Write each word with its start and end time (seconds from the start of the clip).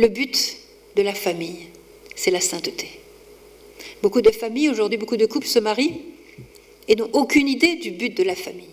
le 0.00 0.08
but 0.08 0.56
de 0.96 1.02
la 1.02 1.12
famille, 1.12 1.66
c'est 2.16 2.30
la 2.30 2.40
sainteté. 2.40 2.88
Beaucoup 4.02 4.22
de 4.22 4.30
familles, 4.30 4.70
aujourd'hui, 4.70 4.96
beaucoup 4.96 5.18
de 5.18 5.26
couples 5.26 5.46
se 5.46 5.58
marient 5.58 6.00
et 6.88 6.96
n'ont 6.96 7.10
aucune 7.12 7.46
idée 7.46 7.76
du 7.76 7.90
but 7.90 8.16
de 8.16 8.22
la 8.22 8.34
famille. 8.34 8.64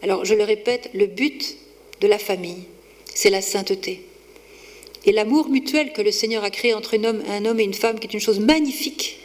Alors, 0.00 0.24
je 0.24 0.34
le 0.34 0.44
répète, 0.44 0.90
le 0.94 1.06
but 1.06 1.56
de 2.00 2.06
la 2.06 2.20
famille, 2.20 2.62
c'est 3.12 3.30
la 3.30 3.42
sainteté. 3.42 4.02
Et 5.04 5.10
l'amour 5.10 5.48
mutuel 5.48 5.92
que 5.92 6.02
le 6.02 6.12
Seigneur 6.12 6.44
a 6.44 6.50
créé 6.50 6.72
entre 6.72 6.96
un 6.96 7.44
homme, 7.44 7.58
et 7.58 7.64
une 7.64 7.74
femme, 7.74 7.98
qui 7.98 8.06
est 8.06 8.14
une 8.14 8.20
chose 8.20 8.38
magnifique, 8.38 9.18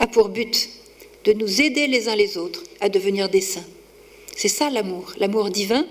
a 0.00 0.08
pour 0.08 0.30
but 0.30 0.68
de 1.26 1.32
nous 1.32 1.62
aider 1.62 1.86
les 1.86 2.08
uns 2.08 2.16
les 2.16 2.38
autres 2.38 2.64
à 2.80 2.88
devenir 2.88 3.28
des 3.28 3.40
saints. 3.40 3.66
C'est 4.34 4.48
ça 4.48 4.68
l'amour, 4.68 5.12
l'amour 5.16 5.50
divin. 5.50 5.86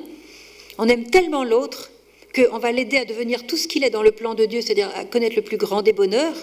On 0.77 0.89
aime 0.89 1.09
tellement 1.09 1.45
l'autre 1.45 1.92
qu'on 2.33 2.57
va 2.57 2.71
l'aider 2.71 2.97
à 2.97 3.05
devenir 3.05 3.45
tout 3.45 3.57
ce 3.57 3.67
qu'il 3.67 3.83
est 3.83 3.89
dans 3.89 4.03
le 4.03 4.11
plan 4.11 4.33
de 4.33 4.45
Dieu, 4.45 4.61
c'est-à-dire 4.61 4.91
à 4.95 5.05
connaître 5.05 5.35
le 5.35 5.41
plus 5.41 5.57
grand 5.57 5.81
des 5.81 5.93
bonheurs, 5.93 6.35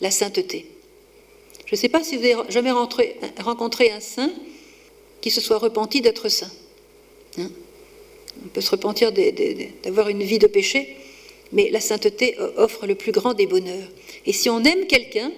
la 0.00 0.10
sainteté. 0.10 0.66
Je 1.66 1.76
ne 1.76 1.78
sais 1.78 1.88
pas 1.88 2.02
si 2.02 2.16
vous 2.16 2.24
avez 2.24 2.36
jamais 2.48 2.72
rencontré 2.72 3.90
un 3.92 4.00
saint 4.00 4.32
qui 5.20 5.30
se 5.30 5.40
soit 5.40 5.58
repenti 5.58 6.00
d'être 6.00 6.28
saint. 6.28 6.50
Hein. 7.38 7.50
On 8.44 8.48
peut 8.48 8.60
se 8.60 8.70
repentir 8.70 9.12
d'avoir 9.12 10.08
une 10.08 10.22
vie 10.22 10.38
de 10.38 10.46
péché, 10.46 10.96
mais 11.52 11.70
la 11.70 11.80
sainteté 11.80 12.36
offre 12.56 12.86
le 12.86 12.94
plus 12.94 13.12
grand 13.12 13.34
des 13.34 13.46
bonheurs. 13.46 13.88
Et 14.26 14.32
si 14.32 14.48
on 14.48 14.64
aime 14.64 14.86
quelqu'un, 14.86 15.30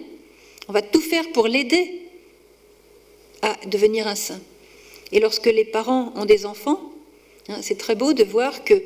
on 0.69 0.73
va 0.73 0.83
tout 0.83 1.01
faire 1.01 1.31
pour 1.33 1.49
l'aider 1.49 2.01
à 3.43 3.57
devenir 3.67 4.07
un 4.07 4.15
saint. 4.15 4.41
Et 5.11 5.21
lorsque 5.21 5.47
les 5.47 5.65
parents 5.65 6.13
ont 6.17 6.25
des 6.25 6.47
enfants, 6.47 6.81
hein, 7.49 7.59
c'est 7.61 7.77
très 7.77 7.95
beau 7.95 8.13
de 8.13 8.25
voir 8.25 8.65
que 8.65 8.83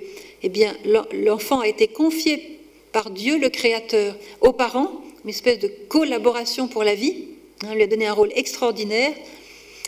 eh 0.46 0.48
bien, 0.48 0.76
l'enfant 1.12 1.58
a 1.58 1.66
été 1.66 1.88
confié 1.88 2.60
par 2.92 3.10
Dieu 3.10 3.36
le 3.36 3.48
Créateur 3.48 4.16
aux 4.40 4.52
parents, 4.52 5.02
une 5.24 5.30
espèce 5.30 5.58
de 5.58 5.66
collaboration 5.88 6.68
pour 6.68 6.84
la 6.84 6.94
vie, 6.94 7.24
hein, 7.64 7.74
lui 7.74 7.82
a 7.82 7.88
donné 7.88 8.06
un 8.06 8.12
rôle 8.12 8.30
extraordinaire, 8.32 9.12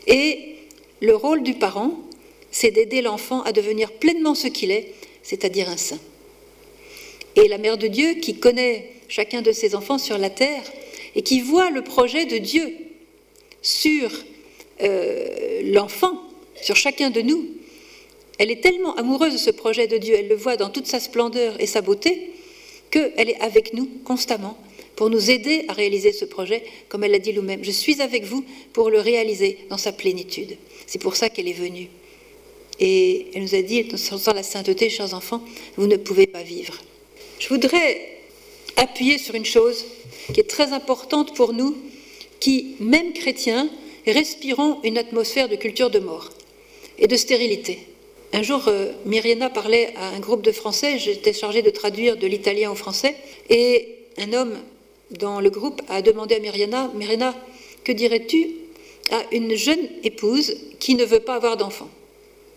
et 0.08 0.56
le 1.00 1.14
rôle 1.14 1.44
du 1.44 1.54
parent, 1.54 1.92
c'est 2.50 2.72
d'aider 2.72 3.02
l'enfant 3.02 3.42
à 3.42 3.52
devenir 3.52 3.92
pleinement 3.92 4.34
ce 4.34 4.48
qu'il 4.48 4.72
est, 4.72 4.94
c'est-à-dire 5.22 5.68
un 5.68 5.76
saint. 5.76 6.00
Et 7.36 7.46
la 7.46 7.58
Mère 7.58 7.78
de 7.78 7.86
Dieu, 7.86 8.14
qui 8.14 8.40
connaît 8.40 8.90
chacun 9.06 9.42
de 9.42 9.52
ses 9.52 9.76
enfants 9.76 9.98
sur 9.98 10.18
la 10.18 10.28
terre, 10.28 10.64
et 11.14 11.22
qui 11.22 11.40
voit 11.40 11.70
le 11.70 11.82
projet 11.82 12.24
de 12.24 12.38
Dieu 12.38 12.74
sur 13.62 14.10
euh, 14.82 15.62
l'enfant, 15.72 16.20
sur 16.60 16.74
chacun 16.74 17.10
de 17.10 17.20
nous, 17.20 17.46
elle 18.38 18.50
est 18.50 18.62
tellement 18.62 18.94
amoureuse 18.94 19.32
de 19.32 19.38
ce 19.38 19.50
projet 19.50 19.86
de 19.86 19.98
Dieu, 19.98 20.14
elle 20.16 20.28
le 20.28 20.36
voit 20.36 20.56
dans 20.56 20.70
toute 20.70 20.86
sa 20.86 21.00
splendeur 21.00 21.60
et 21.60 21.66
sa 21.66 21.80
beauté, 21.80 22.30
qu'elle 22.90 23.28
est 23.30 23.40
avec 23.40 23.74
nous 23.74 23.88
constamment 24.04 24.56
pour 24.96 25.10
nous 25.10 25.30
aider 25.30 25.64
à 25.68 25.74
réaliser 25.74 26.12
ce 26.12 26.24
projet, 26.24 26.64
comme 26.88 27.04
elle 27.04 27.12
l'a 27.12 27.18
dit 27.18 27.30
elle-même. 27.30 27.62
Je 27.62 27.70
suis 27.70 28.00
avec 28.00 28.24
vous 28.24 28.44
pour 28.72 28.90
le 28.90 29.00
réaliser 29.00 29.58
dans 29.70 29.78
sa 29.78 29.92
plénitude. 29.92 30.56
C'est 30.86 31.00
pour 31.00 31.16
ça 31.16 31.28
qu'elle 31.28 31.48
est 31.48 31.52
venue. 31.52 31.88
Et 32.80 33.26
elle 33.34 33.42
nous 33.42 33.54
a 33.54 33.62
dit, 33.62 33.86
sans 33.96 34.32
la 34.32 34.42
sainteté, 34.42 34.88
chers 34.88 35.14
enfants, 35.14 35.42
vous 35.76 35.86
ne 35.86 35.96
pouvez 35.96 36.26
pas 36.26 36.42
vivre. 36.42 36.74
Je 37.38 37.48
voudrais 37.48 38.00
appuyer 38.76 39.18
sur 39.18 39.34
une 39.34 39.44
chose 39.44 39.84
qui 40.32 40.40
est 40.40 40.48
très 40.48 40.72
importante 40.72 41.34
pour 41.34 41.52
nous, 41.52 41.76
qui, 42.40 42.76
même 42.80 43.12
chrétiens, 43.12 43.68
respirons 44.06 44.80
une 44.84 44.98
atmosphère 44.98 45.48
de 45.48 45.56
culture 45.56 45.90
de 45.90 45.98
mort 45.98 46.30
et 46.98 47.06
de 47.06 47.16
stérilité. 47.16 47.78
Un 48.32 48.42
jour, 48.42 48.68
euh, 48.68 48.92
Myriana 49.06 49.48
parlait 49.48 49.94
à 49.96 50.08
un 50.08 50.20
groupe 50.20 50.42
de 50.42 50.52
Français, 50.52 50.98
j'étais 50.98 51.32
chargée 51.32 51.62
de 51.62 51.70
traduire 51.70 52.16
de 52.16 52.26
l'italien 52.26 52.70
au 52.70 52.74
français, 52.74 53.16
et 53.48 53.96
un 54.18 54.32
homme 54.34 54.58
dans 55.10 55.40
le 55.40 55.48
groupe 55.48 55.80
a 55.88 56.02
demandé 56.02 56.34
à 56.34 56.38
Myriana, 56.38 56.90
Myriana, 56.94 57.34
que 57.84 57.92
dirais-tu 57.92 58.50
à 59.10 59.22
une 59.32 59.54
jeune 59.54 59.88
épouse 60.04 60.54
qui 60.78 60.94
ne 60.94 61.04
veut 61.04 61.20
pas 61.20 61.36
avoir 61.36 61.56
d'enfant? 61.56 61.88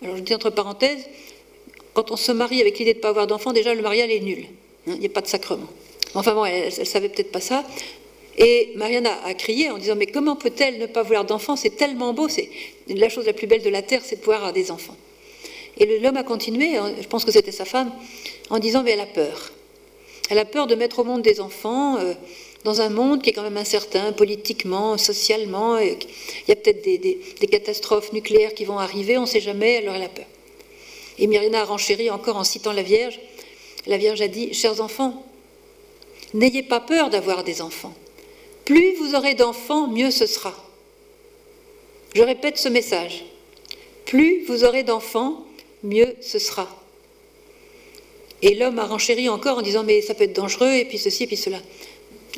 Alors 0.03 0.17
je 0.17 0.21
dis 0.21 0.35
entre 0.35 0.49
parenthèses, 0.49 1.05
quand 1.93 2.11
on 2.11 2.17
se 2.17 2.33
marie 2.33 2.59
avec 2.59 2.77
l'idée 2.77 2.93
de 2.93 2.97
ne 2.97 3.01
pas 3.01 3.09
avoir 3.09 3.27
d'enfant, 3.27 3.53
déjà 3.53 3.73
le 3.73 3.81
mariage 3.81 4.09
est 4.09 4.19
nul, 4.19 4.47
hein, 4.87 4.93
il 4.95 4.99
n'y 4.99 5.05
a 5.05 5.09
pas 5.09 5.21
de 5.21 5.27
sacrement. 5.27 5.67
Enfin 6.15 6.33
bon, 6.33 6.43
elle 6.43 6.65
ne 6.65 6.83
savait 6.83 7.07
peut-être 7.07 7.31
pas 7.31 7.39
ça. 7.39 7.63
Et 8.37 8.71
Marianne 8.75 9.07
a, 9.07 9.33
crié 9.33 9.69
en 9.69 9.77
disant 9.77 9.95
Mais 9.95 10.07
comment 10.07 10.35
peut-elle 10.35 10.79
ne 10.79 10.85
pas 10.85 11.03
vouloir 11.03 11.25
d'enfants 11.25 11.55
C'est 11.55 11.77
tellement 11.77 12.13
beau, 12.13 12.27
c'est 12.27 12.49
la 12.87 13.07
chose 13.07 13.25
la 13.25 13.33
plus 13.33 13.47
belle 13.47 13.61
de 13.61 13.69
la 13.69 13.81
terre, 13.81 14.01
c'est 14.03 14.15
de 14.15 14.21
pouvoir 14.21 14.39
avoir 14.39 14.53
des 14.53 14.71
enfants. 14.71 14.95
Et 15.81 15.99
l'homme 15.99 16.17
a 16.17 16.23
continué, 16.23 16.77
hein, 16.77 16.93
je 17.01 17.07
pense 17.07 17.25
que 17.25 17.31
c'était 17.31 17.51
sa 17.51 17.65
femme, 17.65 17.91
en 18.51 18.59
disant 18.59 18.83
Mais 18.83 18.91
elle 18.91 18.99
a 18.99 19.07
peur. 19.07 19.51
Elle 20.29 20.37
a 20.37 20.45
peur 20.45 20.67
de 20.67 20.75
mettre 20.75 20.99
au 20.99 21.03
monde 21.03 21.23
des 21.23 21.41
enfants 21.41 21.97
euh, 21.97 22.13
dans 22.63 22.81
un 22.81 22.89
monde 22.89 23.23
qui 23.23 23.31
est 23.31 23.33
quand 23.33 23.41
même 23.41 23.57
incertain, 23.57 24.11
politiquement, 24.11 24.95
socialement. 24.99 25.79
il 25.79 25.97
y 26.47 26.51
a 26.51 26.55
peut-être 26.55 26.83
des, 26.83 27.47
catastrophes 27.49 28.13
nucléaires 28.13 28.53
qui 28.53 28.63
vont 28.63 28.77
arriver, 28.77 29.17
on 29.17 29.21
ne 29.21 29.25
sait 29.25 29.41
jamais, 29.41 29.77
alors 29.77 29.95
elle 29.95 30.03
a 30.03 30.09
peur. 30.09 30.27
Et 31.17 31.25
Myriana 31.25 31.61
a 31.61 31.65
renchéri 31.65 32.11
encore 32.11 32.37
en 32.37 32.43
citant 32.43 32.73
la 32.73 32.83
Vierge. 32.83 33.19
La 33.87 33.97
Vierge 33.97 34.21
a 34.21 34.27
dit 34.27 34.53
Chers 34.53 34.81
enfants, 34.81 35.25
n'ayez 36.35 36.61
pas 36.61 36.79
peur 36.79 37.09
d'avoir 37.09 37.43
des 37.43 37.59
enfants. 37.63 37.95
Plus 38.65 38.93
vous 38.97 39.15
aurez 39.15 39.33
d'enfants, 39.33 39.87
mieux 39.87 40.11
ce 40.11 40.27
sera. 40.27 40.53
Je 42.13 42.21
répète 42.21 42.59
ce 42.59 42.69
message. 42.69 43.25
Plus 44.05 44.45
vous 44.45 44.63
aurez 44.63 44.83
d'enfants, 44.83 45.43
mieux 45.83 46.15
ce 46.21 46.39
sera. 46.39 46.67
Et 48.41 48.55
l'homme 48.55 48.79
a 48.79 48.85
renchéri 48.85 49.29
encore 49.29 49.59
en 49.59 49.61
disant 49.61 49.83
mais 49.83 50.01
ça 50.01 50.13
peut 50.13 50.23
être 50.23 50.35
dangereux, 50.35 50.73
et 50.73 50.85
puis 50.85 50.97
ceci, 50.97 51.23
et 51.23 51.27
puis 51.27 51.37
cela. 51.37 51.59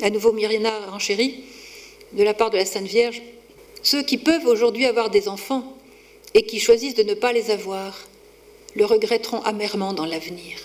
À 0.02 0.10
nouveau, 0.10 0.32
Myriana 0.32 0.74
a 0.74 0.90
renchéri 0.90 1.44
de 2.12 2.22
la 2.22 2.34
part 2.34 2.50
de 2.50 2.56
la 2.56 2.64
Sainte 2.64 2.86
Vierge. 2.86 3.22
Ceux 3.82 4.02
qui 4.02 4.18
peuvent 4.18 4.46
aujourd'hui 4.46 4.86
avoir 4.86 5.10
des 5.10 5.28
enfants 5.28 5.76
et 6.34 6.42
qui 6.42 6.58
choisissent 6.58 6.94
de 6.94 7.02
ne 7.02 7.14
pas 7.14 7.32
les 7.32 7.50
avoir 7.50 7.96
le 8.74 8.84
regretteront 8.84 9.40
amèrement 9.42 9.92
dans 9.92 10.04
l'avenir. 10.04 10.58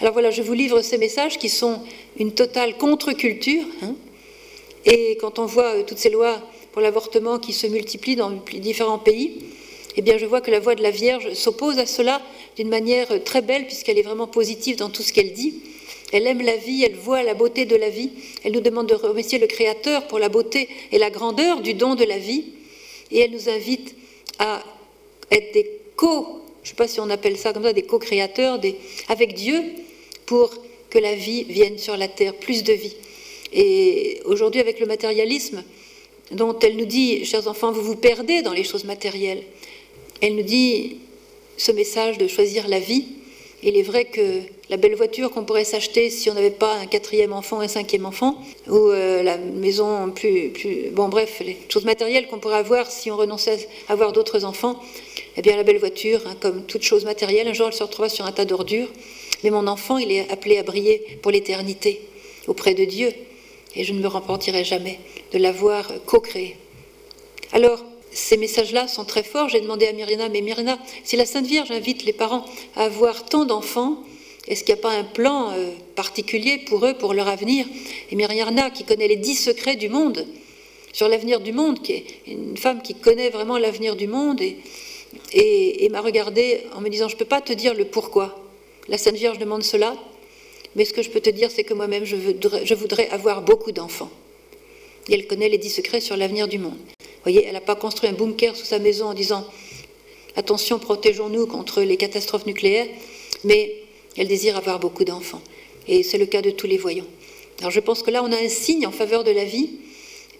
Alors 0.00 0.12
voilà, 0.12 0.30
je 0.30 0.42
vous 0.42 0.54
livre 0.54 0.80
ces 0.80 0.98
messages 0.98 1.38
qui 1.38 1.48
sont 1.48 1.80
une 2.18 2.32
totale 2.32 2.76
contre-culture. 2.78 3.64
Hein, 3.82 3.94
et 4.84 5.16
quand 5.20 5.38
on 5.38 5.46
voit 5.46 5.76
euh, 5.76 5.82
toutes 5.82 5.98
ces 5.98 6.10
lois 6.10 6.40
pour 6.72 6.82
l'avortement 6.82 7.38
qui 7.38 7.52
se 7.52 7.66
multiplient 7.66 8.16
dans 8.16 8.30
différents 8.30 8.98
pays, 8.98 9.44
eh 9.96 10.02
bien, 10.02 10.18
je 10.18 10.26
vois 10.26 10.40
que 10.40 10.50
la 10.50 10.60
voix 10.60 10.74
de 10.74 10.82
la 10.82 10.90
Vierge 10.90 11.32
s'oppose 11.34 11.78
à 11.78 11.86
cela 11.86 12.20
d'une 12.56 12.68
manière 12.68 13.22
très 13.24 13.42
belle, 13.42 13.66
puisqu'elle 13.66 13.98
est 13.98 14.02
vraiment 14.02 14.26
positive 14.26 14.76
dans 14.76 14.90
tout 14.90 15.02
ce 15.02 15.12
qu'elle 15.12 15.32
dit. 15.32 15.62
Elle 16.12 16.26
aime 16.26 16.42
la 16.42 16.56
vie, 16.56 16.84
elle 16.84 16.94
voit 16.94 17.22
la 17.22 17.34
beauté 17.34 17.64
de 17.64 17.76
la 17.76 17.90
vie. 17.90 18.10
Elle 18.44 18.52
nous 18.52 18.60
demande 18.60 18.88
de 18.88 18.94
remercier 18.94 19.38
le 19.38 19.46
Créateur 19.46 20.06
pour 20.06 20.18
la 20.18 20.28
beauté 20.28 20.68
et 20.92 20.98
la 20.98 21.10
grandeur 21.10 21.60
du 21.60 21.74
don 21.74 21.94
de 21.94 22.04
la 22.04 22.18
vie. 22.18 22.44
Et 23.10 23.18
elle 23.20 23.32
nous 23.32 23.48
invite 23.48 23.94
à 24.38 24.62
être 25.30 25.52
des 25.52 25.70
co, 25.96 26.40
je 26.62 26.68
ne 26.68 26.70
sais 26.70 26.76
pas 26.76 26.88
si 26.88 27.00
on 27.00 27.10
appelle 27.10 27.36
ça 27.36 27.52
comme 27.52 27.64
ça, 27.64 27.72
des 27.72 27.82
co-créateurs 27.82 28.60
avec 29.08 29.34
Dieu 29.34 29.62
pour 30.26 30.54
que 30.90 30.98
la 30.98 31.14
vie 31.14 31.44
vienne 31.44 31.78
sur 31.78 31.96
la 31.96 32.08
terre, 32.08 32.34
plus 32.34 32.62
de 32.62 32.72
vie. 32.72 32.94
Et 33.52 34.20
aujourd'hui, 34.24 34.60
avec 34.60 34.80
le 34.80 34.86
matérialisme, 34.86 35.62
dont 36.30 36.58
elle 36.60 36.76
nous 36.76 36.86
dit, 36.86 37.24
chers 37.24 37.46
enfants, 37.48 37.72
vous 37.72 37.82
vous 37.82 37.96
perdez 37.96 38.42
dans 38.42 38.52
les 38.52 38.64
choses 38.64 38.84
matérielles, 38.84 39.42
elle 40.20 40.36
nous 40.36 40.42
dit 40.42 40.98
ce 41.56 41.72
message 41.72 42.18
de 42.18 42.26
choisir 42.26 42.68
la 42.68 42.80
vie. 42.80 43.06
Il 43.62 43.76
est 43.76 43.82
vrai 43.82 44.04
que 44.04 44.40
la 44.68 44.76
belle 44.76 44.94
voiture 44.94 45.30
qu'on 45.30 45.44
pourrait 45.44 45.64
s'acheter 45.64 46.10
si 46.10 46.28
on 46.28 46.34
n'avait 46.34 46.50
pas 46.50 46.74
un 46.76 46.86
quatrième 46.86 47.32
enfant, 47.32 47.60
un 47.60 47.68
cinquième 47.68 48.04
enfant, 48.04 48.36
ou 48.68 48.90
euh, 48.90 49.22
la 49.22 49.38
maison 49.38 50.10
plus, 50.10 50.50
plus, 50.50 50.90
Bon, 50.90 51.08
bref, 51.08 51.40
les 51.44 51.56
choses 51.68 51.84
matérielles 51.84 52.26
qu'on 52.28 52.38
pourrait 52.38 52.58
avoir 52.58 52.90
si 52.90 53.10
on 53.10 53.16
renonçait 53.16 53.68
à 53.88 53.92
avoir 53.92 54.12
d'autres 54.12 54.44
enfants, 54.44 54.80
eh 55.36 55.42
bien, 55.42 55.56
la 55.56 55.62
belle 55.62 55.78
voiture, 55.78 56.20
hein, 56.26 56.36
comme 56.40 56.64
toute 56.64 56.82
chose 56.82 57.04
matérielle, 57.04 57.48
un 57.48 57.52
jour 57.52 57.68
elle 57.68 57.72
se 57.72 57.82
retrouva 57.82 58.08
sur 58.08 58.26
un 58.26 58.32
tas 58.32 58.44
d'ordures. 58.44 58.88
Mais 59.42 59.50
mon 59.50 59.66
enfant, 59.66 59.98
il 59.98 60.12
est 60.12 60.30
appelé 60.30 60.58
à 60.58 60.62
briller 60.62 61.18
pour 61.22 61.32
l'éternité 61.32 62.00
auprès 62.46 62.74
de 62.74 62.84
Dieu 62.84 63.12
et 63.76 63.84
je 63.84 63.92
ne 63.92 64.00
me 64.00 64.08
repentirai 64.08 64.64
jamais 64.64 64.98
de 65.32 65.38
l'avoir 65.38 65.90
co-créé. 66.06 66.56
Alors, 67.52 67.84
ces 68.14 68.36
messages-là 68.36 68.88
sont 68.88 69.04
très 69.04 69.22
forts. 69.22 69.48
J'ai 69.48 69.60
demandé 69.60 69.86
à 69.86 69.92
Myrina, 69.92 70.28
mais 70.28 70.40
Myrina, 70.40 70.78
si 71.02 71.16
la 71.16 71.26
Sainte 71.26 71.46
Vierge 71.46 71.70
invite 71.70 72.04
les 72.04 72.12
parents 72.12 72.44
à 72.76 72.84
avoir 72.84 73.26
tant 73.26 73.44
d'enfants, 73.44 73.98
est-ce 74.46 74.62
qu'il 74.62 74.74
n'y 74.74 74.80
a 74.80 74.82
pas 74.82 74.92
un 74.92 75.04
plan 75.04 75.50
euh, 75.52 75.70
particulier 75.96 76.58
pour 76.58 76.86
eux, 76.86 76.94
pour 76.94 77.14
leur 77.14 77.28
avenir? 77.28 77.66
Et 78.10 78.16
Myrina, 78.16 78.70
qui 78.70 78.84
connaît 78.84 79.08
les 79.08 79.16
dix 79.16 79.34
secrets 79.34 79.76
du 79.76 79.88
monde, 79.88 80.26
sur 80.92 81.08
l'avenir 81.08 81.40
du 81.40 81.52
monde, 81.52 81.82
qui 81.82 81.92
est 81.92 82.04
une 82.26 82.56
femme 82.56 82.80
qui 82.80 82.94
connaît 82.94 83.30
vraiment 83.30 83.58
l'avenir 83.58 83.96
du 83.96 84.06
monde, 84.06 84.40
et, 85.32 85.88
m'a 85.90 86.00
regardé 86.00 86.62
en 86.74 86.80
me 86.80 86.88
disant, 86.88 87.08
je 87.08 87.14
ne 87.14 87.18
peux 87.18 87.24
pas 87.24 87.40
te 87.40 87.52
dire 87.52 87.74
le 87.74 87.84
pourquoi. 87.84 88.38
La 88.88 88.98
Sainte 88.98 89.16
Vierge 89.16 89.38
demande 89.38 89.62
cela, 89.62 89.96
mais 90.76 90.84
ce 90.84 90.92
que 90.92 91.02
je 91.02 91.10
peux 91.10 91.20
te 91.20 91.30
dire, 91.30 91.50
c'est 91.50 91.64
que 91.64 91.74
moi-même, 91.74 92.04
je 92.04 92.74
voudrais, 92.74 93.08
avoir 93.08 93.42
beaucoup 93.42 93.72
d'enfants. 93.72 94.10
Et 95.08 95.14
elle 95.14 95.26
connaît 95.26 95.48
les 95.48 95.58
dix 95.58 95.70
secrets 95.70 96.00
sur 96.00 96.16
l'avenir 96.16 96.48
du 96.48 96.58
monde. 96.58 96.78
Vous 96.98 97.30
voyez, 97.30 97.44
elle 97.46 97.54
n'a 97.54 97.60
pas 97.60 97.76
construit 97.76 98.08
un 98.08 98.12
bunker 98.12 98.56
sous 98.56 98.64
sa 98.64 98.78
maison 98.78 99.06
en 99.06 99.14
disant 99.14 99.46
attention, 100.36 100.78
protégeons-nous 100.78 101.46
contre 101.46 101.82
les 101.82 101.96
catastrophes 101.96 102.46
nucléaires, 102.46 102.88
mais 103.44 103.76
Elle 104.16 104.28
désire 104.28 104.56
avoir 104.56 104.78
beaucoup 104.78 105.04
d'enfants. 105.04 105.42
Et 105.88 106.02
c'est 106.02 106.18
le 106.18 106.26
cas 106.26 106.40
de 106.40 106.50
tous 106.50 106.68
les 106.68 106.78
voyants. 106.78 107.06
Alors 107.58 107.70
je 107.70 107.80
pense 107.80 108.02
que 108.02 108.10
là, 108.10 108.22
on 108.22 108.30
a 108.30 108.36
un 108.36 108.48
signe 108.48 108.86
en 108.86 108.92
faveur 108.92 109.24
de 109.24 109.30
la 109.30 109.44
vie. 109.44 109.70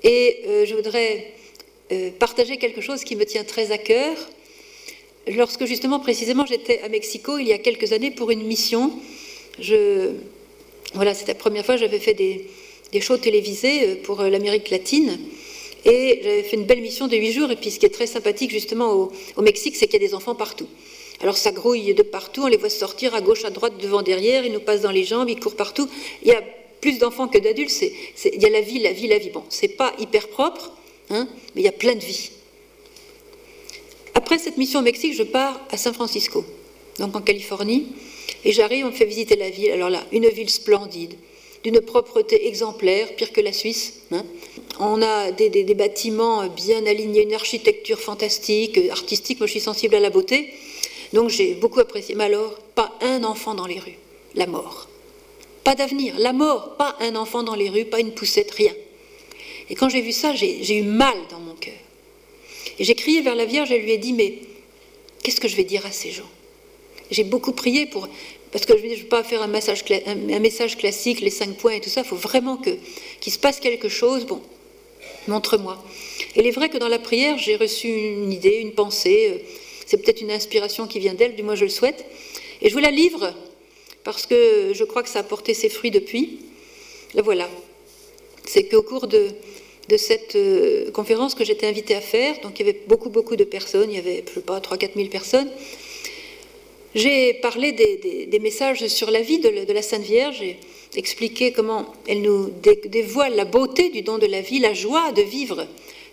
Et 0.05 0.43
euh, 0.47 0.65
je 0.67 0.75
voudrais 0.75 1.33
euh, 1.93 2.11
partager 2.19 2.57
quelque 2.57 2.81
chose 2.81 3.03
qui 3.05 3.17
me 3.17 3.25
tient 3.25 3.45
très 3.45 3.73
à 3.73 3.79
cœur. 3.79 4.17
Lorsque 5.27 5.65
justement, 5.65 6.01
précisément, 6.01 6.47
j'étais 6.47 6.81
à 6.81 6.89
Mexico 6.89 7.39
il 7.39 7.49
y 7.49 7.53
a 7.53 7.59
quelques 7.59 7.93
années 7.93 8.11
pour 8.11 8.31
une 8.31 8.43
mission, 8.45 8.93
je, 9.59 10.13
voilà, 10.93 11.15
c'était 11.15 11.33
la 11.33 11.39
première 11.39 11.65
fois 11.65 11.77
que 11.77 11.81
j'avais 11.81 11.99
fait 11.99 12.15
des, 12.15 12.47
des 12.95 13.03
shows 13.03 13.19
télévisés 13.19 13.89
euh, 13.89 13.95
pour 14.03 14.23
l'Amérique 14.23 14.71
latine. 14.71 15.19
Et 15.85 16.21
j'avais 16.23 16.43
fait 16.45 16.57
une 16.57 16.65
belle 16.65 16.81
mission 16.81 17.09
de 17.09 17.17
huit 17.17 17.33
jours. 17.33 17.51
Et 17.51 17.57
puis 17.57 17.71
ce 17.71 17.79
qui 17.79 17.85
est 17.85 17.91
très 17.91 18.07
sympathique 18.07 18.51
justement 18.51 18.93
au, 18.93 19.13
au 19.37 19.43
Mexique, 19.43 19.77
c'est 19.77 19.87
qu'il 19.87 20.01
y 20.01 20.05
a 20.05 20.09
des 20.09 20.15
enfants 20.15 20.35
partout. 20.35 20.69
Alors 21.21 21.37
ça 21.37 21.53
grouille 21.53 21.95
de 21.95 22.03
partout, 22.03 22.43
on 22.43 22.47
les 22.47 22.57
voit 22.57 22.71
sortir 22.71 23.15
à 23.15 23.21
gauche, 23.21 23.45
à 23.45 23.51
droite, 23.51 23.75
devant, 23.81 24.03
derrière, 24.03 24.45
ils 24.45 24.53
nous 24.53 24.61
passent 24.61 24.83
dans 24.83 24.91
les 24.91 25.05
jambes, 25.05 25.29
ils 25.29 25.39
courent 25.39 25.57
partout. 25.57 25.89
Il 26.23 26.29
y 26.29 26.33
a 26.33 26.43
plus 26.81 26.99
d'enfants 26.99 27.29
que 27.29 27.39
d'adultes, 27.39 27.73
il 27.81 28.43
y 28.43 28.47
a 28.47 28.51
la 28.51 28.61
vie, 28.61 28.79
la 28.79 28.93
vie, 28.93 29.07
la 29.07 29.19
vie. 29.19 29.31
Bon, 29.31 29.45
c'est 29.49 29.69
pas 29.69 29.95
hyper 29.99 30.29
propre, 30.29 30.73
hein, 31.11 31.29
mais 31.55 31.63
il 31.63 31.65
y 31.65 31.69
a 31.69 31.73
plein 31.73 31.95
de 31.95 32.05
vie. 32.05 32.31
Après 34.15 34.39
cette 34.39 34.57
mission 34.57 34.81
au 34.81 34.83
Mexique, 34.83 35.15
je 35.15 35.23
pars 35.23 35.61
à 35.71 35.77
San 35.77 35.95
Francisco, 35.95 36.45
donc 36.99 37.15
en 37.17 37.23
Californie, 37.23 37.87
et 38.45 38.53
j'arrive, 38.53 38.85
on 38.85 38.89
me 38.89 38.95
fait 38.95 39.07
visiter 39.07 39.37
la 39.37 39.51
ville. 39.51 39.71
Alors 39.71 39.91
là, 39.91 40.05
une 40.13 40.29
ville 40.29 40.51
splendide, 40.51 41.15
d'une 41.65 41.81
propreté 41.81 42.47
exemplaire, 42.47 43.17
pire 43.17 43.33
que 43.33 43.41
la 43.41 43.53
Suisse. 43.53 44.03
Hein. 44.13 44.25
On 44.79 45.01
a 45.01 45.33
des, 45.33 45.49
des, 45.49 45.75
bâtiments 45.75 46.47
bien 46.49 46.85
alignés, 46.85 47.23
une 47.23 47.33
architecture 47.33 47.99
fantastique, 47.99 48.79
artistique. 48.91 49.41
Moi, 49.41 49.47
je 49.47 49.53
suis 49.53 49.61
sensible 49.61 49.95
à 49.95 50.01
la 50.01 50.11
beauté. 50.11 50.53
Donc 51.15 51.31
j'ai 51.31 51.55
beaucoup 51.55 51.81
apprécié. 51.81 52.15
Mais 52.15 52.25
alors, 52.25 52.59
pas 52.75 52.93
un 53.01 53.25
enfant 53.25 53.55
dans 53.55 53.67
les 53.67 53.79
rues. 53.79 53.99
La 54.35 54.47
mort. 54.47 54.89
Pas 55.63 55.75
d'avenir. 55.75 56.15
La 56.19 56.35
mort. 56.35 56.77
Pas 56.77 56.97
un 57.01 57.17
enfant 57.17 57.43
dans 57.43 57.55
les 57.55 57.71
rues, 57.71 57.87
pas 57.87 58.01
une 58.01 58.13
poussette, 58.13 58.51
rien. 58.51 58.75
Et 59.71 59.75
quand 59.75 59.89
j'ai 59.89 60.03
vu 60.03 60.13
ça, 60.13 60.35
j'ai 60.35 60.77
eu 60.77 60.83
mal 60.83 61.17
dans 61.31 61.41
mon 61.41 61.55
cœur. 61.55 61.73
Et 62.79 62.85
j'ai 62.85 62.95
crié 62.95 63.23
vers 63.23 63.35
la 63.35 63.47
Vierge 63.47 63.73
et 63.73 63.79
lui 63.79 63.93
ai 63.93 63.99
dit, 63.99 64.13
mais 64.13 64.39
qu'est-ce 65.23 65.41
que 65.41 65.49
je 65.49 65.57
vais 65.57 65.65
dire 65.65 65.87
à 65.87 65.93
ces 65.93 66.11
gens? 66.11 66.29
J'ai 67.11 67.25
beaucoup 67.25 67.53
prié 67.53 67.87
pour... 67.87 68.09
Parce 68.55 68.67
que 68.67 68.79
je 68.79 68.87
ne 68.87 68.95
veux 68.95 69.07
pas 69.07 69.25
faire 69.25 69.43
un 69.43 69.49
message, 69.49 70.77
classique, 70.77 71.21
les 71.21 71.31
cinq 71.31 71.57
points 71.57 71.73
et 71.73 71.81
tout 71.81 71.91
ça. 71.91 72.03
Il 72.03 72.07
faut 72.07 72.15
vraiment 72.15 72.57
qu'il 72.57 73.33
se 73.33 73.39
passe 73.41 73.59
quelque 73.59 73.89
chose. 73.89 74.27
Bon, 74.27 74.41
montre-moi. 75.27 75.83
Il 76.37 76.47
est 76.47 76.53
vrai 76.53 76.69
que 76.69 76.79
dans 76.79 76.87
la 76.87 77.01
prière, 77.01 77.37
j'ai 77.37 77.57
reçu 77.57 77.89
une 77.89 78.33
idée, 78.33 78.59
une 78.59 78.71
pensée. 78.71 79.33
Euh, 79.33 79.39
c'est 79.87 79.97
peut-être 79.97 80.21
une 80.21 80.31
inspiration 80.31 80.87
qui 80.87 81.01
vient 81.01 81.15
d'elle, 81.15 81.35
du 81.35 81.43
moins 81.43 81.57
je 81.57 81.65
le 81.65 81.69
souhaite. 81.69 82.05
Et 82.63 82.69
je 82.69 82.75
vous 82.75 82.81
la 82.81 82.93
livre 82.93 83.35
parce 84.05 84.25
que 84.25 84.71
je 84.73 84.85
crois 84.85 85.03
que 85.03 85.09
ça 85.09 85.19
a 85.19 85.25
porté 85.25 85.53
ses 85.53 85.69
fruits 85.69 85.91
depuis. 85.91 86.39
La 87.15 87.23
voilà. 87.23 87.51
C'est 88.47 88.69
qu'au 88.69 88.83
cours 88.83 89.09
de, 89.09 89.31
cette 89.97 90.37
euh, 90.37 90.93
conférence 90.93 91.35
que 91.35 91.45
j'étais 91.45 91.67
invitée 91.67 91.97
à 91.97 92.01
faire, 92.01 92.39
donc 92.41 92.61
il 92.61 92.67
y 92.67 92.69
avait 92.69 92.83
beaucoup, 92.87 93.11
beaucoup 93.11 93.35
de 93.35 93.43
personnes, 93.43 93.91
il 93.91 93.97
y 93.97 93.99
avait, 93.99 94.23
je 94.29 94.35
sais 94.35 94.43
pas, 94.43 94.61
3-4 94.61 94.91
000 94.95 95.09
personnes, 95.09 95.51
j'ai 96.95 97.35
parlé 97.35 97.73
des, 97.73 98.39
messages 98.41 98.87
sur 98.87 99.11
la 99.11 99.21
vie 99.21 99.39
de, 99.39 99.73
la 99.73 99.83
Sainte 99.83 100.03
Vierge, 100.03 100.39
j'ai 100.41 100.59
expliqué 100.97 101.53
comment 101.53 101.93
elle 102.07 102.23
nous 102.23 102.51
dévoile 102.87 103.35
la 103.35 103.45
beauté 103.45 103.89
du 103.89 104.03
don 104.03 104.19
de 104.19 104.27
la 104.27 104.41
vie, 104.41 104.61
la 104.61 104.75
joie 104.75 105.13
de 105.13 105.23
vivre, 105.23 105.67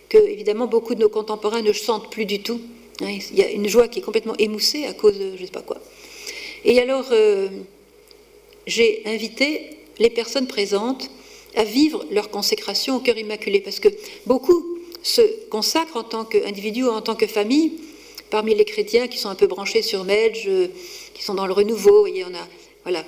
que 0.08 0.18
évidemment 0.18 0.66
beaucoup 0.66 0.94
de 0.94 1.00
nos 1.00 1.08
contemporains 1.08 1.62
ne 1.62 1.72
sentent 1.72 2.10
plus 2.10 2.26
du 2.26 2.42
tout. 2.42 2.60
Hein, 3.00 3.18
il 3.30 3.38
y 3.38 3.42
a 3.42 3.50
une 3.50 3.68
joie 3.68 3.88
qui 3.88 4.00
est 4.00 4.02
complètement 4.02 4.36
émoussée 4.38 4.84
à 4.86 4.92
cause 4.92 5.18
de 5.18 5.36
je 5.36 5.42
ne 5.42 5.46
sais 5.46 5.52
pas 5.52 5.62
quoi. 5.62 5.78
Et 6.64 6.80
alors, 6.80 7.06
euh, 7.12 7.48
j'ai 8.66 9.02
invité 9.06 9.70
les 9.98 10.10
personnes 10.10 10.46
présentes 10.46 11.10
à 11.54 11.64
vivre 11.64 12.04
leur 12.10 12.30
consécration 12.30 12.96
au 12.96 13.00
cœur 13.00 13.18
immaculé, 13.18 13.60
parce 13.60 13.78
que 13.78 13.88
beaucoup 14.26 14.78
se 15.02 15.22
consacrent 15.48 15.96
en 15.96 16.04
tant 16.04 16.24
qu'individu 16.24 16.84
ou 16.84 16.88
en 16.88 17.02
tant 17.02 17.14
que 17.14 17.26
famille, 17.26 17.72
parmi 18.32 18.54
les 18.54 18.64
chrétiens 18.64 19.08
qui 19.08 19.18
sont 19.18 19.28
un 19.28 19.34
peu 19.34 19.46
branchés 19.46 19.82
sur 19.82 20.04
Medj, 20.04 20.46
euh, 20.48 20.68
qui 21.12 21.22
sont 21.22 21.34
dans 21.34 21.46
le 21.46 21.52
renouveau, 21.52 22.06
et 22.06 22.24
on 22.24 22.34
a, 22.34 22.48
voilà, 22.82 23.04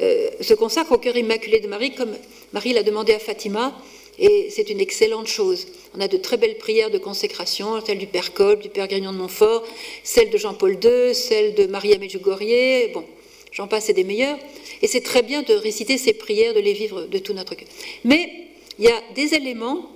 euh, 0.00 0.30
se 0.40 0.54
consacrent 0.54 0.92
au 0.92 0.98
cœur 0.98 1.16
immaculé 1.16 1.58
de 1.58 1.66
Marie, 1.66 1.96
comme 1.96 2.16
Marie 2.52 2.72
l'a 2.72 2.84
demandé 2.84 3.12
à 3.12 3.18
Fatima, 3.18 3.76
et 4.20 4.50
c'est 4.50 4.70
une 4.70 4.78
excellente 4.78 5.26
chose. 5.26 5.66
On 5.96 6.00
a 6.00 6.06
de 6.06 6.16
très 6.16 6.36
belles 6.36 6.58
prières 6.58 6.92
de 6.92 6.98
consécration, 6.98 7.84
celle 7.84 7.98
du 7.98 8.06
Père 8.06 8.32
Kolb, 8.34 8.60
du 8.60 8.68
Père 8.68 8.86
Grignon 8.86 9.12
de 9.12 9.18
Montfort, 9.18 9.64
celle 10.04 10.30
de 10.30 10.38
Jean-Paul 10.38 10.78
II, 10.80 11.12
celle 11.12 11.54
de 11.54 11.66
Maria 11.66 11.98
Medjugorje, 11.98 12.92
bon, 12.94 13.04
j'en 13.50 13.66
passe, 13.66 13.86
c'est 13.86 13.94
des 13.94 14.04
meilleures. 14.04 14.38
Et 14.80 14.86
c'est 14.86 15.00
très 15.00 15.22
bien 15.22 15.42
de 15.42 15.54
réciter 15.54 15.98
ces 15.98 16.12
prières, 16.12 16.54
de 16.54 16.60
les 16.60 16.72
vivre 16.72 17.02
de 17.02 17.18
tout 17.18 17.32
notre 17.32 17.56
cœur. 17.56 17.68
Mais 18.04 18.30
il 18.78 18.84
y 18.84 18.88
a 18.88 19.02
des 19.16 19.34
éléments 19.34 19.90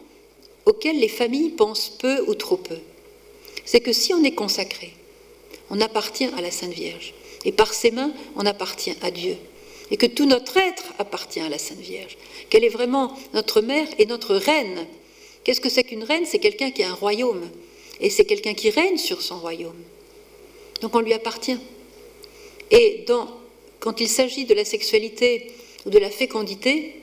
auxquels 0.64 0.98
les 0.98 1.08
familles 1.08 1.50
pensent 1.50 1.90
peu 2.00 2.24
ou 2.26 2.34
trop 2.34 2.56
peu. 2.56 2.78
C'est 3.66 3.80
que 3.80 3.92
si 3.92 4.14
on 4.14 4.24
est 4.24 4.34
consacré, 4.34 4.94
on 5.68 5.80
appartient 5.80 6.30
à 6.36 6.40
la 6.40 6.50
Sainte 6.50 6.72
Vierge. 6.72 7.12
Et 7.44 7.52
par 7.52 7.74
ses 7.74 7.90
mains, 7.90 8.12
on 8.36 8.46
appartient 8.46 8.94
à 9.02 9.10
Dieu. 9.10 9.36
Et 9.90 9.96
que 9.96 10.06
tout 10.06 10.24
notre 10.24 10.56
être 10.56 10.84
appartient 10.98 11.40
à 11.40 11.48
la 11.48 11.58
Sainte 11.58 11.80
Vierge. 11.80 12.16
Qu'elle 12.48 12.64
est 12.64 12.70
vraiment 12.70 13.16
notre 13.34 13.60
mère 13.60 13.86
et 13.98 14.06
notre 14.06 14.34
reine. 14.34 14.86
Qu'est-ce 15.44 15.60
que 15.60 15.68
c'est 15.68 15.84
qu'une 15.84 16.04
reine? 16.04 16.24
C'est 16.24 16.38
quelqu'un 16.38 16.70
qui 16.70 16.82
a 16.82 16.90
un 16.90 16.94
royaume. 16.94 17.48
Et 18.00 18.10
c'est 18.10 18.24
quelqu'un 18.24 18.54
qui 18.54 18.70
règne 18.70 18.96
sur 18.96 19.22
son 19.22 19.38
royaume. 19.38 19.80
Donc 20.80 20.94
on 20.94 21.00
lui 21.00 21.12
appartient. 21.12 21.58
Et 22.70 23.04
quand 23.78 24.00
il 24.00 24.08
s'agit 24.08 24.44
de 24.44 24.54
la 24.54 24.64
sexualité 24.64 25.52
ou 25.84 25.90
de 25.90 25.98
la 25.98 26.10
fécondité, 26.10 26.94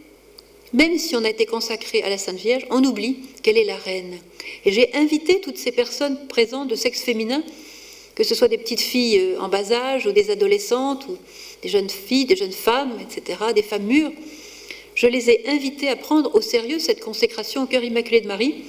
même 0.73 0.97
si 0.97 1.15
on 1.15 1.23
a 1.23 1.29
été 1.29 1.45
consacré 1.45 2.01
à 2.01 2.09
la 2.09 2.17
Sainte 2.17 2.37
Vierge, 2.37 2.65
on 2.69 2.83
oublie 2.83 3.17
qu'elle 3.41 3.57
est 3.57 3.63
la 3.63 3.77
reine. 3.77 4.17
Et 4.65 4.71
j'ai 4.71 4.93
invité 4.95 5.39
toutes 5.39 5.57
ces 5.57 5.71
personnes 5.71 6.27
présentes 6.27 6.67
de 6.67 6.75
sexe 6.75 7.01
féminin, 7.01 7.43
que 8.15 8.23
ce 8.23 8.35
soit 8.35 8.47
des 8.47 8.57
petites 8.57 8.81
filles 8.81 9.19
euh, 9.19 9.39
en 9.39 9.49
bas 9.49 9.71
âge 9.71 10.05
ou 10.05 10.11
des 10.11 10.29
adolescentes 10.29 11.05
ou 11.07 11.17
des 11.61 11.69
jeunes 11.69 11.89
filles, 11.89 12.25
des 12.25 12.35
jeunes 12.35 12.51
femmes, 12.51 12.97
etc., 13.01 13.39
des 13.55 13.63
femmes 13.63 13.83
mûres, 13.83 14.11
je 14.95 15.07
les 15.07 15.29
ai 15.29 15.47
invitées 15.47 15.89
à 15.89 15.95
prendre 15.95 16.35
au 16.35 16.41
sérieux 16.41 16.79
cette 16.79 16.99
consécration 16.99 17.63
au 17.63 17.65
cœur 17.65 17.83
immaculé 17.83 18.21
de 18.21 18.27
Marie 18.27 18.65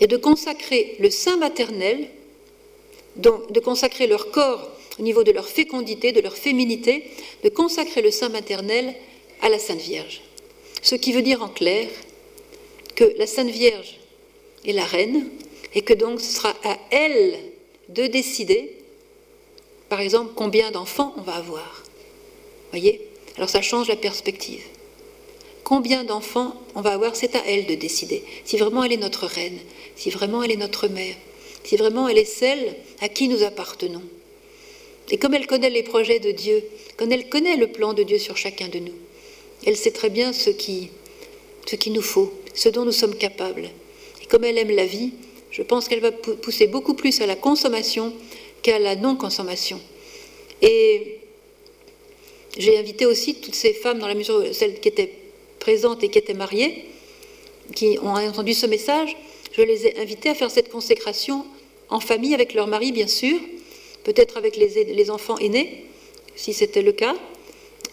et 0.00 0.06
de 0.06 0.16
consacrer 0.16 0.96
le 0.98 1.10
sein 1.10 1.36
maternel, 1.36 2.08
donc 3.16 3.52
de 3.52 3.60
consacrer 3.60 4.06
leur 4.06 4.30
corps 4.30 4.70
au 4.98 5.02
niveau 5.02 5.22
de 5.22 5.30
leur 5.30 5.48
fécondité, 5.48 6.12
de 6.12 6.20
leur 6.20 6.36
féminité, 6.36 7.04
de 7.44 7.48
consacrer 7.48 8.02
le 8.02 8.10
sein 8.10 8.28
maternel 8.28 8.94
à 9.40 9.48
la 9.48 9.58
Sainte 9.58 9.80
Vierge. 9.80 10.22
Ce 10.82 10.94
qui 10.94 11.12
veut 11.12 11.22
dire 11.22 11.42
en 11.42 11.48
clair 11.48 11.88
que 12.94 13.04
la 13.18 13.26
Sainte 13.26 13.50
Vierge 13.50 13.98
est 14.64 14.72
la 14.72 14.84
reine 14.84 15.28
et 15.74 15.82
que 15.82 15.94
donc 15.94 16.20
ce 16.20 16.32
sera 16.32 16.54
à 16.64 16.78
elle 16.90 17.38
de 17.88 18.06
décider, 18.06 18.76
par 19.88 20.00
exemple, 20.00 20.32
combien 20.34 20.70
d'enfants 20.70 21.14
on 21.16 21.22
va 21.22 21.34
avoir. 21.34 21.84
Voyez? 22.70 23.00
Alors 23.36 23.48
ça 23.48 23.62
change 23.62 23.88
la 23.88 23.96
perspective. 23.96 24.62
Combien 25.64 26.04
d'enfants 26.04 26.54
on 26.74 26.80
va 26.80 26.92
avoir, 26.92 27.14
c'est 27.14 27.34
à 27.34 27.42
elle 27.46 27.66
de 27.66 27.74
décider. 27.74 28.24
Si 28.44 28.56
vraiment 28.56 28.84
elle 28.84 28.92
est 28.92 28.96
notre 28.96 29.26
reine, 29.26 29.58
si 29.96 30.10
vraiment 30.10 30.42
elle 30.42 30.52
est 30.52 30.56
notre 30.56 30.88
mère, 30.88 31.14
si 31.64 31.76
vraiment 31.76 32.08
elle 32.08 32.18
est 32.18 32.24
celle 32.24 32.74
à 33.00 33.08
qui 33.08 33.28
nous 33.28 33.42
appartenons. 33.42 34.02
Et 35.10 35.18
comme 35.18 35.34
elle 35.34 35.46
connaît 35.46 35.70
les 35.70 35.82
projets 35.82 36.20
de 36.20 36.30
Dieu, 36.30 36.64
comme 36.96 37.12
elle 37.12 37.28
connaît 37.28 37.56
le 37.56 37.68
plan 37.68 37.94
de 37.94 38.02
Dieu 38.02 38.18
sur 38.18 38.36
chacun 38.36 38.68
de 38.68 38.78
nous, 38.78 38.94
elle 39.66 39.76
sait 39.76 39.90
très 39.90 40.10
bien 40.10 40.32
ce 40.32 40.50
qui, 40.50 40.90
ce 41.66 41.76
qu'il 41.76 41.92
nous 41.92 42.02
faut, 42.02 42.32
ce 42.54 42.68
dont 42.68 42.84
nous 42.84 42.92
sommes 42.92 43.14
capables. 43.14 43.70
Et 44.22 44.26
comme 44.26 44.44
elle 44.44 44.58
aime 44.58 44.70
la 44.70 44.86
vie, 44.86 45.12
je 45.50 45.62
pense 45.62 45.88
qu'elle 45.88 46.00
va 46.00 46.12
pousser 46.12 46.66
beaucoup 46.66 46.94
plus 46.94 47.20
à 47.20 47.26
la 47.26 47.36
consommation 47.36 48.12
qu'à 48.62 48.78
la 48.78 48.96
non-consommation. 48.96 49.80
Et 50.62 51.18
j'ai 52.56 52.78
invité 52.78 53.06
aussi 53.06 53.36
toutes 53.36 53.54
ces 53.54 53.72
femmes, 53.72 53.98
dans 53.98 54.08
la 54.08 54.14
mesure 54.14 54.52
celles 54.52 54.80
qui 54.80 54.88
étaient 54.88 55.12
présentes 55.60 56.02
et 56.02 56.08
qui 56.08 56.18
étaient 56.18 56.34
mariées, 56.34 56.84
qui 57.74 57.98
ont 58.02 58.14
entendu 58.14 58.54
ce 58.54 58.66
message, 58.66 59.16
je 59.52 59.62
les 59.62 59.86
ai 59.86 59.98
invitées 59.98 60.30
à 60.30 60.34
faire 60.34 60.50
cette 60.50 60.70
consécration 60.70 61.44
en 61.90 62.00
famille 62.00 62.34
avec 62.34 62.54
leur 62.54 62.66
mari, 62.66 62.92
bien 62.92 63.06
sûr, 63.06 63.38
peut-être 64.04 64.36
avec 64.36 64.56
les, 64.56 65.10
enfants 65.10 65.38
aînés, 65.38 65.84
si 66.36 66.52
c'était 66.52 66.82
le 66.82 66.92
cas, 66.92 67.14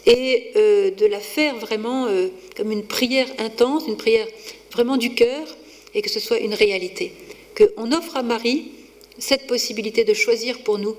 et 0.05 0.51
euh, 0.55 0.91
de 0.91 1.05
la 1.05 1.19
faire 1.19 1.55
vraiment 1.55 2.05
euh, 2.07 2.27
comme 2.55 2.71
une 2.71 2.83
prière 2.83 3.27
intense, 3.39 3.85
une 3.87 3.97
prière 3.97 4.27
vraiment 4.71 4.97
du 4.97 5.13
cœur, 5.13 5.47
et 5.93 6.01
que 6.01 6.09
ce 6.09 6.19
soit 6.19 6.39
une 6.39 6.53
réalité. 6.53 7.13
Qu'on 7.57 7.91
offre 7.91 8.17
à 8.17 8.23
Marie 8.23 8.71
cette 9.17 9.47
possibilité 9.47 10.03
de 10.03 10.13
choisir 10.13 10.59
pour 10.59 10.77
nous 10.77 10.95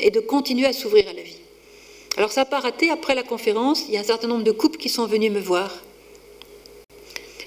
et 0.00 0.10
de 0.10 0.20
continuer 0.20 0.66
à 0.66 0.72
s'ouvrir 0.72 1.08
à 1.08 1.12
la 1.12 1.22
vie. 1.22 1.38
Alors 2.16 2.32
ça 2.32 2.42
n'a 2.42 2.46
pas 2.46 2.60
raté, 2.60 2.90
après 2.90 3.14
la 3.14 3.22
conférence, 3.22 3.84
il 3.88 3.94
y 3.94 3.96
a 3.96 4.00
un 4.00 4.04
certain 4.04 4.28
nombre 4.28 4.44
de 4.44 4.50
couples 4.50 4.78
qui 4.78 4.88
sont 4.88 5.06
venus 5.06 5.30
me 5.30 5.40
voir. 5.40 5.70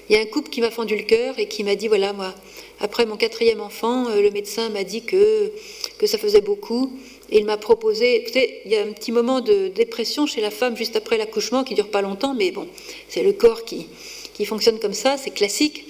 Il 0.08 0.14
y 0.14 0.18
a 0.18 0.22
un 0.22 0.26
couple 0.26 0.50
qui 0.50 0.60
m'a 0.60 0.70
fendu 0.70 0.96
le 0.96 1.02
cœur 1.02 1.38
et 1.38 1.48
qui 1.48 1.64
m'a 1.64 1.74
dit, 1.74 1.88
voilà, 1.88 2.12
moi, 2.12 2.34
après 2.80 3.06
mon 3.06 3.16
quatrième 3.16 3.60
enfant, 3.60 4.08
euh, 4.08 4.20
le 4.20 4.30
médecin 4.30 4.68
m'a 4.68 4.84
dit 4.84 5.02
que, 5.02 5.52
que 5.98 6.06
ça 6.06 6.16
faisait 6.16 6.40
beaucoup 6.40 6.92
Et 7.30 7.38
il 7.38 7.44
m'a 7.44 7.56
proposé, 7.56 8.24
il 8.64 8.70
y 8.70 8.76
a 8.76 8.82
un 8.82 8.92
petit 8.92 9.12
moment 9.12 9.40
de 9.40 9.68
dépression 9.68 10.26
chez 10.26 10.40
la 10.40 10.50
femme 10.50 10.76
juste 10.76 10.96
après 10.96 11.18
l'accouchement 11.18 11.64
qui 11.64 11.74
dure 11.74 11.88
pas 11.88 12.02
longtemps, 12.02 12.34
mais 12.34 12.52
bon, 12.52 12.68
c'est 13.08 13.22
le 13.22 13.32
corps 13.32 13.64
qui, 13.64 13.88
qui 14.34 14.44
fonctionne 14.44 14.78
comme 14.78 14.92
ça, 14.92 15.16
c'est 15.16 15.32
classique. 15.32 15.84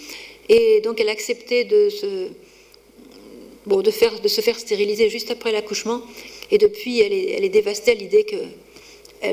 Et 0.48 0.80
donc 0.80 1.00
elle 1.00 1.08
a 1.08 1.12
accepté 1.12 1.64
de 1.64 1.90
se, 1.90 2.28
bon, 3.66 3.82
de, 3.82 3.90
faire, 3.90 4.20
de 4.20 4.28
se 4.28 4.40
faire 4.40 4.58
stériliser 4.58 5.10
juste 5.10 5.30
après 5.30 5.52
l'accouchement. 5.52 6.00
Et 6.50 6.58
depuis, 6.58 7.00
elle 7.00 7.12
est, 7.12 7.32
elle 7.32 7.44
est 7.44 7.50
dévastée 7.50 7.90
à 7.90 7.94
l'idée 7.94 8.24
que 8.24 8.36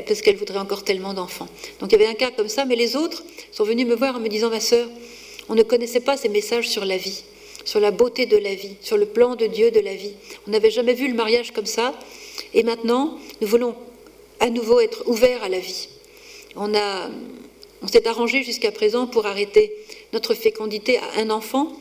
parce 0.06 0.20
qu'elle 0.22 0.36
voudrait 0.36 0.58
encore 0.58 0.82
tellement 0.82 1.14
d'enfants. 1.14 1.48
Donc 1.80 1.92
il 1.92 1.98
y 1.98 2.02
avait 2.02 2.10
un 2.10 2.14
cas 2.14 2.30
comme 2.30 2.48
ça, 2.48 2.64
mais 2.64 2.76
les 2.76 2.96
autres 2.96 3.22
sont 3.52 3.64
venus 3.64 3.86
me 3.86 3.94
voir 3.94 4.16
en 4.16 4.20
me 4.20 4.28
disant, 4.28 4.50
ma 4.50 4.60
sœur, 4.60 4.88
on 5.48 5.54
ne 5.54 5.62
connaissait 5.62 6.00
pas 6.00 6.16
ces 6.16 6.28
messages 6.28 6.68
sur 6.68 6.84
la 6.84 6.96
vie, 6.96 7.22
sur 7.64 7.80
la 7.80 7.90
beauté 7.90 8.26
de 8.26 8.36
la 8.36 8.54
vie, 8.54 8.76
sur 8.80 8.96
le 8.96 9.06
plan 9.06 9.36
de 9.36 9.46
Dieu 9.46 9.70
de 9.70 9.80
la 9.80 9.94
vie. 9.94 10.14
On 10.46 10.50
n'avait 10.50 10.70
jamais 10.70 10.94
vu 10.94 11.08
le 11.08 11.14
mariage 11.14 11.52
comme 11.52 11.66
ça, 11.66 11.94
et 12.52 12.62
maintenant, 12.62 13.18
nous 13.40 13.48
voulons 13.48 13.74
à 14.40 14.50
nouveau 14.50 14.80
être 14.80 15.04
ouverts 15.06 15.42
à 15.42 15.48
la 15.48 15.58
vie. 15.58 15.88
On, 16.56 16.72
on 17.82 17.88
s'est 17.88 18.06
arrangé 18.06 18.42
jusqu'à 18.42 18.72
présent 18.72 19.06
pour 19.06 19.26
arrêter 19.26 19.72
notre 20.12 20.34
fécondité 20.34 20.98
à 20.98 21.20
un 21.20 21.30
enfant, 21.30 21.72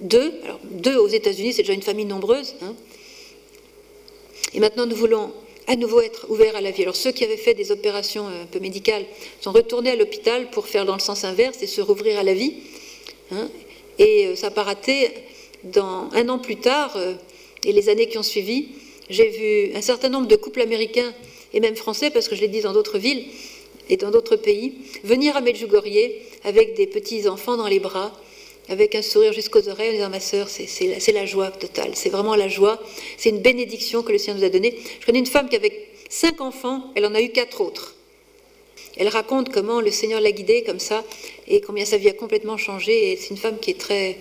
deux, 0.00 0.32
alors 0.44 0.60
deux 0.64 0.96
aux 0.96 1.08
États-Unis, 1.08 1.52
c'est 1.52 1.62
déjà 1.62 1.74
une 1.74 1.82
famille 1.82 2.06
nombreuse, 2.06 2.54
hein. 2.62 2.74
et 4.54 4.60
maintenant 4.60 4.86
nous 4.86 4.96
voulons 4.96 5.32
à 5.66 5.76
nouveau 5.76 6.00
être 6.00 6.26
ouverts 6.28 6.56
à 6.56 6.60
la 6.60 6.70
vie. 6.70 6.82
Alors 6.82 6.96
ceux 6.96 7.12
qui 7.12 7.24
avaient 7.24 7.36
fait 7.36 7.54
des 7.54 7.70
opérations 7.70 8.26
un 8.26 8.46
peu 8.46 8.58
médicales 8.58 9.04
sont 9.40 9.52
retournés 9.52 9.90
à 9.90 9.96
l'hôpital 9.96 10.50
pour 10.50 10.66
faire 10.66 10.84
dans 10.84 10.94
le 10.94 11.00
sens 11.00 11.24
inverse 11.24 11.62
et 11.62 11.66
se 11.66 11.80
rouvrir 11.80 12.18
à 12.18 12.22
la 12.22 12.34
vie. 12.34 12.54
Hein. 13.30 13.48
Et 14.00 14.26
euh, 14.26 14.34
ça 14.34 14.48
n'a 14.48 14.50
pas 14.50 14.64
raté. 14.64 15.10
Dans, 15.62 16.08
un 16.12 16.28
an 16.30 16.38
plus 16.38 16.56
tard, 16.56 16.96
euh, 16.96 17.14
et 17.64 17.72
les 17.72 17.90
années 17.90 18.08
qui 18.08 18.18
ont 18.18 18.22
suivi, 18.22 18.70
j'ai 19.10 19.28
vu 19.28 19.76
un 19.76 19.82
certain 19.82 20.08
nombre 20.08 20.26
de 20.26 20.36
couples 20.36 20.62
américains 20.62 21.12
et 21.52 21.60
même 21.60 21.76
français, 21.76 22.10
parce 22.10 22.26
que 22.26 22.34
je 22.34 22.40
l'ai 22.40 22.48
dit 22.48 22.62
dans 22.62 22.72
d'autres 22.72 22.98
villes 22.98 23.26
et 23.90 23.96
dans 23.96 24.10
d'autres 24.10 24.36
pays, 24.36 24.74
venir 25.04 25.36
à 25.36 25.40
Medjugorje 25.40 26.10
avec 26.44 26.74
des 26.74 26.86
petits-enfants 26.86 27.56
dans 27.56 27.66
les 27.66 27.80
bras, 27.80 28.12
avec 28.68 28.94
un 28.94 29.02
sourire 29.02 29.32
jusqu'aux 29.32 29.68
oreilles 29.68 29.90
en 29.90 29.94
disant 29.94 30.10
Ma 30.10 30.20
sœur, 30.20 30.48
c'est 30.48 31.12
la 31.12 31.26
joie 31.26 31.50
totale, 31.50 31.90
c'est 31.94 32.08
vraiment 32.08 32.36
la 32.36 32.48
joie, 32.48 32.80
c'est 33.18 33.30
une 33.30 33.40
bénédiction 33.40 34.02
que 34.02 34.12
le 34.12 34.18
Seigneur 34.18 34.38
nous 34.38 34.46
a 34.46 34.48
donnée. 34.48 34.78
Je 35.00 35.06
connais 35.06 35.18
une 35.18 35.26
femme 35.26 35.48
qui 35.48 35.56
avait 35.56 35.88
cinq 36.08 36.40
enfants, 36.40 36.92
elle 36.94 37.04
en 37.04 37.14
a 37.14 37.20
eu 37.20 37.30
quatre 37.30 37.60
autres. 37.60 37.96
Elle 39.00 39.08
raconte 39.08 39.50
comment 39.50 39.80
le 39.80 39.90
Seigneur 39.90 40.20
l'a 40.20 40.30
guidée 40.30 40.62
comme 40.62 40.78
ça 40.78 41.02
et 41.48 41.62
combien 41.62 41.86
sa 41.86 41.96
vie 41.96 42.10
a 42.10 42.12
complètement 42.12 42.58
changé. 42.58 43.12
Et 43.12 43.16
c'est 43.16 43.30
une 43.30 43.38
femme 43.38 43.58
qui 43.58 43.70
est 43.70 43.80
très. 43.80 44.18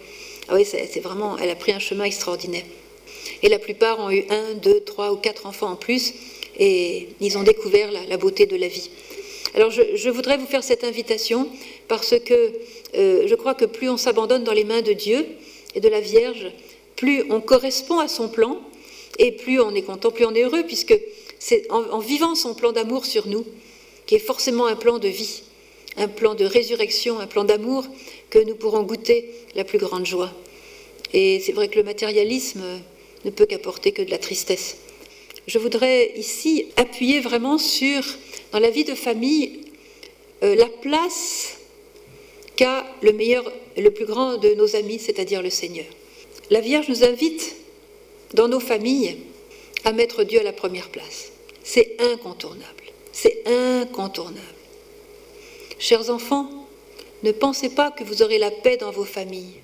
Ah 0.48 0.55
oui, 0.55 0.65
c'est 0.65 1.01
vraiment. 1.01 1.38
Elle 1.38 1.50
a 1.50 1.55
pris 1.55 1.74
un 1.74 1.79
chemin 1.79 2.05
extraordinaire. 2.05 2.63
Et 3.43 3.50
la 3.50 3.59
plupart 3.59 4.00
ont 4.00 4.09
eu 4.09 4.24
un, 4.29 4.53
deux, 4.53 4.79
trois 4.79 5.12
ou 5.12 5.17
quatre 5.17 5.45
enfants 5.48 5.71
en 5.71 5.75
plus 5.75 6.13
et 6.57 7.09
ils 7.19 7.38
ont 7.38 7.43
découvert 7.43 7.91
la, 7.91 8.15
beauté 8.15 8.45
de 8.45 8.55
la 8.55 8.69
vie. 8.69 8.89
Alors 9.53 9.69
je, 9.69 10.09
voudrais 10.09 10.38
vous 10.38 10.45
faire 10.45 10.63
cette 10.63 10.86
invitation 10.86 11.50
parce 11.89 12.17
que 12.17 12.53
euh, 12.95 13.27
je 13.27 13.36
crois 13.36 13.55
que 13.55 13.65
plus 13.65 13.89
on 13.89 13.98
s'abandonne 13.98 14.45
dans 14.45 14.53
les 14.53 14.63
mains 14.63 14.81
de 14.81 14.93
Dieu 14.93 15.25
et 15.75 15.81
de 15.81 15.89
la 15.89 16.00
Vierge, 16.00 16.51
plus 16.95 17.25
on 17.29 17.41
correspond 17.41 18.00
à 18.00 18.07
son 18.07 18.29
plan 18.29 18.62
et 19.17 19.33
plus 19.33 19.59
on 19.59 19.75
est 19.75 19.81
content, 19.81 20.09
plus 20.09 20.25
on 20.25 20.33
est 20.36 20.43
heureux, 20.43 20.63
puisque 20.63 20.98
c'est 21.38 21.69
en 21.69 22.00
vivant 22.00 22.36
son 22.36 22.53
plan 22.53 22.71
d'amour 22.71 23.05
sur 23.05 23.27
nous 23.27 23.45
qui 24.09 24.15
est 24.15 24.17
forcément 24.17 24.65
un 24.65 24.75
plan 24.75 24.97
de 24.97 25.07
vie, 25.07 25.43
un 25.95 26.07
plan 26.07 26.33
de 26.33 26.43
résurrection, 26.43 27.19
un 27.19 27.27
plan 27.27 27.43
d'amour, 27.43 27.85
que 28.31 28.39
nous 28.39 28.55
pourrons 28.55 28.81
goûter 28.81 29.29
la 29.53 29.63
plus 29.63 29.77
grande 29.77 30.07
joie. 30.07 30.33
Et 31.13 31.39
c'est 31.39 31.51
vrai 31.51 31.67
que 31.67 31.77
le 31.77 31.83
matérialisme 31.83 32.63
ne 33.23 33.29
peut 33.29 33.45
qu'apporter 33.45 33.91
que 33.91 34.01
de 34.01 34.09
la 34.09 34.17
tristesse. 34.17 34.77
Je 35.45 35.59
voudrais 35.59 36.11
ici 36.17 36.69
appuyer 36.75 37.19
vraiment 37.19 37.59
sur, 37.59 38.01
dans 38.51 38.57
la 38.57 38.71
vie 38.71 38.83
de 38.83 38.95
famille, 38.95 39.59
euh, 40.41 40.55
la 40.55 40.65
place 40.65 41.59
qu'a 42.55 42.87
le 43.03 43.13
meilleur 43.13 43.43
le 43.77 43.91
plus 43.91 44.05
grand 44.05 44.37
de 44.37 44.55
nos 44.55 44.75
amis, 44.75 44.97
c'est-à-dire 44.97 45.43
le 45.43 45.51
Seigneur. 45.51 45.85
La 46.49 46.61
Vierge 46.61 46.89
nous 46.89 47.03
invite 47.03 47.57
dans 48.33 48.47
nos 48.47 48.59
familles 48.59 49.17
à 49.83 49.91
mettre 49.91 50.23
Dieu 50.23 50.39
à 50.39 50.43
la 50.43 50.51
première 50.51 50.89
place. 50.89 51.31
C'est 51.63 51.95
incontournable. 51.99 52.78
C'est 53.21 53.43
incontournable. 53.45 54.39
Chers 55.77 56.09
enfants, 56.09 56.49
ne 57.23 57.33
pensez 57.33 57.69
pas 57.69 57.91
que 57.91 58.05
vous 58.05 58.21
aurez 58.21 58.38
la 58.38 58.49
paix 58.49 58.77
dans 58.77 58.91
vos 58.91 59.03
familles 59.03 59.59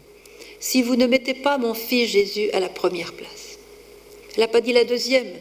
si 0.60 0.82
vous 0.82 0.98
ne 0.98 1.08
mettez 1.08 1.34
pas 1.34 1.58
mon 1.58 1.74
fils 1.74 2.10
Jésus 2.10 2.52
à 2.52 2.60
la 2.60 2.68
première 2.68 3.14
place. 3.14 3.58
Elle 4.34 4.42
n'a 4.42 4.50
pas 4.50 4.60
dit 4.60 4.74
la 4.74 4.84
deuxième. 4.84 5.32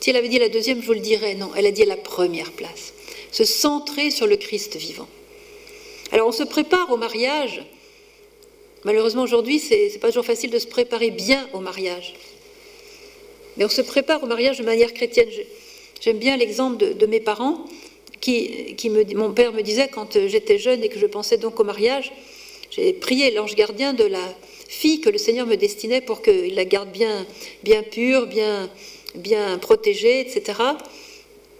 Si 0.00 0.10
elle 0.10 0.16
avait 0.16 0.28
dit 0.28 0.40
la 0.40 0.48
deuxième, 0.48 0.80
je 0.80 0.86
vous 0.86 0.94
le 0.94 1.00
dirais. 1.00 1.34
Non, 1.34 1.52
elle 1.56 1.66
a 1.66 1.70
dit 1.70 1.84
la 1.84 1.96
première 1.96 2.50
place. 2.50 2.92
Se 3.30 3.44
centrer 3.44 4.10
sur 4.10 4.26
le 4.26 4.36
Christ 4.36 4.74
vivant. 4.74 5.08
Alors 6.10 6.26
on 6.26 6.32
se 6.32 6.42
prépare 6.42 6.90
au 6.90 6.96
mariage. 6.96 7.62
Malheureusement 8.82 9.22
aujourd'hui, 9.22 9.60
ce 9.60 9.74
n'est 9.74 9.98
pas 10.00 10.08
toujours 10.08 10.24
facile 10.24 10.50
de 10.50 10.58
se 10.58 10.66
préparer 10.66 11.10
bien 11.10 11.48
au 11.52 11.60
mariage. 11.60 12.14
Mais 13.56 13.64
on 13.64 13.68
se 13.68 13.82
prépare 13.82 14.24
au 14.24 14.26
mariage 14.26 14.58
de 14.58 14.64
manière 14.64 14.92
chrétienne. 14.92 15.28
J'aime 16.00 16.18
bien 16.18 16.38
l'exemple 16.38 16.94
de, 16.94 17.06
mes 17.06 17.20
parents, 17.20 17.66
qui, 18.22 18.76
mon 19.14 19.32
père 19.32 19.52
me 19.52 19.60
disait 19.60 19.88
quand 19.88 20.16
j'étais 20.26 20.58
jeune 20.58 20.82
et 20.82 20.88
que 20.88 20.98
je 20.98 21.04
pensais 21.04 21.36
donc 21.36 21.60
au 21.60 21.64
mariage, 21.64 22.10
j'ai 22.70 22.94
prié 22.94 23.30
l'ange 23.30 23.54
gardien 23.54 23.92
de 23.92 24.04
la 24.04 24.34
fille 24.66 25.02
que 25.02 25.10
le 25.10 25.18
Seigneur 25.18 25.46
me 25.46 25.56
destinait 25.56 26.00
pour 26.00 26.22
qu'il 26.22 26.54
la 26.54 26.64
garde 26.64 26.90
bien, 26.90 27.26
bien 27.64 27.82
pure, 27.82 28.26
bien, 28.26 28.70
bien 29.14 29.58
protégée, 29.58 30.20
etc. 30.20 30.58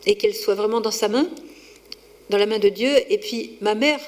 Et 0.06 0.14
qu'elle 0.14 0.35
soit 0.35 0.54
vraiment 0.54 0.80
dans 0.80 0.90
sa 0.90 1.09
main, 1.09 1.28
dans 2.30 2.38
la 2.38 2.47
main 2.47 2.59
de 2.59 2.70
Dieu. 2.70 2.90
Et 3.11 3.18
puis 3.18 3.59
ma 3.61 3.75
mère, 3.75 4.00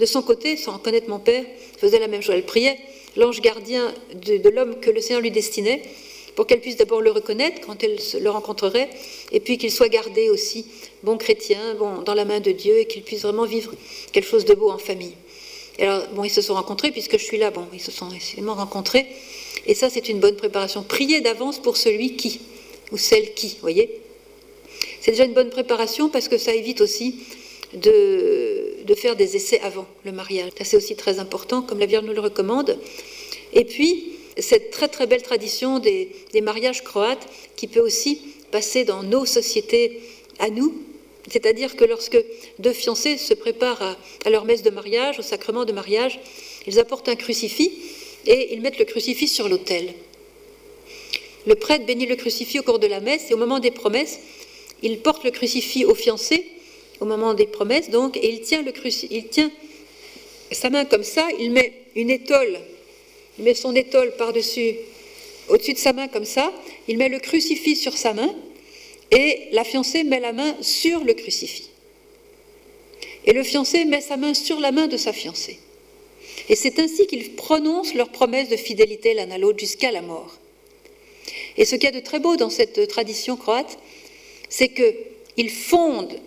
de 0.00 0.06
son 0.06 0.22
côté, 0.22 0.56
sans 0.56 0.78
connaître 0.78 1.10
mon 1.10 1.18
père, 1.18 1.44
faisait 1.78 1.98
la 1.98 2.08
même 2.08 2.22
chose. 2.22 2.36
Elle 2.36 2.46
priait 2.46 2.78
l'ange 3.16 3.42
gardien 3.42 3.92
de 4.14 4.48
l'homme 4.48 4.80
que 4.80 4.90
le 4.90 5.02
Seigneur 5.02 5.20
lui 5.20 5.30
destinait 5.30 5.82
pour 6.34 6.46
qu'elle 6.46 6.60
puisse 6.60 6.76
d'abord 6.76 7.00
le 7.00 7.10
reconnaître 7.10 7.60
quand 7.66 7.82
elle 7.82 7.98
le 8.20 8.30
rencontrerait, 8.30 8.90
et 9.32 9.40
puis 9.40 9.58
qu'il 9.58 9.70
soit 9.70 9.88
gardé 9.88 10.30
aussi, 10.30 10.66
bon 11.02 11.16
chrétien, 11.16 11.74
bon, 11.78 12.02
dans 12.02 12.14
la 12.14 12.24
main 12.24 12.40
de 12.40 12.52
Dieu, 12.52 12.78
et 12.78 12.86
qu'il 12.86 13.02
puisse 13.02 13.22
vraiment 13.22 13.46
vivre 13.46 13.72
quelque 14.12 14.26
chose 14.28 14.44
de 14.44 14.54
beau 14.54 14.70
en 14.70 14.78
famille. 14.78 15.14
alors, 15.78 16.06
bon, 16.14 16.24
ils 16.24 16.30
se 16.30 16.42
sont 16.42 16.54
rencontrés, 16.54 16.90
puisque 16.90 17.18
je 17.18 17.24
suis 17.24 17.38
là, 17.38 17.50
bon, 17.50 17.66
ils 17.72 17.80
se 17.80 17.90
sont 17.90 18.08
essentiellement 18.08 18.54
rencontrés, 18.54 19.06
et 19.66 19.74
ça, 19.74 19.88
c'est 19.90 20.08
une 20.08 20.20
bonne 20.20 20.36
préparation. 20.36 20.82
Priez 20.82 21.20
d'avance 21.20 21.58
pour 21.58 21.76
celui 21.76 22.16
qui, 22.16 22.40
ou 22.92 22.98
celle 22.98 23.34
qui, 23.34 23.56
voyez 23.60 24.00
C'est 25.00 25.12
déjà 25.12 25.24
une 25.24 25.32
bonne 25.32 25.50
préparation 25.50 26.08
parce 26.08 26.28
que 26.28 26.38
ça 26.38 26.54
évite 26.54 26.80
aussi 26.80 27.16
de, 27.74 28.84
de 28.84 28.94
faire 28.94 29.16
des 29.16 29.36
essais 29.36 29.60
avant 29.60 29.86
le 30.04 30.12
mariage. 30.12 30.50
Ça, 30.58 30.64
c'est 30.64 30.76
aussi 30.76 30.96
très 30.96 31.18
important, 31.18 31.62
comme 31.62 31.78
la 31.78 31.86
Vierge 31.86 32.04
nous 32.04 32.12
le 32.12 32.20
recommande. 32.20 32.78
Et 33.52 33.64
puis, 33.64 34.13
cette 34.38 34.70
très 34.70 34.88
très 34.88 35.06
belle 35.06 35.22
tradition 35.22 35.78
des, 35.78 36.10
mariages 36.42 36.82
croates 36.82 37.26
qui 37.56 37.68
peut 37.68 37.80
aussi 37.80 38.20
passer 38.50 38.84
dans 38.84 39.02
nos 39.02 39.24
sociétés 39.24 40.00
à 40.38 40.50
nous. 40.50 40.74
C'est-à-dire 41.30 41.76
que 41.76 41.84
lorsque 41.84 42.22
deux 42.58 42.72
fiancés 42.72 43.16
se 43.16 43.34
préparent 43.34 43.96
à, 44.24 44.30
leur 44.30 44.44
messe 44.44 44.62
de 44.62 44.70
mariage, 44.70 45.18
au 45.18 45.22
sacrement 45.22 45.64
de 45.64 45.72
mariage, 45.72 46.20
ils 46.66 46.78
apportent 46.78 47.08
un 47.08 47.16
crucifix 47.16 47.72
et 48.26 48.54
ils 48.54 48.60
mettent 48.60 48.78
le 48.78 48.84
crucifix 48.84 49.28
sur 49.28 49.48
l'autel. 49.48 49.94
Le 51.46 51.54
prêtre 51.54 51.86
bénit 51.86 52.06
le 52.06 52.16
crucifix 52.16 52.58
au 52.58 52.62
cours 52.62 52.78
de 52.78 52.86
la 52.86 53.00
messe 53.00 53.30
et 53.30 53.34
au 53.34 53.38
moment 53.38 53.58
des 53.58 53.70
promesses, 53.70 54.18
il 54.82 54.98
porte 54.98 55.24
le 55.24 55.30
crucifix 55.30 55.84
au 55.84 55.94
fiancé, 55.94 56.46
au 57.00 57.04
moment 57.04 57.34
des 57.34 57.46
promesses 57.46 57.90
donc, 57.90 58.16
et 58.16 58.28
il 58.28 58.40
tient, 58.40 58.62
le 58.62 58.72
il 59.10 59.28
tient 59.28 59.50
sa 60.52 60.70
main 60.70 60.84
comme 60.84 61.02
ça, 61.04 61.26
il 61.38 61.50
met 61.50 61.72
une 61.96 62.10
étole 62.10 62.58
il 63.38 63.44
met 63.44 63.54
son 63.54 63.74
étole 63.74 64.14
par-dessus, 64.16 64.74
au-dessus 65.48 65.74
de 65.74 65.78
sa 65.78 65.92
main 65.92 66.08
comme 66.08 66.24
ça, 66.24 66.52
il 66.88 66.98
met 66.98 67.08
le 67.08 67.18
crucifix 67.18 67.76
sur 67.76 67.96
sa 67.96 68.14
main, 68.14 68.34
et 69.10 69.48
la 69.52 69.64
fiancée 69.64 70.04
met 70.04 70.20
la 70.20 70.32
main 70.32 70.56
sur 70.60 71.04
le 71.04 71.14
crucifix. 71.14 71.70
Et 73.26 73.32
le 73.32 73.42
fiancé 73.42 73.84
met 73.84 74.00
sa 74.00 74.16
main 74.16 74.34
sur 74.34 74.60
la 74.60 74.72
main 74.72 74.86
de 74.86 74.96
sa 74.96 75.12
fiancée. 75.12 75.58
Et 76.48 76.56
c'est 76.56 76.78
ainsi 76.78 77.06
qu'ils 77.06 77.34
prononcent 77.36 77.94
leur 77.94 78.10
promesse 78.10 78.48
de 78.48 78.56
fidélité 78.56 79.14
l'un 79.14 79.30
à 79.30 79.38
l'autre 79.38 79.58
jusqu'à 79.58 79.90
la 79.90 80.02
mort. 80.02 80.36
Et 81.56 81.64
ce 81.64 81.76
qu'il 81.76 81.84
y 81.84 81.92
a 81.94 81.98
de 81.98 82.04
très 82.04 82.20
beau 82.20 82.36
dans 82.36 82.50
cette 82.50 82.88
tradition 82.88 83.36
croate, 83.36 83.78
c'est 84.48 84.68
qu'ils 84.68 85.50
fondent 85.50 86.20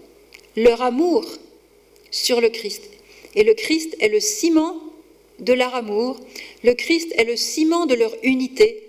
leur 0.55 0.81
amour 0.81 1.25
sur 2.09 2.41
le 2.41 2.49
Christ. 2.49 2.83
Et 3.35 3.43
le 3.43 3.53
Christ 3.53 3.95
est 3.99 4.09
le 4.09 4.19
ciment 4.19 4.81
de 5.39 5.53
leur 5.53 5.75
amour, 5.75 6.17
le 6.63 6.73
Christ 6.73 7.13
est 7.17 7.23
le 7.23 7.35
ciment 7.35 7.85
de 7.85 7.95
leur 7.95 8.15
unité, 8.23 8.83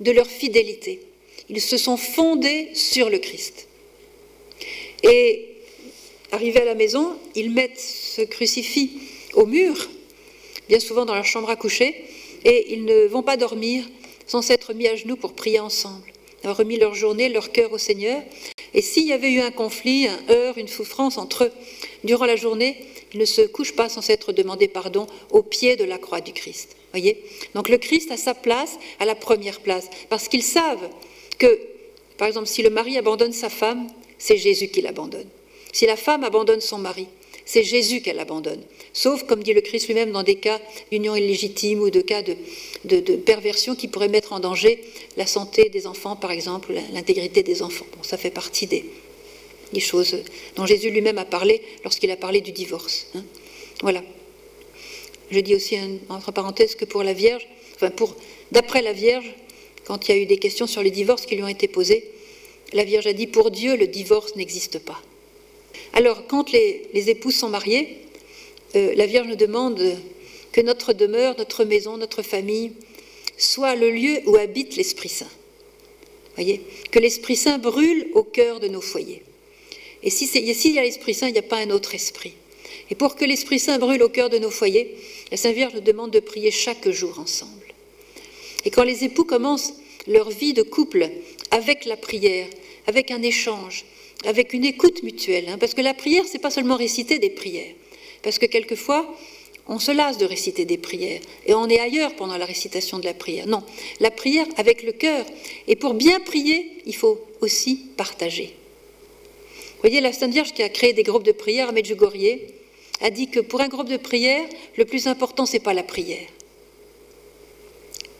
de 0.00 0.10
leur 0.10 0.26
fidélité. 0.26 1.00
Ils 1.48 1.60
se 1.60 1.76
sont 1.76 1.96
fondés 1.96 2.68
sur 2.74 3.10
le 3.10 3.18
Christ. 3.18 3.68
Et 5.02 5.48
arrivés 6.32 6.62
à 6.62 6.64
la 6.64 6.74
maison, 6.74 7.16
ils 7.34 7.50
mettent 7.50 7.78
ce 7.78 8.22
crucifix 8.22 8.90
au 9.34 9.46
mur, 9.46 9.88
bien 10.68 10.80
souvent 10.80 11.04
dans 11.04 11.14
leur 11.14 11.24
chambre 11.24 11.50
à 11.50 11.56
coucher, 11.56 11.94
et 12.44 12.72
ils 12.72 12.84
ne 12.84 13.06
vont 13.06 13.22
pas 13.22 13.36
dormir 13.36 13.84
sans 14.26 14.42
s'être 14.42 14.72
mis 14.72 14.88
à 14.88 14.96
genoux 14.96 15.16
pour 15.16 15.34
prier 15.34 15.60
ensemble, 15.60 16.12
d'avoir 16.42 16.56
remis 16.56 16.78
leur 16.78 16.94
journée, 16.94 17.28
leur 17.28 17.52
cœur 17.52 17.72
au 17.72 17.78
Seigneur. 17.78 18.22
Et 18.72 18.82
s'il 18.82 19.06
y 19.06 19.12
avait 19.12 19.30
eu 19.30 19.40
un 19.40 19.50
conflit, 19.50 20.08
un 20.08 20.18
heurt, 20.30 20.56
une 20.56 20.68
souffrance 20.68 21.18
entre 21.18 21.44
eux 21.44 21.52
durant 22.04 22.24
la 22.24 22.36
journée, 22.36 22.76
ne 23.18 23.24
se 23.24 23.42
couchent 23.42 23.76
pas 23.76 23.88
sans 23.88 24.02
s'être 24.02 24.32
demandé 24.32 24.68
pardon 24.68 25.06
au 25.30 25.42
pied 25.42 25.76
de 25.76 25.84
la 25.84 25.98
croix 25.98 26.20
du 26.20 26.32
Christ. 26.32 26.76
Voyez? 26.92 27.22
Donc 27.54 27.68
le 27.68 27.78
Christ 27.78 28.10
a 28.10 28.16
sa 28.16 28.34
place 28.34 28.78
à 29.00 29.04
la 29.04 29.14
première 29.14 29.60
place, 29.60 29.88
parce 30.08 30.28
qu'ils 30.28 30.42
savent 30.42 30.88
que, 31.38 31.58
par 32.16 32.28
exemple, 32.28 32.46
si 32.46 32.62
le 32.62 32.70
mari 32.70 32.96
abandonne 32.96 33.32
sa 33.32 33.50
femme, 33.50 33.88
c'est 34.18 34.36
Jésus 34.36 34.68
qui 34.68 34.80
l'abandonne. 34.80 35.26
Si 35.72 35.86
la 35.86 35.96
femme 35.96 36.22
abandonne 36.22 36.60
son 36.60 36.78
mari, 36.78 37.08
c'est 37.44 37.64
Jésus 37.64 38.00
qu'elle 38.00 38.20
abandonne. 38.20 38.62
Sauf, 38.92 39.24
comme 39.24 39.42
dit 39.42 39.52
le 39.52 39.60
Christ 39.60 39.88
lui-même, 39.88 40.12
dans 40.12 40.22
des 40.22 40.36
cas 40.36 40.60
d'union 40.90 41.14
illégitime 41.14 41.80
ou 41.80 41.90
de 41.90 42.00
cas 42.00 42.22
de, 42.22 42.36
de, 42.84 43.16
perversion 43.16 43.74
qui 43.74 43.88
pourraient 43.88 44.08
mettre 44.08 44.32
en 44.32 44.40
danger 44.40 44.82
la 45.16 45.26
santé 45.26 45.68
des 45.68 45.86
enfants, 45.86 46.16
par 46.16 46.30
exemple, 46.30 46.72
l'intégrité 46.92 47.42
des 47.42 47.62
enfants. 47.62 47.86
Bon, 47.96 48.02
ça 48.02 48.16
fait 48.16 48.30
partie 48.30 48.66
des, 48.66 48.84
des 49.72 49.80
choses 49.80 50.16
dont 50.56 50.66
Jésus 50.66 50.90
lui-même 50.90 51.18
a 51.18 51.24
parlé 51.24 51.62
lorsqu'il 51.82 52.10
a 52.10 52.16
parlé 52.16 52.40
du 52.40 52.52
divorce. 52.52 53.06
Hein. 53.14 53.24
Voilà. 53.82 54.02
Je 55.30 55.40
dis 55.40 55.54
aussi, 55.54 55.76
entre 56.08 56.32
parenthèses, 56.32 56.74
que 56.74 56.84
pour 56.84 57.02
la 57.02 57.12
Vierge, 57.12 57.46
enfin, 57.76 57.90
pour, 57.90 58.14
d'après 58.52 58.82
la 58.82 58.92
Vierge, 58.92 59.34
quand 59.84 60.08
il 60.08 60.14
y 60.14 60.18
a 60.18 60.22
eu 60.22 60.26
des 60.26 60.38
questions 60.38 60.66
sur 60.66 60.82
les 60.82 60.90
divorces 60.90 61.26
qui 61.26 61.34
lui 61.34 61.42
ont 61.42 61.48
été 61.48 61.68
posées, 61.68 62.10
la 62.72 62.84
Vierge 62.84 63.06
a 63.06 63.12
dit 63.12 63.26
Pour 63.26 63.50
Dieu, 63.50 63.76
le 63.76 63.86
divorce 63.86 64.36
n'existe 64.36 64.78
pas. 64.78 65.00
Alors, 65.92 66.26
quand 66.26 66.52
les, 66.52 66.88
épouses 67.08 67.36
sont 67.36 67.48
mariées, 67.48 67.98
euh, 68.76 68.94
la 68.96 69.06
Vierge 69.06 69.28
nous 69.28 69.36
demande 69.36 69.80
que 70.52 70.60
notre 70.60 70.92
demeure, 70.92 71.36
notre 71.38 71.64
maison, 71.64 71.96
notre 71.96 72.22
famille 72.22 72.72
soit 73.36 73.74
le 73.74 73.90
lieu 73.90 74.20
où 74.26 74.36
habite 74.36 74.76
l'Esprit 74.76 75.08
Saint. 75.08 75.30
Voyez 76.36 76.62
Que 76.90 76.98
l'Esprit 76.98 77.36
Saint 77.36 77.58
brûle 77.58 78.08
au 78.14 78.22
cœur 78.22 78.60
de 78.60 78.68
nos 78.68 78.80
foyers. 78.80 79.22
Et 80.04 80.10
s'il 80.10 80.28
si 80.28 80.72
y 80.72 80.78
a 80.78 80.82
l'Esprit 80.82 81.14
Saint, 81.14 81.28
il 81.28 81.32
n'y 81.32 81.38
a 81.38 81.42
pas 81.42 81.58
un 81.58 81.70
autre 81.70 81.94
esprit. 81.94 82.34
Et 82.90 82.94
pour 82.94 83.16
que 83.16 83.24
l'Esprit 83.24 83.58
Saint 83.58 83.78
brûle 83.78 84.02
au 84.02 84.08
cœur 84.08 84.30
de 84.30 84.38
nos 84.38 84.50
foyers, 84.50 84.94
la 85.30 85.36
Sainte 85.36 85.54
Vierge 85.54 85.74
nous 85.74 85.80
demande 85.80 86.10
de 86.10 86.20
prier 86.20 86.50
chaque 86.50 86.88
jour 86.90 87.18
ensemble. 87.18 87.50
Et 88.64 88.70
quand 88.70 88.84
les 88.84 89.04
époux 89.04 89.24
commencent 89.24 89.74
leur 90.06 90.30
vie 90.30 90.52
de 90.52 90.62
couple 90.62 91.10
avec 91.50 91.86
la 91.86 91.96
prière, 91.96 92.46
avec 92.86 93.10
un 93.10 93.22
échange, 93.22 93.84
avec 94.24 94.52
une 94.52 94.64
écoute 94.64 95.02
mutuelle. 95.02 95.48
Hein, 95.48 95.58
parce 95.58 95.74
que 95.74 95.80
la 95.80 95.94
prière, 95.94 96.24
c'est 96.30 96.38
pas 96.38 96.50
seulement 96.50 96.76
réciter 96.76 97.18
des 97.18 97.30
prières. 97.30 97.74
Parce 98.22 98.38
que 98.38 98.46
quelquefois, 98.46 99.14
on 99.68 99.78
se 99.78 99.90
lasse 99.90 100.18
de 100.18 100.26
réciter 100.26 100.64
des 100.64 100.76
prières 100.76 101.20
et 101.46 101.54
on 101.54 101.68
est 101.68 101.80
ailleurs 101.80 102.14
pendant 102.16 102.36
la 102.36 102.44
récitation 102.44 102.98
de 102.98 103.04
la 103.04 103.14
prière. 103.14 103.46
Non, 103.46 103.62
la 104.00 104.10
prière 104.10 104.46
avec 104.56 104.82
le 104.82 104.92
cœur. 104.92 105.24
Et 105.68 105.76
pour 105.76 105.94
bien 105.94 106.20
prier, 106.20 106.70
il 106.86 106.94
faut 106.94 107.18
aussi 107.40 107.76
partager. 107.96 108.54
Voyez, 109.84 110.00
la 110.00 110.14
Sainte 110.14 110.32
Vierge 110.32 110.54
qui 110.54 110.62
a 110.62 110.70
créé 110.70 110.94
des 110.94 111.02
groupes 111.02 111.24
de 111.24 111.32
prière 111.32 111.68
à 111.68 111.72
Medjugorje 111.72 112.38
a 113.02 113.10
dit 113.10 113.28
que 113.28 113.40
pour 113.40 113.60
un 113.60 113.68
groupe 113.68 113.90
de 113.90 113.98
prière, 113.98 114.48
le 114.78 114.86
plus 114.86 115.06
important, 115.08 115.44
c'est 115.44 115.58
pas 115.58 115.74
la 115.74 115.82
prière. 115.82 116.26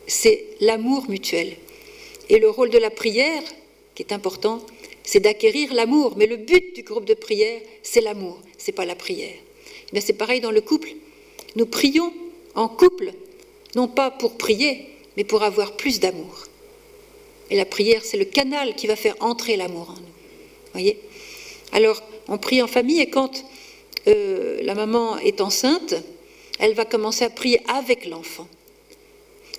C'est 0.06 0.44
l'amour 0.60 1.08
mutuel. 1.08 1.56
Et 2.28 2.38
le 2.38 2.50
rôle 2.50 2.68
de 2.68 2.76
la 2.76 2.90
prière, 2.90 3.42
qui 3.94 4.02
est 4.02 4.12
important, 4.12 4.60
c'est 5.04 5.20
d'acquérir 5.20 5.72
l'amour. 5.72 6.18
Mais 6.18 6.26
le 6.26 6.36
but 6.36 6.76
du 6.76 6.82
groupe 6.82 7.06
de 7.06 7.14
prière, 7.14 7.62
c'est 7.82 8.02
l'amour, 8.02 8.38
c'est 8.58 8.72
pas 8.72 8.84
la 8.84 8.94
prière. 8.94 9.32
Mais 9.94 10.02
c'est 10.02 10.12
pareil 10.12 10.42
dans 10.42 10.50
le 10.50 10.60
couple. 10.60 10.90
Nous 11.56 11.64
prions 11.64 12.12
en 12.54 12.68
couple, 12.68 13.14
non 13.74 13.88
pas 13.88 14.10
pour 14.10 14.36
prier, 14.36 14.84
mais 15.16 15.24
pour 15.24 15.42
avoir 15.42 15.78
plus 15.78 15.98
d'amour. 15.98 16.44
Et 17.48 17.56
la 17.56 17.64
prière, 17.64 18.04
c'est 18.04 18.18
le 18.18 18.26
canal 18.26 18.74
qui 18.74 18.86
va 18.86 18.96
faire 18.96 19.16
entrer 19.20 19.56
l'amour 19.56 19.88
en 19.88 19.94
nous. 19.94 20.14
Voyez? 20.74 21.00
Alors, 21.74 22.02
on 22.28 22.38
prie 22.38 22.62
en 22.62 22.68
famille 22.68 23.00
et 23.00 23.10
quand 23.10 23.44
euh, 24.06 24.60
la 24.62 24.74
maman 24.74 25.18
est 25.18 25.40
enceinte, 25.40 25.96
elle 26.60 26.72
va 26.72 26.84
commencer 26.84 27.24
à 27.24 27.30
prier 27.30 27.60
avec 27.66 28.06
l'enfant. 28.06 28.46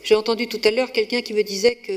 J'ai 0.01 0.15
entendu 0.15 0.47
tout 0.47 0.61
à 0.63 0.71
l'heure 0.71 0.93
quelqu'un 0.93 1.21
qui 1.21 1.33
me 1.33 1.43
disait 1.43 1.75
que 1.75 1.91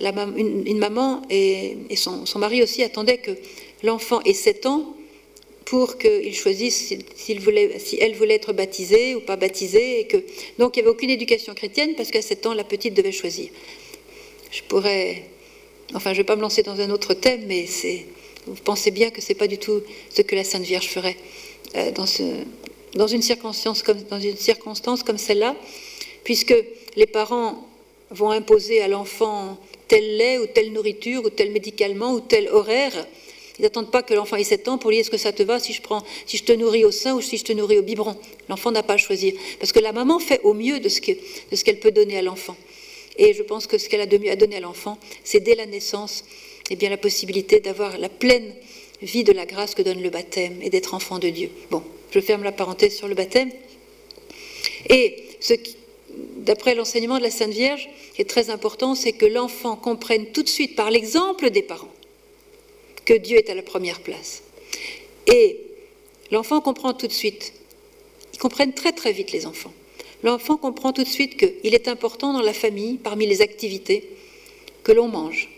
une, 0.00 0.78
maman 0.78 1.20
et, 1.28 1.76
son, 1.96 2.24
mari 2.38 2.62
aussi 2.62 2.82
attendaient 2.82 3.18
que 3.18 3.32
l'enfant 3.82 4.22
ait 4.22 4.32
7 4.32 4.64
ans 4.64 4.96
pour 5.66 5.98
qu'il 5.98 6.34
choisisse 6.34 6.94
si 7.14 7.32
elle 8.00 8.14
voulait 8.14 8.34
être 8.34 8.54
baptisée 8.54 9.14
ou 9.14 9.20
pas 9.20 9.36
baptisée. 9.36 10.00
Et 10.00 10.06
que, 10.06 10.16
donc 10.58 10.76
il 10.76 10.80
n'y 10.80 10.88
avait 10.88 10.96
aucune 10.96 11.10
éducation 11.10 11.52
chrétienne 11.54 11.94
parce 11.94 12.10
qu'à 12.10 12.22
7 12.22 12.46
ans, 12.46 12.54
la 12.54 12.64
petite 12.64 12.94
devait 12.94 13.12
choisir. 13.12 13.50
Je 14.50 14.62
pourrais. 14.62 15.24
Enfin, 15.94 16.14
je 16.14 16.18
ne 16.18 16.22
vais 16.22 16.26
pas 16.26 16.36
me 16.36 16.40
lancer 16.40 16.62
dans 16.62 16.80
un 16.80 16.88
autre 16.88 17.12
thème, 17.12 17.42
mais 17.46 17.66
c'est, 17.66 18.06
vous 18.46 18.62
pensez 18.62 18.90
bien 18.90 19.10
que 19.10 19.20
ce 19.20 19.28
n'est 19.28 19.34
pas 19.34 19.46
du 19.46 19.58
tout 19.58 19.82
ce 20.10 20.22
que 20.22 20.34
la 20.34 20.44
Sainte 20.44 20.64
Vierge 20.64 20.88
ferait 20.88 21.16
euh, 21.76 21.90
dans, 22.94 23.06
une 23.06 23.22
circonstance 23.22 23.82
comme, 23.82 23.98
comme 24.04 25.18
celle-là, 25.18 25.56
puisque 26.24 26.54
les 26.96 27.06
parents 27.06 27.66
vont 28.10 28.30
imposer 28.30 28.82
à 28.82 28.88
l'enfant 28.88 29.58
tel 29.88 30.16
lait 30.16 30.38
ou 30.38 30.46
telle 30.46 30.72
nourriture 30.72 31.24
ou 31.24 31.30
tel 31.30 31.52
médicament 31.52 32.12
ou 32.14 32.20
tel 32.20 32.48
horaire. 32.48 33.06
Ils 33.58 33.62
n'attendent 33.62 33.90
pas 33.90 34.02
que 34.02 34.14
l'enfant 34.14 34.36
ait 34.36 34.44
7 34.44 34.68
ans 34.68 34.78
pour 34.78 34.90
lui 34.90 34.96
dire 34.96 35.02
est-ce 35.02 35.10
que 35.10 35.18
ça 35.18 35.32
te 35.32 35.42
va 35.42 35.60
si 35.60 35.72
je, 35.72 35.82
prends, 35.82 36.02
si 36.26 36.36
je 36.36 36.44
te 36.44 36.52
nourris 36.52 36.84
au 36.84 36.90
sein 36.90 37.14
ou 37.14 37.20
si 37.20 37.36
je 37.36 37.44
te 37.44 37.52
nourris 37.52 37.78
au 37.78 37.82
biberon. 37.82 38.16
L'enfant 38.48 38.70
n'a 38.70 38.82
pas 38.82 38.94
à 38.94 38.98
choisir. 38.98 39.34
Parce 39.60 39.72
que 39.72 39.78
la 39.78 39.92
maman 39.92 40.18
fait 40.18 40.40
au 40.42 40.54
mieux 40.54 40.80
de 40.80 40.88
ce 40.88 41.00
qu'elle 41.00 41.78
peut 41.78 41.90
donner 41.90 42.18
à 42.18 42.22
l'enfant. 42.22 42.56
Et 43.18 43.34
je 43.34 43.42
pense 43.42 43.66
que 43.66 43.78
ce 43.78 43.88
qu'elle 43.88 44.00
a 44.00 44.06
de 44.06 44.16
mieux 44.16 44.30
à 44.30 44.36
donner 44.36 44.56
à 44.56 44.60
l'enfant, 44.60 44.98
c'est 45.22 45.40
dès 45.40 45.54
la 45.54 45.66
naissance 45.66 46.24
eh 46.70 46.76
bien, 46.76 46.90
la 46.90 46.96
possibilité 46.96 47.60
d'avoir 47.60 47.98
la 47.98 48.08
pleine 48.08 48.52
vie 49.02 49.24
de 49.24 49.32
la 49.32 49.46
grâce 49.46 49.74
que 49.74 49.82
donne 49.82 50.02
le 50.02 50.10
baptême 50.10 50.60
et 50.62 50.70
d'être 50.70 50.94
enfant 50.94 51.18
de 51.18 51.28
Dieu. 51.28 51.50
Bon, 51.70 51.82
je 52.10 52.20
ferme 52.20 52.44
la 52.44 52.52
parenthèse 52.52 52.96
sur 52.96 53.08
le 53.08 53.14
baptême. 53.14 53.50
Et 54.88 55.24
ce 55.40 55.54
qui, 55.54 55.76
d'après 56.38 56.74
l'enseignement 56.74 57.18
de 57.18 57.22
la 57.22 57.30
Sainte 57.30 57.52
Vierge, 57.52 57.88
est 58.18 58.28
très 58.28 58.50
important, 58.50 58.94
c'est 58.94 59.12
que 59.12 59.26
l'enfant 59.26 59.76
comprenne 59.76 60.26
tout 60.26 60.42
de 60.42 60.48
suite 60.48 60.76
par 60.76 60.90
l'exemple 60.90 61.50
des 61.50 61.62
parents 61.62 61.92
que 63.04 63.14
Dieu 63.14 63.38
est 63.38 63.50
à 63.50 63.54
la 63.54 63.62
première 63.62 64.00
place. 64.00 64.42
Et 65.26 65.60
l'enfant 66.30 66.60
comprend 66.60 66.94
tout 66.94 67.06
de 67.06 67.12
suite, 67.12 67.52
ils 68.32 68.38
comprennent 68.38 68.74
très 68.74 68.92
très 68.92 69.12
vite 69.12 69.32
les 69.32 69.46
enfants. 69.46 69.72
L'enfant 70.22 70.56
comprend 70.56 70.92
tout 70.92 71.02
de 71.02 71.08
suite 71.08 71.36
qu'il 71.36 71.74
est 71.74 71.88
important 71.88 72.32
dans 72.32 72.42
la 72.42 72.52
famille, 72.52 72.96
parmi 72.96 73.26
les 73.26 73.42
activités, 73.42 74.08
que 74.84 74.92
l'on 74.92 75.08
mange. 75.08 75.48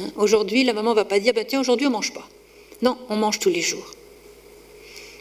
Hein, 0.00 0.10
aujourd'hui, 0.16 0.64
la 0.64 0.72
maman 0.72 0.90
ne 0.90 0.96
va 0.96 1.04
pas 1.04 1.18
dire, 1.18 1.34
ben, 1.34 1.44
tiens, 1.46 1.60
aujourd'hui 1.60 1.86
on 1.86 1.90
ne 1.90 1.94
mange 1.94 2.12
pas. 2.12 2.28
Non, 2.82 2.96
on 3.08 3.16
mange 3.16 3.38
tous 3.38 3.50
les 3.50 3.60
jours. 3.60 3.92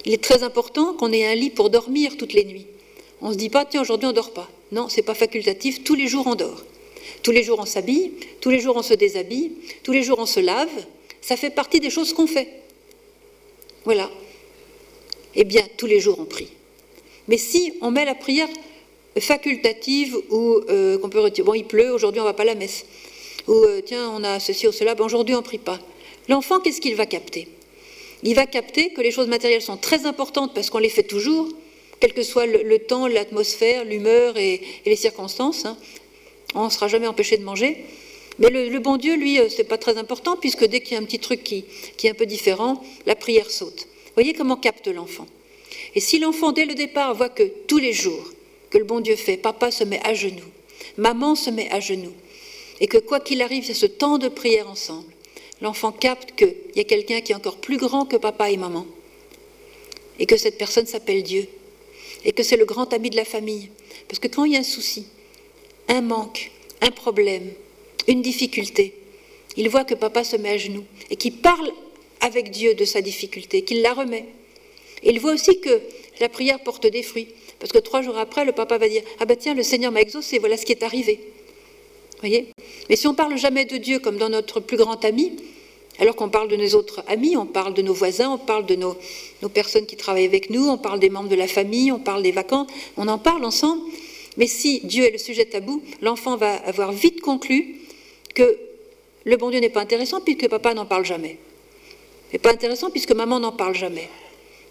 Il 0.05 0.13
est 0.13 0.23
très 0.23 0.43
important 0.43 0.93
qu'on 0.93 1.11
ait 1.11 1.25
un 1.25 1.35
lit 1.35 1.49
pour 1.49 1.69
dormir 1.69 2.17
toutes 2.17 2.33
les 2.33 2.45
nuits. 2.45 2.67
On 3.21 3.29
ne 3.29 3.33
se 3.33 3.37
dit 3.37 3.49
pas, 3.49 3.65
tiens, 3.65 3.81
aujourd'hui 3.81 4.07
on 4.07 4.11
ne 4.11 4.15
dort 4.15 4.31
pas. 4.31 4.49
Non, 4.71 4.89
c'est 4.89 5.01
pas 5.01 5.15
facultatif, 5.15 5.83
tous 5.83 5.95
les 5.95 6.07
jours 6.07 6.27
on 6.27 6.35
dort. 6.35 6.63
Tous 7.23 7.31
les 7.31 7.43
jours 7.43 7.59
on 7.59 7.65
s'habille, 7.65 8.11
tous 8.41 8.49
les 8.49 8.59
jours 8.59 8.77
on 8.77 8.83
se 8.83 8.93
déshabille, 8.93 9.51
tous 9.83 9.91
les 9.91 10.03
jours 10.03 10.19
on 10.19 10.25
se 10.25 10.39
lave. 10.39 10.69
Ça 11.21 11.35
fait 11.35 11.49
partie 11.49 11.79
des 11.79 11.89
choses 11.89 12.13
qu'on 12.13 12.27
fait. 12.27 12.47
Voilà. 13.85 14.09
Eh 15.35 15.43
bien, 15.43 15.63
tous 15.77 15.87
les 15.87 15.99
jours 15.99 16.19
on 16.19 16.25
prie. 16.25 16.49
Mais 17.27 17.37
si 17.37 17.73
on 17.81 17.91
met 17.91 18.05
la 18.05 18.15
prière 18.15 18.47
facultative 19.19 20.15
ou 20.29 20.61
euh, 20.69 20.97
qu'on 20.99 21.09
peut 21.09 21.19
retirer, 21.19 21.45
bon, 21.45 21.53
il 21.53 21.65
pleut, 21.65 21.91
aujourd'hui 21.91 22.21
on 22.21 22.23
ne 22.23 22.29
va 22.29 22.33
pas 22.33 22.43
à 22.43 22.47
la 22.47 22.55
messe, 22.55 22.85
ou 23.47 23.53
euh, 23.53 23.81
tiens, 23.85 24.09
on 24.13 24.23
a 24.23 24.39
ceci 24.39 24.67
ou 24.67 24.71
cela, 24.71 24.95
ben, 24.95 25.05
aujourd'hui 25.05 25.35
on 25.35 25.39
ne 25.39 25.43
prie 25.43 25.57
pas. 25.57 25.79
L'enfant, 26.27 26.59
qu'est-ce 26.59 26.81
qu'il 26.81 26.95
va 26.95 27.05
capter? 27.05 27.47
Il 28.23 28.35
va 28.35 28.45
capter 28.45 28.91
que 28.91 29.01
les 29.01 29.11
choses 29.11 29.27
matérielles 29.27 29.61
sont 29.61 29.77
très 29.77 30.05
importantes 30.05 30.53
parce 30.53 30.69
qu'on 30.69 30.79
les 30.79 30.89
fait 30.89 31.03
toujours, 31.03 31.47
quel 31.99 32.13
que 32.13 32.23
soit 32.23 32.45
le, 32.45 32.79
temps, 32.79 33.07
l'atmosphère, 33.07 33.85
l'humeur 33.85 34.37
et, 34.37 34.61
les 34.85 34.95
circonstances. 34.95 35.65
Hein. 35.65 35.77
On 36.55 36.65
ne 36.65 36.69
sera 36.69 36.87
jamais 36.87 37.07
empêché 37.07 37.37
de 37.37 37.43
manger. 37.43 37.77
Mais 38.39 38.49
le, 38.49 38.79
bon 38.79 38.97
Dieu, 38.97 39.15
lui, 39.15 39.39
euh, 39.39 39.49
c'est 39.49 39.63
pas 39.63 39.77
très 39.77 39.97
important, 39.97 40.35
puisque 40.35 40.65
dès 40.65 40.81
qu'il 40.81 40.93
y 40.93 40.95
a 40.95 40.99
un 40.99 41.05
petit 41.05 41.19
truc 41.19 41.43
qui, 41.43 41.65
qui 41.97 42.07
est 42.07 42.11
un 42.11 42.15
peu 42.15 42.25
différent, 42.25 42.83
la 43.05 43.15
prière 43.15 43.49
saute. 43.49 43.87
Voyez 44.15 44.33
comment 44.33 44.57
capte 44.57 44.87
l'enfant. 44.87 45.25
Et 45.95 45.99
si 45.99 46.19
l'enfant, 46.19 46.51
dès 46.51 46.65
le 46.65 46.75
départ, 46.75 47.15
voit 47.15 47.29
que 47.29 47.43
tous 47.67 47.77
les 47.77 47.93
jours 47.93 48.31
que 48.69 48.77
le 48.77 48.83
bon 48.83 48.99
Dieu 48.99 49.15
fait, 49.15 49.37
papa 49.37 49.71
se 49.71 49.83
met 49.83 50.01
à 50.03 50.13
genoux, 50.13 50.51
maman 50.97 51.35
se 51.35 51.49
met 51.49 51.69
à 51.71 51.79
genoux, 51.79 52.13
et 52.79 52.87
que 52.87 52.97
quoi 52.97 53.19
qu'il 53.19 53.41
arrive, 53.41 53.63
il 53.63 53.69
y 53.69 53.71
a 53.71 53.75
ce 53.75 53.85
temps 53.85 54.17
de 54.17 54.27
prière 54.27 54.69
ensemble, 54.69 55.11
l'enfant 55.61 55.91
capte 55.91 56.35
qu'il 56.35 56.55
y 56.75 56.79
a 56.79 56.83
quelqu'un 56.83 57.21
qui 57.21 57.31
est 57.31 57.35
encore 57.35 57.57
plus 57.57 57.77
grand 57.77 58.05
que 58.05 58.17
papa 58.17 58.51
et 58.51 58.57
maman, 58.57 58.85
et 60.19 60.25
que 60.25 60.37
cette 60.37 60.57
personne 60.57 60.85
s'appelle 60.85 61.23
Dieu, 61.23 61.47
et 62.25 62.31
que 62.31 62.43
c'est 62.43 62.57
le 62.57 62.65
grand 62.65 62.93
ami 62.93 63.09
de 63.09 63.15
la 63.15 63.25
famille. 63.25 63.69
Parce 64.07 64.19
que 64.19 64.27
quand 64.27 64.45
il 64.45 64.53
y 64.53 64.55
a 64.55 64.59
un 64.59 64.63
souci, 64.63 65.05
un 65.87 66.01
manque, 66.01 66.51
un 66.81 66.91
problème, 66.91 67.51
une 68.07 68.21
difficulté, 68.21 68.93
il 69.55 69.69
voit 69.69 69.83
que 69.83 69.95
papa 69.95 70.23
se 70.23 70.35
met 70.35 70.49
à 70.49 70.57
genoux 70.57 70.85
et 71.09 71.15
qu'il 71.15 71.37
parle 71.37 71.71
avec 72.21 72.51
Dieu 72.51 72.73
de 72.75 72.85
sa 72.85 73.01
difficulté, 73.01 73.63
qu'il 73.63 73.81
la 73.81 73.93
remet. 73.93 74.25
Et 75.03 75.09
il 75.11 75.19
voit 75.19 75.33
aussi 75.33 75.59
que 75.59 75.81
la 76.19 76.29
prière 76.29 76.59
porte 76.59 76.87
des 76.87 77.03
fruits. 77.03 77.27
Parce 77.59 77.71
que 77.71 77.79
trois 77.79 78.01
jours 78.01 78.17
après, 78.17 78.45
le 78.45 78.51
papa 78.51 78.77
va 78.77 78.87
dire 78.87 79.03
Ah 79.19 79.25
ben 79.25 79.35
tiens, 79.35 79.53
le 79.53 79.63
Seigneur 79.63 79.91
m'a 79.91 80.01
exaucé, 80.01 80.37
voilà 80.39 80.57
ce 80.57 80.65
qui 80.65 80.71
est 80.71 80.83
arrivé. 80.83 81.19
Voyez 82.19 82.47
Mais 82.89 82.95
si 82.95 83.07
on 83.07 83.13
parle 83.13 83.37
jamais 83.37 83.65
de 83.65 83.77
Dieu 83.77 83.99
comme 83.99 84.17
dans 84.17 84.29
notre 84.29 84.59
plus 84.59 84.77
grand 84.77 85.03
ami, 85.05 85.33
alors 85.99 86.15
qu'on 86.15 86.29
parle 86.29 86.47
de 86.47 86.55
nos 86.55 86.69
autres 86.75 87.03
amis, 87.07 87.37
on 87.37 87.45
parle 87.45 87.73
de 87.73 87.81
nos 87.81 87.93
voisins, 87.93 88.29
on 88.29 88.37
parle 88.37 88.65
de 88.65 88.75
nos, 88.75 88.95
personnes 89.53 89.85
qui 89.85 89.95
travaillent 89.95 90.25
avec 90.25 90.49
nous, 90.49 90.67
on 90.67 90.77
parle 90.77 90.99
des 90.99 91.09
membres 91.09 91.29
de 91.29 91.35
la 91.35 91.47
famille, 91.47 91.91
on 91.91 91.99
parle 91.99 92.21
des 92.21 92.31
vacances, 92.31 92.67
on 92.97 93.07
en 93.07 93.17
parle 93.17 93.43
ensemble. 93.45 93.81
Mais 94.37 94.47
si 94.47 94.81
Dieu 94.83 95.05
est 95.05 95.11
le 95.11 95.17
sujet 95.17 95.45
tabou, 95.45 95.81
l'enfant 96.01 96.37
va 96.37 96.55
avoir 96.55 96.91
vite 96.91 97.21
conclu 97.21 97.77
que 98.35 98.57
le 99.25 99.37
bon 99.37 99.49
Dieu 99.49 99.59
n'est 99.59 99.69
pas 99.69 99.81
intéressant 99.81 100.21
puisque 100.21 100.47
papa 100.47 100.73
n'en 100.73 100.85
parle 100.85 101.05
jamais. 101.05 101.37
n'est 102.31 102.39
pas 102.39 102.51
intéressant 102.51 102.91
puisque 102.91 103.11
maman 103.11 103.39
n'en 103.39 103.51
parle 103.51 103.73
jamais. 103.73 104.09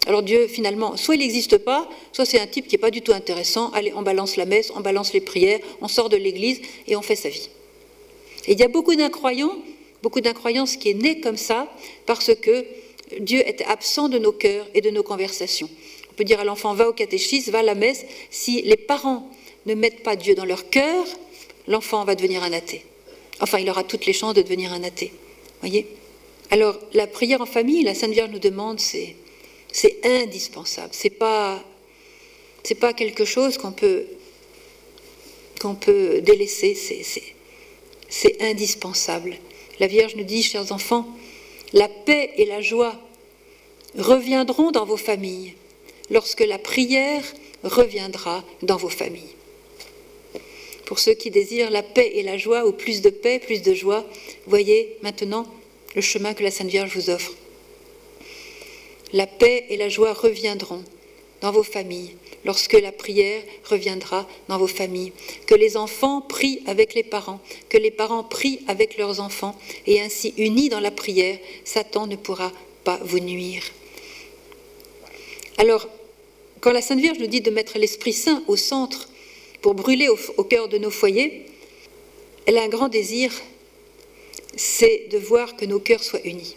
Alors 0.07 0.23
Dieu, 0.23 0.47
finalement, 0.47 0.95
soit 0.95 1.15
il 1.15 1.19
n'existe 1.19 1.57
pas, 1.57 1.89
soit 2.13 2.25
c'est 2.25 2.39
un 2.39 2.47
type 2.47 2.67
qui 2.67 2.75
n'est 2.75 2.79
pas 2.79 2.91
du 2.91 3.01
tout 3.01 3.11
intéressant. 3.11 3.71
Allez, 3.71 3.91
on 3.93 4.03
balance 4.03 4.37
la 4.37 4.45
messe, 4.45 4.71
on 4.73 4.79
balance 4.79 5.11
les 5.11 5.19
prières, 5.19 5.59
on 5.81 5.89
sort 5.89 6.07
de 6.07 6.15
l'église 6.15 6.61
et 6.87 6.95
on 6.95 7.01
fait 7.01 7.17
sa 7.17 7.27
vie. 7.27 7.49
Et 8.47 8.53
il 8.53 8.59
y 8.59 8.63
a 8.63 8.69
beaucoup 8.69 8.95
d'incroyants, 8.95 9.57
beaucoup 10.01 10.21
d'incroyances 10.21 10.77
qui 10.77 10.91
est 10.91 10.93
née 10.93 11.19
comme 11.19 11.35
ça 11.35 11.69
parce 12.05 12.33
que 12.33 12.65
Dieu 13.19 13.45
était 13.45 13.65
absent 13.65 14.07
de 14.07 14.17
nos 14.17 14.31
cœurs 14.31 14.65
et 14.73 14.79
de 14.79 14.89
nos 14.89 15.03
conversations. 15.03 15.69
On 16.09 16.13
peut 16.13 16.23
dire 16.23 16.39
à 16.39 16.45
l'enfant 16.45 16.73
va 16.73 16.87
au 16.87 16.93
catéchisme, 16.93 17.51
va 17.51 17.59
à 17.59 17.63
la 17.63 17.75
messe. 17.75 18.05
Si 18.29 18.61
les 18.61 18.77
parents 18.77 19.29
ne 19.65 19.73
mettent 19.73 20.03
pas 20.03 20.15
Dieu 20.15 20.35
dans 20.35 20.45
leur 20.45 20.69
cœur, 20.69 21.05
l'enfant 21.67 22.05
va 22.05 22.15
devenir 22.15 22.43
un 22.43 22.53
athée. 22.53 22.85
Enfin, 23.41 23.59
il 23.59 23.69
aura 23.69 23.83
toutes 23.83 24.05
les 24.05 24.13
chances 24.13 24.35
de 24.35 24.41
devenir 24.41 24.71
un 24.71 24.83
athée. 24.83 25.11
Voyez? 25.59 25.85
Alors, 26.49 26.79
la 26.93 27.07
prière 27.07 27.41
en 27.41 27.45
famille, 27.45 27.83
la 27.83 27.93
Sainte 27.93 28.11
Vierge 28.11 28.31
nous 28.31 28.39
demande, 28.39 28.79
c'est 28.79 29.17
c'est 29.77 29.99
indispensable. 30.03 30.89
C'est 30.91 31.11
pas 31.11 31.63
pas 32.81 32.93
quelque 32.93 33.25
chose 33.25 33.59
qu'on 33.59 33.71
peut 33.71 34.05
qu'on 35.61 35.75
peut 35.75 36.19
délaisser. 36.21 36.75
C'est 38.09 38.41
indispensable. 38.41 39.37
La 39.79 39.85
Vierge 39.85 40.15
nous 40.15 40.23
dit, 40.23 40.41
chers 40.41 40.71
enfants, 40.71 41.07
la 41.73 41.87
paix 41.87 42.31
et 42.37 42.45
la 42.45 42.59
joie 42.59 42.95
reviendront 43.95 44.71
dans 44.71 44.85
vos 44.85 44.97
familles 44.97 45.53
lorsque 46.09 46.41
la 46.41 46.57
prière 46.57 47.23
reviendra 47.63 48.43
dans 48.63 48.77
vos 48.77 48.89
familles. 48.89 49.35
Pour 50.85 50.97
ceux 50.97 51.13
qui 51.13 51.29
désirent 51.29 51.69
la 51.69 51.83
paix 51.83 52.13
et 52.15 52.23
la 52.23 52.37
joie, 52.37 52.65
ou 52.65 52.71
plus 52.71 53.01
de 53.01 53.11
paix, 53.11 53.37
plus 53.37 53.61
de 53.61 53.75
joie, 53.75 54.03
voyez 54.47 54.97
maintenant 55.03 55.45
le 55.95 56.01
chemin 56.01 56.33
que 56.33 56.43
la 56.43 56.51
Sainte 56.51 56.69
Vierge 56.69 56.95
vous 56.95 57.11
offre 57.11 57.33
la 59.13 59.27
paix 59.27 59.65
et 59.69 59.77
la 59.77 59.89
joie 59.89 60.13
reviendront 60.13 60.83
dans 61.41 61.51
vos 61.51 61.63
familles 61.63 62.15
lorsque 62.45 62.73
la 62.73 62.91
prière 62.91 63.41
reviendra 63.65 64.27
dans 64.47 64.57
vos 64.57 64.67
familles. 64.67 65.11
Que 65.45 65.55
les 65.55 65.77
enfants 65.77 66.21
prient 66.21 66.61
avec 66.65 66.93
les 66.93 67.03
parents, 67.03 67.39
que 67.69 67.77
les 67.77 67.91
parents 67.91 68.23
prient 68.23 68.61
avec 68.67 68.97
leurs 68.97 69.19
enfants, 69.19 69.55
et 69.85 70.01
ainsi 70.01 70.33
unis 70.37 70.69
dans 70.69 70.79
la 70.79 70.91
prière, 70.91 71.37
Satan 71.65 72.07
ne 72.07 72.15
pourra 72.15 72.51
pas 72.83 72.99
vous 73.03 73.19
nuire. 73.19 73.63
Alors, 75.57 75.87
quand 76.61 76.71
la 76.71 76.81
Sainte 76.81 76.99
Vierge 76.99 77.19
nous 77.19 77.27
dit 77.27 77.41
de 77.41 77.51
mettre 77.51 77.77
l'Esprit 77.77 78.13
Saint 78.13 78.43
au 78.47 78.55
centre 78.55 79.09
pour 79.61 79.73
brûler 79.73 80.07
au, 80.09 80.43
cœur 80.43 80.67
de 80.67 80.77
nos 80.77 80.91
foyers, 80.91 81.45
elle 82.45 82.57
a 82.57 82.63
un 82.63 82.67
grand 82.67 82.87
désir, 82.89 83.31
c'est 84.55 85.07
de 85.11 85.17
voir 85.17 85.55
que 85.55 85.65
nos 85.65 85.79
cœurs 85.79 86.03
soient 86.03 86.25
unis. 86.25 86.56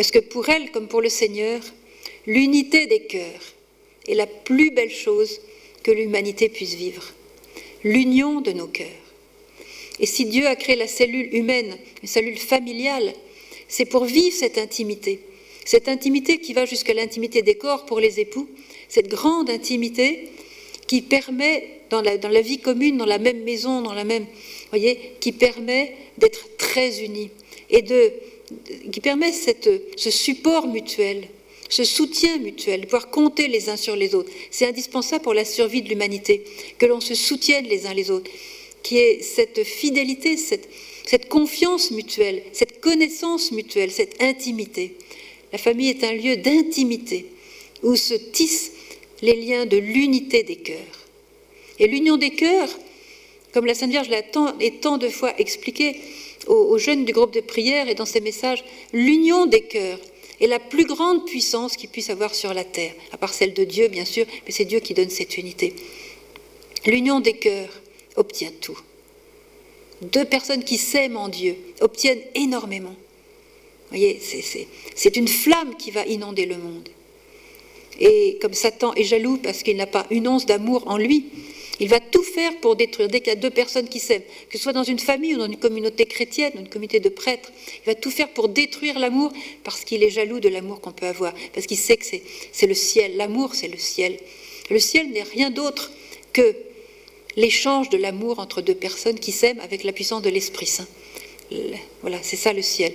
Parce 0.00 0.12
que 0.12 0.18
pour 0.18 0.48
elle, 0.48 0.70
comme 0.70 0.88
pour 0.88 1.02
le 1.02 1.10
Seigneur, 1.10 1.60
l'unité 2.26 2.86
des 2.86 3.00
cœurs 3.00 3.54
est 4.08 4.14
la 4.14 4.26
plus 4.26 4.70
belle 4.70 4.90
chose 4.90 5.42
que 5.82 5.90
l'humanité 5.90 6.48
puisse 6.48 6.72
vivre? 6.72 7.12
L'union 7.84 8.40
de 8.40 8.52
nos 8.52 8.66
cœurs. 8.66 8.86
Et 9.98 10.06
si 10.06 10.24
Dieu 10.24 10.46
a 10.46 10.56
créé 10.56 10.74
la 10.74 10.86
cellule 10.86 11.34
humaine, 11.34 11.76
une 12.00 12.08
cellule 12.08 12.38
familiale, 12.38 13.12
c'est 13.68 13.84
pour 13.84 14.06
vivre 14.06 14.34
cette 14.34 14.56
intimité. 14.56 15.20
Cette 15.66 15.86
intimité 15.86 16.38
qui 16.38 16.54
va 16.54 16.64
jusqu'à 16.64 16.94
l'intimité 16.94 17.42
des 17.42 17.56
corps 17.56 17.84
pour 17.84 18.00
les 18.00 18.20
époux, 18.20 18.48
cette 18.88 19.08
grande 19.08 19.50
intimité 19.50 20.30
qui 20.86 21.02
permet, 21.02 21.82
dans 21.90 22.00
la, 22.00 22.40
vie 22.40 22.58
commune, 22.58 22.96
dans 22.96 23.04
la 23.04 23.18
même 23.18 23.42
maison, 23.42 23.82
dans 23.82 23.92
la 23.92 24.04
même, 24.04 24.24
voyez, 24.70 25.12
qui 25.20 25.32
permet 25.32 25.94
d'être 26.16 26.56
très 26.56 27.04
unis 27.04 27.28
et 27.68 27.82
de, 27.82 28.14
qui 28.90 29.00
permet 29.00 29.32
cette, 29.32 29.70
ce 29.96 30.10
support 30.10 30.66
mutuel, 30.66 31.28
ce 31.68 31.84
soutien 31.84 32.38
mutuel, 32.38 32.82
pouvoir 32.82 33.10
compter 33.10 33.48
les 33.48 33.68
uns 33.68 33.76
sur 33.76 33.96
les 33.96 34.14
autres. 34.14 34.30
C'est 34.50 34.66
indispensable 34.66 35.22
pour 35.22 35.34
la 35.34 35.44
survie 35.44 35.82
de 35.82 35.88
l'humanité, 35.88 36.44
que 36.78 36.86
l'on 36.86 37.00
se 37.00 37.14
soutienne 37.14 37.66
les 37.66 37.86
uns 37.86 37.94
les 37.94 38.10
autres, 38.10 38.30
qui 38.82 38.98
est 38.98 39.22
cette 39.22 39.62
fidélité, 39.64 40.36
cette, 40.36 40.68
cette 41.06 41.28
confiance 41.28 41.90
mutuelle, 41.90 42.42
cette 42.52 42.80
connaissance 42.80 43.52
mutuelle, 43.52 43.90
cette 43.90 44.20
intimité. 44.22 44.94
La 45.52 45.58
famille 45.58 45.90
est 45.90 46.04
un 46.04 46.12
lieu 46.12 46.36
d'intimité 46.36 47.26
où 47.82 47.96
se 47.96 48.14
tissent 48.14 48.72
les 49.22 49.34
liens 49.34 49.66
de 49.66 49.76
l'unité 49.76 50.42
des 50.42 50.56
cœurs. 50.56 51.06
Et 51.78 51.86
l'union 51.86 52.16
des 52.16 52.30
cœurs, 52.30 52.68
comme 53.52 53.66
la 53.66 53.74
Sainte 53.74 53.90
Vierge 53.90 54.08
l'a 54.08 54.22
tant 54.22 54.58
et 54.58 54.76
tant 54.76 54.98
de 54.98 55.08
fois 55.08 55.38
expliqué, 55.38 55.96
aux, 56.46 56.78
jeunes 56.78 57.04
du 57.04 57.12
groupe 57.12 57.32
de 57.32 57.40
prière 57.40 57.88
et 57.88 57.94
dans 57.94 58.06
ses 58.06 58.20
messages, 58.20 58.64
l'union 58.92 59.46
des 59.46 59.62
cœurs 59.62 59.98
est 60.40 60.46
la 60.46 60.58
plus 60.58 60.86
grande 60.86 61.26
puissance 61.26 61.76
qu'il 61.76 61.90
puisse 61.90 62.10
avoir 62.10 62.34
sur 62.34 62.54
la 62.54 62.64
terre, 62.64 62.94
à 63.12 63.18
part 63.18 63.34
celle 63.34 63.52
de 63.52 63.64
Dieu, 63.64 63.88
bien 63.88 64.04
sûr, 64.04 64.24
mais 64.46 64.52
c'est 64.52 64.64
Dieu 64.64 64.80
qui 64.80 64.94
donne 64.94 65.10
cette 65.10 65.36
unité. 65.36 65.74
L'union 66.86 67.20
des 67.20 67.34
cœurs 67.34 67.82
obtient 68.16 68.52
tout. 68.60 68.78
Deux 70.00 70.24
personnes 70.24 70.64
qui 70.64 70.78
s'aiment 70.78 71.18
en 71.18 71.28
Dieu 71.28 71.56
obtiennent 71.80 72.22
énormément. 72.34 72.94
Vous 73.90 73.96
voyez, 73.96 74.20
c'est 74.94 75.16
une 75.16 75.28
flamme 75.28 75.76
qui 75.76 75.90
va 75.90 76.06
inonder 76.06 76.46
le 76.46 76.56
monde. 76.56 76.88
Et 77.98 78.38
comme 78.40 78.54
Satan 78.54 78.94
est 78.94 79.04
jaloux 79.04 79.36
parce 79.36 79.62
qu'il 79.62 79.76
n'a 79.76 79.86
pas 79.86 80.06
une 80.10 80.26
once 80.26 80.46
d'amour 80.46 80.84
en 80.86 80.96
lui, 80.96 81.26
il 81.80 81.88
va 81.88 81.98
tout 81.98 82.22
faire 82.22 82.56
pour 82.58 82.76
détruire. 82.76 83.08
Dès 83.08 83.20
qu'il 83.20 83.28
y 83.28 83.36
a 83.36 83.40
deux 83.40 83.50
personnes 83.50 83.88
qui 83.88 83.98
s'aiment, 83.98 84.22
que 84.48 84.58
ce 84.58 84.62
soit 84.62 84.72
dans 84.72 84.84
une 84.84 84.98
famille 84.98 85.34
ou 85.34 85.38
dans 85.38 85.46
une 85.46 85.56
communauté 85.56 86.04
chrétienne, 86.04 86.52
dans 86.54 86.60
une 86.60 86.68
communauté 86.68 87.00
de 87.00 87.08
prêtres, 87.08 87.50
il 87.82 87.86
va 87.86 87.94
tout 87.94 88.10
faire 88.10 88.28
pour 88.28 88.48
détruire 88.50 88.98
l'amour 88.98 89.32
parce 89.64 89.84
qu'il 89.84 90.02
est 90.02 90.10
jaloux 90.10 90.40
de 90.40 90.48
l'amour 90.48 90.80
qu'on 90.80 90.92
peut 90.92 91.06
avoir, 91.06 91.34
parce 91.54 91.66
qu'il 91.66 91.78
sait 91.78 91.96
que 91.96 92.04
c'est 92.04 92.66
le 92.66 92.74
ciel. 92.74 93.16
L'amour, 93.16 93.54
c'est 93.54 93.68
le 93.68 93.78
ciel. 93.78 94.18
Le 94.70 94.78
ciel 94.78 95.10
n'est 95.10 95.22
rien 95.22 95.50
d'autre 95.50 95.90
que 96.32 96.54
l'échange 97.36 97.88
de 97.88 97.96
l'amour 97.96 98.38
entre 98.38 98.60
deux 98.60 98.74
personnes 98.74 99.18
qui 99.18 99.32
s'aiment 99.32 99.60
avec 99.60 99.82
la 99.82 99.92
puissance 99.92 100.22
de 100.22 100.30
l'Esprit 100.30 100.66
Saint. 100.66 100.88
Voilà, 102.02 102.18
c'est 102.22 102.36
ça 102.36 102.52
le 102.52 102.62
ciel. 102.62 102.92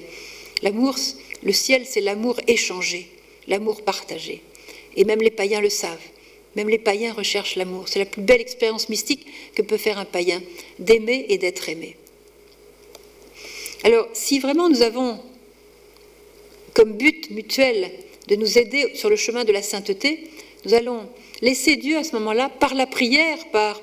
L'amour, 0.62 0.96
le 1.44 1.52
ciel, 1.52 1.86
c'est 1.86 2.02
l'amour 2.02 2.40
échangé, 2.48 3.10
l'amour 3.48 3.82
partagé. 3.82 4.42
Et 4.96 5.04
même 5.04 5.22
les 5.22 5.32
païens 5.32 5.60
le 5.60 5.70
savent. 5.70 6.00
Même 6.56 6.70
les 6.70 6.78
païens 6.78 7.14
recherchent 7.14 7.56
l'amour. 7.56 7.88
C'est 7.88 8.00
la 8.00 8.06
plus 8.06 8.22
belle 8.22 8.42
expérience 8.42 8.90
mystique 8.90 9.26
que 9.56 9.62
peut 9.62 9.78
faire 9.78 10.00
un 10.00 10.06
païen, 10.06 10.42
d'aimer 10.80 11.26
et 11.30 11.38
d'être 11.38 11.68
aimé. 11.70 11.98
Alors, 13.84 14.08
si 14.14 14.40
vraiment 14.40 14.70
nous 14.70 14.82
avons 14.82 15.20
comme 16.74 16.94
but 16.94 17.30
mutuel 17.32 17.92
de 18.28 18.36
nous 18.36 18.58
aider 18.58 18.92
sur 18.96 19.10
le 19.10 19.16
chemin 19.16 19.44
de 19.44 19.52
la 19.52 19.62
sainteté, 19.62 20.30
nous 20.66 20.74
allons 20.74 21.08
laisser 21.42 21.76
Dieu 21.76 21.98
à 21.98 22.04
ce 22.04 22.14
moment-là, 22.14 22.50
par 22.50 22.74
la 22.74 22.88
prière, 22.88 23.38
par 23.52 23.82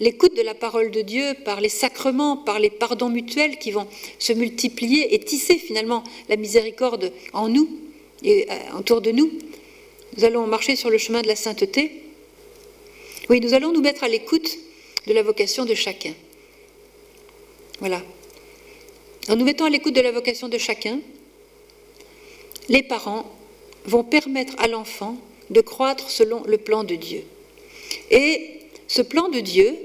l'écoute 0.00 0.36
de 0.36 0.42
la 0.42 0.54
parole 0.54 0.90
de 0.90 1.02
Dieu, 1.02 1.34
par 1.44 1.60
les 1.60 1.68
sacrements, 1.68 2.36
par 2.36 2.58
les 2.58 2.70
pardons 2.70 3.08
mutuels 3.08 3.58
qui 3.58 3.70
vont 3.70 3.86
se 4.18 4.32
multiplier 4.32 5.14
et 5.14 5.18
tisser 5.20 5.58
finalement 5.58 6.02
la 6.28 6.36
miséricorde 6.36 7.12
en 7.32 7.48
nous 7.48 7.68
et 8.22 8.46
euh, 8.50 8.78
autour 8.78 9.00
de 9.00 9.10
nous, 9.12 9.30
nous 10.16 10.24
allons 10.24 10.46
marcher 10.46 10.76
sur 10.76 10.90
le 10.90 10.98
chemin 10.98 11.22
de 11.22 11.28
la 11.28 11.36
sainteté. 11.36 11.99
Oui, 13.30 13.40
nous 13.40 13.54
allons 13.54 13.70
nous 13.70 13.80
mettre 13.80 14.02
à 14.02 14.08
l'écoute 14.08 14.58
de 15.06 15.12
la 15.12 15.22
vocation 15.22 15.64
de 15.64 15.74
chacun. 15.74 16.12
Voilà. 17.78 18.02
En 19.28 19.36
nous 19.36 19.44
mettant 19.44 19.66
à 19.66 19.70
l'écoute 19.70 19.94
de 19.94 20.00
la 20.00 20.10
vocation 20.10 20.48
de 20.48 20.58
chacun, 20.58 20.98
les 22.68 22.82
parents 22.82 23.32
vont 23.84 24.02
permettre 24.02 24.54
à 24.58 24.66
l'enfant 24.66 25.16
de 25.48 25.60
croître 25.60 26.10
selon 26.10 26.42
le 26.42 26.58
plan 26.58 26.82
de 26.82 26.96
Dieu. 26.96 27.22
Et 28.10 28.62
ce 28.88 29.00
plan 29.00 29.28
de 29.28 29.38
Dieu, 29.38 29.76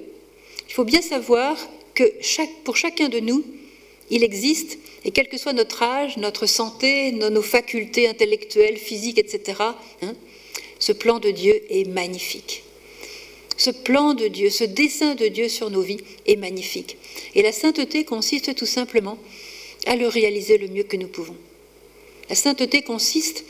il 0.68 0.74
faut 0.74 0.84
bien 0.84 1.04
savoir 1.04 1.56
que 1.94 2.04
pour 2.64 2.76
chacun 2.76 3.10
de 3.10 3.20
nous, 3.20 3.46
il 4.10 4.24
existe, 4.24 4.80
et 5.04 5.12
quel 5.12 5.30
que 5.30 5.38
soit 5.38 5.54
notre 5.54 5.84
âge, 5.84 6.18
notre 6.18 6.48
santé, 6.48 7.12
nos, 7.12 7.44
facultés 7.44 8.08
intellectuelles, 8.08 8.78
physiques, 8.78 9.20
etc., 9.20 9.62
hein, 10.02 10.16
ce 10.80 10.94
plan 10.94 11.20
de 11.20 11.30
Dieu 11.30 11.62
est 11.70 11.88
magnifique. 11.88 12.65
Ce 13.58 13.70
plan 13.70 14.14
de 14.14 14.28
Dieu, 14.28 14.50
ce 14.50 14.64
dessein 14.64 15.16
de 15.16 15.28
Dieu 15.28 15.48
sur 15.50 15.70
nos 15.70 15.82
vies 15.82 16.02
est 16.26 16.36
magnifique. 16.36 16.98
Et 17.36 17.42
la 17.42 17.52
sainteté 17.52 18.04
consiste 18.04 18.56
tout 18.56 18.66
simplement 18.66 19.18
à 19.86 19.96
le 19.96 20.08
réaliser 20.08 20.58
le 20.58 20.68
mieux 20.68 20.84
que 20.84 20.98
nous 20.98 21.08
pouvons. 21.08 21.38
La 22.30 22.36
sainteté 22.36 22.82
consiste 22.82 23.46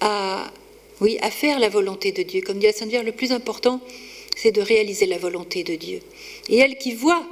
à, 0.00 0.52
oui, 1.00 1.18
à 1.22 1.30
faire 1.30 1.58
la 1.58 1.68
volonté 1.68 2.12
de 2.12 2.22
Dieu. 2.22 2.42
Comme 2.42 2.58
dit 2.58 2.66
la 2.66 2.72
Sainte 2.72 2.90
Vierge, 2.90 3.06
le 3.06 3.12
plus 3.12 3.32
important, 3.32 3.80
c'est 4.36 4.52
de 4.52 4.60
réaliser 4.60 5.06
la 5.06 5.18
volonté 5.18 5.64
de 5.64 5.76
Dieu. 5.76 6.00
Et 6.48 6.58
elle 6.58 6.76
qui 6.76 6.94
voit 6.94 7.24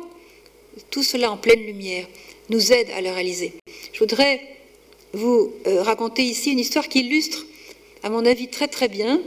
tout 0.91 1.03
cela 1.03 1.31
en 1.31 1.37
pleine 1.37 1.65
lumière, 1.65 2.07
nous 2.49 2.73
aide 2.73 2.91
à 2.91 3.01
le 3.01 3.11
réaliser. 3.11 3.53
Je 3.93 3.99
voudrais 3.99 4.41
vous 5.13 5.53
euh, 5.67 5.83
raconter 5.83 6.23
ici 6.23 6.53
une 6.53 6.59
histoire 6.59 6.89
qui 6.89 7.01
illustre, 7.01 7.47
à 8.03 8.11
mon 8.11 8.25
avis, 8.25 8.49
très 8.49 8.69
très 8.69 8.89
bien 8.89 9.21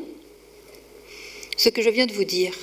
ce 1.57 1.69
que 1.69 1.81
je 1.81 1.89
viens 1.89 2.05
de 2.05 2.13
vous 2.13 2.23
dire. 2.23 2.53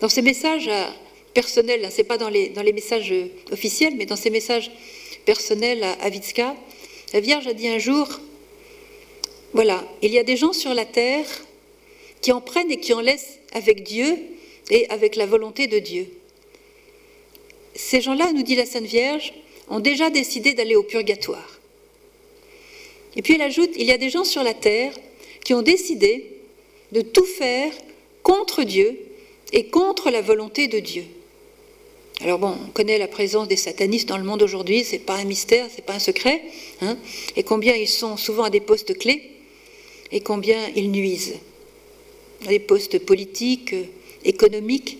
Dans 0.00 0.08
ces 0.08 0.22
messages 0.22 0.68
euh, 0.68 0.86
personnels, 1.34 1.84
hein, 1.84 1.90
ce 1.90 1.98
n'est 1.98 2.04
pas 2.04 2.18
dans 2.18 2.28
les, 2.28 2.72
messages 2.72 3.14
officiels, 3.52 3.94
mais 3.96 4.06
dans 4.06 4.16
ces 4.16 4.30
messages 4.30 4.70
personnels 5.24 5.84
à, 5.84 5.92
à 5.92 6.10
la 7.12 7.20
Vierge 7.20 7.46
a 7.46 7.52
dit 7.52 7.68
un 7.68 7.78
jour, 7.78 8.08
voilà, 9.52 9.84
il 10.00 10.12
y 10.12 10.18
a 10.18 10.22
des 10.22 10.36
gens 10.36 10.52
sur 10.52 10.74
la 10.74 10.84
terre 10.84 11.26
qui 12.20 12.32
en 12.32 12.40
prennent 12.40 12.70
et 12.70 12.78
qui 12.78 12.92
en 12.92 13.00
laissent 13.00 13.38
avec 13.52 13.82
Dieu 13.82 14.16
et 14.70 14.88
avec 14.90 15.16
la 15.16 15.26
volonté 15.26 15.66
de 15.66 15.78
Dieu. 15.78 16.08
Ces 17.74 18.00
gens-là, 18.00 18.32
nous 18.32 18.42
dit 18.42 18.54
la 18.54 18.66
Sainte 18.66 18.84
Vierge, 18.84 19.32
ont 19.68 19.80
déjà 19.80 20.10
décidé 20.10 20.54
d'aller 20.54 20.76
au 20.76 20.82
purgatoire. 20.82 21.60
Et 23.16 23.22
puis 23.22 23.34
elle 23.34 23.42
ajoute, 23.42 23.70
il 23.76 23.86
y 23.86 23.92
a 23.92 23.98
des 23.98 24.10
gens 24.10 24.24
sur 24.24 24.42
la 24.42 24.54
terre 24.54 24.92
qui 25.44 25.54
ont 25.54 25.62
décidé 25.62 26.30
de 26.92 27.00
tout 27.00 27.24
faire 27.24 27.72
contre 28.22 28.62
Dieu 28.62 28.98
et 29.52 29.66
contre 29.66 30.10
la 30.10 30.22
volonté 30.22 30.68
de 30.68 30.78
Dieu. 30.78 31.04
Alors 32.22 32.38
bon, 32.38 32.54
on 32.66 32.70
connaît 32.70 32.98
la 32.98 33.08
présence 33.08 33.48
des 33.48 33.56
satanistes 33.56 34.08
dans 34.08 34.18
le 34.18 34.24
monde 34.24 34.42
aujourd'hui, 34.42 34.84
c'est 34.84 34.98
pas 34.98 35.16
un 35.16 35.24
mystère, 35.24 35.66
c'est 35.74 35.84
pas 35.84 35.94
un 35.94 36.00
secret, 36.00 36.42
hein, 36.82 36.98
et 37.34 37.42
combien 37.42 37.74
ils 37.74 37.88
sont 37.88 38.16
souvent 38.18 38.44
à 38.44 38.50
des 38.50 38.60
postes 38.60 38.98
clés 38.98 39.30
et 40.12 40.20
combien 40.20 40.68
ils 40.76 40.90
nuisent. 40.90 41.36
À 42.44 42.48
des 42.48 42.58
postes 42.58 42.98
politiques, 42.98 43.74
économiques, 44.24 44.98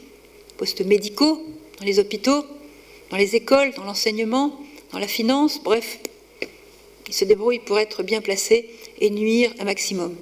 postes 0.56 0.80
médicaux, 0.80 1.42
dans 1.78 1.86
les 1.86 1.98
hôpitaux, 1.98 2.44
dans 3.10 3.16
les 3.16 3.36
écoles, 3.36 3.72
dans 3.76 3.84
l'enseignement, 3.84 4.58
dans 4.92 4.98
la 4.98 5.08
finance, 5.08 5.60
bref, 5.62 5.98
ils 7.08 7.14
se 7.14 7.24
débrouillent 7.24 7.58
pour 7.58 7.78
être 7.78 8.02
bien 8.02 8.20
placés 8.20 8.68
et 9.00 9.10
nuire 9.10 9.52
un 9.58 9.64
maximum. 9.64 10.14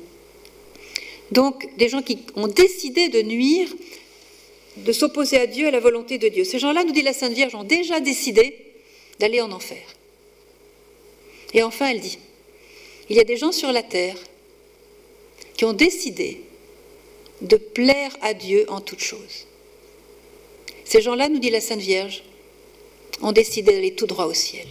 Donc, 1.30 1.68
des 1.76 1.88
gens 1.88 2.02
qui 2.02 2.18
ont 2.36 2.48
décidé 2.48 3.08
de 3.08 3.20
nuire, 3.22 3.68
de 4.84 4.92
s'opposer 4.92 5.38
à 5.38 5.46
Dieu 5.46 5.68
à 5.68 5.70
la 5.70 5.80
volonté 5.80 6.18
de 6.18 6.28
Dieu. 6.28 6.44
Ces 6.44 6.58
gens-là, 6.58 6.84
nous 6.84 6.92
dit 6.92 7.02
la 7.02 7.12
Sainte 7.12 7.32
Vierge, 7.32 7.54
ont 7.54 7.64
déjà 7.64 8.00
décidé 8.00 8.56
d'aller 9.18 9.40
en 9.40 9.52
enfer. 9.52 9.82
Et 11.54 11.62
enfin, 11.62 11.88
elle 11.90 12.00
dit, 12.00 12.18
il 13.08 13.16
y 13.16 13.20
a 13.20 13.24
des 13.24 13.36
gens 13.36 13.52
sur 13.52 13.72
la 13.72 13.82
terre 13.82 14.16
qui 15.56 15.64
ont 15.64 15.72
décidé 15.72 16.42
de 17.40 17.56
plaire 17.56 18.16
à 18.20 18.34
Dieu 18.34 18.66
en 18.68 18.80
toutes 18.80 19.02
choses. 19.02 19.46
Ces 20.84 21.00
gens-là, 21.00 21.28
nous 21.28 21.38
dit 21.38 21.50
la 21.50 21.60
Sainte 21.60 21.80
Vierge, 21.80 22.22
ont 23.22 23.32
décidé 23.32 23.72
d'aller 23.72 23.94
tout 23.94 24.06
droit 24.06 24.26
au 24.26 24.34
ciel. 24.34 24.66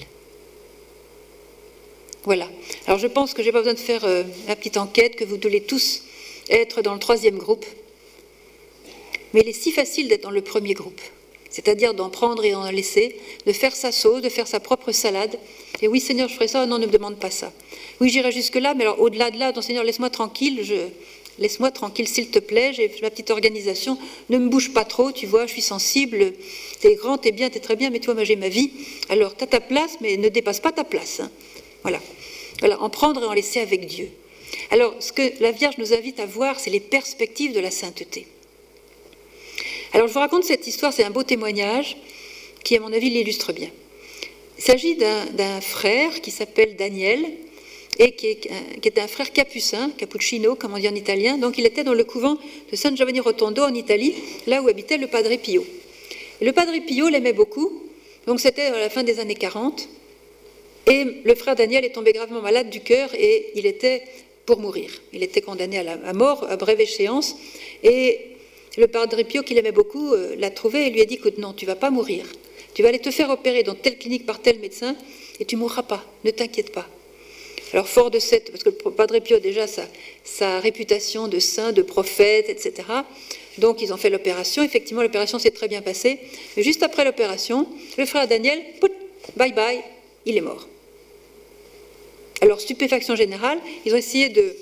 Voilà. 2.23 2.49
Alors 2.87 2.99
je 2.99 3.07
pense 3.07 3.33
que 3.33 3.41
je 3.41 3.47
n'ai 3.47 3.51
pas 3.53 3.59
besoin 3.59 3.73
de 3.73 3.79
faire 3.79 4.03
euh, 4.03 4.23
la 4.47 4.55
petite 4.55 4.77
enquête, 4.77 5.15
que 5.15 5.23
vous 5.23 5.37
devez 5.37 5.61
tous 5.61 6.03
être 6.49 6.81
dans 6.81 6.93
le 6.93 6.99
troisième 6.99 7.37
groupe. 7.37 7.65
Mais 9.33 9.41
il 9.41 9.49
est 9.49 9.53
si 9.53 9.71
facile 9.71 10.07
d'être 10.07 10.23
dans 10.23 10.31
le 10.31 10.41
premier 10.41 10.73
groupe, 10.73 11.01
c'est-à-dire 11.49 11.93
d'en 11.93 12.09
prendre 12.09 12.43
et 12.45 12.51
d'en 12.51 12.69
laisser, 12.69 13.15
de 13.45 13.51
faire 13.51 13.75
sa 13.75 13.91
sauce, 13.91 14.21
de 14.21 14.29
faire 14.29 14.47
sa 14.47 14.59
propre 14.59 14.91
salade. 14.91 15.37
Et 15.81 15.87
oui, 15.87 15.99
Seigneur, 15.99 16.29
je 16.29 16.35
ferai 16.35 16.47
ça. 16.47 16.65
Non, 16.65 16.79
ne 16.79 16.85
me 16.85 16.91
demande 16.91 17.17
pas 17.17 17.31
ça. 17.31 17.51
Oui, 17.99 18.09
j'irai 18.09 18.31
jusque-là, 18.31 18.73
mais 18.73 18.83
alors 18.83 18.99
au-delà 18.99 19.31
de 19.31 19.37
là, 19.37 19.53
Seigneur, 19.61 19.83
laisse-moi 19.83 20.09
tranquille. 20.09 20.61
Je... 20.63 20.75
Laisse-moi 21.39 21.69
tranquille, 21.69 22.07
s'il 22.07 22.29
te 22.29 22.39
plaît. 22.39 22.73
J'ai 22.73 22.91
ma 23.01 23.09
petite 23.09 23.29
organisation. 23.29 23.97
Ne 24.29 24.39
me 24.39 24.49
bouge 24.49 24.73
pas 24.73 24.85
trop, 24.85 25.11
tu 25.11 25.27
vois, 25.27 25.45
je 25.45 25.51
suis 25.51 25.61
sensible. 25.61 26.33
T'es 26.79 26.95
grand, 26.95 27.17
t'es 27.17 27.31
bien, 27.31 27.49
t'es 27.49 27.59
très 27.59 27.75
bien, 27.75 27.89
mais 27.89 27.99
tu 27.99 28.05
vois, 28.05 28.15
moi 28.15 28.23
j'ai 28.23 28.35
ma 28.35 28.49
vie. 28.49 28.71
Alors, 29.09 29.35
t'as 29.35 29.45
ta 29.45 29.59
place, 29.59 29.97
mais 30.01 30.17
ne 30.17 30.29
dépasse 30.29 30.59
pas 30.59 30.71
ta 30.71 30.83
place. 30.83 31.19
Hein. 31.19 31.31
Voilà. 31.83 31.99
Voilà, 32.59 32.81
en 32.81 32.89
prendre 32.89 33.21
et 33.21 33.25
en 33.25 33.33
laisser 33.33 33.59
avec 33.59 33.85
Dieu. 33.85 34.09
Alors, 34.71 34.95
ce 34.99 35.13
que 35.13 35.21
la 35.39 35.51
Vierge 35.51 35.77
nous 35.77 35.93
invite 35.93 36.19
à 36.19 36.25
voir, 36.25 36.59
c'est 36.59 36.71
les 36.71 36.79
perspectives 36.79 37.53
de 37.53 37.59
la 37.59 37.69
sainteté. 37.69 38.25
Alors, 39.97 40.07
je 40.09 40.13
vous 40.13 40.19
raconte 40.19 40.43
cette 40.43 40.67
histoire, 40.67 40.93
c'est 40.93 41.05
un 41.05 41.09
beau 41.09 41.23
témoignage 41.23 41.97
qui, 42.63 42.75
à 42.75 42.79
mon 42.79 42.93
avis, 42.93 43.09
l'illustre 43.09 43.51
bien. 43.51 43.71
Il 44.59 44.63
s'agit 44.63 44.95
d'un 44.95 45.59
frère 45.59 46.21
qui 46.21 46.29
s'appelle 46.29 46.75
Daniel 46.75 47.25
et 47.97 48.11
qui, 48.11 48.27
était 48.27 49.01
un 49.01 49.07
frère 49.07 49.33
capucin, 49.33 49.89
cappuccino, 49.97 50.53
comme 50.53 50.75
on 50.75 50.77
dit 50.77 50.87
en 50.87 50.93
italien. 50.93 51.39
Donc, 51.39 51.57
il 51.57 51.65
était 51.65 51.83
dans 51.83 51.95
le 51.95 52.03
couvent 52.03 52.37
de 52.71 52.75
San 52.75 52.95
Giovanni 52.95 53.21
Rotondo 53.21 53.63
en 53.63 53.73
Italie, 53.73 54.13
là 54.45 54.61
où 54.61 54.67
habitait 54.67 54.97
le 54.99 55.07
Padre 55.07 55.35
Pio. 55.35 55.65
le 56.41 56.51
Padre 56.51 56.73
Pio 56.85 57.09
l'aimait 57.09 57.33
beaucoup, 57.33 57.81
donc 58.27 58.39
c'était 58.39 58.67
à 58.67 58.79
la 58.79 58.91
fin 58.91 59.01
des 59.01 59.19
années 59.19 59.33
40. 59.33 59.89
Et 60.85 61.05
le 61.25 61.33
frère 61.33 61.55
Daniel 61.55 61.83
est 61.83 61.93
tombé 61.93 62.13
gravement 62.13 62.43
malade 62.43 62.69
du 62.69 62.81
cœur 62.81 63.09
et 63.15 63.47
il 63.55 63.65
était 63.65 64.03
pour 64.45 64.59
mourir. 64.59 64.91
Il 65.11 65.23
était 65.23 65.41
condamné 65.41 65.79
à 65.79 65.83
la 65.83 66.13
mort 66.13 66.45
à 66.47 66.55
brève 66.55 66.79
échéance. 66.79 67.35
Et 67.81 68.36
le 68.77 68.87
Padre 68.87 69.21
Pio, 69.23 69.43
qu'il 69.43 69.57
aimait 69.57 69.71
beaucoup, 69.71 70.13
euh, 70.13 70.35
l'a 70.37 70.51
trouvé 70.51 70.87
et 70.87 70.89
lui 70.91 71.01
a 71.01 71.05
dit 71.05 71.15
Écoute, 71.15 71.39
non, 71.39 71.53
tu 71.53 71.65
vas 71.65 71.75
pas 71.75 71.89
mourir. 71.89 72.25
Tu 72.73 72.83
vas 72.83 72.89
aller 72.89 72.99
te 72.99 73.09
faire 73.09 73.31
opérer 73.31 73.63
dans 73.63 73.73
telle 73.73 73.97
clinique 73.97 74.25
par 74.25 74.39
tel 74.39 74.59
médecin 74.59 74.95
et 75.39 75.45
tu 75.45 75.55
mourras 75.55 75.81
pas. 75.81 76.05
Ne 76.23 76.31
t'inquiète 76.31 76.71
pas. 76.71 76.87
Alors, 77.73 77.87
fort 77.87 78.11
de 78.11 78.19
cette, 78.19 78.51
parce 78.51 78.63
que 78.63 78.69
le 78.69 78.91
Padre 78.91 79.19
Pio 79.19 79.37
a 79.37 79.39
déjà 79.39 79.67
sa, 79.67 79.83
sa 80.23 80.59
réputation 80.59 81.27
de 81.27 81.39
saint, 81.39 81.71
de 81.73 81.81
prophète, 81.81 82.49
etc. 82.49 82.87
Donc, 83.57 83.81
ils 83.81 83.91
ont 83.91 83.97
fait 83.97 84.09
l'opération. 84.09 84.63
Effectivement, 84.63 85.01
l'opération 85.01 85.39
s'est 85.39 85.51
très 85.51 85.67
bien 85.67 85.81
passée. 85.81 86.19
Mais 86.55 86.63
juste 86.63 86.83
après 86.83 87.03
l'opération, 87.03 87.67
le 87.97 88.05
frère 88.05 88.27
Daniel, 88.27 88.61
bye 89.35 89.51
bye, 89.53 89.81
il 90.25 90.37
est 90.37 90.41
mort. 90.41 90.67
Alors, 92.41 92.61
stupéfaction 92.61 93.15
générale, 93.15 93.57
ils 93.85 93.93
ont 93.93 93.97
essayé 93.97 94.29
de 94.29 94.55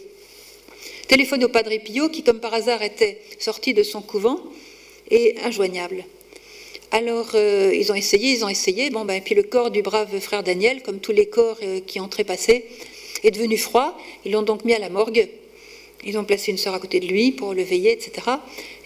téléphoner 1.08 1.46
au 1.46 1.50
Padre 1.50 1.72
Pio, 1.84 2.10
qui, 2.10 2.24
comme 2.24 2.40
par 2.40 2.54
hasard, 2.54 2.82
était 2.82 3.20
sorti 3.40 3.74
de 3.74 3.84
son 3.84 4.02
couvent 4.02 4.40
et 5.12 5.36
injoignable. 5.44 6.04
Alors, 6.92 7.32
euh, 7.36 7.72
ils 7.74 7.92
ont 7.92 7.96
essayé, 7.96 8.32
ils 8.32 8.46
ont 8.46 8.50
essayé. 8.50 8.90
Bon, 8.90 9.06
ben, 9.06 9.22
puis 9.22 9.36
le 9.36 9.44
corps 9.44 9.72
du 9.72 9.82
brave 9.82 10.20
frère 10.20 10.44
Daniel, 10.44 10.82
comme 10.82 11.00
tous 11.00 11.12
les 11.12 11.28
corps 11.28 11.58
euh, 11.64 11.80
qui 11.86 12.00
ont 12.00 12.08
trépassé, 12.08 12.66
est 13.24 13.32
devenu 13.32 13.58
froid. 13.58 13.98
Ils 14.24 14.32
l'ont 14.32 14.44
donc 14.44 14.66
mis 14.66 14.74
à 14.74 14.80
la 14.80 14.90
morgue. 14.90 15.28
Ils 16.06 16.18
ont 16.18 16.24
placé 16.24 16.52
une 16.52 16.58
sœur 16.58 16.74
à 16.74 16.80
côté 16.80 17.00
de 17.00 17.08
lui 17.08 17.32
pour 17.32 17.54
le 17.54 17.64
veiller, 17.64 17.92
etc. 17.92 18.28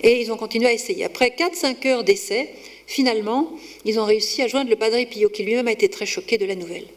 Et 0.01 0.21
ils 0.21 0.31
ont 0.31 0.37
continué 0.37 0.67
à 0.67 0.73
essayer. 0.73 1.03
Après 1.03 1.29
4-5 1.37 1.87
heures 1.87 2.03
d'essai, 2.03 2.49
finalement, 2.87 3.51
ils 3.85 3.99
ont 3.99 4.05
réussi 4.05 4.41
à 4.41 4.47
joindre 4.47 4.69
le 4.69 4.77
Padre 4.77 5.03
Pio, 5.05 5.29
qui 5.29 5.43
lui-même 5.43 5.67
a 5.67 5.71
été 5.71 5.89
très 5.89 6.05
choqué 6.05 6.37
de 6.37 6.45
la 6.45 6.55
nouvelle. 6.55 6.87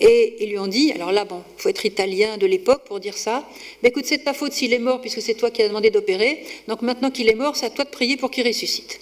Et 0.00 0.36
ils 0.40 0.50
lui 0.50 0.58
ont 0.58 0.68
dit, 0.68 0.92
alors 0.92 1.10
là, 1.10 1.24
bon, 1.24 1.42
faut 1.56 1.68
être 1.68 1.84
italien 1.84 2.36
de 2.36 2.46
l'époque 2.46 2.84
pour 2.84 3.00
dire 3.00 3.16
ça, 3.16 3.48
mais 3.82 3.88
écoute, 3.88 4.04
c'est 4.06 4.18
de 4.18 4.22
ta 4.22 4.32
faute 4.32 4.52
s'il 4.52 4.72
est 4.72 4.78
mort, 4.78 5.00
puisque 5.00 5.20
c'est 5.20 5.34
toi 5.34 5.50
qui 5.50 5.62
as 5.62 5.68
demandé 5.68 5.90
d'opérer, 5.90 6.44
donc 6.68 6.82
maintenant 6.82 7.10
qu'il 7.10 7.28
est 7.28 7.34
mort, 7.34 7.56
c'est 7.56 7.66
à 7.66 7.70
toi 7.70 7.84
de 7.84 7.90
prier 7.90 8.16
pour 8.16 8.30
qu'il 8.30 8.46
ressuscite. 8.46 9.00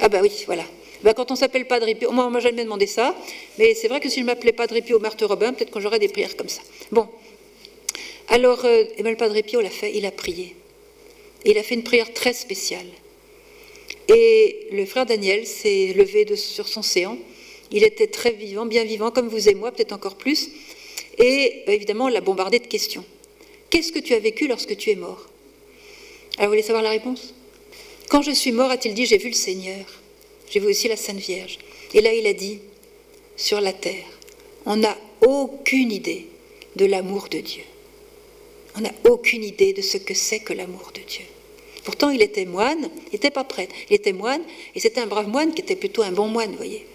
Ah 0.00 0.08
bah 0.08 0.18
oui, 0.20 0.30
voilà. 0.46 0.64
Ben, 1.02 1.14
quand 1.14 1.30
on 1.30 1.36
s'appelle 1.36 1.66
Padre 1.66 1.92
Pio, 1.94 2.12
moi, 2.12 2.26
on 2.26 2.30
m'a 2.30 2.40
jamais 2.40 2.62
demandé 2.62 2.86
ça, 2.86 3.16
mais 3.58 3.74
c'est 3.74 3.88
vrai 3.88 4.00
que 4.00 4.08
si 4.08 4.20
je 4.20 4.24
m'appelais 4.24 4.52
Padre 4.52 4.78
Pio 4.80 4.98
Marthe 4.98 5.22
Robin, 5.22 5.52
peut-être 5.52 5.70
que 5.70 5.80
j'aurais 5.80 5.98
des 5.98 6.08
prières 6.08 6.36
comme 6.36 6.48
ça. 6.48 6.60
Bon. 6.90 7.08
Alors, 8.28 8.64
euh, 8.64 8.84
le 8.98 9.16
Padre 9.16 9.40
Pio 9.40 9.60
l'a 9.60 9.70
fait, 9.70 9.92
il 9.94 10.04
a 10.06 10.10
prié. 10.10 10.54
il 11.44 11.56
a 11.58 11.62
fait 11.62 11.74
une 11.74 11.82
prière 11.82 12.12
très 12.12 12.32
spéciale. 12.34 12.86
Et 14.08 14.68
le 14.72 14.84
frère 14.84 15.06
Daniel 15.06 15.46
s'est 15.46 15.92
levé 15.96 16.36
sur 16.36 16.68
son 16.68 16.82
séant 16.82 17.16
il 17.72 17.84
était 17.84 18.06
très 18.06 18.32
vivant, 18.32 18.66
bien 18.66 18.84
vivant, 18.84 19.10
comme 19.10 19.28
vous 19.28 19.48
et 19.48 19.54
moi, 19.54 19.72
peut-être 19.72 19.92
encore 19.92 20.16
plus. 20.16 20.50
Et 21.18 21.64
évidemment, 21.66 22.08
l'a 22.08 22.20
bombardé 22.20 22.58
de 22.58 22.66
questions. 22.66 23.04
Qu'est-ce 23.70 23.92
que 23.92 23.98
tu 23.98 24.14
as 24.14 24.18
vécu 24.18 24.46
lorsque 24.46 24.76
tu 24.76 24.90
es 24.90 24.94
mort? 24.94 25.26
Alors, 26.36 26.48
vous 26.48 26.52
voulez 26.52 26.62
savoir 26.62 26.82
la 26.82 26.90
réponse? 26.90 27.34
Quand 28.08 28.22
je 28.22 28.30
suis 28.30 28.52
mort, 28.52 28.70
a-t-il 28.70 28.94
dit, 28.94 29.06
j'ai 29.06 29.18
vu 29.18 29.28
le 29.28 29.34
Seigneur. 29.34 29.84
J'ai 30.50 30.60
vu 30.60 30.66
aussi 30.66 30.88
la 30.88 30.96
Sainte 30.96 31.18
Vierge. 31.18 31.58
Et 31.94 32.02
là, 32.02 32.12
il 32.12 32.26
a 32.26 32.34
dit, 32.34 32.60
sur 33.36 33.60
la 33.60 33.72
terre, 33.72 34.04
on 34.66 34.76
n'a 34.76 34.96
aucune 35.22 35.90
idée 35.90 36.26
de 36.76 36.84
l'amour 36.84 37.28
de 37.30 37.38
Dieu. 37.38 37.62
On 38.76 38.80
n'a 38.80 38.92
aucune 39.08 39.44
idée 39.44 39.72
de 39.72 39.82
ce 39.82 39.96
que 39.96 40.14
c'est 40.14 40.40
que 40.40 40.52
l'amour 40.52 40.92
de 40.94 41.00
Dieu. 41.00 41.24
Pourtant, 41.84 42.10
il 42.10 42.22
était 42.22 42.44
moine, 42.44 42.90
il 43.06 43.14
n'était 43.14 43.30
pas 43.30 43.44
prêtre, 43.44 43.74
il 43.90 43.96
était 43.96 44.12
moine, 44.12 44.42
et 44.74 44.80
c'était 44.80 45.00
un 45.00 45.06
brave 45.06 45.28
moine 45.28 45.52
qui 45.52 45.62
était 45.62 45.76
plutôt 45.76 46.02
un 46.02 46.12
bon 46.12 46.28
moine, 46.28 46.50
vous 46.50 46.56
voyez. 46.56 46.86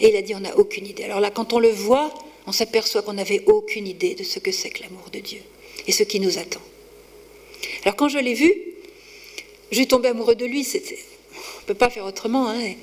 Et 0.00 0.08
il 0.08 0.16
a 0.16 0.22
dit, 0.22 0.34
on 0.34 0.40
n'a 0.40 0.56
aucune 0.56 0.86
idée. 0.86 1.04
Alors 1.04 1.20
là, 1.20 1.30
quand 1.30 1.52
on 1.52 1.58
le 1.58 1.68
voit, 1.68 2.12
on 2.46 2.52
s'aperçoit 2.52 3.02
qu'on 3.02 3.12
n'avait 3.12 3.42
aucune 3.46 3.86
idée 3.86 4.14
de 4.14 4.24
ce 4.24 4.38
que 4.38 4.50
c'est 4.50 4.70
que 4.70 4.82
l'amour 4.82 5.10
de 5.12 5.18
Dieu 5.18 5.40
et 5.86 5.92
ce 5.92 6.02
qui 6.02 6.20
nous 6.20 6.38
attend. 6.38 6.60
Alors 7.84 7.96
quand 7.96 8.08
je 8.08 8.18
l'ai 8.18 8.34
vu, 8.34 8.52
j'ai 9.70 9.86
tombé 9.86 10.08
amoureux 10.08 10.34
de 10.34 10.46
lui. 10.46 10.66
On 10.74 11.60
ne 11.62 11.66
peut 11.66 11.74
pas 11.74 11.90
faire 11.90 12.04
autrement. 12.04 12.48
Hein. 12.48 12.74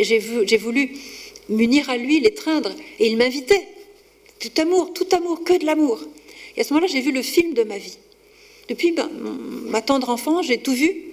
J'ai 0.00 0.56
voulu 0.56 0.96
m'unir 1.48 1.88
à 1.90 1.96
lui, 1.96 2.20
l'étreindre, 2.20 2.72
et 2.98 3.06
il 3.06 3.16
m'invitait. 3.16 3.66
Tout 4.38 4.50
amour, 4.60 4.92
tout 4.92 5.06
amour, 5.12 5.44
que 5.44 5.58
de 5.58 5.66
l'amour. 5.66 6.00
Et 6.56 6.60
à 6.60 6.64
ce 6.64 6.72
moment-là, 6.74 6.90
j'ai 6.90 7.00
vu 7.00 7.12
le 7.12 7.22
film 7.22 7.54
de 7.54 7.62
ma 7.62 7.78
vie. 7.78 7.98
Depuis 8.68 8.92
ben, 8.92 9.10
ma 9.66 9.80
tendre 9.80 10.10
enfance, 10.10 10.46
j'ai 10.46 10.58
tout 10.58 10.72
vu. 10.72 11.12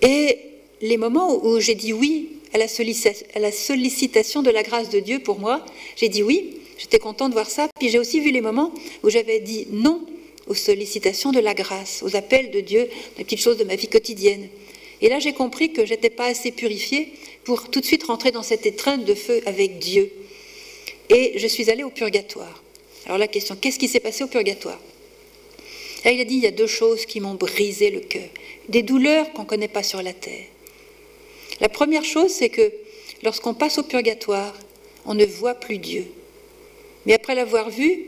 Et 0.00 0.38
les 0.80 0.96
moments 0.96 1.44
où 1.44 1.60
j'ai 1.60 1.74
dit 1.74 1.92
oui 1.92 2.30
à 2.54 2.58
la, 2.58 3.52
sollicitation 3.52 4.42
de 4.42 4.50
la 4.50 4.62
grâce 4.62 4.90
de 4.90 5.00
Dieu 5.00 5.20
pour 5.20 5.38
moi, 5.38 5.64
j'ai 5.96 6.08
dit 6.08 6.22
oui, 6.22 6.58
j'étais 6.78 6.98
content 6.98 7.28
de 7.28 7.34
voir 7.34 7.48
ça. 7.48 7.68
Puis 7.78 7.88
j'ai 7.88 7.98
aussi 7.98 8.20
vu 8.20 8.30
les 8.30 8.40
moments 8.40 8.72
où 9.02 9.10
j'avais 9.10 9.40
dit 9.40 9.66
non 9.70 10.00
aux 10.46 10.54
sollicitations 10.54 11.32
de 11.32 11.40
la 11.40 11.54
grâce, 11.54 12.02
aux 12.02 12.16
appels 12.16 12.50
de 12.50 12.60
Dieu, 12.60 12.88
les 13.18 13.24
petites 13.24 13.40
choses 13.40 13.58
de 13.58 13.64
ma 13.64 13.76
vie 13.76 13.88
quotidienne. 13.88 14.48
Et 15.00 15.08
là, 15.08 15.18
j'ai 15.18 15.32
compris 15.32 15.72
que 15.72 15.84
j'étais 15.86 16.10
pas 16.10 16.26
assez 16.26 16.52
purifiée 16.52 17.12
pour 17.44 17.70
tout 17.70 17.80
de 17.80 17.86
suite 17.86 18.04
rentrer 18.04 18.30
dans 18.30 18.42
cette 18.42 18.66
étreinte 18.66 19.04
de 19.04 19.14
feu 19.14 19.40
avec 19.46 19.78
Dieu. 19.78 20.12
Et 21.08 21.38
je 21.38 21.46
suis 21.46 21.70
allée 21.70 21.82
au 21.82 21.90
purgatoire. 21.90 22.62
Alors 23.06 23.18
la 23.18 23.28
question, 23.28 23.56
qu'est-ce 23.60 23.78
qui 23.78 23.88
s'est 23.88 24.00
passé 24.00 24.22
au 24.22 24.28
purgatoire? 24.28 24.78
Là, 26.04 26.12
il 26.12 26.20
a 26.20 26.24
dit, 26.24 26.34
il 26.34 26.42
y 26.42 26.46
a 26.46 26.52
deux 26.52 26.66
choses 26.66 27.06
qui 27.06 27.20
m'ont 27.20 27.34
brisé 27.34 27.90
le 27.90 28.00
cœur, 28.00 28.28
des 28.68 28.82
douleurs 28.82 29.32
qu'on 29.32 29.42
ne 29.42 29.46
connaît 29.46 29.68
pas 29.68 29.82
sur 29.82 30.02
la 30.02 30.12
terre. 30.12 30.46
La 31.60 31.68
première 31.68 32.04
chose, 32.04 32.30
c'est 32.30 32.48
que 32.48 32.72
lorsqu'on 33.22 33.54
passe 33.54 33.78
au 33.78 33.82
purgatoire, 33.82 34.54
on 35.04 35.14
ne 35.14 35.24
voit 35.24 35.54
plus 35.54 35.78
Dieu. 35.78 36.06
Mais 37.06 37.14
après 37.14 37.34
l'avoir 37.34 37.70
vu, 37.70 38.06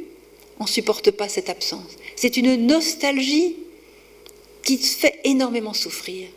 on 0.60 0.64
ne 0.64 0.68
supporte 0.68 1.10
pas 1.10 1.28
cette 1.28 1.50
absence. 1.50 1.96
C'est 2.16 2.36
une 2.36 2.66
nostalgie 2.66 3.56
qui 4.62 4.78
fait 4.78 5.20
énormément 5.24 5.74
souffrir. 5.74 6.28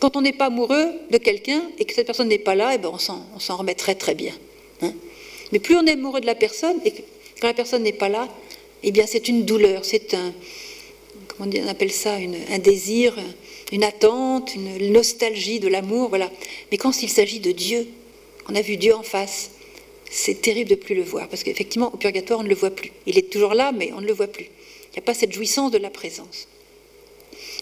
Quand 0.00 0.16
on 0.16 0.22
n'est 0.22 0.32
pas 0.32 0.46
amoureux 0.46 0.92
de 1.10 1.18
quelqu'un 1.18 1.62
et 1.78 1.84
que 1.84 1.94
cette 1.94 2.06
personne 2.06 2.28
n'est 2.28 2.38
pas 2.38 2.54
là, 2.54 2.72
eh 2.74 2.78
ben 2.78 2.90
on 2.90 2.98
s'en 2.98 3.56
remet 3.56 3.74
très 3.74 3.94
très 3.94 4.14
bien. 4.14 4.34
Hein. 4.82 4.92
Mais 5.52 5.58
plus 5.58 5.76
on 5.76 5.86
est 5.86 5.92
amoureux 5.92 6.20
de 6.20 6.26
la 6.26 6.34
personne 6.34 6.78
et 6.84 6.90
que 6.90 7.02
quand 7.40 7.46
la 7.46 7.54
personne 7.54 7.82
n'est 7.82 7.92
pas 7.92 8.08
là, 8.08 8.28
eh 8.82 8.90
bien 8.90 9.06
c'est 9.06 9.28
une 9.28 9.44
douleur, 9.44 9.84
c'est 9.84 10.14
un, 10.14 10.34
comment 11.28 11.50
on 11.50 11.68
appelle 11.68 11.92
ça, 11.92 12.14
un 12.14 12.58
désir, 12.58 13.16
une 13.72 13.84
attente, 13.84 14.54
une 14.54 14.92
nostalgie 14.92 15.60
de 15.60 15.68
l'amour, 15.68 16.08
voilà. 16.08 16.30
Mais 16.70 16.78
quand 16.78 17.02
il 17.02 17.08
s'agit 17.08 17.40
de 17.40 17.52
Dieu, 17.52 17.86
on 18.48 18.54
a 18.54 18.62
vu 18.62 18.76
Dieu 18.76 18.94
en 18.94 19.02
face, 19.02 19.50
c'est 20.10 20.40
terrible 20.40 20.70
de 20.70 20.76
plus 20.76 20.94
le 20.94 21.02
voir, 21.02 21.28
parce 21.28 21.42
qu'effectivement, 21.42 21.92
au 21.92 21.96
purgatoire, 21.96 22.40
on 22.40 22.44
ne 22.44 22.48
le 22.48 22.54
voit 22.54 22.70
plus. 22.70 22.92
Il 23.06 23.18
est 23.18 23.30
toujours 23.30 23.54
là, 23.54 23.72
mais 23.72 23.92
on 23.92 24.00
ne 24.00 24.06
le 24.06 24.12
voit 24.12 24.28
plus. 24.28 24.44
Il 24.44 24.92
n'y 24.92 24.98
a 24.98 25.02
pas 25.02 25.14
cette 25.14 25.32
jouissance 25.32 25.72
de 25.72 25.78
la 25.78 25.90
présence. 25.90 26.48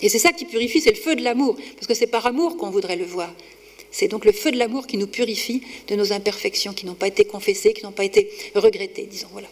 Et 0.02 0.08
c'est 0.08 0.18
ça 0.18 0.32
qui 0.32 0.44
purifie, 0.44 0.80
c'est 0.80 0.90
le 0.90 0.96
feu 0.96 1.16
de 1.16 1.22
l'amour, 1.22 1.56
parce 1.76 1.86
que 1.86 1.94
c'est 1.94 2.06
par 2.06 2.26
amour 2.26 2.56
qu'on 2.56 2.70
voudrait 2.70 2.96
le 2.96 3.04
voir. 3.04 3.32
C'est 3.90 4.08
donc 4.08 4.24
le 4.24 4.32
feu 4.32 4.50
de 4.50 4.58
l'amour 4.58 4.86
qui 4.86 4.98
nous 4.98 5.06
purifie 5.06 5.62
de 5.88 5.94
nos 5.94 6.12
imperfections, 6.12 6.74
qui 6.74 6.84
n'ont 6.84 6.94
pas 6.94 7.06
été 7.06 7.24
confessées, 7.24 7.72
qui 7.72 7.84
n'ont 7.84 7.92
pas 7.92 8.04
été 8.04 8.28
regrettées, 8.54 9.06
disons. 9.06 9.28
Voilà. 9.32 9.48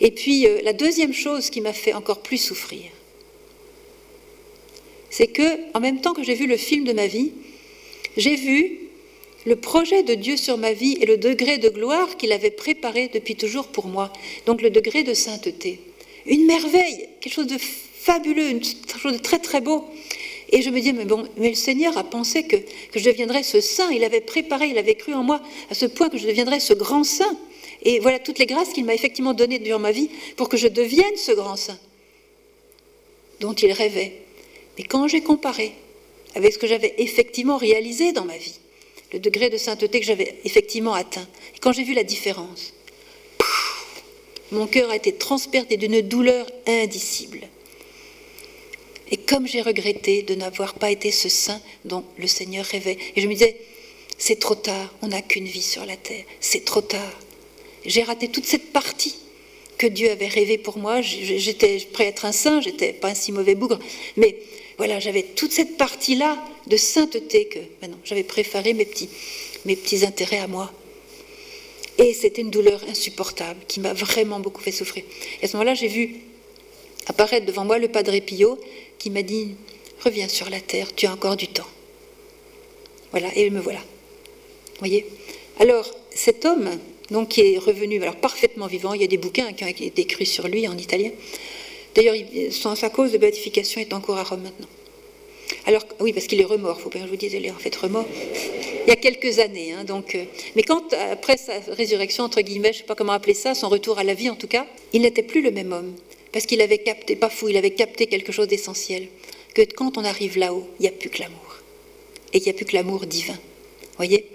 Et 0.00 0.10
puis, 0.10 0.46
euh, 0.46 0.60
la 0.62 0.72
deuxième 0.72 1.12
chose 1.12 1.50
qui 1.50 1.60
m'a 1.60 1.72
fait 1.72 1.92
encore 1.94 2.20
plus 2.20 2.38
souffrir, 2.38 2.82
c'est 5.16 5.28
que, 5.28 5.42
en 5.74 5.80
même 5.80 6.00
temps 6.00 6.12
que 6.12 6.24
j'ai 6.24 6.34
vu 6.34 6.48
le 6.48 6.56
film 6.56 6.82
de 6.82 6.92
ma 6.92 7.06
vie, 7.06 7.30
j'ai 8.16 8.34
vu 8.34 8.80
le 9.46 9.54
projet 9.54 10.02
de 10.02 10.14
Dieu 10.14 10.36
sur 10.36 10.58
ma 10.58 10.72
vie 10.72 10.98
et 11.00 11.06
le 11.06 11.18
degré 11.18 11.58
de 11.58 11.68
gloire 11.68 12.16
qu'il 12.16 12.32
avait 12.32 12.50
préparé 12.50 13.08
depuis 13.14 13.36
toujours 13.36 13.68
pour 13.68 13.86
moi, 13.86 14.12
donc 14.44 14.60
le 14.60 14.70
degré 14.70 15.04
de 15.04 15.14
sainteté. 15.14 15.78
Une 16.26 16.46
merveille, 16.46 17.08
quelque 17.20 17.32
chose 17.32 17.46
de 17.46 17.58
fabuleux, 17.58 18.58
quelque 18.58 18.98
chose 18.98 19.12
de 19.12 19.18
très 19.18 19.38
très 19.38 19.60
beau. 19.60 19.84
Et 20.50 20.62
je 20.62 20.70
me 20.70 20.80
dis, 20.80 20.92
mais 20.92 21.04
bon, 21.04 21.28
mais 21.36 21.50
le 21.50 21.54
Seigneur 21.54 21.96
a 21.96 22.02
pensé 22.02 22.48
que, 22.48 22.56
que 22.56 22.98
je 22.98 23.04
deviendrais 23.04 23.44
ce 23.44 23.60
saint, 23.60 23.92
il 23.92 24.02
avait 24.02 24.20
préparé, 24.20 24.66
il 24.66 24.78
avait 24.78 24.96
cru 24.96 25.14
en 25.14 25.22
moi 25.22 25.40
à 25.70 25.74
ce 25.74 25.86
point 25.86 26.08
que 26.08 26.18
je 26.18 26.26
deviendrais 26.26 26.58
ce 26.58 26.74
grand 26.74 27.04
saint. 27.04 27.38
Et 27.84 28.00
voilà 28.00 28.18
toutes 28.18 28.40
les 28.40 28.46
grâces 28.46 28.70
qu'il 28.70 28.84
m'a 28.84 28.94
effectivement 28.94 29.32
données 29.32 29.60
durant 29.60 29.78
ma 29.78 29.92
vie 29.92 30.10
pour 30.36 30.48
que 30.48 30.56
je 30.56 30.66
devienne 30.66 31.16
ce 31.16 31.30
grand 31.30 31.54
saint 31.54 31.78
dont 33.38 33.52
il 33.52 33.70
rêvait. 33.70 34.23
Mais 34.78 34.84
quand 34.84 35.08
j'ai 35.08 35.22
comparé 35.22 35.72
avec 36.34 36.52
ce 36.52 36.58
que 36.58 36.66
j'avais 36.66 36.94
effectivement 36.98 37.56
réalisé 37.56 38.12
dans 38.12 38.24
ma 38.24 38.36
vie, 38.36 38.58
le 39.12 39.20
degré 39.20 39.48
de 39.48 39.56
sainteté 39.56 40.00
que 40.00 40.06
j'avais 40.06 40.34
effectivement 40.44 40.94
atteint. 40.94 41.26
Et 41.54 41.58
quand 41.60 41.72
j'ai 41.72 41.84
vu 41.84 41.94
la 41.94 42.02
différence, 42.02 42.72
mon 44.50 44.66
cœur 44.66 44.90
a 44.90 44.96
été 44.96 45.14
transpercé 45.14 45.76
d'une 45.76 46.00
douleur 46.00 46.46
indicible. 46.66 47.40
Et 49.10 49.16
comme 49.18 49.46
j'ai 49.46 49.62
regretté 49.62 50.22
de 50.22 50.34
n'avoir 50.34 50.74
pas 50.74 50.90
été 50.90 51.12
ce 51.12 51.28
saint 51.28 51.60
dont 51.84 52.04
le 52.18 52.26
Seigneur 52.26 52.64
rêvait, 52.64 52.98
et 53.14 53.20
je 53.20 53.28
me 53.28 53.32
disais, 53.34 53.56
c'est 54.18 54.38
trop 54.38 54.54
tard, 54.54 54.92
on 55.02 55.08
n'a 55.08 55.22
qu'une 55.22 55.46
vie 55.46 55.62
sur 55.62 55.84
la 55.86 55.96
terre, 55.96 56.24
c'est 56.40 56.64
trop 56.64 56.80
tard. 56.80 57.20
J'ai 57.84 58.02
raté 58.02 58.28
toute 58.28 58.46
cette 58.46 58.72
partie 58.72 59.14
que 59.78 59.86
Dieu 59.86 60.10
avait 60.10 60.28
rêvé 60.28 60.56
pour 60.56 60.78
moi. 60.78 61.02
J'étais 61.02 61.78
prêt 61.92 62.06
à 62.06 62.08
être 62.08 62.24
un 62.24 62.32
saint, 62.32 62.60
j'étais 62.60 62.92
pas 62.92 63.08
un 63.08 63.14
si 63.14 63.32
mauvais 63.32 63.54
bougre, 63.54 63.78
mais 64.16 64.38
voilà, 64.76 64.98
j'avais 64.98 65.22
toute 65.22 65.52
cette 65.52 65.76
partie-là 65.76 66.42
de 66.66 66.76
sainteté 66.76 67.46
que 67.46 67.58
maintenant 67.80 67.98
j'avais 68.04 68.24
préféré 68.24 68.74
mes 68.74 68.84
petits, 68.84 69.08
mes 69.64 69.76
petits 69.76 70.04
intérêts 70.04 70.38
à 70.38 70.46
moi. 70.46 70.72
Et 71.98 72.12
c'était 72.12 72.42
une 72.42 72.50
douleur 72.50 72.82
insupportable 72.88 73.60
qui 73.68 73.78
m'a 73.78 73.92
vraiment 73.92 74.40
beaucoup 74.40 74.60
fait 74.60 74.72
souffrir. 74.72 75.04
Et 75.40 75.44
à 75.44 75.48
ce 75.48 75.56
moment-là, 75.56 75.74
j'ai 75.74 75.86
vu 75.86 76.16
apparaître 77.06 77.46
devant 77.46 77.64
moi 77.64 77.78
le 77.78 77.88
Padre 77.88 78.18
Pio 78.18 78.58
qui 78.98 79.10
m'a 79.10 79.22
dit 79.22 79.54
Reviens 80.04 80.28
sur 80.28 80.50
la 80.50 80.60
terre, 80.60 80.94
tu 80.94 81.06
as 81.06 81.12
encore 81.12 81.36
du 81.36 81.48
temps. 81.48 81.68
Voilà, 83.12 83.28
et 83.36 83.48
me 83.48 83.60
voilà. 83.60 83.80
Voyez? 84.80 85.06
Alors, 85.60 85.88
cet 86.10 86.44
homme, 86.44 86.68
donc, 87.10 87.28
qui 87.28 87.40
est 87.40 87.58
revenu 87.58 88.02
alors, 88.02 88.16
parfaitement 88.16 88.66
vivant, 88.66 88.92
il 88.92 89.00
y 89.00 89.04
a 89.04 89.06
des 89.08 89.16
bouquins 89.18 89.52
qui 89.52 89.64
ont 89.64 89.68
été 89.68 89.92
écrits 90.02 90.26
sur 90.26 90.48
lui 90.48 90.66
en 90.66 90.76
italien, 90.76 91.10
D'ailleurs, 91.94 92.14
sa 92.50 92.90
cause 92.90 93.12
de 93.12 93.18
béatification 93.18 93.80
est 93.80 93.92
en 93.92 94.00
cours 94.00 94.16
à 94.16 94.24
Rome 94.24 94.42
maintenant. 94.42 94.68
Alors, 95.66 95.84
oui, 96.00 96.12
parce 96.12 96.26
qu'il 96.26 96.40
est 96.40 96.44
remort, 96.44 96.76
il 96.78 96.82
faut 96.82 96.90
bien 96.90 97.00
que 97.00 97.06
je 97.06 97.10
vous 97.10 97.16
dise, 97.16 97.32
il 97.32 97.46
est 97.46 97.50
en 97.50 97.58
fait 97.58 97.74
remort 97.74 98.06
il 98.86 98.90
y 98.90 98.92
a 98.92 98.96
quelques 98.96 99.38
années. 99.38 99.72
Hein, 99.72 99.84
donc, 99.84 100.14
euh, 100.14 100.24
mais 100.56 100.62
quand, 100.62 100.92
après 100.92 101.36
sa 101.36 101.58
résurrection, 101.68 102.24
entre 102.24 102.40
guillemets, 102.40 102.72
je 102.72 102.78
ne 102.78 102.82
sais 102.82 102.86
pas 102.86 102.94
comment 102.94 103.12
appeler 103.12 103.34
ça, 103.34 103.54
son 103.54 103.68
retour 103.68 103.98
à 103.98 104.04
la 104.04 104.14
vie 104.14 104.30
en 104.30 104.36
tout 104.36 104.46
cas, 104.46 104.66
il 104.92 105.02
n'était 105.02 105.22
plus 105.22 105.42
le 105.42 105.50
même 105.50 105.72
homme. 105.72 105.94
Parce 106.32 106.46
qu'il 106.46 106.60
avait 106.60 106.78
capté, 106.78 107.16
pas 107.16 107.30
fou, 107.30 107.48
il 107.48 107.56
avait 107.56 107.70
capté 107.70 108.06
quelque 108.06 108.32
chose 108.32 108.48
d'essentiel. 108.48 109.08
Que 109.54 109.62
quand 109.62 109.96
on 109.96 110.04
arrive 110.04 110.36
là-haut, 110.36 110.68
il 110.80 110.82
n'y 110.82 110.88
a 110.88 110.92
plus 110.92 111.08
que 111.08 111.20
l'amour. 111.20 111.58
Et 112.32 112.38
il 112.38 112.42
n'y 112.42 112.50
a 112.50 112.52
plus 112.52 112.64
que 112.64 112.74
l'amour 112.74 113.06
divin. 113.06 113.38
voyez 113.96 114.26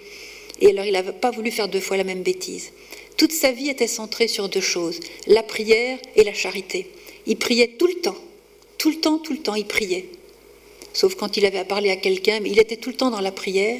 Et 0.61 0.69
alors, 0.69 0.85
il 0.85 0.93
n'avait 0.93 1.11
pas 1.11 1.31
voulu 1.31 1.51
faire 1.51 1.67
deux 1.67 1.81
fois 1.81 1.97
la 1.97 2.05
même 2.05 2.23
bêtise. 2.23 2.71
Toute 3.17 3.33
sa 3.33 3.51
vie 3.51 3.69
était 3.69 3.87
centrée 3.87 4.29
sur 4.29 4.47
deux 4.47 4.61
choses, 4.61 5.01
la 5.27 5.43
prière 5.43 5.99
et 6.15 6.23
la 6.23 6.33
charité. 6.33 6.87
Il 7.29 7.37
priait 7.37 7.75
tout 7.77 7.87
le 7.87 7.93
temps, 7.93 8.17
tout 8.79 8.89
le 8.89 8.97
temps, 8.97 9.19
tout 9.19 9.33
le 9.33 9.39
temps, 9.39 9.53
il 9.53 9.65
priait. 9.65 10.07
Sauf 10.93 11.13
quand 11.13 11.37
il 11.37 11.45
avait 11.45 11.59
à 11.59 11.63
parler 11.63 11.91
à 11.91 11.95
quelqu'un, 11.95 12.39
mais 12.39 12.49
il 12.49 12.59
était 12.59 12.75
tout 12.75 12.89
le 12.89 12.95
temps 12.95 13.11
dans 13.11 13.21
la 13.21 13.31
prière. 13.31 13.79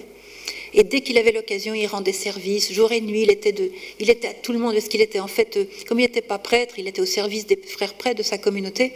Et 0.74 0.84
dès 0.84 1.02
qu'il 1.02 1.18
avait 1.18 1.32
l'occasion, 1.32 1.74
il 1.74 1.88
rendait 1.88 2.14
service, 2.14 2.72
jour 2.72 2.92
et 2.92 3.02
nuit, 3.02 3.24
il 3.24 3.32
était, 3.32 3.52
de, 3.52 3.72
il 4.00 4.12
était 4.12 4.28
à 4.28 4.34
tout 4.36 4.54
le 4.54 4.60
monde, 4.60 4.74
parce 4.74 4.88
qu'il 4.88 5.02
était 5.02 5.20
en 5.20 5.28
fait, 5.28 5.58
euh, 5.58 5.66
comme 5.88 6.00
il 6.00 6.04
n'était 6.04 6.22
pas 6.22 6.38
prêtre, 6.38 6.76
il 6.78 6.88
était 6.88 7.02
au 7.02 7.08
service 7.08 7.48
des 7.48 7.58
frères 7.58 7.96
prêtres 7.96 8.20
de 8.20 8.24
sa 8.24 8.38
communauté, 8.38 8.94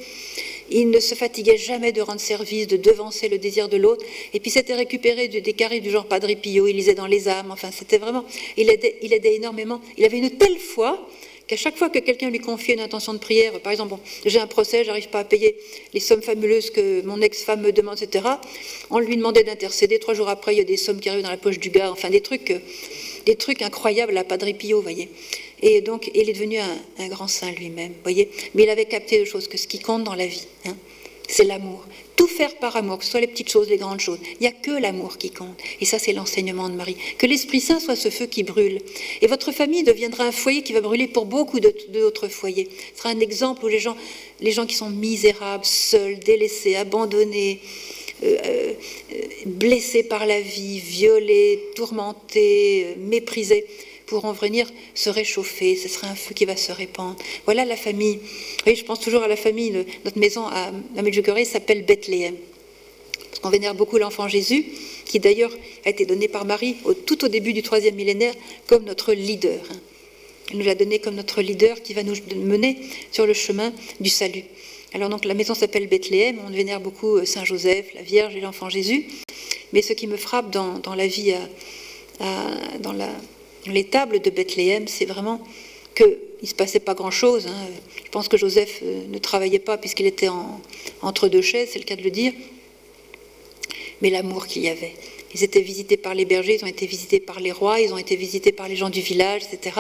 il 0.70 0.92
ne 0.92 1.00
se 1.00 1.16
fatiguait 1.16 1.58
jamais 1.58 1.92
de 1.92 2.02
rendre 2.02 2.22
service, 2.22 2.68
de 2.68 2.78
devancer 2.78 3.28
le 3.28 3.40
désir 3.40 3.70
de 3.70 3.78
l'autre, 3.78 4.06
et 4.36 4.40
puis 4.40 4.52
c'était 4.52 4.76
récupéré 4.76 5.28
des 5.30 5.54
carrés 5.54 5.80
du 5.80 5.90
genre 5.90 6.06
Padre 6.06 6.32
Pio, 6.36 6.68
il 6.68 6.76
lisait 6.76 6.94
dans 6.94 7.08
les 7.08 7.28
âmes, 7.28 7.50
enfin 7.50 7.72
c'était 7.72 7.98
vraiment, 7.98 8.24
il 8.56 8.70
aidait, 8.70 8.98
il 9.02 9.12
aidait 9.12 9.34
énormément, 9.34 9.82
il 9.98 10.06
avait 10.06 10.20
une 10.20 10.32
telle 10.32 10.60
foi 10.60 11.10
qu'à 11.48 11.58
chaque 11.58 11.78
fois 11.78 11.90
que 11.90 12.00
quelqu'un 12.00 12.30
lui 12.30 12.40
confiait 12.40 12.76
une 12.76 12.80
intention 12.80 13.14
de 13.14 13.20
prière, 13.20 13.60
par 13.60 13.72
exemple, 13.72 13.96
j'ai 14.26 14.40
un 14.40 14.48
procès, 14.48 14.84
j'arrive 14.84 15.10
pas 15.10 15.20
à 15.20 15.24
payer 15.24 15.58
les 15.94 16.00
sommes 16.00 16.22
fabuleuses 16.22 16.70
que 16.70 17.02
mon 17.02 17.22
ex-femme 17.22 17.62
me 17.62 17.72
demande, 17.72 18.02
etc., 18.02 18.26
on 18.90 19.00
lui 19.00 19.18
demandait 19.18 19.44
d'intercéder. 19.44 20.00
Trois 20.00 20.14
jours 20.14 20.30
après, 20.30 20.56
il 20.56 20.58
y 20.58 20.62
a 20.62 20.66
des 20.66 20.78
sommes 20.78 21.00
qui 21.00 21.10
arrivent 21.10 21.24
dans 21.24 21.30
la 21.30 21.38
poche 21.38 21.60
du 21.60 21.70
gars, 21.70 21.92
enfin 21.92 22.10
des 22.10 22.22
trucs, 22.22 22.52
euh, 22.52 22.60
des 23.26 23.36
trucs 23.36 23.62
incroyables 23.62 24.18
à 24.18 24.24
Padre 24.24 24.52
Pio, 24.52 24.82
voyez. 24.82 25.10
Et 25.62 25.82
donc, 25.82 26.12
il 26.14 26.30
est 26.30 26.34
devenu 26.34 26.58
un, 26.60 27.08
grand 27.08 27.28
saint 27.28 27.52
lui-même, 27.52 27.94
voyez. 28.04 28.30
Mais 28.54 28.64
il 28.64 28.70
avait 28.70 28.86
capté 28.86 29.20
de 29.20 29.26
choses 29.26 29.48
que 29.48 29.58
ce 29.58 29.68
qui 29.68 29.80
compte 29.80 30.04
dans 30.04 30.16
la 30.16 30.28
vie, 30.28 30.46
hein, 30.66 30.76
c'est 31.34 31.46
l'amour. 31.46 31.84
Tout 32.16 32.28
faire 32.28 32.56
par 32.58 32.76
amour, 32.76 33.00
que 33.00 33.06
ce 33.06 33.12
soit 33.12 33.20
les 33.20 33.28
petites 33.28 33.50
choses, 33.50 33.68
les 33.68 33.78
grandes 33.78 34.00
choses. 34.00 34.20
Il 34.34 34.42
n'y 34.42 34.48
a 34.48 34.52
que 34.52 34.70
l'amour 34.70 35.18
qui 35.18 35.32
compte. 35.32 35.58
Et 35.82 35.86
ça, 35.86 35.98
c'est 35.98 36.14
l'enseignement 36.14 36.70
de 36.70 36.76
Marie. 36.76 36.96
Que 37.18 37.26
l'Esprit 37.26 37.60
Saint 37.60 37.80
soit 37.80 37.96
ce 37.96 38.10
feu 38.10 38.28
qui 38.28 38.44
brûle. 38.44 38.80
Et 39.22 39.26
votre 39.28 39.52
famille 39.52 39.84
deviendra 39.84 40.26
un 40.26 40.32
foyer 40.32 40.62
qui 40.62 40.74
va 40.74 40.82
brûler 40.82 41.08
pour 41.08 41.26
beaucoup 41.26 41.60
d'autres 41.60 42.28
foyers. 42.28 42.70
Ce 42.94 43.00
sera 43.00 43.10
un 43.10 43.20
exemple 43.20 43.66
où 43.66 43.68
les 43.68 43.80
gens, 43.80 43.98
les 44.42 44.52
gens 44.52 44.68
qui 44.68 44.76
sont 44.76 44.92
misérables, 44.92 45.66
seuls, 45.66 46.20
délaissés, 46.20 46.76
abandonnés, 46.76 47.62
euh, 48.24 48.38
euh, 48.44 48.74
blessés 49.48 50.04
par 50.04 50.28
la 50.28 50.40
vie, 50.40 50.80
violés, 50.80 51.60
tourmentés, 51.76 52.86
euh, 52.86 52.94
méprisés, 52.98 53.66
pourront 54.06 54.32
venir 54.34 54.68
se 54.94 55.10
réchauffer, 55.10 55.76
ce 55.76 55.88
sera 55.88 56.08
un 56.08 56.16
feu 56.16 56.34
qui 56.34 56.46
va 56.46 56.56
se 56.56 56.72
répandre. 56.72 57.16
Voilà 57.46 57.66
la 57.66 57.76
famille. 57.76 58.20
Oui, 58.66 58.76
je 58.76 58.84
pense 58.84 59.00
toujours 59.00 59.24
à 59.24 59.28
la 59.28 59.36
famille, 59.36 59.72
notre 60.04 60.18
maison 60.18 60.46
à, 60.48 60.72
Medjugorje 61.02 61.46
s'appelle 61.46 61.86
Bethléem. 61.86 62.36
Parce 63.30 63.40
qu'on 63.40 63.50
vénère 63.50 63.76
beaucoup 63.76 63.98
l'enfant 63.98 64.28
Jésus, 64.28 64.66
qui 65.06 65.20
d'ailleurs 65.20 65.52
a 65.86 65.90
été 65.90 66.06
donné 66.06 66.28
par 66.28 66.46
Marie 66.46 66.78
au, 66.86 66.94
tout 66.94 67.26
au 67.26 67.28
début 67.28 67.54
du 67.54 67.64
troisième 67.64 67.96
millénaire 67.96 68.34
comme 68.68 68.84
notre 68.84 69.14
leader. 69.14 69.62
Elle 70.52 70.58
nous 70.58 70.66
l'a 70.66 70.76
donné 70.76 71.00
comme 71.00 71.16
notre 71.16 71.42
leader 71.42 71.82
qui 71.82 71.94
va 71.94 72.04
nous 72.04 72.16
mener 72.36 72.78
sur 73.12 73.26
le 73.26 73.34
chemin 73.34 73.74
du 74.00 74.10
salut. 74.10 74.44
Alors 74.94 75.10
donc 75.10 75.26
la 75.26 75.34
maison 75.34 75.56
s'appelle 75.56 75.88
Bethléem, 75.88 76.38
on 76.46 76.52
vénère 76.52 76.80
beaucoup 76.80 77.18
euh, 77.18 77.26
Saint 77.26 77.44
Joseph, 77.44 77.94
la 77.96 78.04
Vierge 78.04 78.36
et 78.36 78.42
l'enfant 78.42 78.70
Jésus. 78.70 79.08
Mais 79.72 79.82
ce 79.82 79.94
qui 79.94 80.06
me 80.06 80.18
frappe 80.18 80.52
dans, 80.52 80.80
la 80.96 81.08
vie, 81.08 81.34
dans 82.80 82.94
les 83.68 83.86
tables 83.86 84.22
de 84.22 84.30
Bethléem, 84.30 84.88
c'est 84.88 85.06
vraiment 85.06 85.42
qu'il 85.96 86.18
ne 86.42 86.48
se 86.48 86.56
passait 86.56 86.80
pas 86.80 86.94
grand-chose. 86.94 87.48
Hein. 87.48 87.68
Je 88.04 88.10
pense 88.10 88.28
que 88.28 88.38
Joseph 88.38 88.80
euh, 88.84 89.04
ne 89.08 89.18
travaillait 89.18 89.60
pas 89.60 89.78
puisqu'il 89.78 90.06
était 90.06 90.30
entre 91.02 91.28
deux 91.28 91.42
chaises, 91.42 91.70
c'est 91.72 91.80
le 91.80 91.86
cas 91.86 91.96
de 91.96 92.04
le 92.04 92.12
dire. 92.12 92.34
Mais 94.02 94.10
l'amour 94.10 94.48
qu'il 94.48 94.64
y 94.64 94.70
avait. 94.70 94.94
Ils 95.34 95.44
étaient 95.44 95.62
visités 95.62 95.98
par 95.98 96.14
les 96.14 96.26
bergers, 96.26 96.58
ils 96.60 96.64
ont 96.64 96.68
été 96.68 96.86
visités 96.86 97.20
par 97.20 97.40
les 97.40 97.52
rois, 97.52 97.80
ils 97.80 97.94
ont 97.94 97.98
été 97.98 98.16
visités 98.16 98.52
par 98.52 98.68
les 98.68 98.76
gens 98.76 98.90
du 98.90 99.02
village, 99.02 99.44
etc. 99.52 99.78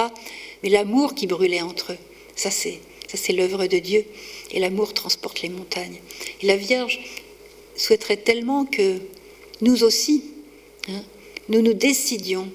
Mais 0.63 0.69
l'amour 0.69 1.13
qui 1.13 1.27
brûlait 1.27 1.61
entre 1.61 1.93
eux, 1.93 1.97
ça 2.36 2.49
c'est, 2.49 2.79
ça 3.07 3.17
c'est 3.17 3.34
l'œuvre 3.34 3.67
de 3.67 3.77
Dieu. 3.77 4.05
Et 4.51 4.59
l'amour 4.59 4.93
transporte 4.93 5.41
les 5.41 5.49
montagnes. 5.49 5.99
Et 6.41 6.47
la 6.47 6.55
Vierge 6.55 6.99
souhaiterait 7.75 8.17
tellement 8.17 8.65
que 8.65 8.97
nous 9.61 9.84
aussi, 9.84 10.23
hein, 10.88 11.03
nous 11.49 11.61
nous 11.61 11.73
décidions 11.73 12.49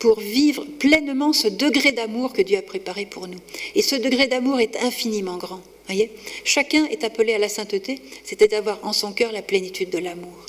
pour 0.00 0.18
vivre 0.18 0.64
pleinement 0.78 1.32
ce 1.32 1.46
degré 1.46 1.92
d'amour 1.92 2.32
que 2.32 2.42
Dieu 2.42 2.58
a 2.58 2.62
préparé 2.62 3.06
pour 3.06 3.28
nous. 3.28 3.38
Et 3.76 3.82
ce 3.82 3.94
degré 3.94 4.26
d'amour 4.26 4.58
est 4.58 4.76
infiniment 4.82 5.36
grand. 5.36 5.60
Voyez 5.86 6.10
Chacun 6.42 6.86
est 6.86 7.04
appelé 7.04 7.34
à 7.34 7.38
la 7.38 7.48
sainteté, 7.48 8.00
c'était 8.24 8.48
d'avoir 8.48 8.80
en 8.82 8.92
son 8.92 9.12
cœur 9.12 9.30
la 9.30 9.42
plénitude 9.42 9.90
de 9.90 9.98
l'amour. 9.98 10.46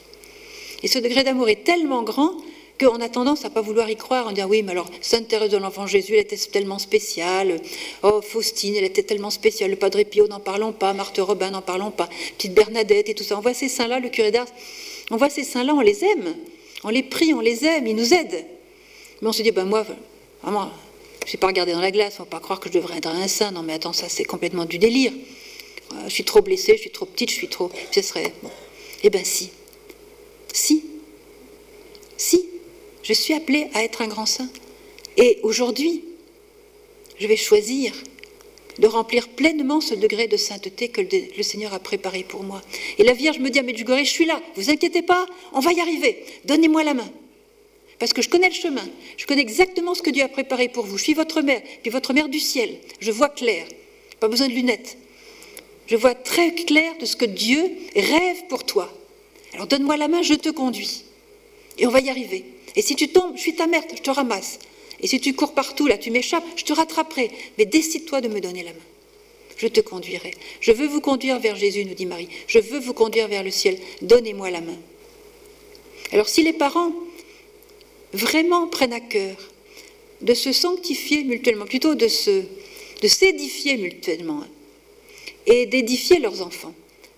Et 0.83 0.87
ce 0.87 0.97
degré 0.97 1.23
d'amour 1.23 1.49
est 1.49 1.63
tellement 1.63 2.01
grand 2.01 2.33
qu'on 2.79 3.01
a 3.01 3.09
tendance 3.09 3.45
à 3.45 3.49
pas 3.49 3.61
vouloir 3.61 3.89
y 3.89 3.95
croire, 3.95 4.27
en 4.27 4.31
disant 4.31 4.47
oui, 4.47 4.63
mais 4.63 4.71
alors 4.71 4.89
Sainte 5.01 5.27
Thérèse 5.27 5.51
de 5.51 5.57
l'Enfant 5.57 5.85
Jésus, 5.85 6.13
elle 6.13 6.21
était 6.21 6.37
tellement 6.37 6.79
spéciale. 6.79 7.59
Oh, 8.03 8.21
Faustine, 8.21 8.75
elle 8.75 8.85
était 8.85 9.03
tellement 9.03 9.29
spéciale. 9.29 9.69
Le 9.69 9.75
Padre 9.75 10.01
Pio, 10.03 10.27
n'en 10.27 10.39
parlons 10.39 10.71
pas. 10.71 10.93
Marthe 10.93 11.19
Robin, 11.19 11.51
n'en 11.51 11.61
parlons 11.61 11.91
pas. 11.91 12.09
Petite 12.37 12.53
Bernadette 12.53 13.09
et 13.09 13.13
tout 13.13 13.23
ça. 13.23 13.37
On 13.37 13.41
voit 13.41 13.53
ces 13.53 13.67
saints-là, 13.67 13.99
le 13.99 14.09
curé 14.09 14.31
d'Ars, 14.31 14.47
on 15.11 15.17
voit 15.17 15.29
ces 15.29 15.43
saints-là, 15.43 15.73
on 15.75 15.81
les 15.81 16.03
aime. 16.05 16.35
On 16.83 16.89
les 16.89 17.03
prie, 17.03 17.33
on 17.33 17.41
les 17.41 17.65
aime, 17.65 17.85
ils 17.85 17.95
nous 17.95 18.13
aident. 18.13 18.45
Mais 19.21 19.27
on 19.27 19.31
se 19.31 19.41
dit, 19.43 19.51
ben 19.51 19.65
moi, 19.65 19.85
vraiment, 20.41 20.71
je 21.25 21.31
n'ai 21.31 21.37
pas 21.37 21.47
regardé 21.47 21.73
dans 21.73 21.81
la 21.81 21.91
glace, 21.91 22.15
on 22.19 22.23
ne 22.23 22.25
va 22.25 22.31
pas 22.31 22.39
croire 22.39 22.59
que 22.59 22.69
je 22.69 22.73
devrais 22.73 22.97
être 22.97 23.07
un 23.07 23.27
saint. 23.27 23.51
Non, 23.51 23.61
mais 23.61 23.73
attends, 23.73 23.93
ça 23.93 24.09
c'est 24.09 24.23
complètement 24.23 24.65
du 24.65 24.77
délire. 24.77 25.11
Euh, 25.93 25.95
je 26.05 26.13
suis 26.13 26.23
trop 26.23 26.41
blessée, 26.41 26.73
je 26.75 26.81
suis 26.81 26.91
trop 26.91 27.05
petite, 27.05 27.29
je 27.29 27.35
suis 27.35 27.47
trop. 27.47 27.71
Ce 27.91 28.01
serait. 28.01 28.33
Bon. 28.41 28.49
Eh 29.03 29.09
bien, 29.09 29.23
si. 29.23 29.51
Si. 30.53 30.83
Si. 32.17 32.47
Je 33.03 33.13
suis 33.13 33.33
appelée 33.33 33.67
à 33.73 33.83
être 33.83 34.01
un 34.01 34.07
grand 34.07 34.25
saint. 34.25 34.49
Et 35.17 35.39
aujourd'hui, 35.43 36.03
je 37.19 37.27
vais 37.27 37.35
choisir 37.35 37.93
de 38.79 38.87
remplir 38.87 39.27
pleinement 39.29 39.81
ce 39.81 39.93
degré 39.93 40.27
de 40.27 40.37
sainteté 40.37 40.89
que 40.89 41.01
le 41.01 41.43
Seigneur 41.43 41.73
a 41.73 41.79
préparé 41.79 42.23
pour 42.23 42.43
moi. 42.43 42.61
Et 42.97 43.03
la 43.03 43.13
Vierge 43.13 43.37
me 43.37 43.49
dit 43.49 43.59
à 43.59 43.63
Medjugorje, 43.63 44.05
je 44.05 44.09
suis 44.09 44.25
là, 44.25 44.41
vous 44.55 44.69
inquiétez 44.69 45.01
pas, 45.01 45.27
on 45.53 45.59
va 45.59 45.73
y 45.73 45.81
arriver, 45.81 46.23
donnez-moi 46.45 46.83
la 46.83 46.93
main 46.93 47.11
parce 48.01 48.13
que 48.13 48.23
je 48.23 48.29
connais 48.29 48.49
le 48.49 48.55
chemin, 48.55 48.89
je 49.15 49.27
connais 49.27 49.43
exactement 49.43 49.93
ce 49.93 50.01
que 50.01 50.09
Dieu 50.09 50.23
a 50.23 50.27
préparé 50.27 50.69
pour 50.69 50.87
vous. 50.87 50.97
Je 50.97 51.03
suis 51.03 51.13
votre 51.13 51.43
mère, 51.43 51.61
puis 51.83 51.91
votre 51.91 52.13
mère 52.13 52.29
du 52.29 52.39
ciel. 52.39 52.79
Je 52.99 53.11
vois 53.11 53.29
clair, 53.29 53.67
pas 54.19 54.27
besoin 54.27 54.47
de 54.47 54.53
lunettes. 54.53 54.97
Je 55.85 55.95
vois 55.95 56.15
très 56.15 56.55
clair 56.55 56.97
de 56.99 57.05
ce 57.05 57.15
que 57.15 57.25
Dieu 57.25 57.61
rêve 57.95 58.47
pour 58.49 58.63
toi. 58.63 58.91
Alors 59.53 59.67
donne-moi 59.67 59.97
la 59.97 60.07
main, 60.07 60.23
je 60.23 60.33
te 60.33 60.49
conduis. 60.49 61.03
Et 61.77 61.85
on 61.85 61.91
va 61.91 61.99
y 61.99 62.09
arriver. 62.09 62.43
Et 62.75 62.81
si 62.81 62.95
tu 62.95 63.09
tombes, 63.09 63.33
je 63.35 63.41
suis 63.41 63.53
ta 63.53 63.67
mère, 63.67 63.83
je 63.95 64.01
te 64.01 64.09
ramasse. 64.09 64.57
Et 64.99 65.05
si 65.05 65.21
tu 65.21 65.35
cours 65.35 65.53
partout, 65.53 65.85
là, 65.85 65.99
tu 65.99 66.09
m'échappes, 66.09 66.43
je 66.55 66.63
te 66.63 66.73
rattraperai. 66.73 67.29
Mais 67.59 67.65
décide-toi 67.65 68.21
de 68.21 68.29
me 68.29 68.41
donner 68.41 68.63
la 68.63 68.71
main. 68.71 68.79
Je 69.57 69.67
te 69.67 69.79
conduirai. 69.79 70.33
Je 70.59 70.71
veux 70.71 70.87
vous 70.87 71.01
conduire 71.01 71.37
vers 71.37 71.55
Jésus, 71.55 71.85
nous 71.85 71.93
dit 71.93 72.07
Marie. 72.07 72.29
Je 72.47 72.57
veux 72.57 72.79
vous 72.79 72.95
conduire 72.95 73.27
vers 73.27 73.43
le 73.43 73.51
ciel. 73.51 73.77
Donnez-moi 74.01 74.49
la 74.49 74.61
main. 74.61 74.79
Alors 76.11 76.27
si 76.27 76.41
les 76.41 76.53
parents 76.53 76.91
vraiment 78.13 78.67
prennent 78.67 78.93
à 78.93 78.99
cœur 78.99 79.35
de 80.21 80.33
se 80.33 80.51
sanctifier 80.51 81.23
mutuellement, 81.23 81.65
plutôt 81.65 81.95
de 81.95 82.07
se, 82.07 82.43
de 83.01 83.07
s'édifier 83.07 83.77
mutuellement 83.77 84.43
et 85.45 85.65
d'édifier 85.65 86.19
leurs 86.19 86.41
enfants. 86.41 86.73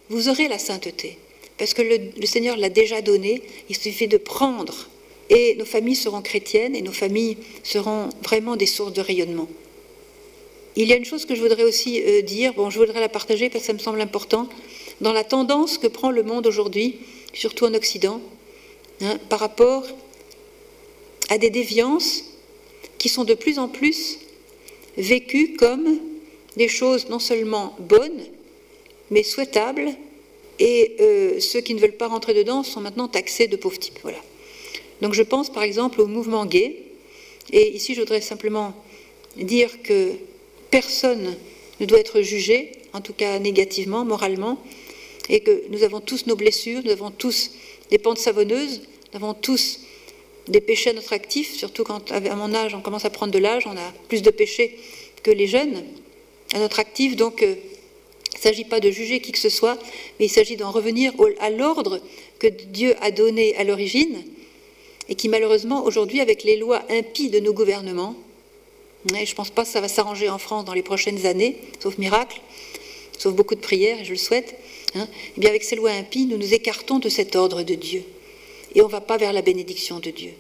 Vous 0.10 0.30
aurez 0.30 0.48
la 0.48 0.60
sainteté, 0.60 1.18
parce 1.58 1.74
que 1.74 1.82
le, 1.82 2.26
Seigneur 2.26 2.58
l'a 2.58 2.70
déjà 2.70 3.02
donné, 3.02 3.42
il 3.70 3.76
suffit 3.76 4.08
de 4.08 4.18
prendre, 4.18 4.90
et 5.30 5.56
nos 5.56 5.66
familles 5.66 5.96
seront 5.96 6.22
chrétiennes, 6.22 6.76
et 6.76 6.82
nos 6.82 6.92
familles 6.92 7.38
seront 7.64 8.10
vraiment 8.24 8.56
des 8.56 8.66
sources 8.66 8.94
de 8.94 9.02
rayonnement. 9.02 9.48
Il 10.76 10.88
y 10.88 10.94
a 10.94 10.96
une 10.96 11.06
chose 11.06 11.26
que 11.26 11.36
je 11.36 11.42
voudrais 11.42 11.64
aussi 11.64 12.02
euh, 12.02 12.22
dire, 12.22 12.54
bon, 12.54 12.70
je 12.70 12.80
voudrais 12.80 13.00
la 13.00 13.10
partager 13.10 13.50
parce 13.50 13.64
que 13.64 13.68
ça 13.68 13.74
me 13.74 13.80
semble 13.80 14.02
important, 14.02 14.50
dans 15.02 15.14
la 15.14 15.24
tendance 15.24 15.78
que 15.78 15.88
prend 15.88 16.10
le 16.10 16.24
monde 16.24 16.48
aujourd'hui, 16.48 16.98
surtout 17.34 17.66
en 17.66 17.74
Occident, 17.74 18.22
hein, 19.02 19.20
par 19.30 19.40
rapport 19.40 19.84
à 21.30 21.38
des 21.38 21.50
déviances 21.50 22.24
qui 22.98 23.10
sont 23.10 23.24
de 23.24 23.34
plus 23.34 23.60
en 23.60 23.68
plus 23.68 24.20
vécues 24.98 25.56
comme 25.58 26.00
des 26.56 26.68
choses 26.68 27.10
non 27.10 27.20
seulement 27.20 27.76
bonnes, 27.80 28.24
mais 29.12 29.24
souhaitables, 29.24 29.90
et 30.60 30.96
euh, 31.00 31.40
ceux 31.40 31.62
qui 31.62 31.74
ne 31.74 31.80
veulent 31.80 31.98
pas 31.98 32.08
rentrer 32.08 32.34
dedans 32.34 32.64
sont 32.64 32.80
maintenant 32.80 33.08
taxés 33.08 33.48
de 33.48 33.56
pauvres 33.56 33.80
types. 33.80 34.00
Voilà. 34.04 34.20
Donc 35.02 35.14
je 35.14 35.24
pense 35.24 35.52
par 35.52 35.64
exemple 35.64 36.00
au 36.00 36.08
mouvement 36.08 36.46
gay, 36.46 36.84
et 37.52 37.76
ici 37.76 37.96
je 37.96 38.02
voudrais 38.02 38.22
simplement 38.22 38.74
dire 39.36 39.82
que 39.82 40.12
personne 40.70 41.36
ne 41.80 41.86
doit 41.86 42.00
être 42.00 42.22
jugé, 42.22 42.72
en 42.94 43.02
tout 43.02 43.14
cas 43.14 43.40
négativement, 43.40 44.06
moralement, 44.06 44.62
et 45.30 45.40
que 45.40 45.64
nous 45.70 45.84
avons 45.84 46.00
tous 46.00 46.28
nos 46.28 46.36
blessures, 46.36 46.82
nous 46.84 46.92
avons 46.92 47.12
tous 47.12 47.52
des 47.90 47.98
pentes 47.98 48.20
savonneuses, 48.20 48.82
nous 49.12 49.18
avons 49.18 49.34
tous 49.34 49.80
des 50.48 50.62
péchés 50.62 50.90
à 50.90 50.94
notre 50.94 51.14
actif, 51.14 51.56
surtout 51.56 51.84
quand 51.84 52.12
à 52.12 52.36
mon 52.36 52.54
âge 52.54 52.76
on 52.76 52.82
commence 52.82 53.06
à 53.06 53.10
prendre 53.10 53.32
de 53.32 53.40
l'âge, 53.40 53.66
on 53.66 53.78
a 53.78 53.94
plus 54.10 54.22
de 54.22 54.30
péchés 54.30 54.78
que 55.24 55.32
les 55.32 55.48
jeunes 55.48 55.84
à 56.54 56.60
notre 56.60 56.80
actif. 56.80 57.16
Donc 57.16 57.42
euh, 57.44 57.56
il 58.34 58.38
ne 58.38 58.42
s'agit 58.42 58.66
pas 58.66 58.80
de 58.80 58.92
juger 58.92 59.22
qui 59.22 59.32
que 59.32 59.40
ce 59.40 59.50
soit, 59.50 59.78
mais 60.20 60.26
il 60.26 60.30
s'agit 60.30 60.58
d'en 60.58 60.72
revenir 60.72 61.14
à 61.40 61.50
l'ordre 61.50 62.02
que 62.40 62.48
Dieu 62.48 62.96
a 63.02 63.12
donné 63.12 63.56
à 63.56 63.64
l'origine 63.64 64.22
et 65.10 65.16
qui 65.16 65.30
malheureusement 65.30 65.86
aujourd'hui 65.86 66.20
avec 66.20 66.44
les 66.44 66.58
lois 66.58 66.82
impies 66.90 67.30
de 67.30 67.40
nos 67.40 67.54
gouvernements, 67.54 68.16
et 69.14 69.26
je 69.26 69.32
ne 69.32 69.36
pense 69.36 69.50
pas 69.50 69.64
que 69.64 69.70
ça 69.70 69.82
va 69.82 69.88
s'arranger 69.90 70.30
en 70.30 70.38
France 70.38 70.66
dans 70.66 70.74
les 70.74 70.82
prochaines 70.82 71.26
années, 71.26 71.58
sauf 71.82 71.98
miracle, 71.98 72.40
sauf 73.18 73.34
beaucoup 73.34 73.56
de 73.56 73.60
prières, 73.60 74.00
et 74.00 74.06
je 74.06 74.12
le 74.12 74.18
souhaite, 74.18 74.56
hein, 74.96 75.08
eh 75.36 75.40
bien 75.40 75.50
avec 75.50 75.64
ces 75.64 75.76
lois 75.76 75.92
impies, 75.92 76.26
nous 76.26 76.38
nous 76.38 76.54
écartons 76.54 77.00
de 77.00 77.10
cet 77.10 77.36
ordre 77.36 77.64
de 77.64 77.76
Dieu 77.76 78.04
et 78.76 78.82
on 78.82 78.88
ne 78.88 78.92
va 78.92 79.02
pas 79.02 79.18
vers 79.18 79.34
la 79.34 79.42
bénédiction 79.42 80.00
de 80.00 80.10
Dieu. 80.10 80.32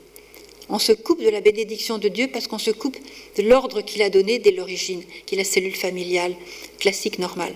On 0.69 0.79
se 0.79 0.93
coupe 0.93 1.21
de 1.21 1.29
la 1.29 1.41
bénédiction 1.41 1.97
de 1.97 2.07
Dieu 2.07 2.29
parce 2.31 2.47
qu'on 2.47 2.57
se 2.57 2.71
coupe 2.71 2.97
de 3.37 3.43
l'ordre 3.43 3.81
qu'il 3.81 4.01
a 4.01 4.09
donné 4.09 4.39
dès 4.39 4.51
l'origine, 4.51 5.03
qui 5.25 5.35
est 5.35 5.37
la 5.37 5.43
cellule 5.43 5.75
familiale 5.75 6.35
classique 6.79 7.19
normale. 7.19 7.53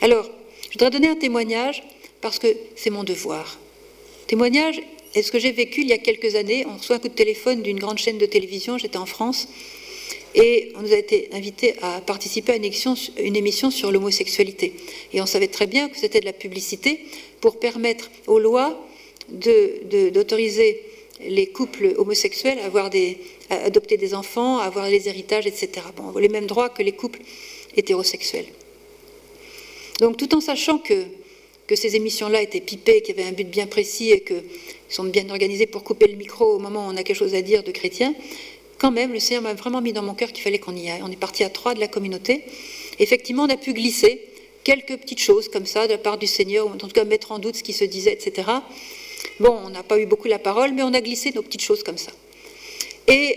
Alors, 0.00 0.30
je 0.68 0.78
voudrais 0.78 0.90
donner 0.90 1.08
un 1.08 1.16
témoignage 1.16 1.82
parce 2.20 2.38
que 2.38 2.48
c'est 2.76 2.90
mon 2.90 3.04
devoir. 3.04 3.58
Témoignage 4.26 4.80
est 5.14 5.22
ce 5.22 5.32
que 5.32 5.38
j'ai 5.38 5.52
vécu 5.52 5.82
il 5.82 5.88
y 5.88 5.92
a 5.92 5.98
quelques 5.98 6.36
années. 6.36 6.64
On 6.66 6.76
reçoit 6.76 6.96
un 6.96 6.98
coup 7.00 7.08
de 7.08 7.14
téléphone 7.14 7.62
d'une 7.62 7.78
grande 7.78 7.98
chaîne 7.98 8.18
de 8.18 8.26
télévision, 8.26 8.78
j'étais 8.78 8.96
en 8.96 9.06
France, 9.06 9.48
et 10.34 10.72
on 10.76 10.82
nous 10.82 10.92
a 10.92 10.96
été 10.96 11.28
invités 11.32 11.74
à 11.82 12.00
participer 12.00 12.52
à 12.52 12.56
une 12.56 12.64
émission, 12.64 12.94
une 13.18 13.36
émission 13.36 13.70
sur 13.70 13.92
l'homosexualité. 13.92 14.74
Et 15.12 15.20
on 15.20 15.26
savait 15.26 15.48
très 15.48 15.66
bien 15.66 15.88
que 15.88 15.96
c'était 15.96 16.20
de 16.20 16.24
la 16.24 16.32
publicité 16.32 17.00
pour 17.40 17.60
permettre 17.60 18.10
aux 18.26 18.38
lois 18.38 18.84
d'autoriser 19.28 20.82
les 21.20 21.46
couples 21.46 21.94
homosexuels 21.96 22.58
à, 22.58 22.66
avoir 22.66 22.90
des, 22.90 23.18
adopter 23.50 23.96
des 23.96 24.14
enfants, 24.14 24.58
à 24.58 24.64
avoir 24.64 24.88
les 24.88 25.08
héritages, 25.08 25.46
etc. 25.46 25.70
Bon, 25.96 26.18
les 26.18 26.28
mêmes 26.28 26.46
droits 26.46 26.68
que 26.68 26.82
les 26.82 26.92
couples 26.92 27.20
hétérosexuels. 27.76 28.46
Donc 30.00 30.16
tout 30.16 30.34
en 30.34 30.40
sachant 30.40 30.78
que, 30.78 31.04
que 31.66 31.76
ces 31.76 31.96
émissions-là 31.96 32.42
étaient 32.42 32.60
pipées, 32.60 33.00
qu'il 33.02 33.16
y 33.16 33.20
avait 33.20 33.28
un 33.28 33.32
but 33.32 33.48
bien 33.48 33.66
précis 33.66 34.10
et 34.10 34.20
qu'elles 34.20 34.42
sont 34.88 35.04
bien 35.04 35.28
organisées 35.30 35.66
pour 35.66 35.84
couper 35.84 36.08
le 36.08 36.16
micro 36.16 36.56
au 36.56 36.58
moment 36.58 36.86
où 36.86 36.90
on 36.90 36.96
a 36.96 37.02
quelque 37.02 37.16
chose 37.16 37.34
à 37.34 37.42
dire 37.42 37.62
de 37.62 37.70
chrétien, 37.70 38.14
quand 38.78 38.90
même, 38.90 39.12
le 39.12 39.20
Seigneur 39.20 39.42
m'a 39.42 39.54
vraiment 39.54 39.80
mis 39.80 39.92
dans 39.92 40.02
mon 40.02 40.14
cœur 40.14 40.32
qu'il 40.32 40.42
fallait 40.42 40.58
qu'on 40.58 40.76
y 40.76 40.90
aille. 40.90 41.00
On 41.02 41.10
est 41.10 41.16
parti 41.16 41.44
à 41.44 41.48
trois 41.48 41.74
de 41.74 41.80
la 41.80 41.88
communauté. 41.88 42.44
Effectivement, 42.98 43.44
on 43.44 43.48
a 43.48 43.56
pu 43.56 43.72
glisser 43.72 44.20
quelques 44.64 44.96
petites 44.96 45.20
choses 45.20 45.48
comme 45.48 45.66
ça 45.66 45.86
de 45.86 45.92
la 45.92 45.98
part 45.98 46.18
du 46.18 46.26
Seigneur, 46.26 46.66
ou 46.66 46.70
en 46.70 46.76
tout 46.76 46.88
cas 46.88 47.04
mettre 47.04 47.32
en 47.32 47.38
doute 47.38 47.56
ce 47.56 47.62
qui 47.62 47.72
se 47.72 47.84
disait, 47.84 48.12
etc. 48.12 48.48
Bon, 49.40 49.58
on 49.64 49.70
n'a 49.70 49.82
pas 49.82 49.98
eu 49.98 50.06
beaucoup 50.06 50.28
la 50.28 50.38
parole, 50.38 50.72
mais 50.72 50.82
on 50.82 50.94
a 50.94 51.00
glissé 51.00 51.32
nos 51.32 51.42
petites 51.42 51.62
choses 51.62 51.82
comme 51.82 51.98
ça. 51.98 52.12
Et 53.08 53.36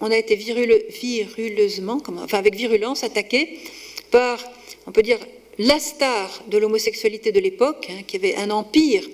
on 0.00 0.10
a 0.10 0.16
été 0.16 0.36
viruleusement, 0.36 2.02
enfin 2.18 2.38
avec 2.38 2.54
virulence, 2.54 3.04
attaqué 3.04 3.58
par, 4.10 4.42
on 4.86 4.92
peut 4.92 5.02
dire, 5.02 5.18
la 5.58 5.78
star 5.78 6.44
de 6.48 6.58
l'homosexualité 6.58 7.32
de 7.32 7.40
l'époque, 7.40 7.88
hein, 7.90 8.02
qui 8.06 8.16
avait 8.16 8.36
un 8.36 8.50
empire 8.50 9.08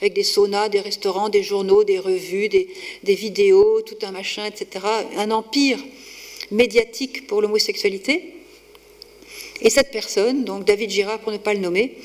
avec 0.00 0.12
des 0.12 0.22
saunas, 0.22 0.68
des 0.68 0.80
restaurants, 0.80 1.28
des 1.28 1.42
journaux, 1.42 1.82
des 1.82 1.98
revues, 1.98 2.48
des, 2.48 2.68
des 3.02 3.14
vidéos, 3.14 3.82
tout 3.82 3.98
un 4.02 4.12
machin, 4.12 4.44
etc. 4.46 4.84
Un 5.16 5.32
empire 5.32 5.78
médiatique 6.52 7.26
pour 7.26 7.42
l'homosexualité. 7.42 8.34
Et 9.60 9.70
cette 9.70 9.90
personne, 9.90 10.44
donc 10.44 10.64
David 10.64 10.90
Girard 10.90 11.18
pour 11.18 11.32
ne 11.32 11.38
pas 11.38 11.52
le 11.52 11.60
nommer, 11.60 11.96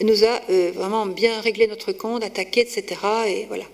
nous 0.00 0.24
a 0.24 0.40
euh, 0.50 0.70
vraiment 0.74 1.06
bien 1.06 1.40
réglé 1.40 1.66
notre 1.66 1.92
compte, 1.92 2.22
attaqué, 2.22 2.60
etc. 2.60 2.84
Et 3.26 3.46
voilà. 3.46 3.64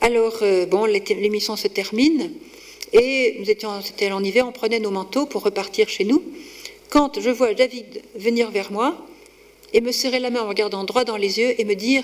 Alors, 0.00 0.38
euh, 0.42 0.66
bon, 0.66 0.84
l'émission 0.84 1.56
se 1.56 1.68
termine. 1.68 2.32
Et 2.92 3.36
nous 3.38 3.50
étions, 3.50 3.70
c'était 3.82 4.10
en 4.10 4.22
hiver, 4.22 4.46
on 4.46 4.52
prenait 4.52 4.80
nos 4.80 4.90
manteaux 4.90 5.26
pour 5.26 5.42
repartir 5.42 5.88
chez 5.88 6.04
nous. 6.04 6.22
Quand 6.88 7.20
je 7.20 7.30
vois 7.30 7.54
David 7.54 8.02
venir 8.16 8.50
vers 8.50 8.72
moi 8.72 9.06
et 9.72 9.80
me 9.80 9.92
serrer 9.92 10.18
la 10.18 10.30
main 10.30 10.42
en 10.42 10.48
regardant 10.48 10.82
droit 10.84 11.04
dans 11.04 11.16
les 11.16 11.38
yeux 11.38 11.60
et 11.60 11.64
me 11.64 11.74
dire 11.74 12.02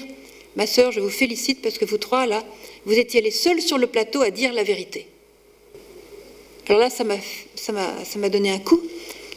Ma 0.54 0.66
sœur, 0.66 0.90
je 0.90 1.00
vous 1.00 1.10
félicite 1.10 1.60
parce 1.60 1.76
que 1.76 1.84
vous 1.84 1.98
trois, 1.98 2.26
là, 2.26 2.42
vous 2.86 2.98
étiez 2.98 3.20
les 3.20 3.30
seuls 3.30 3.60
sur 3.60 3.76
le 3.76 3.86
plateau 3.86 4.22
à 4.22 4.30
dire 4.30 4.54
la 4.54 4.62
vérité. 4.62 5.06
Alors 6.68 6.80
là, 6.80 6.88
ça 6.88 7.04
m'a 7.04 8.28
donné 8.28 8.50
un 8.50 8.58
coup. 8.58 8.80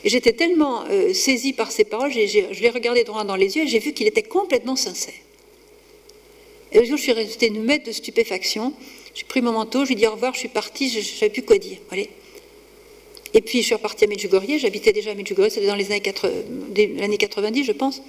J'étais 0.05 0.33
tellement 0.33 0.85
euh, 0.89 1.13
saisie 1.13 1.53
par 1.53 1.71
ces 1.71 1.83
paroles, 1.83 2.11
je 2.11 2.61
l'ai 2.61 2.69
regardé 2.69 3.03
droit 3.03 3.23
dans 3.25 3.35
les 3.35 3.57
yeux 3.57 3.63
et 3.63 3.67
j'ai 3.67 3.79
vu 3.79 3.93
qu'il 3.93 4.07
était 4.07 4.23
complètement 4.23 4.75
sincère. 4.75 5.13
Et 6.71 6.79
le 6.79 6.85
jour, 6.85 6.97
je 6.97 7.03
suis 7.03 7.11
restée 7.11 7.47
une 7.47 7.63
maître 7.63 7.85
de 7.85 7.91
stupéfaction. 7.91 8.73
J'ai 9.15 9.25
pris 9.25 9.41
mon 9.41 9.51
manteau, 9.51 9.83
je 9.83 9.89
lui 9.89 9.93
ai 9.93 9.97
dit 9.97 10.07
au 10.07 10.11
revoir, 10.11 10.33
je 10.33 10.39
suis 10.39 10.49
partie, 10.49 10.89
je 10.89 10.99
ne 10.99 11.03
savais 11.03 11.31
plus 11.31 11.41
quoi 11.41 11.57
dire. 11.57 11.77
Et 13.33 13.41
puis 13.41 13.59
je 13.59 13.65
suis 13.65 13.75
repartie 13.75 14.05
à 14.05 14.07
Medjugorje, 14.07 14.57
j'habitais 14.59 14.93
déjà 14.93 15.11
à 15.11 15.15
Medjugorje, 15.15 15.49
c'était 15.49 15.67
dans 15.67 15.75
les 15.75 15.91
années 15.91 17.17
90, 17.17 17.63
je 17.63 17.71
pense. 17.71 18.01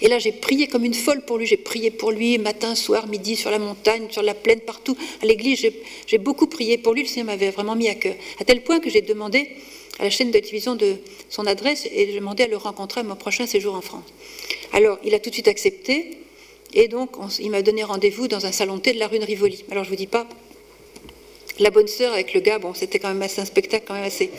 Et 0.00 0.08
là, 0.08 0.18
j'ai 0.18 0.32
prié 0.32 0.68
comme 0.68 0.84
une 0.84 0.94
folle 0.94 1.22
pour 1.22 1.38
lui. 1.38 1.46
J'ai 1.46 1.56
prié 1.56 1.90
pour 1.90 2.12
lui 2.12 2.38
matin, 2.38 2.74
soir, 2.74 3.08
midi, 3.08 3.36
sur 3.36 3.50
la 3.50 3.58
montagne, 3.58 4.06
sur 4.10 4.22
la 4.22 4.34
plaine, 4.34 4.60
partout. 4.60 4.96
À 5.22 5.26
l'église, 5.26 5.66
j'ai 6.06 6.18
beaucoup 6.18 6.46
prié 6.46 6.78
pour 6.78 6.94
lui. 6.94 7.02
Le 7.02 7.08
Seigneur 7.08 7.26
m'avait 7.26 7.50
vraiment 7.50 7.74
mis 7.74 7.88
à 7.88 7.94
cœur. 7.94 8.14
À 8.38 8.44
tel 8.44 8.62
point 8.62 8.78
que 8.78 8.90
j'ai 8.90 9.02
demandé 9.02 9.48
à 9.98 10.04
la 10.04 10.10
chaîne 10.10 10.30
de 10.30 10.38
télévision 10.38 10.74
de 10.74 10.96
son 11.28 11.46
adresse 11.46 11.86
et 11.86 12.06
j'ai 12.06 12.14
demandé 12.14 12.44
à 12.44 12.46
le 12.46 12.56
rencontrer 12.56 13.00
à 13.00 13.04
mon 13.04 13.16
prochain 13.16 13.46
séjour 13.46 13.74
en 13.74 13.80
France. 13.80 14.04
Alors, 14.72 14.98
il 15.04 15.14
a 15.14 15.18
tout 15.18 15.30
de 15.30 15.34
suite 15.34 15.48
accepté. 15.48 16.18
Et 16.74 16.88
donc, 16.88 17.16
il 17.40 17.50
m'a 17.50 17.62
donné 17.62 17.82
rendez-vous 17.82 18.28
dans 18.28 18.44
un 18.44 18.52
salon 18.52 18.76
de 18.76 18.82
thé 18.82 18.92
de 18.92 18.98
la 18.98 19.08
rue 19.08 19.18
de 19.18 19.24
Rivoli. 19.24 19.64
Alors, 19.70 19.84
je 19.84 19.88
vous 19.88 19.96
dis 19.96 20.06
pas, 20.06 20.28
la 21.58 21.70
bonne 21.70 21.88
sœur 21.88 22.12
avec 22.12 22.34
le 22.34 22.40
gars, 22.40 22.58
bon, 22.58 22.74
c'était 22.74 22.98
quand 22.98 23.08
même 23.08 23.22
assez 23.22 23.40
un 23.40 23.44
spectacle, 23.44 23.84
quand 23.88 23.94
même 23.94 24.04
assez. 24.04 24.30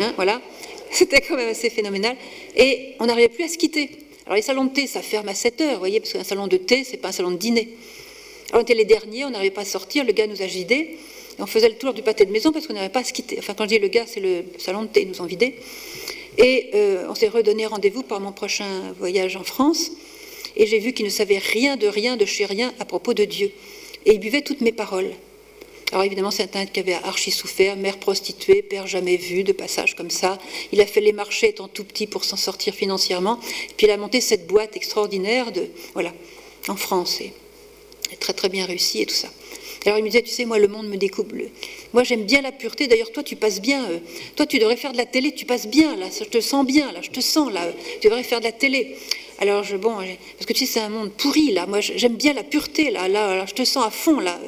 Hein, 0.00 0.12
voilà. 0.16 0.40
C'était 0.90 1.20
quand 1.20 1.36
même 1.36 1.48
assez 1.48 1.68
phénoménal. 1.68 2.16
Et 2.56 2.94
on 3.00 3.06
n'arrivait 3.06 3.28
plus 3.28 3.44
à 3.44 3.48
se 3.48 3.58
quitter. 3.58 3.90
Alors 4.24 4.36
les 4.36 4.42
salons 4.42 4.64
de 4.64 4.70
thé, 4.70 4.86
ça 4.86 5.02
ferme 5.02 5.28
à 5.28 5.34
7 5.34 5.60
heures, 5.60 5.72
vous 5.74 5.78
voyez, 5.78 6.00
parce 6.00 6.12
qu'un 6.12 6.24
salon 6.24 6.48
de 6.48 6.56
thé, 6.56 6.82
c'est 6.82 6.96
pas 6.96 7.08
un 7.08 7.12
salon 7.12 7.30
de 7.30 7.36
dîner. 7.36 7.68
Alors 8.48 8.60
on 8.60 8.62
était 8.62 8.74
les 8.74 8.84
derniers, 8.84 9.24
on 9.24 9.30
n'arrivait 9.30 9.52
pas 9.52 9.60
à 9.60 9.66
sortir, 9.66 10.04
le 10.04 10.12
gars 10.12 10.26
nous 10.26 10.42
a 10.42 10.46
vidés, 10.46 10.98
on 11.38 11.46
faisait 11.46 11.68
le 11.68 11.76
tour 11.76 11.92
du 11.92 12.02
pâté 12.02 12.24
de 12.24 12.32
maison 12.32 12.52
parce 12.52 12.66
qu'on 12.66 12.74
n'arrivait 12.74 12.92
pas 12.92 13.00
à 13.00 13.04
se 13.04 13.12
quitter. 13.12 13.36
Enfin, 13.38 13.54
quand 13.54 13.64
je 13.64 13.68
dis 13.70 13.78
le 13.78 13.88
gars, 13.88 14.04
c'est 14.06 14.20
le 14.20 14.44
salon 14.58 14.82
de 14.82 14.88
thé, 14.88 15.02
ils 15.02 15.08
nous 15.08 15.20
ont 15.20 15.26
vidés. 15.26 15.56
Et 16.38 16.70
euh, 16.74 17.06
on 17.08 17.14
s'est 17.14 17.28
redonné 17.28 17.66
rendez-vous 17.66 18.02
pour 18.02 18.20
mon 18.20 18.32
prochain 18.32 18.92
voyage 18.98 19.36
en 19.36 19.44
France, 19.44 19.90
et 20.56 20.66
j'ai 20.66 20.78
vu 20.78 20.92
qu'il 20.92 21.04
ne 21.04 21.10
savait 21.10 21.38
rien 21.38 21.76
de 21.76 21.86
rien, 21.86 22.16
de 22.16 22.24
chez 22.24 22.46
rien, 22.46 22.72
à 22.78 22.84
propos 22.84 23.14
de 23.14 23.24
Dieu. 23.24 23.50
Et 24.04 24.14
il 24.14 24.20
buvait 24.20 24.42
toutes 24.42 24.60
mes 24.60 24.72
paroles. 24.72 25.10
Alors 25.92 26.04
évidemment, 26.04 26.30
c'est 26.30 26.56
un 26.56 26.66
qui 26.66 26.80
avait 26.80 26.94
archi 26.94 27.30
souffert, 27.30 27.76
mère 27.76 27.98
prostituée, 27.98 28.62
père 28.62 28.86
jamais 28.86 29.16
vu, 29.16 29.44
de 29.44 29.52
passage 29.52 29.94
comme 29.94 30.10
ça. 30.10 30.38
Il 30.72 30.80
a 30.80 30.86
fait 30.86 31.00
les 31.00 31.12
marchés 31.12 31.50
étant 31.50 31.68
tout 31.68 31.84
petit 31.84 32.06
pour 32.06 32.24
s'en 32.24 32.36
sortir 32.36 32.74
financièrement. 32.74 33.38
Et 33.70 33.74
puis 33.76 33.86
il 33.86 33.90
a 33.90 33.96
monté 33.96 34.20
cette 34.20 34.46
boîte 34.46 34.76
extraordinaire 34.76 35.52
de, 35.52 35.68
voilà, 35.94 36.12
en 36.68 36.76
France. 36.76 37.20
Et, 37.20 37.32
très 38.18 38.32
très 38.32 38.48
bien 38.48 38.66
réussi 38.66 39.02
et 39.02 39.06
tout 39.06 39.14
ça. 39.14 39.28
Alors 39.86 39.98
il 39.98 40.02
me 40.02 40.08
disait, 40.08 40.22
tu 40.22 40.30
sais, 40.30 40.44
moi 40.44 40.58
le 40.58 40.66
monde 40.66 40.88
me 40.88 40.96
découpe. 40.96 41.32
Moi 41.92 42.02
j'aime 42.02 42.24
bien 42.24 42.42
la 42.42 42.50
pureté. 42.50 42.88
D'ailleurs 42.88 43.12
toi 43.12 43.22
tu 43.22 43.36
passes 43.36 43.60
bien. 43.60 43.88
Euh, 43.88 43.98
toi 44.34 44.44
tu 44.44 44.58
devrais 44.58 44.76
faire 44.76 44.90
de 44.92 44.96
la 44.96 45.06
télé. 45.06 45.32
Tu 45.32 45.44
passes 45.46 45.68
bien 45.68 45.96
là. 45.96 46.06
Je 46.18 46.24
te 46.24 46.40
sens 46.40 46.66
bien 46.66 46.90
là. 46.90 47.00
Je 47.02 47.10
te 47.10 47.20
sens 47.20 47.52
là. 47.52 47.62
Tu 48.00 48.08
devrais 48.08 48.24
faire 48.24 48.40
de 48.40 48.44
la 48.46 48.52
télé. 48.52 48.96
Alors 49.38 49.62
je 49.62 49.76
bon, 49.76 49.94
parce 49.94 50.46
que 50.46 50.52
tu 50.52 50.66
sais 50.66 50.72
c'est 50.72 50.80
un 50.80 50.88
monde 50.88 51.12
pourri 51.12 51.52
là. 51.52 51.66
Moi 51.66 51.80
j'aime 51.80 52.16
bien 52.16 52.32
la 52.32 52.42
pureté 52.42 52.90
là. 52.90 53.06
Là, 53.06 53.46
je 53.46 53.54
te 53.54 53.64
sens 53.64 53.86
à 53.86 53.90
fond 53.90 54.18
là. 54.18 54.38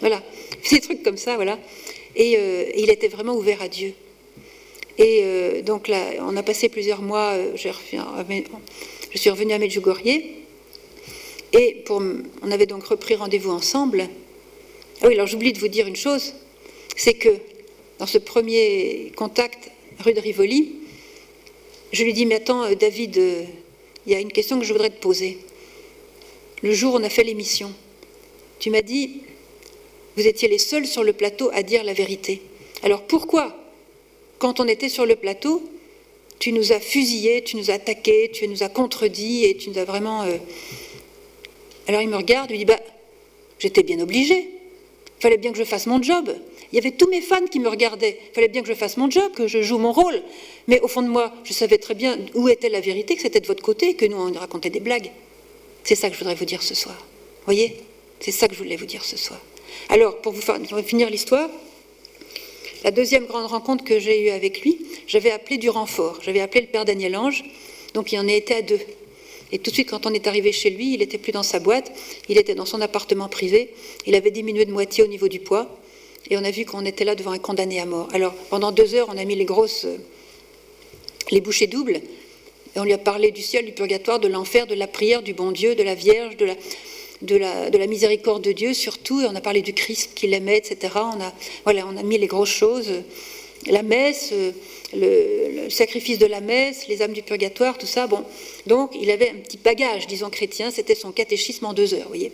Voilà 0.00 0.22
des 0.70 0.80
trucs 0.80 1.02
comme 1.02 1.16
ça, 1.16 1.36
voilà. 1.36 1.58
Et, 2.14 2.36
euh, 2.38 2.64
il 2.76 2.90
était 2.90 3.08
vraiment 3.08 3.34
ouvert 3.34 3.62
à 3.62 3.68
Dieu. 3.68 3.94
Et 4.98 5.20
euh, 5.22 5.62
donc 5.62 5.88
là, 5.88 6.00
on 6.20 6.36
a 6.36 6.42
passé 6.42 6.68
plusieurs 6.68 7.02
mois, 7.02 7.36
je 7.54 7.68
suis 9.16 9.30
revenue 9.30 9.52
à 9.52 9.58
Medjugorje, 9.58 10.20
et 11.52 11.84
on 11.88 12.50
avait 12.50 12.66
donc 12.66 12.84
repris 12.84 13.14
rendez-vous 13.16 13.50
ensemble. 13.50 14.08
Oui, 15.04 15.12
alors 15.14 15.26
j'oublie 15.26 15.52
de 15.52 15.58
vous 15.58 15.68
dire 15.68 15.86
une 15.86 15.96
chose, 15.96 16.32
c'est 16.96 17.12
que 17.12 17.28
dans 17.98 18.06
ce 18.06 18.16
premier 18.16 19.12
contact 19.14 19.70
rue 19.98 20.14
de 20.14 20.20
Rivoli, 20.20 20.76
je 21.92 22.04
lui 22.04 22.14
dis, 22.14 22.24
mais 22.24 22.36
attends, 22.36 22.72
David, 22.74 23.20
il 24.06 24.12
y 24.12 24.14
a 24.14 24.20
une 24.20 24.32
question 24.32 24.58
que 24.58 24.64
je 24.64 24.72
voudrais 24.72 24.88
te 24.88 25.00
poser. 25.00 25.36
Le 26.62 26.72
jour 26.72 26.94
où 26.94 26.96
on 26.96 27.02
a 27.02 27.10
fait 27.10 27.22
l'émission, 27.22 27.70
tu 28.58 28.70
m'as 28.70 28.80
dit, 28.80 29.20
vous 30.16 30.26
étiez 30.26 30.48
les 30.48 30.56
seuls 30.56 30.86
sur 30.86 31.04
le 31.04 31.12
plateau 31.12 31.50
à 31.52 31.62
dire 31.62 31.84
la 31.84 31.92
vérité. 31.92 32.40
Alors 32.82 33.02
pourquoi, 33.02 33.54
quand 34.38 34.58
on 34.58 34.66
était 34.66 34.88
sur 34.88 35.04
le 35.04 35.16
plateau, 35.16 35.62
tu 36.38 36.50
nous 36.50 36.72
as 36.72 36.80
fusillés, 36.80 37.44
tu 37.44 37.58
nous 37.58 37.70
as 37.70 37.74
attaqués, 37.74 38.30
tu 38.32 38.48
nous 38.48 38.62
as 38.62 38.70
contredits 38.70 39.44
et 39.44 39.54
tu 39.58 39.68
nous 39.68 39.76
as 39.76 39.84
vraiment. 39.84 40.22
Euh, 40.22 40.38
Alors 41.88 42.00
il 42.00 42.08
me 42.08 42.16
regarde, 42.16 42.50
il 42.50 42.54
me 42.54 42.58
dit 42.58 42.64
Bah, 42.64 42.80
j'étais 43.58 43.82
bien 43.82 44.00
obligé. 44.00 44.53
Fallait 45.20 45.38
bien 45.38 45.52
que 45.52 45.58
je 45.58 45.64
fasse 45.64 45.86
mon 45.86 46.02
job. 46.02 46.34
Il 46.72 46.76
y 46.76 46.78
avait 46.78 46.90
tous 46.90 47.08
mes 47.08 47.20
fans 47.20 47.46
qui 47.50 47.60
me 47.60 47.68
regardaient. 47.68 48.18
Il 48.30 48.34
fallait 48.34 48.48
bien 48.48 48.62
que 48.62 48.68
je 48.68 48.74
fasse 48.74 48.96
mon 48.96 49.10
job, 49.10 49.32
que 49.34 49.46
je 49.46 49.62
joue 49.62 49.78
mon 49.78 49.92
rôle. 49.92 50.22
Mais 50.66 50.80
au 50.80 50.88
fond 50.88 51.02
de 51.02 51.08
moi, 51.08 51.32
je 51.44 51.52
savais 51.52 51.78
très 51.78 51.94
bien 51.94 52.18
où 52.34 52.48
était 52.48 52.68
la 52.68 52.80
vérité, 52.80 53.14
que 53.16 53.22
c'était 53.22 53.40
de 53.40 53.46
votre 53.46 53.62
côté, 53.62 53.94
que 53.94 54.04
nous, 54.04 54.16
on 54.16 54.32
racontait 54.32 54.70
des 54.70 54.80
blagues. 54.80 55.10
C'est 55.84 55.94
ça 55.94 56.08
que 56.08 56.14
je 56.14 56.18
voudrais 56.18 56.34
vous 56.34 56.44
dire 56.44 56.62
ce 56.62 56.74
soir. 56.74 56.96
Voyez? 57.44 57.76
C'est 58.20 58.32
ça 58.32 58.48
que 58.48 58.54
je 58.54 58.58
voulais 58.58 58.76
vous 58.76 58.86
dire 58.86 59.04
ce 59.04 59.16
soir. 59.16 59.40
Alors, 59.88 60.20
pour 60.20 60.32
vous 60.32 60.42
finir 60.82 61.10
l'histoire, 61.10 61.48
la 62.82 62.90
deuxième 62.90 63.26
grande 63.26 63.46
rencontre 63.46 63.84
que 63.84 63.98
j'ai 63.98 64.26
eue 64.26 64.30
avec 64.30 64.62
lui, 64.62 64.78
j'avais 65.06 65.30
appelé 65.30 65.58
du 65.58 65.70
renfort. 65.70 66.20
J'avais 66.22 66.40
appelé 66.40 66.62
le 66.62 66.66
père 66.68 66.84
Daniel 66.84 67.16
Ange, 67.16 67.44
donc 67.92 68.12
il 68.12 68.18
en 68.18 68.28
était 68.28 68.54
à 68.54 68.62
deux. 68.62 68.80
Et 69.54 69.58
tout 69.58 69.70
de 69.70 69.74
suite, 69.74 69.88
quand 69.88 70.04
on 70.04 70.12
est 70.12 70.26
arrivé 70.26 70.50
chez 70.50 70.68
lui, 70.68 70.94
il 70.94 70.98
n'était 70.98 71.16
plus 71.16 71.30
dans 71.30 71.44
sa 71.44 71.60
boîte, 71.60 71.92
il 72.28 72.38
était 72.38 72.56
dans 72.56 72.66
son 72.66 72.80
appartement 72.80 73.28
privé, 73.28 73.72
il 74.04 74.16
avait 74.16 74.32
diminué 74.32 74.64
de 74.64 74.72
moitié 74.72 75.04
au 75.04 75.06
niveau 75.06 75.28
du 75.28 75.38
poids, 75.38 75.78
et 76.28 76.36
on 76.36 76.42
a 76.42 76.50
vu 76.50 76.64
qu'on 76.64 76.84
était 76.84 77.04
là 77.04 77.14
devant 77.14 77.30
un 77.30 77.38
condamné 77.38 77.78
à 77.78 77.86
mort. 77.86 78.08
Alors, 78.12 78.34
pendant 78.50 78.72
deux 78.72 78.96
heures, 78.96 79.06
on 79.08 79.16
a 79.16 79.24
mis 79.24 79.36
les 79.36 79.44
grosses, 79.44 79.86
les 81.30 81.40
bouchées 81.40 81.68
doubles, 81.68 82.00
et 82.74 82.80
on 82.80 82.82
lui 82.82 82.94
a 82.94 82.98
parlé 82.98 83.30
du 83.30 83.42
ciel, 83.42 83.64
du 83.64 83.70
purgatoire, 83.70 84.18
de 84.18 84.26
l'enfer, 84.26 84.66
de 84.66 84.74
la 84.74 84.88
prière, 84.88 85.22
du 85.22 85.34
bon 85.34 85.52
Dieu, 85.52 85.76
de 85.76 85.84
la 85.84 85.94
Vierge, 85.94 86.36
de 86.36 86.46
la, 86.46 87.70
de 87.70 87.78
la, 87.78 87.86
miséricorde 87.86 88.42
de 88.42 88.50
Dieu 88.50 88.74
surtout, 88.74 89.20
et 89.20 89.26
on 89.26 89.36
a 89.36 89.40
parlé 89.40 89.62
du 89.62 89.72
Christ 89.72 90.14
qu'il 90.16 90.34
aimait, 90.34 90.58
etc. 90.58 90.94
On 90.96 91.20
a, 91.20 91.32
voilà, 91.62 91.86
on 91.86 91.96
a 91.96 92.02
mis 92.02 92.18
les 92.18 92.26
grosses 92.26 92.48
choses, 92.48 92.90
la 93.68 93.84
messe, 93.84 94.34
le, 94.94 95.68
sacrifice 95.70 96.18
de 96.18 96.26
la 96.26 96.40
messe, 96.40 96.88
les 96.88 97.02
âmes 97.02 97.12
du 97.12 97.22
purgatoire, 97.22 97.78
tout 97.78 97.86
ça. 97.86 98.06
Bon, 98.06 98.24
donc 98.66 98.92
il 99.00 99.10
avait 99.10 99.30
un 99.30 99.36
petit 99.36 99.56
bagage, 99.56 100.06
disons 100.06 100.30
chrétien, 100.30 100.70
c'était 100.70 100.94
son 100.94 101.12
catéchisme 101.12 101.66
en 101.66 101.72
deux 101.72 101.94
heures, 101.94 102.08
voyez. 102.08 102.32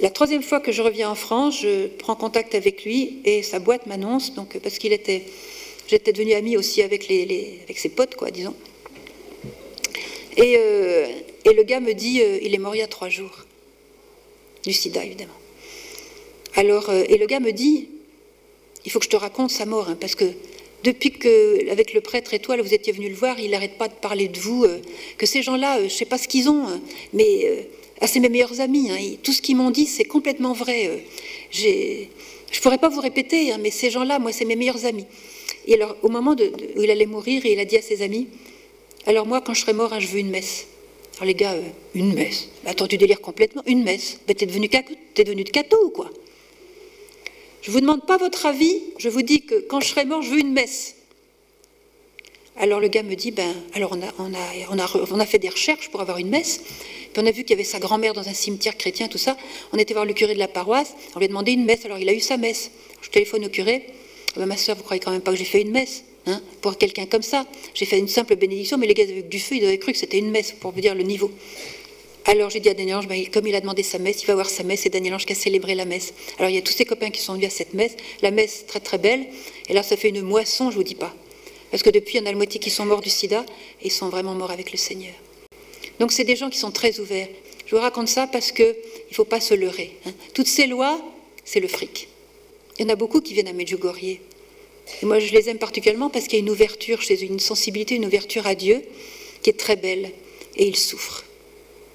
La 0.00 0.10
troisième 0.10 0.42
fois 0.42 0.58
que 0.58 0.72
je 0.72 0.82
reviens 0.82 1.10
en 1.10 1.14
France, 1.14 1.60
je 1.60 1.86
prends 1.86 2.16
contact 2.16 2.54
avec 2.54 2.84
lui 2.84 3.20
et 3.24 3.42
sa 3.42 3.60
boîte 3.60 3.86
m'annonce, 3.86 4.34
donc 4.34 4.58
parce 4.58 4.78
qu'il 4.78 4.92
était, 4.92 5.22
j'étais 5.86 6.12
devenu 6.12 6.32
ami 6.32 6.56
aussi 6.56 6.82
avec 6.82 7.08
les, 7.08 7.60
avec 7.62 7.78
ses 7.78 7.90
potes, 7.90 8.16
quoi, 8.16 8.30
disons. 8.30 8.54
Et, 10.36 10.56
euh, 10.58 11.06
et 11.44 11.52
le 11.52 11.62
gars 11.62 11.80
me 11.80 11.92
dit, 11.92 12.20
euh, 12.20 12.38
il 12.42 12.54
est 12.54 12.58
mort 12.58 12.74
il 12.74 12.78
y 12.78 12.82
a 12.82 12.88
trois 12.88 13.08
jours. 13.08 13.44
Du 14.64 14.72
sida, 14.72 15.04
évidemment. 15.04 15.32
Alors, 16.54 16.90
euh, 16.90 17.04
et 17.08 17.18
le 17.18 17.26
gars 17.26 17.40
me 17.40 17.52
dit, 17.52 17.88
il 18.84 18.90
faut 18.90 18.98
que 18.98 19.04
je 19.04 19.10
te 19.10 19.16
raconte 19.16 19.50
sa 19.50 19.66
mort, 19.66 19.88
hein, 19.88 19.96
parce 20.00 20.14
que 20.14 20.24
depuis 20.84 21.10
que, 21.10 21.70
avec 21.70 21.94
le 21.94 22.00
prêtre 22.00 22.36
toi, 22.38 22.56
vous 22.60 22.74
étiez 22.74 22.92
venu 22.92 23.08
le 23.08 23.14
voir, 23.14 23.38
il 23.38 23.50
n'arrête 23.50 23.78
pas 23.78 23.88
de 23.88 23.94
parler 23.94 24.28
de 24.28 24.38
vous, 24.38 24.64
euh, 24.64 24.78
que 25.18 25.26
ces 25.26 25.42
gens-là, 25.42 25.78
je 25.78 25.84
ne 25.84 25.88
sais 25.88 26.04
pas 26.04 26.18
ce 26.18 26.28
qu'ils 26.28 26.48
ont, 26.48 26.66
hein, 26.66 26.80
mais 27.12 27.66
ah, 28.00 28.06
c'est 28.06 28.20
mes 28.20 28.28
meilleurs 28.28 28.60
amis. 28.60 28.90
Hein, 28.90 29.16
tout 29.22 29.32
ce 29.32 29.40
qu'ils 29.40 29.56
m'ont 29.56 29.70
dit, 29.70 29.86
c'est 29.86 30.04
complètement 30.04 30.52
vrai. 30.52 31.04
je 31.50 31.68
ne 31.68 32.60
pourrais 32.60 32.78
pas 32.78 32.88
vous 32.88 33.00
répéter, 33.00 33.52
mais 33.60 33.70
ces 33.70 33.90
gens-là, 33.90 34.18
moi, 34.18 34.32
c'est 34.32 34.44
mes 34.44 34.56
meilleurs 34.56 34.84
amis. 34.84 35.06
Et 35.66 35.74
alors, 35.74 35.96
au 36.02 36.08
moment 36.08 36.34
où 36.76 36.82
il 36.82 36.90
allait 36.90 37.06
mourir, 37.06 37.46
il 37.46 37.58
a 37.60 37.64
dit 37.64 37.76
à 37.76 37.82
ses 37.82 38.02
amis, 38.02 38.26
alors 39.06 39.26
moi, 39.26 39.40
quand 39.40 39.54
je 39.54 39.60
serai 39.60 39.72
mort, 39.72 39.98
je 40.00 40.06
veux 40.08 40.18
une 40.18 40.30
messe. 40.30 40.66
Alors 41.16 41.26
les 41.26 41.34
gars, 41.34 41.52
euh, 41.52 41.62
une 41.94 42.14
messe? 42.14 42.48
Attends, 42.66 42.86
tu 42.86 42.96
délires 42.96 43.20
complètement. 43.20 43.62
Une 43.66 43.84
messe. 43.84 44.18
Ben, 44.26 44.34
t'es 44.34 44.46
devenu, 44.46 44.68
devenu 45.14 45.44
de 45.44 45.50
cateau 45.50 45.78
ou 45.84 45.90
quoi 45.90 46.10
Je 47.62 47.70
vous 47.70 47.80
demande 47.80 48.04
pas 48.06 48.18
votre 48.18 48.46
avis. 48.46 48.82
Je 48.98 49.08
vous 49.08 49.22
dis 49.22 49.42
que 49.42 49.54
quand 49.54 49.80
je 49.80 49.88
serai 49.88 50.04
mort, 50.04 50.22
je 50.22 50.30
veux 50.30 50.40
une 50.40 50.52
messe. 50.52 50.96
Alors 52.56 52.80
le 52.80 52.88
gars 52.88 53.02
me 53.02 53.14
dit, 53.14 53.30
ben, 53.30 53.54
alors 53.72 53.96
on 54.18 55.20
a, 55.20 55.26
fait 55.26 55.38
des 55.38 55.48
recherches 55.48 55.90
pour 55.90 56.00
avoir 56.00 56.18
une 56.18 56.28
messe. 56.28 56.60
Puis 57.12 57.22
on 57.22 57.26
a 57.26 57.30
vu 57.30 57.44
qu'il 57.44 57.50
y 57.50 57.54
avait 57.54 57.64
sa 57.64 57.78
grand-mère 57.78 58.12
dans 58.12 58.28
un 58.28 58.34
cimetière 58.34 58.76
chrétien, 58.76 59.08
tout 59.08 59.18
ça. 59.18 59.36
On 59.72 59.78
était 59.78 59.94
voir 59.94 60.04
le 60.04 60.12
curé 60.12 60.34
de 60.34 60.38
la 60.38 60.48
paroisse. 60.48 60.94
On 61.14 61.18
lui 61.18 61.24
a 61.24 61.28
demandé 61.28 61.52
une 61.52 61.64
messe. 61.64 61.84
Alors 61.86 61.98
il 61.98 62.08
a 62.08 62.12
eu 62.12 62.20
sa 62.20 62.36
messe. 62.36 62.70
Je 63.00 63.08
téléphone 63.08 63.46
au 63.46 63.48
curé. 63.48 63.86
Ben, 64.36 64.46
ma 64.46 64.56
soeur, 64.56 64.76
vous 64.76 64.82
croyez 64.82 65.00
quand 65.00 65.12
même 65.12 65.22
pas 65.22 65.30
que 65.30 65.38
j'ai 65.38 65.44
fait 65.44 65.62
une 65.62 65.70
messe 65.70 66.04
Hein, 66.26 66.40
pour 66.60 66.78
quelqu'un 66.78 67.06
comme 67.06 67.22
ça? 67.22 67.46
J'ai 67.74 67.84
fait 67.84 67.98
une 67.98 68.06
simple 68.06 68.36
bénédiction, 68.36 68.78
mais 68.78 68.86
les 68.86 68.94
gars 68.94 69.02
avec 69.02 69.28
du 69.28 69.40
feu, 69.40 69.56
ils 69.56 69.64
avaient 69.64 69.78
cru 69.78 69.92
que 69.92 69.98
c'était 69.98 70.18
une 70.18 70.30
messe, 70.30 70.52
pour 70.52 70.70
vous 70.70 70.80
dire 70.80 70.94
le 70.94 71.02
niveau. 71.02 71.32
Alors 72.24 72.50
j'ai 72.50 72.60
dit 72.60 72.68
à 72.68 72.74
Daniel 72.74 72.96
Ange, 72.96 73.08
ben, 73.08 73.26
comme 73.30 73.46
il 73.46 73.54
a 73.54 73.60
demandé 73.60 73.82
sa 73.82 73.98
messe, 73.98 74.22
il 74.22 74.26
va 74.26 74.34
voir 74.34 74.48
sa 74.48 74.62
messe 74.62 74.86
et 74.86 74.90
Daniel 74.90 75.14
Ange 75.14 75.26
qui 75.26 75.32
a 75.32 75.36
célébré 75.36 75.74
la 75.74 75.84
messe. 75.84 76.14
Alors 76.38 76.50
il 76.50 76.54
y 76.54 76.58
a 76.58 76.62
tous 76.62 76.72
ses 76.72 76.84
copains 76.84 77.10
qui 77.10 77.20
sont 77.20 77.34
venus 77.34 77.48
à 77.48 77.50
cette 77.50 77.74
messe, 77.74 77.96
la 78.22 78.30
messe 78.30 78.64
très 78.66 78.80
très 78.80 78.98
belle, 78.98 79.26
et 79.68 79.72
là 79.72 79.82
ça 79.82 79.96
fait 79.96 80.08
une 80.08 80.22
moisson, 80.22 80.70
je 80.70 80.76
vous 80.76 80.84
dis 80.84 80.94
pas. 80.94 81.14
Parce 81.72 81.82
que 81.82 81.90
depuis, 81.90 82.18
il 82.18 82.20
y 82.20 82.22
en 82.22 82.26
a 82.26 82.30
le 82.30 82.36
moitié 82.36 82.60
qui 82.60 82.70
sont 82.70 82.84
morts 82.84 83.00
du 83.00 83.08
sida 83.08 83.44
et 83.80 83.86
ils 83.86 83.90
sont 83.90 84.10
vraiment 84.10 84.34
morts 84.34 84.50
avec 84.50 84.72
le 84.72 84.78
Seigneur. 84.78 85.14
Donc 85.98 86.12
c'est 86.12 86.24
des 86.24 86.36
gens 86.36 86.50
qui 86.50 86.58
sont 86.58 86.70
très 86.70 87.00
ouverts. 87.00 87.28
Je 87.66 87.74
vous 87.74 87.80
raconte 87.80 88.08
ça 88.08 88.26
parce 88.26 88.52
qu'il 88.52 88.66
ne 88.66 89.14
faut 89.14 89.24
pas 89.24 89.40
se 89.40 89.54
leurrer. 89.54 89.96
Hein. 90.04 90.12
Toutes 90.34 90.48
ces 90.48 90.66
lois, 90.66 91.00
c'est 91.44 91.60
le 91.60 91.68
fric. 91.68 92.08
Il 92.78 92.82
y 92.82 92.84
en 92.84 92.90
a 92.90 92.94
beaucoup 92.94 93.22
qui 93.22 93.32
viennent 93.32 93.48
à 93.48 93.54
Medjugorje. 93.54 94.04
Et 94.04 95.06
moi, 95.06 95.18
je 95.18 95.32
les 95.32 95.48
aime 95.48 95.58
particulièrement 95.58 96.10
parce 96.10 96.26
qu'il 96.26 96.34
y 96.34 96.42
a 96.42 96.44
une 96.44 96.50
ouverture 96.50 97.00
chez 97.00 97.14
eux, 97.14 97.24
une 97.24 97.40
sensibilité, 97.40 97.94
une 97.94 98.04
ouverture 98.04 98.46
à 98.46 98.54
Dieu 98.54 98.82
qui 99.42 99.48
est 99.48 99.58
très 99.58 99.76
belle. 99.76 100.10
Et 100.56 100.66
ils 100.66 100.76
souffrent. 100.76 101.24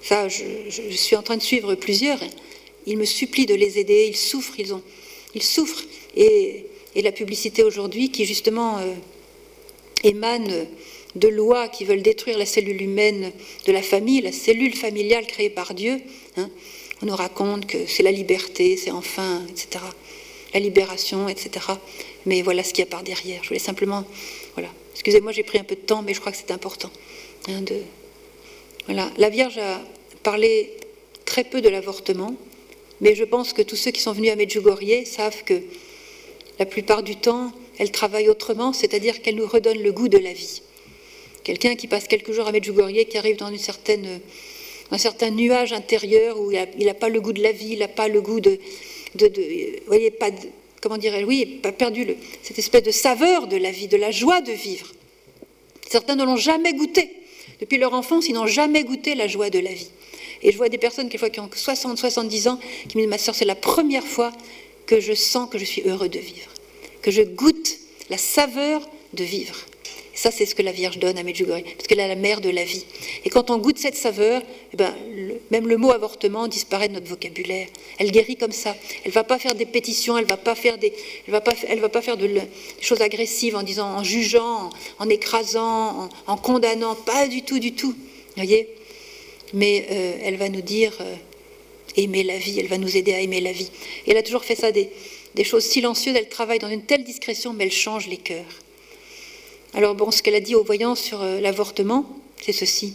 Ça, 0.02 0.28
je, 0.28 0.44
suis 0.90 1.16
en 1.16 1.22
train 1.22 1.36
de 1.36 1.42
suivre 1.42 1.74
plusieurs. 1.74 2.20
Ils 2.86 2.96
me 2.96 3.04
supplient 3.04 3.46
de 3.46 3.54
les 3.54 3.78
aider. 3.78 4.06
Ils 4.08 4.16
souffrent. 4.16 4.58
Ils, 4.58 4.74
ont, 4.74 4.82
ils 5.34 5.42
souffrent. 5.42 5.84
Et, 6.16 6.64
la 6.96 7.12
publicité 7.12 7.62
aujourd'hui 7.62 8.10
qui, 8.10 8.24
justement, 8.24 8.78
euh, 8.78 8.92
émane 10.02 10.66
de 11.14 11.28
lois 11.28 11.68
qui 11.68 11.84
veulent 11.84 12.02
détruire 12.02 12.36
la 12.38 12.46
cellule 12.46 12.82
humaine 12.82 13.30
de 13.66 13.72
la 13.72 13.82
famille, 13.82 14.20
la 14.20 14.32
cellule 14.32 14.74
familiale 14.74 15.26
créée 15.26 15.50
par 15.50 15.74
Dieu. 15.74 16.00
Hein. 16.36 16.50
On 17.02 17.06
nous 17.06 17.14
raconte 17.14 17.66
que 17.66 17.86
c'est 17.86 18.02
la 18.02 18.10
liberté, 18.10 18.76
c'est 18.76 18.90
enfin, 18.90 19.46
etc. 19.48 19.84
La 20.52 20.60
libération, 20.60 21.28
etc. 21.28 21.66
Mais 22.26 22.42
voilà 22.42 22.64
ce 22.64 22.72
qu'il 22.72 22.84
y 22.84 22.88
a 22.88 22.90
par 22.90 23.04
derrière. 23.04 23.42
Je 23.42 23.48
voulais 23.48 23.60
simplement, 23.60 24.04
voilà. 24.54 24.70
Excusez-moi, 24.94 25.30
j'ai 25.30 25.44
pris 25.44 25.58
un 25.58 25.64
peu 25.64 25.76
de 25.76 25.80
temps, 25.80 26.02
mais 26.02 26.14
je 26.14 26.20
crois 26.20 26.32
que 26.32 26.38
c'est 26.38 26.50
important. 26.50 26.90
Hein, 27.48 27.62
de... 27.62 27.76
La 28.88 29.28
Vierge 29.28 29.58
a 29.58 29.80
parlé 30.22 30.72
très 31.26 31.44
peu 31.44 31.60
de 31.60 31.68
l'avortement, 31.68 32.34
mais 33.00 33.14
je 33.14 33.24
pense 33.24 33.52
que 33.52 33.60
tous 33.60 33.76
ceux 33.76 33.90
qui 33.90 34.00
sont 34.00 34.12
venus 34.12 34.32
à 34.32 34.36
Medjugorje 34.36 35.04
savent 35.04 35.44
que 35.44 35.60
la 36.58 36.64
plupart 36.64 37.02
du 37.02 37.16
temps, 37.16 37.52
elle 37.78 37.92
travaille 37.92 38.28
autrement, 38.28 38.72
c'est-à-dire 38.72 39.20
qu'elle 39.20 39.36
nous 39.36 39.46
redonne 39.46 39.78
le 39.82 39.92
goût 39.92 40.08
de 40.08 40.16
la 40.18 40.32
vie. 40.32 40.62
Quelqu'un 41.44 41.76
qui 41.76 41.86
passe 41.86 42.08
quelques 42.08 42.32
jours 42.32 42.48
à 42.48 42.52
Medjugorje, 42.52 43.04
qui 43.04 43.18
arrive 43.18 43.36
dans 43.36 43.52
un 43.52 44.98
certain 44.98 45.30
nuage 45.30 45.72
intérieur 45.74 46.40
où 46.40 46.50
il 46.50 46.86
n'a 46.86 46.94
pas 46.94 47.10
le 47.10 47.20
goût 47.20 47.34
de 47.34 47.42
la 47.42 47.52
vie, 47.52 47.72
il 47.72 47.80
n'a 47.80 47.88
pas 47.88 48.08
le 48.08 48.22
goût 48.22 48.40
de, 48.40 48.58
de, 49.14 49.30
voyez, 49.86 50.10
pas 50.10 50.30
comment 50.80 50.96
dirais-je, 50.96 51.26
oui, 51.26 51.60
pas 51.62 51.72
perdu 51.72 52.16
cette 52.42 52.58
espèce 52.58 52.84
de 52.84 52.90
saveur 52.90 53.48
de 53.48 53.56
la 53.58 53.70
vie, 53.70 53.86
de 53.86 53.98
la 53.98 54.10
joie 54.10 54.40
de 54.40 54.52
vivre. 54.52 54.92
Certains 55.88 56.16
ne 56.16 56.24
l'ont 56.24 56.36
jamais 56.36 56.72
goûté. 56.72 57.17
Depuis 57.60 57.78
leur 57.78 57.94
enfance, 57.94 58.28
ils 58.28 58.34
n'ont 58.34 58.46
jamais 58.46 58.84
goûté 58.84 59.14
la 59.14 59.26
joie 59.26 59.50
de 59.50 59.58
la 59.58 59.72
vie. 59.72 59.90
Et 60.42 60.52
je 60.52 60.56
vois 60.56 60.68
des 60.68 60.78
personnes, 60.78 61.08
quelquefois, 61.08 61.30
qui 61.30 61.40
ont 61.40 61.50
60, 61.52 61.98
70 61.98 62.48
ans, 62.48 62.60
qui 62.88 62.96
me 62.96 63.02
disent, 63.02 63.10
ma 63.10 63.18
soeur, 63.18 63.34
c'est 63.34 63.44
la 63.44 63.56
première 63.56 64.04
fois 64.04 64.32
que 64.86 65.00
je 65.00 65.12
sens 65.12 65.48
que 65.50 65.58
je 65.58 65.64
suis 65.64 65.82
heureux 65.82 66.08
de 66.08 66.18
vivre 66.18 66.48
que 67.02 67.10
je 67.10 67.22
goûte 67.22 67.78
la 68.10 68.18
saveur 68.18 68.82
de 69.14 69.24
vivre. 69.24 69.56
Ça, 70.18 70.32
c'est 70.32 70.46
ce 70.46 70.56
que 70.56 70.62
la 70.62 70.72
Vierge 70.72 70.98
donne 70.98 71.16
à 71.16 71.22
Medjugorje, 71.22 71.62
parce 71.62 71.86
qu'elle 71.86 72.00
est 72.00 72.08
la 72.08 72.16
mère 72.16 72.40
de 72.40 72.50
la 72.50 72.64
vie. 72.64 72.84
Et 73.24 73.30
quand 73.30 73.50
on 73.50 73.58
goûte 73.58 73.78
cette 73.78 73.94
saveur, 73.94 74.42
eh 74.72 74.76
ben, 74.76 74.92
même 75.52 75.68
le 75.68 75.76
mot 75.76 75.92
avortement 75.92 76.48
disparaît 76.48 76.88
de 76.88 76.94
notre 76.94 77.06
vocabulaire. 77.06 77.68
Elle 77.98 78.10
guérit 78.10 78.34
comme 78.34 78.50
ça. 78.50 78.74
Elle 79.04 79.12
va 79.12 79.22
pas 79.22 79.38
faire 79.38 79.54
des 79.54 79.64
pétitions, 79.64 80.18
elle 80.18 80.24
va 80.24 80.36
pas 80.36 80.56
faire 80.56 80.76
des, 80.76 80.92
elle 81.26 81.32
va 81.32 81.40
pas, 81.40 81.52
elle 81.68 81.78
va 81.78 81.88
pas 81.88 82.02
faire 82.02 82.16
de, 82.16 82.28
choses 82.80 83.00
agressives 83.00 83.54
en 83.54 83.62
disant, 83.62 83.86
en 83.86 84.02
jugeant, 84.02 84.70
en, 84.98 85.08
écrasant, 85.08 86.08
en, 86.26 86.36
condamnant. 86.36 86.96
Pas 86.96 87.28
du 87.28 87.42
tout, 87.42 87.60
du 87.60 87.74
tout. 87.74 87.94
Voyez? 88.34 88.68
Mais 89.54 89.86
euh, 89.88 90.16
elle 90.24 90.36
va 90.36 90.48
nous 90.48 90.62
dire 90.62 90.98
euh, 91.00 91.14
aimer 91.96 92.24
la 92.24 92.38
vie. 92.38 92.58
Elle 92.58 92.66
va 92.66 92.78
nous 92.78 92.96
aider 92.96 93.14
à 93.14 93.20
aimer 93.20 93.40
la 93.40 93.52
vie. 93.52 93.70
Et 94.04 94.10
elle 94.10 94.16
a 94.16 94.24
toujours 94.24 94.44
fait 94.44 94.56
ça 94.56 94.72
des 94.72 94.90
des 95.34 95.44
choses 95.44 95.64
silencieuses, 95.64 96.16
elle 96.16 96.28
travaille 96.28 96.58
dans 96.58 96.68
une 96.68 96.82
telle 96.82 97.04
discrétion, 97.04 97.52
mais 97.52 97.64
elle 97.64 97.72
change 97.72 98.08
les 98.08 98.16
cœurs. 98.16 98.44
Alors 99.74 99.94
bon, 99.94 100.10
ce 100.10 100.22
qu'elle 100.22 100.34
a 100.34 100.40
dit 100.40 100.54
aux 100.54 100.64
voyants 100.64 100.94
sur 100.94 101.22
euh, 101.22 101.40
l'avortement, 101.40 102.04
c'est 102.40 102.52
ceci. 102.52 102.94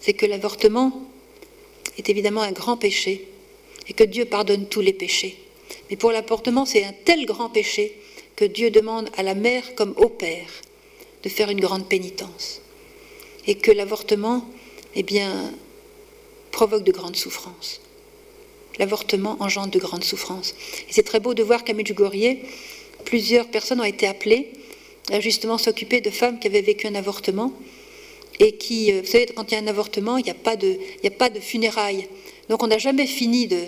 C'est 0.00 0.12
que 0.12 0.26
l'avortement 0.26 1.02
est 1.98 2.08
évidemment 2.08 2.42
un 2.42 2.52
grand 2.52 2.76
péché 2.76 3.26
et 3.88 3.92
que 3.92 4.04
Dieu 4.04 4.24
pardonne 4.24 4.66
tous 4.66 4.80
les 4.80 4.92
péchés. 4.92 5.38
Mais 5.88 5.96
pour 5.96 6.12
l'avortement, 6.12 6.64
c'est 6.66 6.84
un 6.84 6.94
tel 7.04 7.26
grand 7.26 7.48
péché 7.48 7.98
que 8.36 8.44
Dieu 8.44 8.70
demande 8.70 9.10
à 9.16 9.22
la 9.22 9.34
mère 9.34 9.74
comme 9.74 9.94
au 9.96 10.08
père 10.08 10.50
de 11.22 11.28
faire 11.28 11.50
une 11.50 11.60
grande 11.60 11.88
pénitence. 11.88 12.60
Et 13.46 13.56
que 13.56 13.70
l'avortement, 13.70 14.48
eh 14.94 15.02
bien, 15.02 15.52
provoque 16.50 16.84
de 16.84 16.92
grandes 16.92 17.16
souffrances 17.16 17.80
l'avortement 18.80 19.36
engendre 19.40 19.70
de 19.70 19.78
grandes 19.78 20.04
souffrances. 20.04 20.54
Et 20.88 20.92
c'est 20.92 21.02
très 21.02 21.20
beau 21.20 21.34
de 21.34 21.42
voir 21.42 21.64
qu'à 21.64 21.74
Medjugorje, 21.74 22.38
plusieurs 23.04 23.46
personnes 23.46 23.80
ont 23.80 23.84
été 23.84 24.06
appelées 24.06 24.50
à 25.10 25.20
justement 25.20 25.58
s'occuper 25.58 26.00
de 26.00 26.10
femmes 26.10 26.38
qui 26.38 26.46
avaient 26.46 26.60
vécu 26.60 26.86
un 26.86 26.94
avortement 26.94 27.52
et 28.38 28.52
qui, 28.52 28.92
euh, 28.92 29.00
vous 29.02 29.06
savez, 29.06 29.26
quand 29.26 29.50
il 29.50 29.54
y 29.54 29.56
a 29.58 29.60
un 29.60 29.66
avortement, 29.66 30.16
il 30.16 30.24
n'y 30.24 30.30
a, 30.30 30.34
pas 30.34 30.56
de, 30.56 30.78
a 31.04 31.10
pas 31.10 31.28
de 31.28 31.40
funérailles. 31.40 32.08
Donc 32.48 32.62
on 32.62 32.66
n'a 32.66 32.78
jamais 32.78 33.06
fini 33.06 33.46
de, 33.46 33.58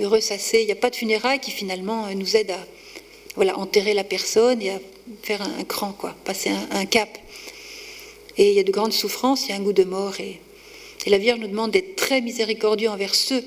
ressasser, 0.00 0.60
il 0.60 0.66
n'y 0.66 0.72
a 0.72 0.76
pas 0.76 0.90
de 0.90 0.96
funérailles 0.96 1.40
qui 1.40 1.50
finalement 1.50 2.06
euh, 2.06 2.14
nous 2.14 2.36
aident 2.36 2.52
à 2.52 2.66
voilà, 3.36 3.58
enterrer 3.58 3.94
la 3.94 4.04
personne 4.04 4.62
et 4.62 4.70
à 4.70 4.80
faire 5.22 5.42
un, 5.42 5.64
cran, 5.64 5.92
quoi, 5.92 6.14
passer 6.24 6.50
un, 6.70 6.86
cap. 6.86 7.08
Et 8.36 8.50
il 8.50 8.56
y 8.56 8.60
a 8.60 8.64
de 8.64 8.72
grandes 8.72 8.92
souffrances, 8.92 9.46
il 9.46 9.50
y 9.50 9.52
a 9.52 9.56
un 9.56 9.60
goût 9.60 9.72
de 9.72 9.84
mort. 9.84 10.18
Et 10.20 10.40
la 11.06 11.18
Vierge 11.18 11.38
nous 11.40 11.48
demande 11.48 11.70
d'être 11.70 11.96
très 11.96 12.20
miséricordieux 12.20 12.88
envers 12.88 13.14
ceux 13.14 13.44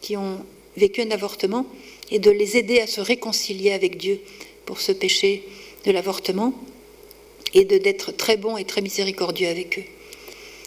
qui 0.00 0.16
ont 0.16 0.38
vécu 0.76 1.02
un 1.02 1.10
avortement 1.10 1.66
et 2.10 2.18
de 2.18 2.30
les 2.30 2.56
aider 2.56 2.80
à 2.80 2.86
se 2.86 3.00
réconcilier 3.00 3.72
avec 3.72 3.96
Dieu 3.96 4.20
pour 4.64 4.80
ce 4.80 4.92
péché 4.92 5.42
de 5.86 5.92
l'avortement 5.92 6.52
et 7.54 7.64
d'être 7.64 8.12
très 8.12 8.36
bon 8.36 8.56
et 8.56 8.64
très 8.64 8.82
miséricordieux 8.82 9.48
avec 9.48 9.78
eux. 9.78 9.84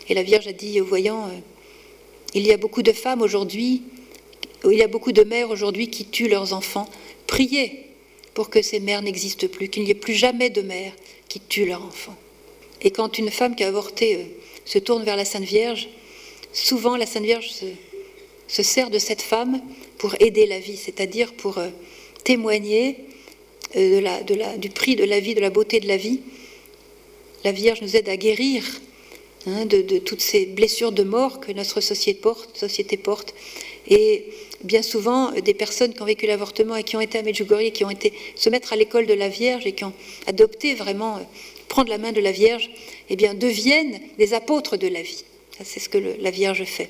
Et 0.07 0.13
la 0.13 0.23
Vierge 0.23 0.47
a 0.47 0.53
dit 0.53 0.81
aux 0.81 0.85
voyants, 0.85 1.27
euh, 1.27 1.37
il 2.33 2.47
y 2.47 2.51
a 2.51 2.57
beaucoup 2.57 2.81
de 2.81 2.93
femmes 2.93 3.21
aujourd'hui, 3.21 3.83
il 4.65 4.77
y 4.77 4.81
a 4.81 4.87
beaucoup 4.87 5.11
de 5.11 5.23
mères 5.23 5.51
aujourd'hui 5.51 5.89
qui 5.89 6.05
tuent 6.05 6.29
leurs 6.29 6.53
enfants. 6.53 6.89
Priez 7.27 7.85
pour 8.33 8.49
que 8.49 8.61
ces 8.61 8.79
mères 8.79 9.01
n'existent 9.01 9.47
plus, 9.47 9.67
qu'il 9.69 9.83
n'y 9.83 9.91
ait 9.91 9.95
plus 9.95 10.15
jamais 10.15 10.49
de 10.49 10.61
mères 10.61 10.93
qui 11.27 11.39
tuent 11.39 11.65
leurs 11.65 11.83
enfants. 11.83 12.15
Et 12.81 12.91
quand 12.91 13.17
une 13.17 13.29
femme 13.29 13.55
qui 13.55 13.63
a 13.63 13.67
avorté 13.67 14.15
euh, 14.15 14.23
se 14.65 14.79
tourne 14.79 15.03
vers 15.03 15.17
la 15.17 15.25
Sainte 15.25 15.43
Vierge, 15.43 15.89
souvent 16.53 16.95
la 16.95 17.05
Sainte 17.05 17.25
Vierge 17.25 17.49
se, 17.49 17.65
se 18.47 18.63
sert 18.63 18.89
de 18.89 18.99
cette 18.99 19.21
femme 19.21 19.61
pour 19.97 20.15
aider 20.21 20.45
la 20.45 20.59
vie, 20.59 20.77
c'est-à-dire 20.77 21.33
pour 21.33 21.57
euh, 21.57 21.67
témoigner 22.23 22.95
euh, 23.75 24.57
du 24.57 24.69
prix 24.69 24.95
de 24.95 25.03
la 25.03 25.19
vie, 25.19 25.35
de 25.35 25.41
la 25.41 25.49
beauté 25.49 25.79
de 25.79 25.87
la 25.87 25.97
vie. 25.97 26.21
La 27.43 27.51
Vierge 27.51 27.81
nous 27.81 27.95
aide 27.95 28.09
à 28.09 28.17
guérir 28.17 28.63
hein, 29.45 29.65
de, 29.65 29.99
toutes 29.99 30.21
ces 30.21 30.45
blessures 30.45 30.91
de 30.91 31.03
mort 31.03 31.39
que 31.39 31.51
notre 31.51 31.79
société 31.81 32.19
porte, 32.19 32.57
société 32.57 32.97
porte. 32.97 33.33
Et 33.87 34.25
bien 34.63 34.81
souvent, 34.81 35.31
des 35.31 35.53
personnes 35.53 35.93
qui 35.93 36.01
ont 36.01 36.05
vécu 36.05 36.25
l'avortement 36.27 36.75
et 36.75 36.83
qui 36.83 36.95
ont 36.95 37.01
été 37.01 37.17
à 37.17 37.21
Medjugorje, 37.21 37.71
qui 37.71 37.85
ont 37.85 37.89
été 37.89 38.13
se 38.35 38.49
mettre 38.49 38.73
à 38.73 38.75
l'école 38.75 39.05
de 39.05 39.13
la 39.13 39.29
Vierge 39.29 39.65
et 39.65 39.71
qui 39.71 39.83
ont 39.83 39.93
adopté 40.27 40.73
vraiment 40.73 41.17
euh, 41.17 41.21
prendre 41.67 41.89
la 41.89 41.97
main 41.97 42.11
de 42.11 42.21
la 42.21 42.31
Vierge, 42.31 42.69
eh 43.09 43.15
bien, 43.15 43.33
deviennent 43.33 43.99
des 44.17 44.33
apôtres 44.33 44.77
de 44.77 44.87
la 44.87 45.01
vie. 45.01 45.23
C'est 45.63 45.79
ce 45.79 45.89
que 45.89 45.97
la 45.97 46.31
Vierge 46.31 46.63
fait. 46.63 46.89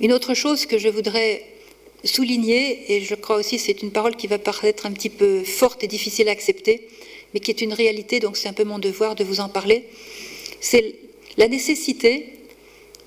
Une 0.00 0.12
autre 0.12 0.34
chose 0.34 0.66
que 0.66 0.78
je 0.78 0.88
voudrais 0.88 1.44
souligner, 2.06 2.92
et 2.92 3.00
je 3.00 3.14
crois 3.14 3.36
aussi 3.36 3.58
c'est 3.58 3.82
une 3.82 3.90
parole 3.90 4.16
qui 4.16 4.26
va 4.26 4.38
paraître 4.38 4.86
un 4.86 4.92
petit 4.92 5.10
peu 5.10 5.44
forte 5.44 5.84
et 5.84 5.86
difficile 5.86 6.28
à 6.28 6.32
accepter, 6.32 6.88
mais 7.34 7.40
qui 7.40 7.50
est 7.50 7.60
une 7.60 7.72
réalité, 7.72 8.20
donc 8.20 8.36
c'est 8.36 8.48
un 8.48 8.52
peu 8.52 8.64
mon 8.64 8.78
devoir 8.78 9.14
de 9.14 9.24
vous 9.24 9.40
en 9.40 9.48
parler, 9.48 9.84
c'est 10.60 10.94
la 11.36 11.48
nécessité 11.48 12.26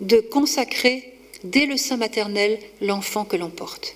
de 0.01 0.19
consacrer 0.19 1.03
dès 1.43 1.65
le 1.65 1.77
sein 1.77 1.97
maternel 1.97 2.59
l'enfant 2.81 3.25
que 3.25 3.37
l'on 3.37 3.49
porte. 3.49 3.95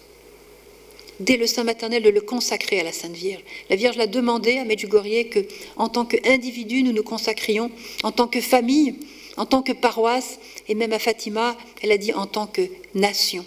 Dès 1.19 1.37
le 1.37 1.45
sein 1.45 1.63
maternel, 1.63 2.01
de 2.01 2.09
le 2.09 2.21
consacrer 2.21 2.79
à 2.79 2.83
la 2.83 2.91
Sainte 2.91 3.15
Vierge. 3.15 3.43
La 3.69 3.75
Vierge 3.75 3.97
l'a 3.97 4.07
demandé 4.07 4.57
à 4.57 4.65
Medjugorje 4.65 5.29
que, 5.29 5.39
en 5.75 5.87
tant 5.87 6.05
qu'individu, 6.05 6.81
nous 6.83 6.91
nous 6.91 7.03
consacrions, 7.03 7.69
en 8.03 8.11
tant 8.11 8.27
que 8.27 8.41
famille, 8.41 8.95
en 9.37 9.45
tant 9.45 9.61
que 9.61 9.71
paroisse, 9.71 10.39
et 10.67 10.75
même 10.75 10.91
à 10.91 10.99
Fatima, 10.99 11.55
elle 11.81 11.91
a 11.91 11.97
dit 11.97 12.13
en 12.13 12.25
tant 12.25 12.47
que 12.47 12.63
nation. 12.95 13.45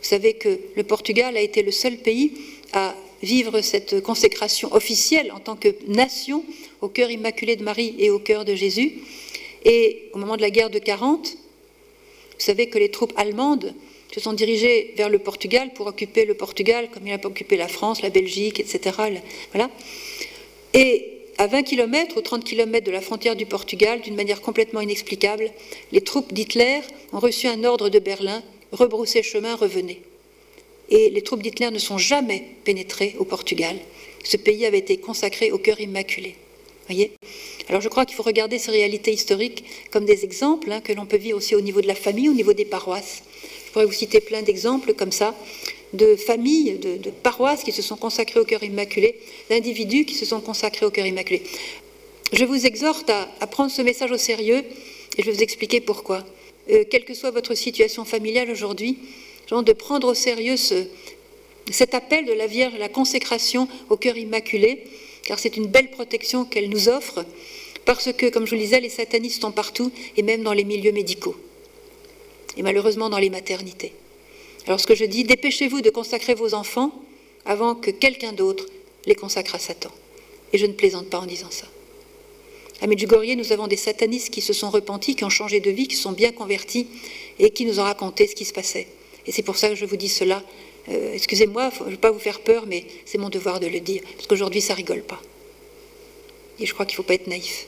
Vous 0.00 0.08
savez 0.08 0.34
que 0.34 0.60
le 0.76 0.82
Portugal 0.82 1.36
a 1.36 1.40
été 1.40 1.62
le 1.62 1.72
seul 1.72 1.96
pays 1.96 2.32
à 2.72 2.94
vivre 3.22 3.60
cette 3.60 4.00
consécration 4.00 4.72
officielle 4.72 5.32
en 5.32 5.40
tant 5.40 5.56
que 5.56 5.74
nation 5.88 6.44
au 6.80 6.88
cœur 6.88 7.10
immaculé 7.10 7.56
de 7.56 7.64
Marie 7.64 7.94
et 7.98 8.10
au 8.10 8.18
cœur 8.18 8.44
de 8.44 8.54
Jésus. 8.54 8.92
Et 9.64 10.10
au 10.12 10.18
moment 10.18 10.36
de 10.36 10.42
la 10.42 10.50
guerre 10.50 10.70
de 10.70 10.78
40, 10.78 11.28
vous 11.28 12.44
savez 12.44 12.68
que 12.68 12.78
les 12.78 12.90
troupes 12.90 13.12
allemandes 13.16 13.74
se 14.14 14.20
sont 14.20 14.32
dirigées 14.32 14.94
vers 14.96 15.08
le 15.08 15.18
Portugal 15.18 15.72
pour 15.74 15.86
occuper 15.86 16.24
le 16.24 16.34
Portugal, 16.34 16.88
comme 16.92 17.06
il 17.06 17.12
a 17.12 17.26
occupé 17.26 17.56
la 17.56 17.68
France, 17.68 18.00
la 18.00 18.10
Belgique, 18.10 18.60
etc. 18.60 18.96
Voilà. 19.52 19.70
Et 20.72 21.18
à 21.36 21.46
20 21.46 21.62
km 21.62 22.16
ou 22.16 22.20
30 22.20 22.44
km 22.44 22.86
de 22.86 22.90
la 22.90 23.00
frontière 23.00 23.36
du 23.36 23.46
Portugal, 23.46 24.00
d'une 24.00 24.14
manière 24.14 24.40
complètement 24.40 24.80
inexplicable, 24.80 25.50
les 25.92 26.00
troupes 26.00 26.32
d'Hitler 26.32 26.80
ont 27.12 27.18
reçu 27.18 27.48
un 27.48 27.64
ordre 27.64 27.88
de 27.88 27.98
Berlin 27.98 28.42
rebroussez 28.72 29.22
chemin, 29.22 29.54
revenez. 29.54 30.02
Et 30.90 31.10
les 31.10 31.22
troupes 31.22 31.42
d'Hitler 31.42 31.70
ne 31.70 31.78
sont 31.78 31.98
jamais 31.98 32.44
pénétrées 32.64 33.14
au 33.18 33.24
Portugal. 33.24 33.76
Ce 34.24 34.36
pays 34.36 34.64
avait 34.66 34.78
été 34.78 34.96
consacré 34.98 35.52
au 35.52 35.58
cœur 35.58 35.80
immaculé. 35.80 36.36
Voyez? 36.88 37.12
Alors 37.68 37.82
je 37.82 37.88
crois 37.88 38.06
qu'il 38.06 38.16
faut 38.16 38.22
regarder 38.22 38.58
ces 38.58 38.70
réalités 38.70 39.12
historiques 39.12 39.64
comme 39.90 40.06
des 40.06 40.24
exemples 40.24 40.72
hein, 40.72 40.80
que 40.80 40.92
l'on 40.92 41.04
peut 41.04 41.18
vivre 41.18 41.36
aussi 41.36 41.54
au 41.54 41.60
niveau 41.60 41.82
de 41.82 41.86
la 41.86 41.94
famille, 41.94 42.30
au 42.30 42.34
niveau 42.34 42.54
des 42.54 42.64
paroisses. 42.64 43.22
Je 43.66 43.72
pourrais 43.72 43.84
vous 43.84 43.92
citer 43.92 44.20
plein 44.20 44.40
d'exemples 44.40 44.94
comme 44.94 45.12
ça 45.12 45.34
de 45.92 46.16
familles, 46.16 46.78
de, 46.78 47.10
paroisses 47.10 47.62
qui 47.62 47.72
se 47.72 47.82
sont 47.82 47.96
consacrées 47.96 48.40
au 48.40 48.44
cœur 48.44 48.62
immaculé, 48.62 49.18
d'individus 49.50 50.04
qui 50.04 50.14
se 50.14 50.26
sont 50.26 50.40
consacrés 50.40 50.86
au 50.86 50.90
cœur 50.90 51.06
immaculé. 51.06 51.42
Je 52.32 52.44
vous 52.44 52.66
exhorte 52.66 53.10
à, 53.10 53.46
prendre 53.46 53.70
ce 53.70 53.82
message 53.82 54.10
au 54.10 54.18
sérieux 54.18 54.64
et 55.16 55.22
je 55.22 55.26
vais 55.26 55.32
vous 55.32 55.42
expliquer 55.42 55.80
pourquoi. 55.80 56.24
Euh, 56.70 56.84
quelle 56.88 57.04
que 57.04 57.14
soit 57.14 57.30
votre 57.30 57.54
situation 57.54 58.04
familiale 58.04 58.50
aujourd'hui, 58.50 58.98
de 59.50 59.72
prendre 59.72 60.08
au 60.08 60.14
sérieux 60.14 60.56
cet 61.70 61.94
appel 61.94 62.26
de 62.26 62.32
la 62.32 62.46
Vierge, 62.46 62.74
la 62.78 62.88
consécration 62.88 63.66
au 63.88 63.96
cœur 63.96 64.18
immaculé, 64.18 64.84
car 65.24 65.38
c'est 65.38 65.56
une 65.56 65.66
belle 65.66 65.90
protection 65.90 66.44
qu'elle 66.44 66.68
nous 66.68 66.88
offre, 66.88 67.24
parce 67.84 68.12
que, 68.12 68.28
comme 68.28 68.44
je 68.44 68.50
vous 68.50 68.56
le 68.56 68.62
disais, 68.62 68.80
les 68.80 68.90
satanistes 68.90 69.40
sont 69.40 69.52
partout, 69.52 69.90
et 70.16 70.22
même 70.22 70.42
dans 70.42 70.52
les 70.52 70.64
milieux 70.64 70.92
médicaux, 70.92 71.36
et 72.58 72.62
malheureusement 72.62 73.08
dans 73.08 73.18
les 73.18 73.30
maternités. 73.30 73.92
Alors 74.66 74.80
ce 74.80 74.86
que 74.86 74.94
je 74.94 75.06
dis, 75.06 75.24
dépêchez-vous 75.24 75.80
de 75.80 75.88
consacrer 75.88 76.34
vos 76.34 76.52
enfants 76.52 76.92
avant 77.46 77.74
que 77.74 77.90
quelqu'un 77.90 78.34
d'autre 78.34 78.66
les 79.06 79.14
consacre 79.14 79.54
à 79.54 79.58
Satan. 79.58 79.90
Et 80.52 80.58
je 80.58 80.66
ne 80.66 80.72
plaisante 80.72 81.08
pas 81.08 81.20
en 81.20 81.26
disant 81.26 81.50
ça. 81.50 81.66
À 82.80 82.86
Medjugorje, 82.86 83.34
nous 83.36 83.52
avons 83.52 83.66
des 83.66 83.76
satanistes 83.76 84.30
qui 84.30 84.40
se 84.40 84.52
sont 84.52 84.70
repentis, 84.70 85.16
qui 85.16 85.24
ont 85.24 85.30
changé 85.30 85.58
de 85.58 85.70
vie, 85.70 85.88
qui 85.88 85.96
sont 85.96 86.12
bien 86.12 86.30
convertis 86.30 86.86
et 87.38 87.50
qui 87.50 87.64
nous 87.64 87.80
ont 87.80 87.84
raconté 87.84 88.26
ce 88.28 88.34
qui 88.34 88.44
se 88.44 88.52
passait. 88.52 88.86
Et 89.26 89.32
c'est 89.32 89.42
pour 89.42 89.56
ça 89.56 89.68
que 89.68 89.74
je 89.74 89.84
vous 89.84 89.96
dis 89.96 90.08
cela. 90.08 90.42
Euh, 90.88 91.12
excusez-moi, 91.12 91.70
je 91.76 91.84
ne 91.84 91.90
veux 91.90 91.96
pas 91.96 92.12
vous 92.12 92.20
faire 92.20 92.40
peur, 92.40 92.64
mais 92.66 92.84
c'est 93.04 93.18
mon 93.18 93.30
devoir 93.30 93.58
de 93.58 93.66
le 93.66 93.80
dire, 93.80 94.02
parce 94.14 94.28
qu'aujourd'hui, 94.28 94.60
ça 94.60 94.74
rigole 94.74 95.02
pas. 95.02 95.20
Et 96.60 96.66
je 96.66 96.72
crois 96.72 96.86
qu'il 96.86 96.94
ne 96.94 96.96
faut 96.98 97.02
pas 97.02 97.14
être 97.14 97.26
naïf. 97.26 97.66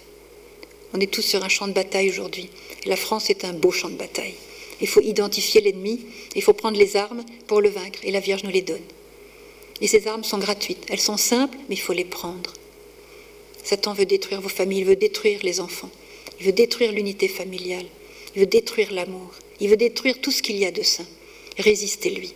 On 0.94 1.00
est 1.00 1.10
tous 1.10 1.22
sur 1.22 1.44
un 1.44 1.48
champ 1.48 1.68
de 1.68 1.72
bataille 1.72 2.08
aujourd'hui. 2.08 2.48
La 2.86 2.96
France 2.96 3.30
est 3.30 3.44
un 3.44 3.52
beau 3.52 3.72
champ 3.72 3.88
de 3.88 3.96
bataille. 3.96 4.34
Il 4.80 4.86
faut 4.86 5.02
identifier 5.02 5.60
l'ennemi, 5.60 6.00
il 6.34 6.42
faut 6.42 6.54
prendre 6.54 6.78
les 6.78 6.96
armes 6.96 7.24
pour 7.46 7.60
le 7.60 7.68
vaincre, 7.68 7.98
et 8.04 8.10
la 8.10 8.20
Vierge 8.20 8.44
nous 8.44 8.50
les 8.50 8.62
donne. 8.62 8.80
Et 9.80 9.86
ces 9.86 10.06
armes 10.06 10.24
sont 10.24 10.38
gratuites, 10.38 10.86
elles 10.88 11.00
sont 11.00 11.16
simples, 11.16 11.58
mais 11.68 11.74
il 11.74 11.80
faut 11.80 11.92
les 11.92 12.04
prendre. 12.04 12.52
Satan 13.64 13.92
veut 13.92 14.06
détruire 14.06 14.40
vos 14.40 14.48
familles, 14.48 14.80
il 14.80 14.86
veut 14.86 14.96
détruire 14.96 15.40
les 15.42 15.60
enfants, 15.60 15.90
il 16.38 16.46
veut 16.46 16.52
détruire 16.52 16.92
l'unité 16.92 17.28
familiale, 17.28 17.86
il 18.34 18.40
veut 18.40 18.46
détruire 18.46 18.92
l'amour, 18.92 19.30
il 19.60 19.68
veut 19.68 19.76
détruire 19.76 20.20
tout 20.20 20.30
ce 20.30 20.42
qu'il 20.42 20.56
y 20.56 20.66
a 20.66 20.70
de 20.70 20.82
saint. 20.82 21.06
Résistez-lui. 21.58 22.34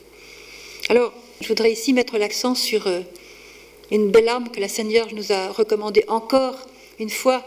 Alors, 0.88 1.12
je 1.40 1.48
voudrais 1.48 1.72
ici 1.72 1.92
mettre 1.92 2.18
l'accent 2.18 2.54
sur 2.54 2.86
euh, 2.86 3.00
une 3.90 4.10
belle 4.10 4.28
arme 4.28 4.50
que 4.50 4.60
la 4.60 4.66
Vierge 4.66 5.14
nous 5.14 5.32
a 5.32 5.50
recommandée 5.50 6.04
encore 6.08 6.56
une 6.98 7.10
fois, 7.10 7.42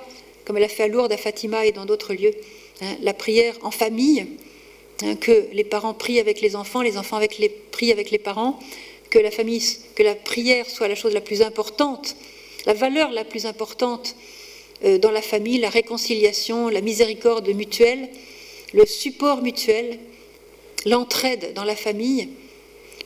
comme 0.46 0.58
elle 0.58 0.64
a 0.64 0.70
fait 0.70 0.84
à 0.84 0.88
Lourdes, 0.88 1.12
à 1.12 1.18
Fatima 1.18 1.66
et 1.66 1.72
dans 1.72 1.86
d'autres 1.86 2.14
lieux, 2.14 2.34
hein, 2.82 2.98
la 3.02 3.14
prière 3.14 3.56
en 3.62 3.72
famille, 3.72 4.26
Hein, 5.04 5.16
que 5.16 5.48
les 5.54 5.64
parents 5.64 5.94
prient 5.94 6.20
avec 6.20 6.42
les 6.42 6.56
enfants, 6.56 6.82
les 6.82 6.98
enfants 6.98 7.18
avec 7.18 7.38
les, 7.38 7.50
prient 7.50 7.92
avec 7.92 8.10
les 8.10 8.18
parents, 8.18 8.60
que 9.10 9.20
la 9.20 9.32
famille, 9.32 9.62
que 9.96 10.02
la 10.02 10.16
prière 10.16 10.68
soit 10.68 10.88
la 10.88 10.96
chose 10.96 11.14
la 11.14 11.22
plus 11.22 11.42
importante, 11.42 12.16
la 12.68 12.76
valeur 12.76 13.10
la 13.12 13.26
plus 13.26 13.48
importante 13.48 14.16
euh, 14.86 15.00
dans 15.00 15.10
la 15.10 15.24
famille, 15.24 15.58
la 15.58 15.70
réconciliation, 15.70 16.70
la 16.70 16.82
miséricorde 16.82 17.50
mutuelle, 17.50 18.10
le 18.74 18.86
support 18.86 19.42
mutuel, 19.42 19.98
l'entraide 20.86 21.54
dans 21.56 21.64
la 21.64 21.76
famille. 21.76 22.30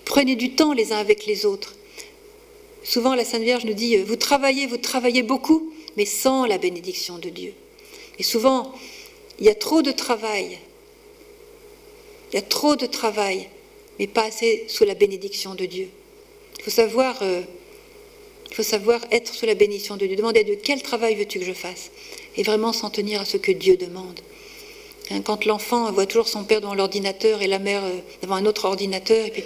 Prenez 0.03 0.35
du 0.35 0.55
temps 0.55 0.73
les 0.73 0.91
uns 0.91 0.97
avec 0.97 1.25
les 1.25 1.45
autres. 1.45 1.75
Souvent, 2.83 3.15
la 3.15 3.23
Sainte 3.23 3.43
Vierge 3.43 3.63
nous 3.63 3.73
dit, 3.73 3.95
vous 3.95 4.17
travaillez, 4.17 4.67
vous 4.67 4.77
travaillez 4.77 5.23
beaucoup, 5.23 5.71
mais 5.95 6.05
sans 6.05 6.45
la 6.45 6.57
bénédiction 6.57 7.19
de 7.19 7.29
Dieu. 7.29 7.53
Et 8.19 8.23
souvent, 8.23 8.73
il 9.39 9.45
y 9.45 9.49
a 9.49 9.55
trop 9.55 9.81
de 9.81 9.93
travail 9.93 10.57
il 12.31 12.35
y 12.35 12.39
a 12.39 12.41
trop 12.41 12.77
de 12.77 12.85
travail, 12.85 13.49
mais 13.99 14.07
pas 14.07 14.23
assez 14.23 14.63
sous 14.69 14.85
la 14.85 14.95
bénédiction 14.95 15.53
de 15.53 15.65
Dieu. 15.65 15.89
Il 16.57 16.63
faut 16.63 16.71
savoir, 16.71 17.21
euh, 17.23 17.41
il 18.51 18.55
faut 18.55 18.63
savoir 18.63 18.99
être 19.11 19.33
sous 19.33 19.45
la 19.45 19.55
bénédiction 19.55 19.95
de 19.95 20.05
Dieu. 20.05 20.17
Demander 20.17 20.41
à 20.41 20.43
Dieu 20.43 20.59
quel 20.61 20.81
travail 20.81 21.15
veux-tu 21.15 21.39
que 21.39 21.45
je 21.45 21.53
fasse? 21.53 21.89
Et 22.35 22.43
vraiment 22.43 22.73
s'en 22.73 22.89
tenir 22.89 23.21
à 23.21 23.25
ce 23.25 23.37
que 23.37 23.53
Dieu 23.53 23.77
demande. 23.77 24.19
Hein, 25.09 25.21
quand 25.21 25.45
l'enfant 25.45 25.89
voit 25.93 26.05
toujours 26.05 26.27
son 26.27 26.43
père 26.43 26.59
devant 26.59 26.75
l'ordinateur 26.75 27.41
et 27.41 27.47
la 27.47 27.59
mère 27.59 27.83
euh, 27.83 27.99
devant 28.21 28.35
un 28.35 28.45
autre 28.45 28.65
ordinateur, 28.65 29.25
et 29.25 29.31
puis 29.31 29.43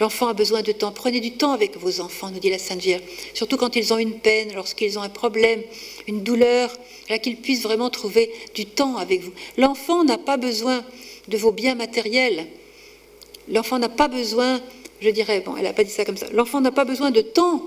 l'enfant 0.00 0.26
a 0.26 0.32
besoin 0.32 0.62
de 0.62 0.72
temps. 0.72 0.90
Prenez 0.90 1.20
du 1.20 1.32
temps 1.32 1.52
avec 1.52 1.76
vos 1.76 2.00
enfants, 2.00 2.30
nous 2.30 2.40
dit 2.40 2.50
la 2.50 2.58
Sainte 2.58 2.80
Vierge. 2.80 3.02
Surtout 3.32 3.56
quand 3.56 3.76
ils 3.76 3.92
ont 3.92 3.98
une 3.98 4.18
peine, 4.18 4.52
lorsqu'ils 4.52 4.98
ont 4.98 5.02
un 5.02 5.08
problème, 5.08 5.62
une 6.08 6.24
douleur, 6.24 6.72
qu'ils 7.22 7.36
puissent 7.36 7.62
vraiment 7.62 7.90
trouver 7.90 8.32
du 8.54 8.66
temps 8.66 8.96
avec 8.96 9.22
vous. 9.22 9.32
L'enfant 9.56 10.02
n'a 10.02 10.18
pas 10.18 10.36
besoin 10.36 10.84
de 11.28 11.36
vos 11.36 11.52
biens 11.52 11.76
matériels. 11.76 12.46
L'enfant 13.48 13.78
n'a 13.78 13.88
pas 13.88 14.08
besoin, 14.08 14.60
je 15.00 15.10
dirais, 15.10 15.40
bon, 15.40 15.56
elle 15.56 15.62
n'a 15.62 15.72
pas 15.72 15.84
dit 15.84 15.90
ça 15.90 16.04
comme 16.04 16.16
ça, 16.16 16.26
l'enfant 16.32 16.60
n'a 16.60 16.72
pas 16.72 16.84
besoin 16.84 17.10
de 17.12 17.20
temps 17.20 17.62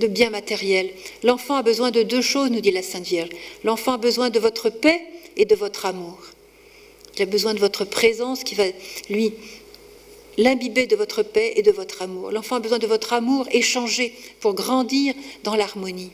de 0.00 0.08
biens 0.08 0.30
matériels. 0.30 0.90
L'enfant 1.22 1.54
a 1.54 1.62
besoin 1.62 1.92
de 1.92 2.02
deux 2.02 2.22
choses, 2.22 2.50
nous 2.50 2.60
dit 2.60 2.72
la 2.72 2.82
Sainte 2.82 3.06
Vierge. 3.06 3.30
L'enfant 3.62 3.92
a 3.92 3.98
besoin 3.98 4.30
de 4.30 4.40
votre 4.40 4.70
paix 4.70 5.00
et 5.36 5.44
de 5.44 5.54
votre 5.54 5.86
amour. 5.86 6.18
Il 7.16 7.22
a 7.22 7.26
besoin 7.26 7.54
de 7.54 7.60
votre 7.60 7.84
présence 7.84 8.42
qui 8.42 8.54
va 8.54 8.64
lui 9.08 9.32
l'imbiber 10.38 10.86
de 10.86 10.96
votre 10.96 11.22
paix 11.22 11.52
et 11.56 11.62
de 11.62 11.70
votre 11.70 12.02
amour. 12.02 12.30
L'enfant 12.30 12.56
a 12.56 12.60
besoin 12.60 12.78
de 12.78 12.86
votre 12.86 13.12
amour 13.12 13.46
échangé 13.52 14.14
pour 14.40 14.54
grandir 14.54 15.14
dans 15.44 15.54
l'harmonie. 15.54 16.10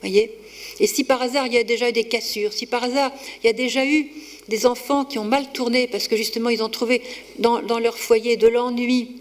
Voyez? 0.00 0.32
Et 0.80 0.86
si 0.86 1.04
par 1.04 1.22
hasard 1.22 1.46
il 1.46 1.54
y 1.54 1.58
a 1.58 1.64
déjà 1.64 1.88
eu 1.88 1.92
des 1.92 2.04
cassures, 2.04 2.52
si 2.52 2.66
par 2.66 2.84
hasard 2.84 3.12
il 3.42 3.46
y 3.46 3.50
a 3.50 3.52
déjà 3.52 3.84
eu 3.84 4.08
des 4.48 4.66
enfants 4.66 5.04
qui 5.04 5.18
ont 5.18 5.24
mal 5.24 5.52
tourné 5.52 5.86
parce 5.88 6.08
que 6.08 6.16
justement 6.16 6.48
ils 6.48 6.62
ont 6.62 6.68
trouvé 6.68 7.02
dans, 7.38 7.60
leur 7.78 7.98
foyer 7.98 8.36
de 8.36 8.46
l'ennui, 8.46 9.16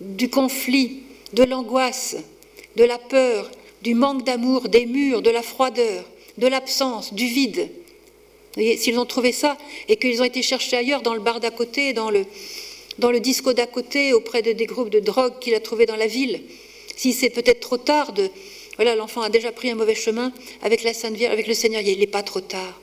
du 0.00 0.30
conflit, 0.30 1.00
de 1.32 1.42
l'angoisse, 1.42 2.16
de 2.78 2.84
la 2.84 2.98
peur, 2.98 3.50
du 3.82 3.94
manque 3.94 4.24
d'amour, 4.24 4.68
des 4.68 4.86
murs, 4.86 5.20
de 5.20 5.30
la 5.30 5.42
froideur, 5.42 6.04
de 6.38 6.46
l'absence, 6.46 7.12
du 7.12 7.26
vide. 7.26 7.68
S'ils 8.56 8.98
ont 8.98 9.04
trouvé 9.04 9.32
ça 9.32 9.58
et 9.88 9.96
qu'ils 9.96 10.22
ont 10.22 10.24
été 10.24 10.42
cherchés 10.42 10.76
ailleurs, 10.76 11.02
dans 11.02 11.14
le 11.14 11.20
bar 11.20 11.40
d'à 11.40 11.50
côté, 11.50 11.92
dans 11.92 12.10
le, 12.10 12.24
disco 13.20 13.52
d'à 13.52 13.66
côté, 13.66 14.12
auprès 14.12 14.42
de 14.42 14.52
des 14.52 14.66
groupes 14.66 14.90
de 14.90 15.00
drogue 15.00 15.38
qu'il 15.40 15.54
a 15.54 15.60
trouvés 15.60 15.86
dans 15.86 15.96
la 15.96 16.06
ville, 16.06 16.40
si 16.96 17.12
c'est 17.12 17.30
peut-être 17.30 17.60
trop 17.60 17.78
tard. 17.78 18.14
Voilà, 18.76 18.94
l'enfant 18.94 19.22
a 19.22 19.28
déjà 19.28 19.50
pris 19.50 19.70
un 19.70 19.74
mauvais 19.74 19.96
chemin 19.96 20.32
avec 20.62 20.84
la 20.84 20.94
Sainte 20.94 21.14
Vierge, 21.14 21.32
avec 21.32 21.48
le 21.48 21.54
Seigneur, 21.54 21.82
il 21.82 21.98
n'est 21.98 22.06
pas 22.06 22.22
trop 22.22 22.40
tard. 22.40 22.80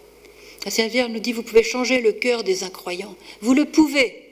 La 0.66 0.72
Sainte 0.72 0.92
Vierge 0.92 1.10
nous 1.10 1.20
dit, 1.20 1.32
vous 1.32 1.44
pouvez 1.44 1.64
changer 1.64 2.02
le 2.02 2.12
cœur 2.12 2.44
des 2.44 2.66
incroyants. 2.66 3.16
Vous 3.42 3.54
le 3.54 3.64
pouvez 3.64 4.24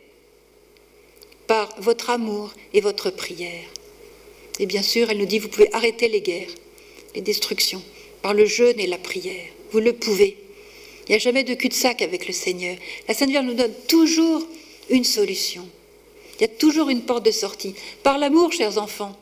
par 1.47 1.73
votre 1.79 2.09
amour 2.09 2.51
et 2.73 2.81
votre 2.81 3.11
prière. 3.11 3.65
Et 4.59 4.65
bien 4.65 4.83
sûr, 4.83 5.09
elle 5.09 5.17
nous 5.17 5.25
dit, 5.25 5.39
vous 5.39 5.49
pouvez 5.49 5.73
arrêter 5.73 6.07
les 6.07 6.21
guerres, 6.21 6.49
les 7.15 7.21
destructions, 7.21 7.81
par 8.21 8.33
le 8.33 8.45
jeûne 8.45 8.79
et 8.79 8.87
la 8.87 8.97
prière. 8.97 9.45
Vous 9.71 9.79
le 9.79 9.93
pouvez. 9.93 10.37
Il 11.07 11.11
n'y 11.11 11.15
a 11.15 11.19
jamais 11.19 11.43
de 11.43 11.53
cul-de-sac 11.53 12.01
avec 12.01 12.27
le 12.27 12.33
Seigneur. 12.33 12.77
La 13.07 13.13
Sainte 13.13 13.29
Vierge 13.29 13.45
nous 13.45 13.55
donne 13.55 13.73
toujours 13.87 14.47
une 14.89 15.03
solution. 15.03 15.67
Il 16.37 16.41
y 16.41 16.45
a 16.45 16.47
toujours 16.47 16.89
une 16.89 17.01
porte 17.01 17.25
de 17.25 17.31
sortie. 17.31 17.75
Par 18.03 18.17
l'amour, 18.17 18.51
chers 18.53 18.77
enfants. 18.77 19.17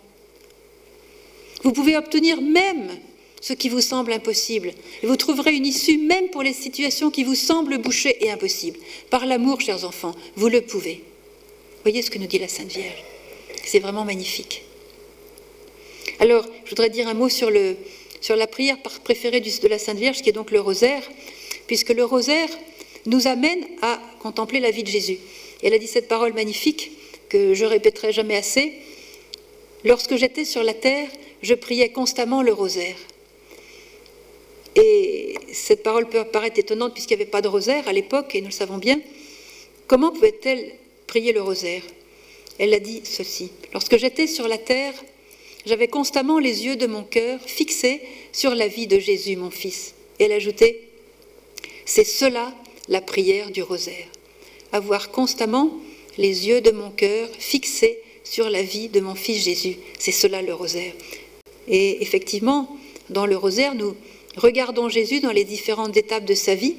Vous 1.64 1.72
pouvez 1.72 1.96
obtenir 1.96 2.42
même 2.42 2.90
ce 3.42 3.54
qui 3.54 3.70
vous 3.70 3.82
semble 3.82 4.14
impossible. 4.14 4.74
Et 5.02 5.08
vous 5.08 5.16
trouverez 5.16 5.56
une 5.56 5.66
issue 5.66 5.98
même 5.98 6.30
pour 6.30 6.44
les 6.44 6.54
situations 6.54 7.10
qui 7.10 7.24
vous 7.24 7.36
semblent 7.36 7.80
bouchées 7.80 8.24
et 8.24 8.32
impossibles. 8.32 8.80
Par 9.10 9.26
l'amour, 9.26 9.62
chers 9.62 9.84
enfants, 9.86 10.16
vous 10.36 10.50
le 10.50 10.62
pouvez. 10.62 11.04
Voyez 11.84 12.02
ce 12.02 12.12
que 12.12 12.20
nous 12.20 12.28
dit 12.28 12.40
la 12.40 12.48
Sainte 12.48 12.72
Vierge. 12.72 13.04
C'est 13.66 13.80
vraiment 13.80 14.06
magnifique. 14.06 14.64
Alors, 16.22 16.46
je 16.66 16.70
voudrais 16.70 16.92
dire 16.92 17.08
un 17.08 17.16
mot 17.16 17.30
sur, 17.30 17.50
la 17.50 18.48
prière 18.48 18.78
préférée 19.04 19.42
de 19.42 19.68
la 19.68 19.80
Sainte 19.80 19.98
Vierge, 19.98 20.22
qui 20.22 20.30
est 20.30 20.34
donc 20.34 20.52
le 20.52 20.62
rosaire, 20.62 21.02
puisque 21.66 21.90
le 21.90 22.06
rosaire 22.06 22.48
nous 23.08 23.26
amène 23.26 23.66
à 23.82 24.00
contempler 24.20 24.60
la 24.60 24.70
vie 24.70 24.84
de 24.84 24.88
Jésus. 24.88 25.18
Elle 25.64 25.74
a 25.74 25.80
dit 25.80 25.88
cette 25.88 26.08
parole 26.08 26.34
magnifique 26.34 26.92
que 27.28 27.56
je 27.56 27.66
répéterai 27.66 28.12
jamais 28.12 28.36
assez. 28.36 28.72
Lorsque 29.84 30.16
j'étais 30.16 30.46
sur 30.46 30.62
la 30.62 30.76
terre, 30.76 31.10
je 31.42 31.56
priais 31.56 31.90
constamment 31.90 32.44
le 32.44 32.54
rosaire. 32.54 32.98
Et 34.76 35.34
cette 35.52 35.82
parole 35.82 36.08
peut 36.08 36.24
paraître 36.26 36.60
étonnante 36.60 36.94
puisqu'il 36.94 37.18
n'y 37.18 37.24
avait 37.24 37.32
pas 37.32 37.42
de 37.42 37.48
rosaire 37.48 37.88
à 37.88 37.94
l'époque, 37.94 38.36
et 38.36 38.42
nous 38.42 38.50
le 38.50 38.54
savons 38.54 38.78
bien. 38.78 39.02
Comment 39.88 40.12
pouvait-elle 40.12 40.72
prier 41.08 41.34
le 41.34 41.42
rosaire? 41.42 41.82
Elle 42.60 42.76
a 42.76 42.80
dit 42.80 43.02
ceci. 43.06 43.52
Lorsque 43.74 43.98
j'étais 43.98 44.28
sur 44.28 44.48
la 44.48 44.60
terre, 44.60 44.94
j'avais 45.66 45.88
constamment 45.88 46.40
les 46.40 46.66
yeux 46.66 46.76
de 46.76 46.88
mon 46.88 47.04
cœur 47.04 47.40
fixés 47.46 48.02
sur 48.32 48.56
la 48.56 48.68
vie 48.68 48.88
de 48.88 49.00
Jésus, 49.00 49.36
mon 49.36 49.52
Fils. 49.52 49.94
Et 50.20 50.26
elle 50.26 50.32
ajoutait, 50.32 50.82
c'est 51.86 52.04
cela 52.04 52.54
la 52.88 53.02
prière 53.02 53.52
du 53.52 53.64
rosaire. 53.64 54.08
Avoir 54.72 55.12
constamment 55.12 55.72
les 56.18 56.48
yeux 56.48 56.62
de 56.62 56.72
mon 56.72 56.92
cœur 56.92 57.30
fixés 57.38 58.00
sur 58.24 58.50
la 58.50 58.62
vie 58.62 58.90
de 58.90 59.00
mon 59.00 59.16
Fils 59.16 59.44
Jésus. 59.44 59.78
C'est 60.00 60.12
cela 60.12 60.42
le 60.42 60.54
rosaire. 60.54 60.94
Et 61.68 62.02
effectivement, 62.02 62.78
dans 63.10 63.26
le 63.26 63.38
rosaire, 63.38 63.76
nous 63.76 63.96
regardons 64.38 64.90
Jésus 64.90 65.20
dans 65.20 65.32
les 65.32 65.44
différentes 65.44 65.96
étapes 65.98 66.26
de 66.26 66.34
sa 66.34 66.56
vie, 66.56 66.76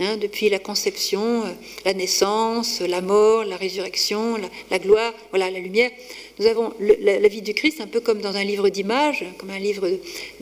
hein, 0.00 0.16
depuis 0.16 0.48
la 0.48 0.58
conception, 0.58 1.44
euh, 1.44 1.52
la 1.84 1.94
naissance, 1.94 2.80
la 2.80 3.00
mort, 3.00 3.44
la 3.44 3.56
résurrection, 3.56 4.38
la, 4.70 4.78
gloire, 4.78 5.12
voilà, 5.30 5.50
la 5.50 5.58
lumière. 5.58 5.90
Nous 6.38 6.46
avons 6.46 6.72
la, 6.80 7.28
vie 7.28 7.40
du 7.40 7.54
Christ 7.54 7.80
un 7.80 7.86
peu 7.86 8.00
comme 8.00 8.20
dans 8.20 8.36
un 8.36 8.44
livre 8.44 8.68
d'images, 8.68 9.24
comme 9.38 9.50
un 9.50 9.58
livre, 9.58 9.88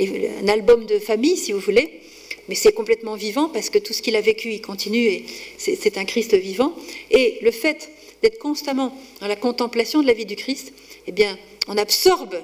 un 0.01 0.49
album 0.49 0.87
de 0.87 0.99
famille, 0.99 1.37
si 1.37 1.53
vous 1.53 1.61
voulez. 1.61 2.01
Mais 2.49 2.55
c'est 2.55 2.73
complètement 2.73 3.15
vivant 3.15 3.49
parce 3.49 3.71
que 3.71 3.79
tout 3.79 3.93
ce 3.93 4.03
qu'il 4.03 4.17
a 4.17 4.21
vécu, 4.21 4.51
il 4.51 4.61
continue 4.61 5.07
et 5.07 5.25
c'est 5.57 5.97
un 5.97 6.05
Christ 6.05 6.35
vivant. 6.35 6.75
Et 7.11 7.39
le 7.43 7.51
fait 7.51 7.91
d'être 8.23 8.39
constamment 8.39 8.97
dans 9.21 9.29
la 9.29 9.37
contemplation 9.37 10.03
de 10.03 10.07
la 10.07 10.13
vie 10.13 10.27
du 10.27 10.37
Christ, 10.37 10.73
eh 11.07 11.13
bien, 11.13 11.39
on 11.69 11.77
absorbe 11.79 12.37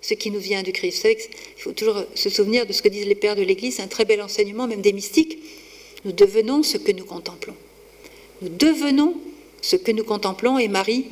ce 0.00 0.14
qui 0.14 0.30
nous 0.30 0.40
vient 0.40 0.62
du 0.62 0.72
Christ. 0.72 0.96
Vous 0.96 1.02
savez 1.02 1.18
il 1.56 1.62
faut 1.62 1.72
toujours 1.72 2.04
se 2.14 2.28
souvenir 2.28 2.66
de 2.66 2.72
ce 2.72 2.82
que 2.82 2.88
disent 2.88 3.06
les 3.06 3.14
pères 3.14 3.36
de 3.36 3.42
l'Église, 3.42 3.80
un 3.80 3.86
très 3.86 4.04
bel 4.04 4.20
enseignement, 4.20 4.66
même 4.66 4.82
des 4.82 4.92
mystiques. 4.92 5.38
Nous 6.04 6.12
devenons 6.12 6.62
ce 6.62 6.76
que 6.76 6.92
nous 6.92 7.04
contemplons. 7.04 7.56
Nous 8.42 8.48
devenons 8.48 9.14
ce 9.62 9.76
que 9.76 9.90
nous 9.90 10.04
contemplons 10.04 10.58
et 10.58 10.68
Marie, 10.68 11.06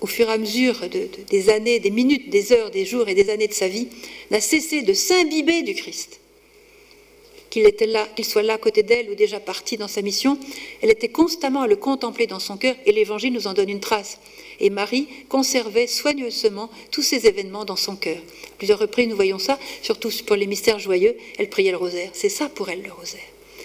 au 0.00 0.06
fur 0.06 0.28
et 0.28 0.32
à 0.32 0.38
mesure 0.38 0.80
des 1.28 1.50
années, 1.50 1.80
des 1.80 1.90
minutes, 1.90 2.30
des 2.30 2.52
heures, 2.52 2.70
des 2.70 2.84
jours 2.84 3.08
et 3.08 3.14
des 3.14 3.30
années 3.30 3.48
de 3.48 3.52
sa 3.52 3.68
vie, 3.68 3.88
n'a 4.30 4.40
cessé 4.40 4.82
de 4.82 4.92
s'imbiber 4.92 5.62
du 5.62 5.74
Christ. 5.74 6.20
Qu'il 7.50 7.66
était 7.66 7.86
là, 7.86 8.06
qu'il 8.14 8.26
soit 8.26 8.42
là 8.42 8.54
à 8.54 8.58
côté 8.58 8.82
d'elle 8.82 9.10
ou 9.10 9.14
déjà 9.14 9.40
parti 9.40 9.78
dans 9.78 9.88
sa 9.88 10.02
mission, 10.02 10.38
elle 10.82 10.90
était 10.90 11.08
constamment 11.08 11.62
à 11.62 11.66
le 11.66 11.76
contempler 11.76 12.26
dans 12.26 12.40
son 12.40 12.58
cœur 12.58 12.76
et 12.84 12.92
l'Évangile 12.92 13.32
nous 13.32 13.46
en 13.46 13.54
donne 13.54 13.70
une 13.70 13.80
trace. 13.80 14.18
Et 14.60 14.68
Marie 14.68 15.08
conservait 15.28 15.86
soigneusement 15.86 16.70
tous 16.90 17.02
ces 17.02 17.26
événements 17.26 17.64
dans 17.64 17.76
son 17.76 17.96
cœur. 17.96 18.18
plusieurs 18.58 18.78
reprises, 18.78 19.08
nous 19.08 19.16
voyons 19.16 19.38
ça, 19.38 19.58
surtout 19.82 20.10
pour 20.26 20.36
les 20.36 20.46
mystères 20.46 20.78
joyeux, 20.78 21.16
elle 21.38 21.48
priait 21.48 21.70
le 21.70 21.78
rosaire. 21.78 22.10
C'est 22.12 22.28
ça 22.28 22.50
pour 22.50 22.68
elle 22.68 22.82
le 22.82 22.92
rosaire. 22.92 23.20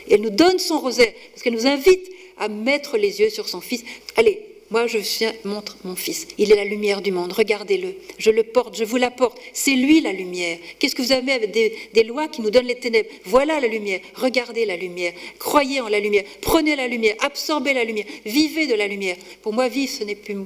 Et 0.08 0.14
elle 0.14 0.22
nous 0.22 0.30
donne 0.30 0.60
son 0.60 0.80
rosaire, 0.80 1.14
parce 1.32 1.44
qu'elle 1.44 1.54
nous 1.54 1.68
invite 1.68 2.10
à 2.38 2.48
mettre 2.48 2.98
les 2.98 3.20
yeux 3.20 3.30
sur 3.30 3.50
son 3.50 3.60
Fils. 3.60 3.84
Allez, 4.16 4.53
moi, 4.74 4.88
je 4.88 4.98
viens, 4.98 5.32
montre 5.44 5.78
mon 5.84 5.96
fils. 5.96 6.28
Il 6.40 6.52
est 6.52 6.56
la 6.56 6.66
lumière 6.66 7.04
du 7.04 7.12
monde. 7.12 7.32
Regardez-le. 7.32 7.94
Je 8.18 8.32
le 8.32 8.42
porte, 8.42 8.76
je 8.76 8.84
vous 8.84 8.98
l'apporte. 8.98 9.38
C'est 9.54 9.76
lui 9.76 10.02
la 10.02 10.12
lumière. 10.12 10.58
Qu'est-ce 10.80 10.96
que 10.96 11.04
vous 11.04 11.12
avez 11.12 11.32
avec 11.32 11.52
des, 11.52 12.04
lois 12.04 12.28
qui 12.28 12.42
nous 12.42 12.50
donnent 12.50 12.66
les 12.66 12.80
ténèbres? 12.80 13.08
Voilà 13.26 13.60
la 13.60 13.68
lumière. 13.68 14.00
Regardez 14.16 14.66
la 14.66 14.76
lumière. 14.76 15.14
Croyez 15.38 15.80
en 15.80 15.90
la 15.90 16.00
lumière. 16.00 16.24
Prenez 16.42 16.76
la 16.76 16.88
lumière. 16.88 17.14
Absorbez 17.20 17.74
la 17.74 17.84
lumière. 17.84 18.06
Vivez 18.26 18.66
de 18.66 18.74
la 18.74 18.88
lumière. 18.88 19.16
Pour 19.44 19.54
moi, 19.54 19.68
vivre, 19.68 19.92
ce 19.92 20.04
n'est 20.06 20.16
plus 20.16 20.38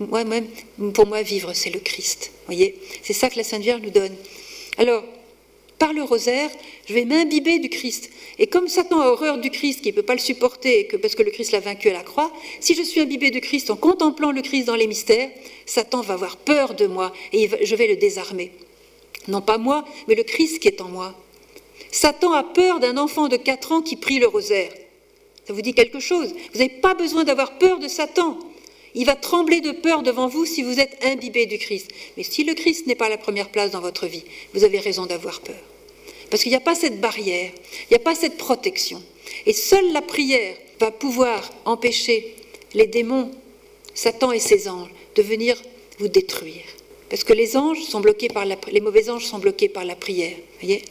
moi-même. 0.00 0.48
Pour 0.92 1.06
moi, 1.06 1.22
vivre, 1.22 1.52
c'est 1.52 1.70
le 1.70 1.78
Christ. 1.78 2.32
Voyez? 2.46 2.74
C'est 3.04 3.12
ça 3.12 3.30
que 3.30 3.36
la 3.36 3.44
Sainte 3.44 3.62
Vierge 3.62 3.82
nous 3.82 3.90
donne. 3.90 4.16
Alors, 4.78 5.04
par 5.78 5.92
le 5.92 6.02
rosaire, 6.02 6.50
je 6.88 6.94
vais 6.94 7.04
m'imbiber 7.04 7.58
du 7.58 7.68
Christ. 7.68 8.10
Et 8.38 8.46
comme 8.46 8.68
Satan 8.68 9.00
a 9.00 9.08
horreur 9.08 9.38
du 9.38 9.50
Christ, 9.50 9.82
qui 9.82 9.90
ne 9.90 9.94
peut 9.94 10.02
pas 10.02 10.14
le 10.14 10.20
supporter, 10.20 10.88
parce 11.00 11.14
que 11.14 11.22
le 11.22 11.30
Christ 11.30 11.52
l'a 11.52 11.60
vaincu 11.60 11.88
à 11.90 11.92
la 11.92 12.02
croix, 12.02 12.32
si 12.60 12.74
je 12.74 12.82
suis 12.82 13.00
imbibé 13.00 13.30
du 13.30 13.40
Christ 13.40 13.70
en 13.70 13.76
contemplant 13.76 14.32
le 14.32 14.42
Christ 14.42 14.64
dans 14.64 14.76
les 14.76 14.86
mystères, 14.86 15.30
Satan 15.66 16.00
va 16.00 16.14
avoir 16.14 16.36
peur 16.36 16.74
de 16.74 16.86
moi 16.86 17.12
et 17.32 17.48
je 17.62 17.74
vais 17.76 17.88
le 17.88 17.96
désarmer. 17.96 18.52
Non 19.28 19.40
pas 19.40 19.58
moi, 19.58 19.84
mais 20.08 20.14
le 20.14 20.22
Christ 20.22 20.60
qui 20.60 20.68
est 20.68 20.80
en 20.80 20.88
moi. 20.88 21.14
Satan 21.90 22.32
a 22.32 22.42
peur 22.42 22.80
d'un 22.80 22.96
enfant 22.96 23.28
de 23.28 23.36
4 23.36 23.72
ans 23.72 23.82
qui 23.82 23.96
prie 23.96 24.18
le 24.18 24.28
rosaire. 24.28 24.72
Ça 25.46 25.52
vous 25.52 25.62
dit 25.62 25.74
quelque 25.74 26.00
chose? 26.00 26.34
Vous 26.52 26.58
n'avez 26.58 26.70
pas 26.70 26.94
besoin 26.94 27.24
d'avoir 27.24 27.58
peur 27.58 27.78
de 27.78 27.88
Satan. 27.88 28.38
Il 28.94 29.06
va 29.06 29.14
trembler 29.14 29.60
de 29.60 29.72
peur 29.72 30.02
devant 30.02 30.28
vous 30.28 30.46
si 30.46 30.62
vous 30.62 30.80
êtes 30.80 31.04
imbibé 31.04 31.46
du 31.46 31.58
Christ. 31.58 31.88
Mais 32.16 32.22
si 32.22 32.44
le 32.44 32.54
Christ 32.54 32.86
n'est 32.86 32.94
pas 32.94 33.08
la 33.08 33.18
première 33.18 33.50
place 33.50 33.70
dans 33.70 33.80
votre 33.80 34.06
vie, 34.06 34.24
vous 34.54 34.64
avez 34.64 34.78
raison 34.78 35.06
d'avoir 35.06 35.40
peur. 35.40 35.56
Parce 36.30 36.42
qu'il 36.42 36.50
n'y 36.50 36.56
a 36.56 36.60
pas 36.60 36.74
cette 36.74 37.00
barrière, 37.00 37.50
il 37.82 37.92
n'y 37.92 37.96
a 37.96 38.00
pas 38.00 38.14
cette 38.14 38.36
protection. 38.36 39.02
Et 39.44 39.52
seule 39.52 39.92
la 39.92 40.02
prière 40.02 40.56
va 40.80 40.90
pouvoir 40.90 41.50
empêcher 41.64 42.34
les 42.74 42.86
démons, 42.86 43.30
Satan 43.94 44.32
et 44.32 44.40
ses 44.40 44.68
anges, 44.68 44.90
de 45.14 45.22
venir 45.22 45.60
vous 45.98 46.08
détruire. 46.08 46.64
Parce 47.08 47.22
que 47.22 47.32
les 47.32 47.56
anges 47.56 47.82
sont 47.82 48.00
bloqués 48.00 48.28
par 48.28 48.44
la, 48.44 48.56
les 48.70 48.80
mauvais 48.80 49.08
anges 49.08 49.26
sont 49.26 49.38
bloqués 49.38 49.68
par 49.68 49.84
la 49.84 49.94
prière. 49.94 50.36
Voyez 50.60 50.82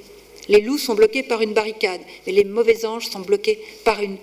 les 0.48 0.62
loups 0.62 0.78
sont 0.78 0.94
bloqués 0.94 1.24
par 1.24 1.42
une 1.42 1.54
barricade, 1.54 2.02
mais 2.26 2.34
les 2.34 2.44
mauvais 2.44 2.86
anges 2.86 3.10
sont 3.10 3.20
bloqués 3.20 3.60
par 3.84 4.02
une 4.02 4.18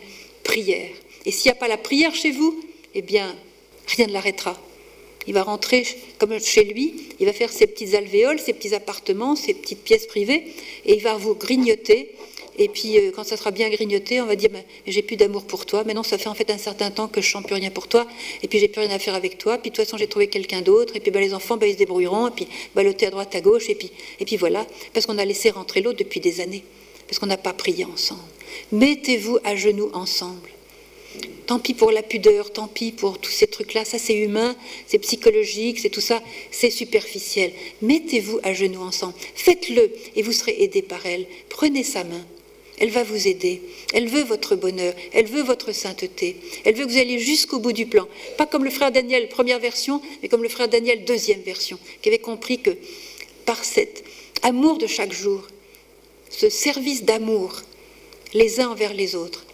prière. 0.44 0.90
Et 1.24 1.30
s'il 1.30 1.50
n'y 1.50 1.56
a 1.56 1.60
pas 1.60 1.68
la 1.68 1.76
prière 1.76 2.14
chez 2.14 2.30
vous, 2.30 2.62
eh 2.94 3.02
bien, 3.02 3.34
rien 3.86 4.06
ne 4.06 4.12
l'arrêtera. 4.12 4.58
Il 5.26 5.34
va 5.34 5.42
rentrer 5.42 5.86
comme 6.18 6.38
chez 6.40 6.64
lui, 6.64 6.94
il 7.20 7.26
va 7.26 7.32
faire 7.32 7.50
ses 7.50 7.66
petites 7.66 7.94
alvéoles, 7.94 8.40
ses 8.40 8.52
petits 8.52 8.74
appartements, 8.74 9.36
ses 9.36 9.54
petites 9.54 9.82
pièces 9.82 10.06
privées, 10.06 10.44
et 10.84 10.94
il 10.94 11.02
va 11.02 11.16
vous 11.16 11.34
grignoter. 11.34 12.12
Et 12.58 12.68
puis, 12.68 12.98
euh, 12.98 13.12
quand 13.14 13.24
ça 13.24 13.36
sera 13.36 13.50
bien 13.50 13.70
grignoté, 13.70 14.20
on 14.20 14.26
va 14.26 14.36
dire 14.36 14.50
mais 14.52 14.66
J'ai 14.86 15.00
plus 15.02 15.16
d'amour 15.16 15.44
pour 15.44 15.64
toi. 15.64 15.84
Maintenant, 15.84 16.02
ça 16.02 16.18
fait 16.18 16.28
en 16.28 16.34
fait 16.34 16.50
un 16.50 16.58
certain 16.58 16.90
temps 16.90 17.08
que 17.08 17.20
je 17.22 17.26
ne 17.26 17.30
chante 17.30 17.46
plus 17.46 17.54
rien 17.54 17.70
pour 17.70 17.88
toi. 17.88 18.06
Et 18.42 18.48
puis, 18.48 18.58
j'ai 18.58 18.68
plus 18.68 18.80
rien 18.80 18.90
à 18.90 18.98
faire 18.98 19.14
avec 19.14 19.38
toi. 19.38 19.56
Puis, 19.56 19.70
de 19.70 19.76
toute 19.76 19.84
façon, 19.84 19.96
j'ai 19.96 20.06
trouvé 20.06 20.26
quelqu'un 20.26 20.60
d'autre. 20.60 20.94
Et 20.94 21.00
puis, 21.00 21.10
ben, 21.10 21.20
les 21.20 21.32
enfants, 21.32 21.56
ben, 21.56 21.66
ils 21.66 21.72
se 21.72 21.78
débrouilleront. 21.78 22.28
Et 22.28 22.32
puis, 22.32 22.48
balloter 22.74 23.06
à 23.06 23.10
droite, 23.10 23.34
à 23.34 23.40
gauche. 23.40 23.70
Et 23.70 23.74
puis, 23.74 23.90
et 24.20 24.26
puis 24.26 24.36
voilà. 24.36 24.66
Parce 24.92 25.06
qu'on 25.06 25.16
a 25.16 25.24
laissé 25.24 25.48
rentrer 25.48 25.80
l'autre 25.80 25.98
depuis 25.98 26.20
des 26.20 26.40
années. 26.40 26.62
Parce 27.06 27.18
qu'on 27.18 27.26
n'a 27.26 27.38
pas 27.38 27.54
prié 27.54 27.86
ensemble. 27.86 28.20
Mettez-vous 28.70 29.38
à 29.44 29.56
genoux 29.56 29.90
ensemble. 29.94 30.51
Tant 31.46 31.58
pis 31.58 31.74
pour 31.74 31.90
la 31.90 32.02
pudeur, 32.02 32.52
tant 32.52 32.68
pis 32.68 32.92
pour 32.92 33.18
tous 33.18 33.30
ces 33.30 33.46
trucs-là, 33.46 33.84
ça 33.84 33.98
c'est 33.98 34.14
humain, 34.14 34.56
c'est 34.86 34.98
psychologique, 34.98 35.80
c'est 35.80 35.90
tout 35.90 36.00
ça, 36.00 36.22
c'est 36.50 36.70
superficiel. 36.70 37.52
Mettez-vous 37.82 38.38
à 38.42 38.54
genoux 38.54 38.80
ensemble, 38.80 39.14
faites-le 39.34 39.92
et 40.16 40.22
vous 40.22 40.32
serez 40.32 40.56
aidé 40.62 40.82
par 40.82 41.04
elle. 41.04 41.26
Prenez 41.48 41.82
sa 41.82 42.04
main, 42.04 42.24
elle 42.78 42.90
va 42.90 43.02
vous 43.02 43.28
aider. 43.28 43.60
Elle 43.92 44.08
veut 44.08 44.22
votre 44.22 44.56
bonheur, 44.56 44.94
elle 45.12 45.26
veut 45.26 45.42
votre 45.42 45.72
sainteté, 45.72 46.36
elle 46.64 46.74
veut 46.74 46.86
que 46.86 46.90
vous 46.90 46.98
alliez 46.98 47.18
jusqu'au 47.18 47.58
bout 47.58 47.72
du 47.72 47.86
plan. 47.86 48.08
Pas 48.38 48.46
comme 48.46 48.64
le 48.64 48.70
frère 48.70 48.92
Daniel, 48.92 49.28
première 49.28 49.58
version, 49.58 50.00
mais 50.22 50.28
comme 50.28 50.42
le 50.42 50.48
frère 50.48 50.68
Daniel, 50.68 51.04
deuxième 51.04 51.42
version, 51.42 51.78
qui 52.00 52.08
avait 52.08 52.18
compris 52.18 52.60
que 52.60 52.70
par 53.44 53.64
cet 53.64 54.04
amour 54.42 54.78
de 54.78 54.86
chaque 54.86 55.12
jour, 55.12 55.46
ce 56.30 56.48
service 56.48 57.04
d'amour 57.04 57.62
les 58.32 58.60
uns 58.60 58.70
envers 58.70 58.94
les 58.94 59.14
autres, 59.14 59.44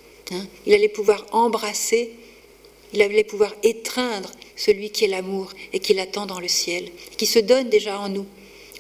Il 0.67 0.75
allait 0.75 0.89
pouvoir 0.89 1.27
embrasser, 1.33 2.11
il 2.93 3.03
allait 3.03 3.25
pouvoir 3.25 3.55
étreindre 3.63 4.31
celui 4.57 4.91
qui 4.91 5.05
est 5.05 5.09
l'amour 5.09 5.53
et 5.73 5.79
qui 5.79 5.95
l'attend 5.95 6.27
dans 6.27 6.41
le 6.41 6.49
ciel, 6.49 6.91
qui 7.17 7.27
se 7.27 7.39
donne 7.39 7.69
déjà 7.69 7.99
en 7.99 8.09
nous, 8.09 8.27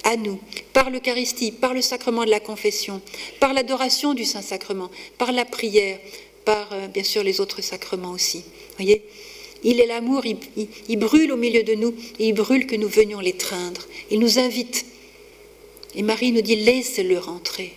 à 0.04 0.16
nous, 0.16 0.40
par 0.72 0.90
l'Eucharistie, 0.90 1.52
par 1.52 1.74
le 1.74 1.82
sacrement 1.82 2.24
de 2.24 2.30
la 2.30 2.40
confession, 2.40 3.00
par 3.40 3.52
l'adoration 3.52 4.14
du 4.14 4.24
Saint-Sacrement, 4.24 4.90
par 5.18 5.32
la 5.32 5.44
prière, 5.44 5.98
par 6.44 6.72
euh, 6.72 6.86
bien 6.88 7.04
sûr 7.04 7.22
les 7.22 7.40
autres 7.40 7.62
sacrements 7.62 8.12
aussi. 8.12 8.44
Voyez? 8.76 9.02
Il 9.64 9.80
est 9.80 9.86
l'amour, 9.86 10.24
il, 10.24 10.36
il, 10.88 10.98
brûle 10.98 11.32
au 11.32 11.36
milieu 11.36 11.64
de 11.64 11.74
nous 11.74 11.92
et 12.18 12.28
il 12.28 12.32
brûle 12.32 12.66
que 12.66 12.76
nous 12.76 12.88
venions 12.88 13.18
l'étreindre. 13.18 13.82
Il 14.10 14.20
nous 14.20 14.38
invite. 14.38 14.86
Et 15.96 16.02
Marie 16.02 16.30
nous 16.30 16.42
dit 16.42 16.56
laissez-le 16.56 17.18
rentrer. 17.18 17.74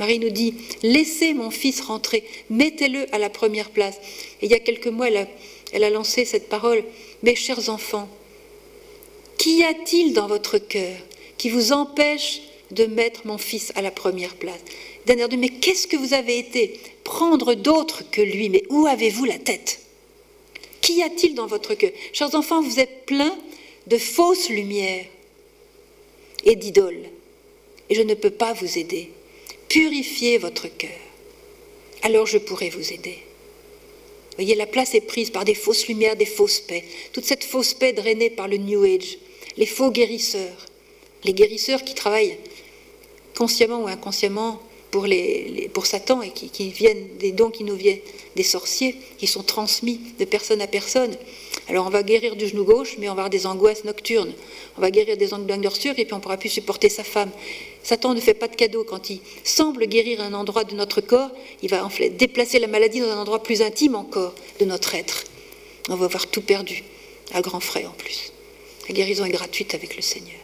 Marie 0.00 0.18
nous 0.18 0.30
dit, 0.30 0.54
laissez 0.82 1.34
mon 1.34 1.50
fils 1.50 1.82
rentrer, 1.82 2.24
mettez-le 2.48 3.06
à 3.14 3.18
la 3.18 3.28
première 3.28 3.68
place. 3.68 3.96
Et 4.40 4.46
il 4.46 4.50
y 4.50 4.54
a 4.54 4.58
quelques 4.58 4.86
mois, 4.86 5.08
elle 5.08 5.84
a, 5.84 5.90
lancé 5.90 6.24
cette 6.24 6.48
parole, 6.48 6.82
mes 7.22 7.36
chers 7.36 7.68
enfants, 7.68 8.08
qu'y 9.36 9.62
a-t-il 9.62 10.14
dans 10.14 10.26
votre 10.26 10.56
cœur 10.56 10.96
qui 11.36 11.50
vous 11.50 11.72
empêche 11.72 12.40
de 12.70 12.86
mettre 12.86 13.26
mon 13.26 13.36
fils 13.36 13.72
à 13.74 13.82
la 13.82 13.90
première 13.90 14.36
place? 14.36 14.60
Dernière 15.04 15.28
de, 15.28 15.36
mais 15.36 15.50
qu'est-ce 15.50 15.86
que 15.86 15.98
vous 15.98 16.14
avez 16.14 16.38
été 16.38 16.80
Prendre 17.04 17.52
d'autres 17.52 18.02
que 18.10 18.22
lui, 18.22 18.48
mais 18.48 18.62
où 18.70 18.86
avez-vous 18.86 19.26
la 19.26 19.38
tête? 19.38 19.80
Qu'y 20.80 21.02
a-t-il 21.02 21.34
dans 21.34 21.46
votre 21.46 21.74
cœur? 21.74 21.90
Chers 22.14 22.34
enfants, 22.34 22.62
vous 22.62 22.80
êtes 22.80 23.04
pleins 23.04 23.36
de 23.86 23.98
fausses 23.98 24.48
lumières 24.48 25.04
et 26.44 26.56
d'idoles, 26.56 27.04
et 27.90 27.94
je 27.94 28.02
ne 28.02 28.14
peux 28.14 28.30
pas 28.30 28.54
vous 28.54 28.78
aider 28.78 29.10
purifiez 29.70 30.36
votre 30.36 30.68
cœur. 30.68 30.90
Alors 32.02 32.26
je 32.26 32.36
pourrai 32.36 32.68
vous 32.68 32.92
aider. 32.92 33.18
voyez, 34.34 34.54
la 34.54 34.66
place 34.66 34.94
est 34.94 35.00
prise 35.00 35.30
par 35.30 35.46
des 35.46 35.54
fausses 35.54 35.86
lumières, 35.86 36.16
des 36.16 36.26
fausses 36.26 36.60
paix. 36.60 36.84
Toute 37.12 37.24
cette 37.24 37.44
fausse 37.44 37.72
paix 37.72 37.94
drainée 37.94 38.30
par 38.30 38.48
le 38.48 38.58
New 38.58 38.82
Age, 38.84 39.16
les 39.56 39.66
faux 39.66 39.90
guérisseurs, 39.90 40.66
les 41.24 41.32
guérisseurs 41.32 41.84
qui 41.84 41.94
travaillent 41.94 42.36
consciemment 43.36 43.84
ou 43.84 43.86
inconsciemment 43.86 44.60
pour, 44.90 45.06
Satan 45.86 46.20
et 46.20 46.30
qui, 46.30 46.70
viennent 46.70 47.16
des 47.18 47.30
dons 47.30 47.50
qui 47.50 47.62
nous 47.62 47.76
viennent 47.76 48.00
des 48.34 48.42
sorciers, 48.42 48.96
qui 49.18 49.28
sont 49.28 49.44
transmis 49.44 50.00
de 50.18 50.24
personne 50.24 50.60
à 50.62 50.66
personne. 50.66 51.14
Alors 51.68 51.86
on 51.86 51.90
va 51.90 52.02
guérir 52.02 52.34
du 52.34 52.48
genou 52.48 52.64
gauche, 52.64 52.96
mais 52.98 53.08
on 53.08 53.14
va 53.14 53.22
avoir 53.22 53.30
des 53.30 53.46
angoisses 53.46 53.84
nocturnes. 53.84 54.32
On 54.76 54.80
va 54.80 54.90
guérir 54.90 55.16
des 55.16 55.32
angoisses 55.32 55.58
nocturnes 55.58 55.94
et 55.96 56.04
puis 56.04 56.14
on 56.14 56.16
ne 56.16 56.22
pourra 56.22 56.38
plus 56.38 56.48
supporter 56.48 56.88
sa 56.88 57.04
femme. 57.04 57.30
Satan 57.82 58.14
ne 58.14 58.20
fait 58.20 58.34
pas 58.34 58.48
de 58.48 58.56
cadeau. 58.56 58.84
Quand 58.84 59.10
il 59.10 59.20
semble 59.44 59.86
guérir 59.86 60.20
un 60.20 60.34
endroit 60.34 60.64
de 60.64 60.74
notre 60.74 61.00
corps, 61.00 61.30
il 61.62 61.70
va 61.70 61.88
déplacer 62.18 62.58
la 62.58 62.66
maladie 62.66 63.00
dans 63.00 63.10
un 63.10 63.18
endroit 63.18 63.42
plus 63.42 63.62
intime 63.62 63.94
encore 63.94 64.34
de 64.58 64.64
notre 64.64 64.94
être. 64.94 65.24
On 65.88 65.96
va 65.96 66.06
avoir 66.06 66.26
tout 66.26 66.42
perdu, 66.42 66.84
à 67.32 67.40
grands 67.40 67.60
frais 67.60 67.86
en 67.86 67.92
plus. 67.92 68.32
La 68.88 68.94
guérison 68.94 69.24
est 69.24 69.30
gratuite 69.30 69.74
avec 69.74 69.96
le 69.96 70.02
Seigneur. 70.02 70.40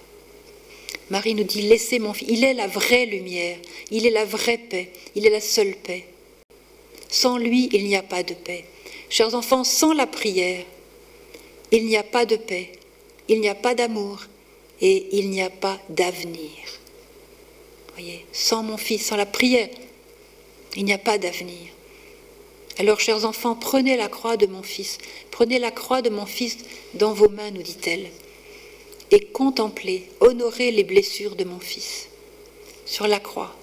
Marie 1.11 1.35
nous 1.35 1.45
dit, 1.45 1.63
laissez 1.63 1.99
mon 1.99 2.13
fils, 2.13 2.29
il 2.29 2.43
est 2.43 2.55
la 2.55 2.67
vraie 2.67 3.07
lumière, 3.07 3.59
il 3.91 4.07
est 4.07 4.11
la 4.11 4.25
vraie 4.25 4.59
paix, 4.59 4.91
il 5.15 5.25
est 5.25 5.31
la 5.31 5.41
seule 5.41 5.75
paix. 5.77 6.05
Sans 7.09 7.39
lui, 7.39 7.69
il 7.73 7.85
n'y 7.85 7.97
a 7.97 8.03
pas 8.03 8.25
de 8.25 8.35
paix. 8.35 8.65
Chers 9.09 9.35
enfants, 9.35 9.63
sans 9.63 9.93
la 9.93 10.07
prière, 10.07 10.65
il 11.71 11.87
n'y 11.87 11.97
a 11.97 12.03
pas 12.03 12.27
de 12.27 12.37
paix, 12.37 12.73
il 13.29 13.41
n'y 13.41 13.49
a 13.49 13.55
pas 13.55 13.75
d'amour 13.75 14.25
et 14.81 15.17
il 15.17 15.31
n'y 15.31 15.43
a 15.43 15.51
pas 15.51 15.79
d'avenir. 15.89 16.76
Sans 18.33 18.63
mon 18.63 18.77
fils, 18.77 19.07
sans 19.07 19.17
la 19.17 19.27
prière, 19.27 19.69
il 20.77 20.85
n'y 20.85 20.93
a 20.93 20.99
pas 20.99 21.19
d'avenir. 21.19 21.69
Alors, 22.79 23.01
chers 23.01 23.25
enfants, 23.25 23.55
prenez 23.55 23.97
la 23.97 24.09
croix 24.09 24.37
de 24.37 24.47
mon 24.47 24.63
fils, 24.63 24.99
prenez 25.31 25.59
la 25.59 25.71
croix 25.71 26.03
de 26.03 26.11
mon 26.11 26.27
fils 26.27 26.59
dans 26.95 27.15
vos 27.15 27.29
mains, 27.29 27.51
nous 27.51 27.63
dit-elle 27.63 28.11
et 29.11 29.21
contempler, 29.21 30.09
honorer 30.21 30.71
les 30.71 30.85
blessures 30.85 31.37
de 31.37 31.45
mon 31.45 31.61
Fils 31.61 32.09
sur 32.85 33.07
la 33.07 33.21
croix. 33.21 33.55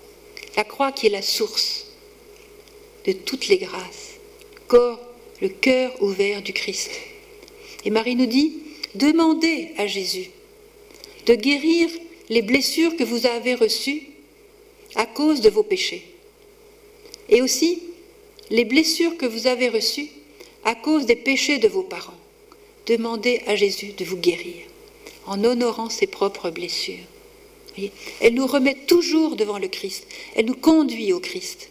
La 0.55 0.63
croix 0.63 0.91
qui 0.91 1.07
est 1.07 1.11
la 1.11 1.21
source 1.21 1.87
de 3.05 3.11
toutes 3.11 3.47
les 3.47 3.57
grâces, 3.57 4.19
corps, 4.67 4.99
le 5.41 5.49
cœur 5.49 5.91
ouvert 6.01 6.41
du 6.41 6.53
Christ. 6.53 6.91
Et 7.85 7.89
Marie 7.89 8.15
nous 8.15 8.27
dit, 8.27 8.53
demandez 8.95 9.71
à 9.77 9.87
Jésus 9.87 10.29
de 11.25 11.35
guérir 11.35 11.89
les 12.29 12.41
blessures 12.41 12.95
que 12.95 13.03
vous 13.03 13.25
avez 13.25 13.55
reçues 13.55 14.03
à 14.95 15.05
cause 15.05 15.41
de 15.41 15.49
vos 15.49 15.63
péchés. 15.63 16.05
Et 17.29 17.41
aussi 17.41 17.83
les 18.49 18.65
blessures 18.65 19.17
que 19.17 19.25
vous 19.25 19.47
avez 19.47 19.69
reçues 19.69 20.09
à 20.63 20.75
cause 20.75 21.05
des 21.05 21.15
péchés 21.15 21.57
de 21.57 21.67
vos 21.67 21.83
parents. 21.83 22.13
Demandez 22.85 23.41
à 23.47 23.55
Jésus 23.55 23.93
de 23.97 24.05
vous 24.05 24.17
guérir 24.17 24.55
en 25.25 25.43
honorant 25.43 25.89
ses 25.89 26.07
propres 26.07 26.49
blessures. 26.49 27.05
Elle 28.19 28.33
nous 28.33 28.45
remet 28.45 28.75
toujours 28.87 29.35
devant 29.35 29.57
le 29.57 29.67
Christ. 29.67 30.05
Elle 30.35 30.45
nous 30.45 30.55
conduit 30.55 31.13
au 31.13 31.19
Christ. 31.19 31.69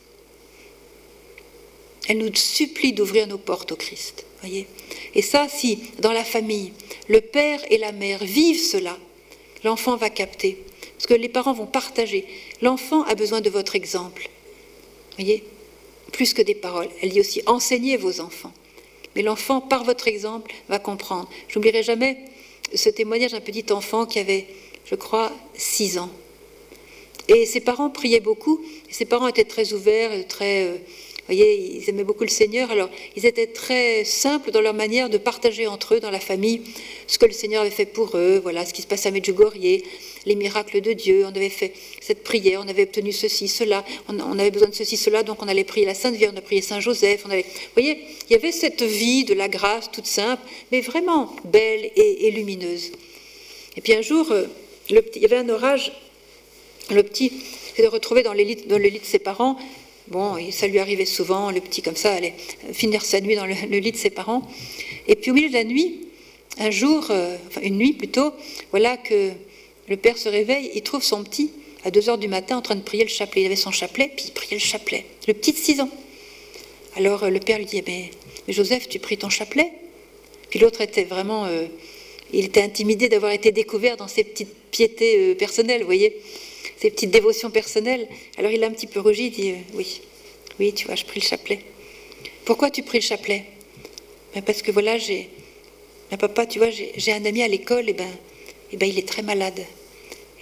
Elle 2.08 2.18
nous 2.18 2.34
supplie 2.34 2.92
d'ouvrir 2.92 3.26
nos 3.28 3.38
portes 3.38 3.72
au 3.72 3.76
Christ. 3.76 4.24
Voyez 4.40 4.66
et 5.14 5.22
ça, 5.22 5.46
si 5.48 5.78
dans 5.98 6.12
la 6.12 6.24
famille, 6.24 6.72
le 7.08 7.20
père 7.20 7.60
et 7.70 7.78
la 7.78 7.92
mère 7.92 8.24
vivent 8.24 8.60
cela, 8.60 8.96
l'enfant 9.64 9.96
va 9.96 10.10
capter. 10.10 10.58
Parce 11.02 11.18
que 11.18 11.20
les 11.20 11.28
parents 11.28 11.52
vont 11.52 11.66
partager. 11.66 12.24
L'enfant 12.60 13.02
a 13.02 13.16
besoin 13.16 13.40
de 13.40 13.50
votre 13.50 13.74
exemple. 13.74 14.30
Voyez 15.18 15.42
Plus 16.12 16.32
que 16.32 16.42
des 16.42 16.54
paroles. 16.54 16.88
Elle 17.02 17.08
dit 17.08 17.18
aussi 17.18 17.42
enseignez 17.46 17.96
vos 17.96 18.20
enfants. 18.20 18.52
Mais 19.16 19.22
l'enfant, 19.22 19.60
par 19.60 19.82
votre 19.82 20.06
exemple, 20.06 20.54
va 20.68 20.78
comprendre. 20.78 21.28
Je 21.48 21.58
n'oublierai 21.58 21.82
jamais 21.82 22.18
ce 22.72 22.88
témoignage 22.88 23.32
d'un 23.32 23.40
petit 23.40 23.72
enfant 23.72 24.06
qui 24.06 24.20
avait, 24.20 24.46
je 24.84 24.94
crois, 24.94 25.32
six 25.54 25.98
ans. 25.98 26.10
Et 27.26 27.46
ses 27.46 27.60
parents 27.60 27.90
priaient 27.90 28.20
beaucoup, 28.20 28.64
ses 28.88 29.04
parents 29.04 29.26
étaient 29.26 29.42
très 29.42 29.72
ouverts, 29.72 30.12
très, 30.28 30.66
euh, 30.66 30.76
voyez, 31.26 31.78
ils 31.78 31.90
aimaient 31.90 32.04
beaucoup 32.04 32.24
le 32.24 32.30
Seigneur, 32.30 32.70
alors 32.70 32.90
ils 33.16 33.26
étaient 33.26 33.48
très 33.48 34.04
simples 34.04 34.52
dans 34.52 34.60
leur 34.60 34.74
manière 34.74 35.10
de 35.10 35.18
partager 35.18 35.66
entre 35.66 35.94
eux, 35.94 36.00
dans 36.00 36.10
la 36.10 36.20
famille, 36.20 36.62
ce 37.06 37.18
que 37.18 37.26
le 37.26 37.32
Seigneur 37.32 37.62
avait 37.62 37.70
fait 37.70 37.86
pour 37.86 38.16
eux, 38.16 38.40
voilà, 38.42 38.66
ce 38.66 38.72
qui 38.72 38.82
se 38.82 38.86
passe 38.86 39.06
à 39.06 39.10
Medjugorje, 39.10 39.82
les 40.26 40.34
miracles 40.34 40.80
de 40.80 40.92
Dieu, 40.92 41.24
on 41.24 41.34
avait 41.34 41.48
fait 41.48 41.72
cette 42.00 42.22
prière, 42.22 42.62
on 42.64 42.68
avait 42.68 42.84
obtenu 42.84 43.12
ceci, 43.12 43.48
cela, 43.48 43.84
on, 44.08 44.38
avait 44.38 44.50
besoin 44.50 44.68
de 44.68 44.74
ceci, 44.74 44.96
cela, 44.96 45.22
donc 45.22 45.42
on 45.42 45.48
allait 45.48 45.64
prier 45.64 45.86
la 45.86 45.94
Sainte 45.94 46.14
Vierge, 46.14 46.32
on 46.34 46.38
a 46.38 46.42
prié 46.42 46.62
Saint 46.62 46.80
Joseph, 46.80 47.22
on 47.26 47.30
avait, 47.30 47.42
vous 47.42 47.74
voyez, 47.74 47.98
il 48.28 48.32
y 48.32 48.36
avait 48.36 48.52
cette 48.52 48.82
vie 48.82 49.24
de 49.24 49.34
la 49.34 49.48
grâce 49.48 49.90
toute 49.90 50.06
simple, 50.06 50.42
mais 50.70 50.80
vraiment 50.80 51.34
belle 51.44 51.90
et, 51.96 52.30
lumineuse. 52.30 52.92
Et 53.76 53.80
puis 53.80 53.94
un 53.94 54.02
jour, 54.02 54.30
euh, 54.30 54.46
le 54.90 55.04
il 55.14 55.22
y 55.22 55.24
avait 55.24 55.38
un 55.38 55.48
orage, 55.48 55.92
le 56.90 57.02
petit 57.02 57.32
s'est 57.76 57.86
retrouvé 57.86 58.22
dans, 58.22 58.32
dans 58.32 58.78
le 58.78 58.88
lit 58.88 59.00
de 59.00 59.04
ses 59.04 59.18
parents, 59.18 59.56
Bon, 60.08 60.36
ça 60.50 60.66
lui 60.66 60.78
arrivait 60.80 61.06
souvent, 61.06 61.50
le 61.50 61.60
petit 61.60 61.80
comme 61.80 61.96
ça 61.96 62.12
allait 62.12 62.34
finir 62.72 63.02
sa 63.02 63.20
nuit 63.20 63.36
dans 63.36 63.46
le, 63.46 63.54
lit 63.54 63.92
de 63.92 63.96
ses 63.96 64.10
parents. 64.10 64.42
Et 65.06 65.14
puis 65.14 65.30
au 65.30 65.34
milieu 65.34 65.48
de 65.48 65.54
la 65.54 65.64
nuit, 65.64 66.08
un 66.58 66.70
jour, 66.70 67.06
euh, 67.10 67.36
enfin 67.48 67.60
une 67.62 67.76
nuit 67.76 67.92
plutôt, 67.92 68.32
voilà 68.72 68.96
que 68.96 69.30
le 69.88 69.96
père 69.96 70.18
se 70.18 70.28
réveille, 70.28 70.70
il 70.74 70.82
trouve 70.82 71.02
son 71.02 71.24
petit 71.24 71.50
à 71.84 71.90
2 71.90 72.08
heures 72.08 72.18
du 72.18 72.28
matin 72.28 72.56
en 72.56 72.62
train 72.62 72.76
de 72.76 72.82
prier 72.82 73.04
le 73.04 73.10
chapelet. 73.10 73.42
Il 73.42 73.46
avait 73.46 73.56
son 73.56 73.72
chapelet, 73.72 74.10
puis 74.14 74.26
il 74.28 74.32
priait 74.32 74.56
le 74.56 74.60
chapelet. 74.60 75.04
Le 75.26 75.34
petit 75.34 75.52
de 75.52 75.58
6 75.58 75.80
ans. 75.80 75.90
Alors 76.96 77.24
euh, 77.24 77.30
le 77.30 77.40
père 77.40 77.58
lui 77.58 77.64
dit 77.64 77.82
mais, 77.86 78.10
Joseph, 78.48 78.88
tu 78.88 78.98
pries 78.98 79.18
ton 79.18 79.30
chapelet? 79.30 79.70
Puis 80.50 80.58
l'autre 80.58 80.80
était 80.80 81.04
vraiment. 81.04 81.46
Euh, 81.46 81.66
il 82.32 82.46
était 82.46 82.62
intimidé 82.62 83.08
d'avoir 83.08 83.32
été 83.32 83.52
découvert 83.52 83.96
dans 83.96 84.08
ses 84.08 84.24
petites 84.24 84.54
piétés 84.70 85.34
personnelles, 85.34 85.80
vous 85.80 85.86
voyez 85.86 86.16
ses 86.82 86.90
petites 86.90 87.10
dévotions 87.10 87.50
personnelles. 87.50 88.08
Alors 88.36 88.50
il 88.50 88.62
a 88.64 88.66
un 88.66 88.72
petit 88.72 88.88
peu 88.88 88.98
rougi, 88.98 89.26
il 89.26 89.30
dit 89.30 89.50
euh, 89.52 89.56
Oui, 89.74 90.00
oui, 90.58 90.72
tu 90.72 90.86
vois, 90.86 90.96
je 90.96 91.04
prie 91.04 91.20
le 91.20 91.26
chapelet. 91.26 91.60
Pourquoi 92.44 92.70
tu 92.70 92.82
pries 92.82 92.98
le 92.98 93.04
chapelet? 93.04 93.44
Ben 94.34 94.42
Parce 94.42 94.62
que 94.62 94.72
voilà, 94.72 94.98
j'ai. 94.98 95.28
Ben 96.10 96.16
papa, 96.16 96.44
tu 96.44 96.58
vois, 96.58 96.70
j'ai 96.70 97.12
un 97.12 97.24
ami 97.24 97.42
à 97.42 97.48
l'école, 97.48 97.88
et 97.88 97.92
ben, 97.92 98.10
et 98.72 98.76
ben 98.76 98.88
il 98.88 98.98
est 98.98 99.08
très 99.08 99.22
malade. 99.22 99.60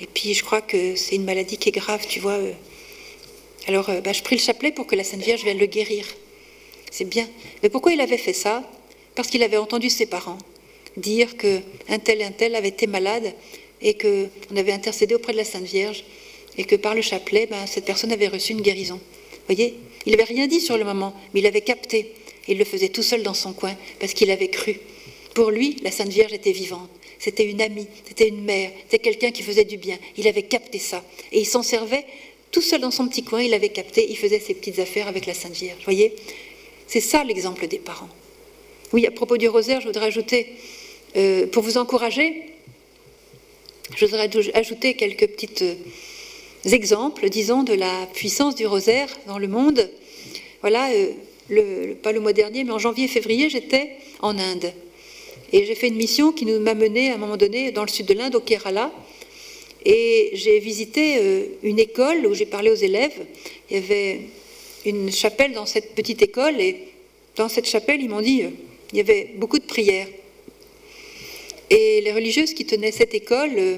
Et 0.01 0.07
puis 0.07 0.35
je 0.35 0.43
crois 0.43 0.61
que 0.61 0.97
c'est 0.97 1.17
une 1.17 1.25
maladie 1.25 1.57
qui 1.57 1.69
est 1.69 1.73
grave, 1.73 2.07
tu 2.09 2.21
vois. 2.21 2.39
Euh. 2.39 2.53
Alors 3.67 3.91
ben, 4.03 4.15
je 4.15 4.23
prie 4.23 4.37
le 4.37 4.41
chapelet 4.41 4.73
pour 4.73 4.87
que 4.87 4.97
la 4.97 5.05
Sainte 5.05 5.23
Vierge 5.23 5.43
vienne 5.43 5.59
le 5.59 5.67
guérir. 5.67 6.07
C'est 6.91 7.05
bien. 7.05 7.29
Mais 7.63 7.69
pourquoi 7.69 7.93
il 7.93 8.01
avait 8.01 8.19
fait 8.19 8.33
ça? 8.33 8.63
Parce 9.15 9.29
qu'il 9.29 9.43
avait 9.43 9.57
entendu 9.57 9.91
ses 9.91 10.07
parents 10.07 10.39
dire 10.97 11.37
que 11.37 11.61
un 11.89 11.99
tel, 11.99 12.23
un 12.23 12.33
tel 12.33 12.55
avait 12.55 12.69
été 12.69 12.87
malade 12.87 13.35
et 13.81 13.95
qu'on 13.95 14.57
avait 14.57 14.73
intercédé 14.73 15.15
auprès 15.15 15.33
de 15.33 15.39
la 15.39 15.45
Sainte 15.45 15.65
Vierge 15.65 16.05
et 16.59 16.65
que 16.65 16.77
par 16.77 16.95
le 16.95 17.03
chapelet, 17.03 17.47
ben, 17.47 17.67
cette 17.67 17.85
personne 17.85 18.13
avait 18.13 18.29
reçu 18.29 18.53
une 18.53 18.61
guérison. 18.61 18.97
Vous 18.97 19.55
voyez? 19.55 19.75
Il 20.07 20.13
n'avait 20.13 20.25
rien 20.25 20.47
dit 20.47 20.61
sur 20.61 20.79
le 20.79 20.85
moment, 20.85 21.15
mais 21.33 21.41
il 21.41 21.47
avait 21.47 21.61
capté. 21.61 22.13
Il 22.49 22.59
le 22.59 22.65
faisait 22.65 22.89
tout 22.89 23.03
seul 23.03 23.23
dans 23.23 23.35
son 23.35 23.53
coin 23.53 23.77
parce 23.99 24.15
qu'il 24.15 24.31
avait 24.31 24.49
cru. 24.49 24.81
Pour 25.35 25.51
lui, 25.51 25.77
la 25.83 25.91
Sainte 25.91 26.09
Vierge 26.09 26.33
était 26.33 26.53
vivante. 26.53 26.91
C'était 27.21 27.45
une 27.45 27.61
amie, 27.61 27.87
c'était 28.09 28.29
une 28.29 28.43
mère, 28.43 28.73
c'était 28.85 28.99
quelqu'un 28.99 29.31
qui 29.31 29.43
faisait 29.43 29.67
du 29.67 29.77
bien. 29.77 29.99
Il 30.17 30.27
avait 30.27 30.45
capté 30.45 30.79
ça. 30.79 31.05
Et 31.31 31.41
il 31.41 31.47
s'en 31.47 31.63
servait 31.63 32.07
tout 32.51 32.63
seul 32.63 32.81
dans 32.81 32.91
son 32.91 33.07
petit 33.07 33.23
coin, 33.23 33.43
il 33.43 33.53
avait 33.53 33.69
capté, 33.69 34.07
il 34.11 34.17
faisait 34.17 34.41
ses 34.41 34.55
petites 34.55 34.79
affaires 34.79 35.07
avec 35.07 35.27
la 35.27 35.35
Sainte 35.35 35.53
Vierge. 35.53 35.77
Vous 35.79 35.85
voyez 35.85 36.17
C'est 36.87 37.01
ça 37.01 37.23
l'exemple 37.23 37.69
des 37.69 37.79
parents. 37.79 38.09
Oui, 38.95 39.07
à 39.07 39.11
propos 39.11 39.37
du 39.37 39.49
rosaire, 39.49 39.83
je 39.83 39.87
voudrais 39.87 40.07
ajouter, 40.07 40.47
euh, 41.15 41.47
pour 41.47 41.63
vous 41.63 41.77
encourager, 41.77 42.43
je 43.95 44.07
voudrais 44.07 44.31
ajouter 44.55 44.95
quelques 44.95 45.29
petits 45.29 45.63
euh, 45.63 45.75
exemples, 46.65 47.29
disons, 47.29 47.65
de 47.65 47.75
la 47.75 48.09
puissance 48.15 48.55
du 48.55 48.67
rosaire 48.67 49.09
dans 49.27 49.39
le 49.39 49.47
monde. 49.47 49.91
Voilà, 50.63 50.91
euh, 50.91 51.95
pas 52.03 52.13
le 52.13 52.21
mois 52.21 52.33
dernier, 52.33 52.65
mais 52.65 52.73
en 52.73 52.79
janvier-février, 52.79 53.51
j'étais 53.51 53.91
en 54.23 54.39
Inde. 54.39 54.73
Et 55.53 55.67
j'ai 55.67 55.75
fait 55.75 55.89
une 55.89 55.97
mission 55.97 56.33
qui 56.33 56.47
nous 56.47 56.61
m'a 56.61 56.75
mené 56.75 57.11
à 57.11 57.15
un 57.15 57.19
moment 57.19 57.37
donné 57.37 57.73
dans 57.73 57.83
le 57.83 57.89
sud 57.89 58.07
de 58.07 58.15
l'Inde, 58.15 58.35
au 58.35 58.41
Kerala. 58.41 58.93
Et 59.85 60.31
j'ai 60.35 60.59
visité 60.59 61.17
euh, 61.19 61.45
une 61.63 61.79
école 61.79 62.27
où 62.27 62.35
j'ai 62.35 62.47
parlé 62.47 62.71
aux 62.71 62.75
élèves. 62.75 63.27
Il 63.71 63.77
y 63.77 63.79
avait 63.79 64.21
une 64.85 65.11
chapelle 65.11 65.53
dans 65.53 65.67
cette 65.67 65.95
petite 65.95 66.23
école. 66.23 66.61
Et 66.61 66.77
dans 67.37 67.49
cette 67.49 67.67
chapelle, 67.67 68.03
ils 68.03 68.09
m'ont 68.09 68.21
dit, 68.21 68.45
il 68.93 68.97
y 68.97 69.01
avait 69.01 69.31
beaucoup 69.37 69.59
de 69.59 69.65
prières. 69.65 70.09
Et 71.71 72.01
les 72.01 72.13
religieuses 72.13 72.53
qui 72.53 72.67
tenaient 72.67 72.91
cette 72.91 73.15
école 73.15 73.53
euh, 73.57 73.77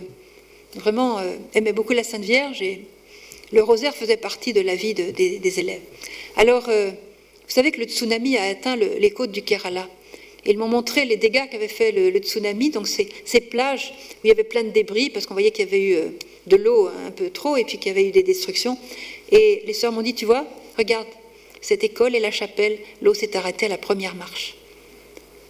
vraiment 0.74 1.18
euh, 1.18 1.36
aimaient 1.54 1.74
beaucoup 1.74 1.92
la 1.92 2.04
Sainte 2.04 2.24
Vierge 2.24 2.62
et 2.62 2.80
le 3.52 3.62
rosaire 3.62 3.94
faisait 3.94 4.16
partie 4.16 4.54
de 4.54 4.62
la 4.62 4.74
vie 4.74 4.94
des, 4.94 5.60
élèves. 5.60 5.82
Alors, 6.36 6.70
euh, 6.70 6.88
vous 6.90 7.54
savez 7.54 7.70
que 7.70 7.80
le 7.80 7.84
tsunami 7.84 8.38
a 8.38 8.44
atteint 8.44 8.76
les 8.76 9.10
côtes 9.10 9.30
du 9.30 9.42
Kerala. 9.42 9.86
Ils 10.46 10.58
m'ont 10.58 10.68
montré 10.68 11.04
les 11.04 11.16
dégâts 11.16 11.48
qu'avait 11.50 11.68
fait 11.68 11.92
le, 11.92 12.18
tsunami, 12.18 12.70
donc 12.70 12.88
ces, 12.88 13.40
plages 13.40 13.92
où 14.16 14.18
il 14.24 14.28
y 14.28 14.30
avait 14.30 14.44
plein 14.44 14.64
de 14.64 14.70
débris, 14.70 15.10
parce 15.10 15.26
qu'on 15.26 15.34
voyait 15.34 15.50
qu'il 15.50 15.64
y 15.64 15.68
avait 15.68 15.82
eu 15.82 15.96
de 16.46 16.56
l'eau 16.56 16.88
un 16.88 17.10
peu 17.10 17.30
trop 17.30 17.56
et 17.56 17.64
puis 17.64 17.78
qu'il 17.78 17.88
y 17.88 17.94
avait 17.94 18.08
eu 18.08 18.12
des 18.12 18.22
destructions. 18.22 18.76
Et 19.30 19.62
les 19.66 19.72
sœurs 19.72 19.92
m'ont 19.92 20.02
dit, 20.02 20.14
tu 20.14 20.24
vois, 20.24 20.44
regarde, 20.76 21.06
cette 21.60 21.84
école 21.84 22.16
et 22.16 22.20
la 22.20 22.32
chapelle, 22.32 22.78
l'eau 23.02 23.14
s'est 23.14 23.36
arrêtée 23.36 23.66
à 23.66 23.68
la 23.68 23.78
première 23.78 24.16
marche 24.16 24.56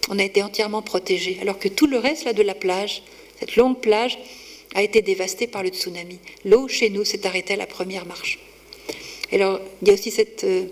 on 0.09 0.19
a 0.19 0.23
été 0.23 0.41
entièrement 0.43 0.81
protégé, 0.81 1.37
alors 1.41 1.59
que 1.59 1.67
tout 1.67 1.87
le 1.87 1.97
reste 1.97 2.25
là, 2.25 2.33
de 2.33 2.43
la 2.43 2.55
plage, 2.55 3.03
cette 3.39 3.55
longue 3.55 3.79
plage, 3.79 4.17
a 4.75 4.81
été 4.81 5.01
dévastée 5.01 5.47
par 5.47 5.63
le 5.63 5.69
tsunami. 5.69 6.19
L'eau 6.45 6.67
chez 6.67 6.89
nous 6.89 7.05
s'est 7.05 7.27
arrêtée 7.27 7.53
à 7.53 7.57
la 7.57 7.67
première 7.67 8.05
marche. 8.05 8.39
Alors, 9.31 9.59
il 9.81 9.87
y 9.87 9.91
a 9.91 9.93
aussi 9.93 10.11
cette 10.11 10.43
euh, 10.43 10.65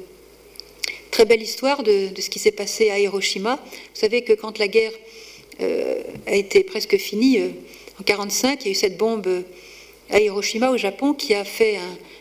très 1.12 1.26
belle 1.26 1.41
histoire 1.41 1.84
de, 1.84 2.09
ce 2.18 2.30
qui 2.30 2.39
s'est 2.39 2.51
passé 2.51 2.89
à 2.89 2.97
Hiroshima. 2.97 3.57
Vous 3.57 3.99
savez 3.99 4.24
que 4.24 4.34
quand 4.34 4.57
la 4.57 4.68
guerre 4.68 4.93
euh, 5.59 6.01
a 6.26 6.36
été 6.36 6.64
presque 6.64 6.97
finie, 6.97 7.39
euh, 7.39 7.49
en 7.99 8.03
1945, 8.03 8.62
il 8.62 8.66
y 8.66 8.70
a 8.70 8.72
eu 8.72 8.76
cette 8.76 8.97
bombe 8.97 9.43
à 10.09 10.20
Hiroshima, 10.20 10.72
au 10.72 10.78
Japon, 10.78 11.14
qui 11.14 11.36
a 11.36 11.43
fait 11.43 11.78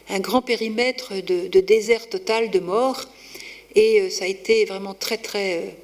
un, 0.08 0.20
grand 0.20 0.42
périmètre 0.42 1.14
de, 1.22 1.60
désert 1.60 2.08
total, 2.08 2.50
de 2.50 2.58
mort. 2.58 3.04
Et 3.74 4.10
ça 4.10 4.24
a 4.24 4.28
été 4.28 4.64
vraiment 4.64 4.94
très, 4.94 5.16
très. 5.16 5.76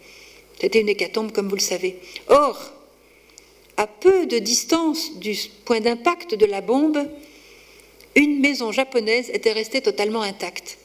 C'était 0.61 0.81
une 0.81 0.89
hécatombe, 0.89 1.33
comme 1.33 1.49
vous 1.49 1.55
le 1.55 1.61
savez. 1.61 1.97
Or, 2.29 2.73
à 3.77 3.87
peu 3.87 4.27
de 4.27 4.39
distance 4.39 5.17
du 5.19 5.37
point 5.65 5.81
d'impact 5.81 6.35
de 6.35 6.47
la 6.47 6.61
bombe, 6.61 6.99
une 8.17 8.41
maison 8.41 8.73
japonaise 8.73 9.31
était 9.31 9.53
restée 9.53 9.81
totalement 9.81 10.23
intacte. 10.23 10.79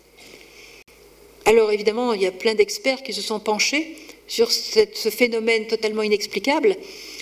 Alors 1.51 1.69
évidemment, 1.73 2.13
il 2.13 2.21
y 2.21 2.25
a 2.25 2.31
plein 2.31 2.55
d'experts 2.55 3.03
qui 3.03 3.11
se 3.11 3.21
sont 3.21 3.41
penchés 3.41 3.97
sur 4.25 4.49
ce 4.49 5.09
phénomène 5.09 5.67
totalement 5.67 6.01
inexplicable 6.01 6.77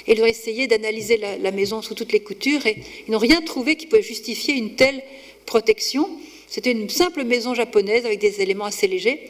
ils 0.08 0.22
ont 0.22 0.26
essayé 0.26 0.68
d'analyser 0.68 1.18
la, 1.18 1.52
maison 1.52 1.82
sous 1.82 1.94
toutes 1.94 2.12
les 2.12 2.20
coutures 2.20 2.66
et 2.66 2.78
ils 3.08 3.12
n'ont 3.12 3.20
rien 3.20 3.42
trouvé 3.42 3.76
qui 3.76 3.86
pouvait 3.86 4.02
justifier 4.02 4.56
une 4.56 4.76
telle 4.76 5.02
protection. 5.46 6.10
C'était 6.48 6.72
une 6.72 6.90
simple 6.90 7.24
maison 7.24 7.54
japonaise 7.54 8.06
avec 8.06 8.20
des 8.20 8.42
éléments 8.42 8.66
assez 8.66 8.88
légers. 8.88 9.30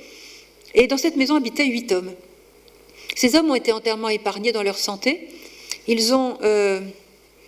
Et 0.73 0.87
dans 0.87 0.97
cette 0.97 1.17
maison 1.17 1.35
habitaient 1.35 1.65
huit 1.65 1.91
hommes. 1.91 2.13
Ces 3.15 3.35
hommes 3.35 3.51
ont 3.51 3.55
été 3.55 3.73
entièrement 3.73 4.09
épargnés 4.09 4.53
dans 4.53 4.63
leur 4.63 4.77
santé. 4.77 5.27
Ils 5.87 6.13
ont 6.13 6.37
euh, 6.43 6.79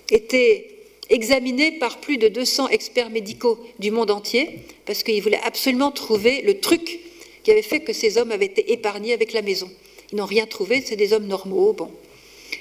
été 0.09 0.67
examinés 1.09 1.71
par 1.71 1.99
plus 1.99 2.17
de 2.17 2.27
200 2.27 2.69
experts 2.69 3.09
médicaux 3.09 3.59
du 3.79 3.91
monde 3.91 4.11
entier, 4.11 4.59
parce 4.85 5.03
qu'ils 5.03 5.21
voulaient 5.21 5.39
absolument 5.43 5.91
trouver 5.91 6.41
le 6.41 6.59
truc 6.59 6.99
qui 7.43 7.51
avait 7.51 7.61
fait 7.61 7.79
que 7.79 7.93
ces 7.93 8.17
hommes 8.17 8.31
avaient 8.31 8.45
été 8.45 8.71
épargnés 8.71 9.13
avec 9.13 9.33
la 9.33 9.41
maison. 9.41 9.69
Ils 10.11 10.17
n'ont 10.17 10.25
rien 10.25 10.45
trouvé, 10.45 10.83
c'est 10.85 10.95
des 10.95 11.13
hommes 11.13 11.27
normaux, 11.27 11.73
bon. 11.73 11.91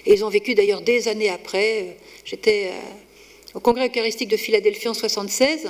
Et 0.07 0.15
ils 0.15 0.25
ont 0.25 0.29
vécu 0.29 0.55
d'ailleurs 0.55 0.83
des 0.83 1.09
années 1.09 1.29
après. 1.29 1.83
Euh, 1.83 1.93
j'étais 2.25 2.69
euh, 2.69 3.57
au 3.57 3.61
Congrès 3.61 3.89
eucharistique 3.89 4.29
de 4.29 4.37
Philadelphie 4.37 4.89
en 4.89 4.95
76, 4.95 5.69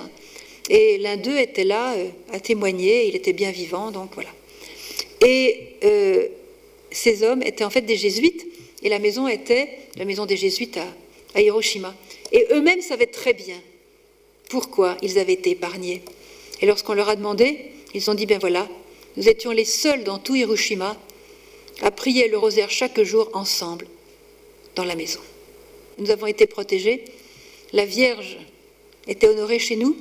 et 0.69 0.99
l'un 0.99 1.17
d'eux 1.17 1.39
était 1.39 1.65
là 1.65 1.95
euh, 1.95 2.09
à 2.33 2.41
témoigner, 2.41 3.09
il 3.09 3.17
était 3.17 3.33
bien 3.33 3.51
vivant, 3.51 3.91
donc 3.91 4.11
voilà. 4.15 4.31
Et 5.27 5.67
ces 6.91 7.23
hommes 7.23 7.43
étaient 7.43 7.65
en 7.65 7.71
fait 7.71 7.83
des 7.83 7.97
jésuites, 7.97 8.47
et 8.83 8.89
la 8.89 8.99
maison 8.99 9.29
était 9.29 9.69
la 9.97 10.05
maison 10.05 10.25
des 10.25 10.37
jésuites 10.37 10.79
à 11.35 11.41
Hiroshima. 11.41 11.95
Et 12.33 12.47
eux-mêmes 12.53 12.81
savaient 12.81 13.07
très 13.07 13.35
bien 13.35 13.61
pourquoi 14.49 14.97
ils 15.03 15.19
avaient 15.19 15.35
été 15.35 15.51
épargnés. 15.51 16.03
Et 16.63 16.67
lorsqu'on 16.67 16.95
leur 16.95 17.09
a 17.09 17.17
demandé, 17.17 17.59
ils 17.95 18.11
ont 18.11 18.15
dit, 18.15 18.27
ben 18.27 18.39
voilà, 18.39 18.67
nous 19.21 19.29
étions 19.29 19.51
les 19.51 19.67
seuls 19.67 20.03
dans 20.03 20.19
tout 20.19 20.35
Hiroshima 20.35 20.97
à 21.83 21.91
prier 21.91 22.29
le 22.29 22.39
rosaire 22.39 22.71
chaque 22.71 23.03
jour 23.03 23.29
ensemble 23.35 23.87
dans 24.77 24.85
la 24.85 24.97
maison. 24.97 25.21
Nous 25.99 26.11
avons 26.11 26.25
été 26.25 26.47
protégés, 26.47 27.05
la 27.75 27.85
Vierge 27.85 28.39
était 29.07 29.29
honorée 29.29 29.59
chez 29.59 29.77
nous 29.77 29.95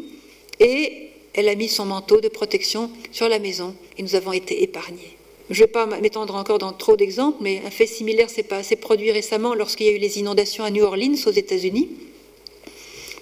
et 0.61 1.09
elle 1.34 1.49
a 1.49 1.55
mis 1.55 1.67
son 1.67 1.84
manteau 1.84 2.22
de 2.22 2.30
protection 2.30 2.89
sur 3.11 3.28
la 3.28 3.39
maison 3.39 3.76
et 3.97 4.03
nous 4.03 4.15
avons 4.15 4.32
été 4.32 4.63
épargnés. 4.63 5.17
Je 5.49 5.61
ne 5.61 5.65
vais 5.65 5.72
pas 5.72 5.86
m'étendre 5.86 6.36
encore 6.36 6.59
dans 6.59 6.72
trop 6.72 6.95
d'exemples, 6.95 7.39
mais 7.41 7.61
un 7.65 7.72
fait 7.72 7.88
similaire 7.88 8.30
s'est 8.30 8.76
produit 8.78 9.11
récemment 9.11 9.53
lorsqu'il 9.53 9.88
y 9.88 9.89
a 9.89 9.93
eu 9.93 9.97
les 9.97 10.20
inondations 10.20 10.63
à 10.63 10.72
New 10.72 10.86
Orleans, 10.86 11.15
aux 11.26 11.32
États-Unis. 11.32 11.89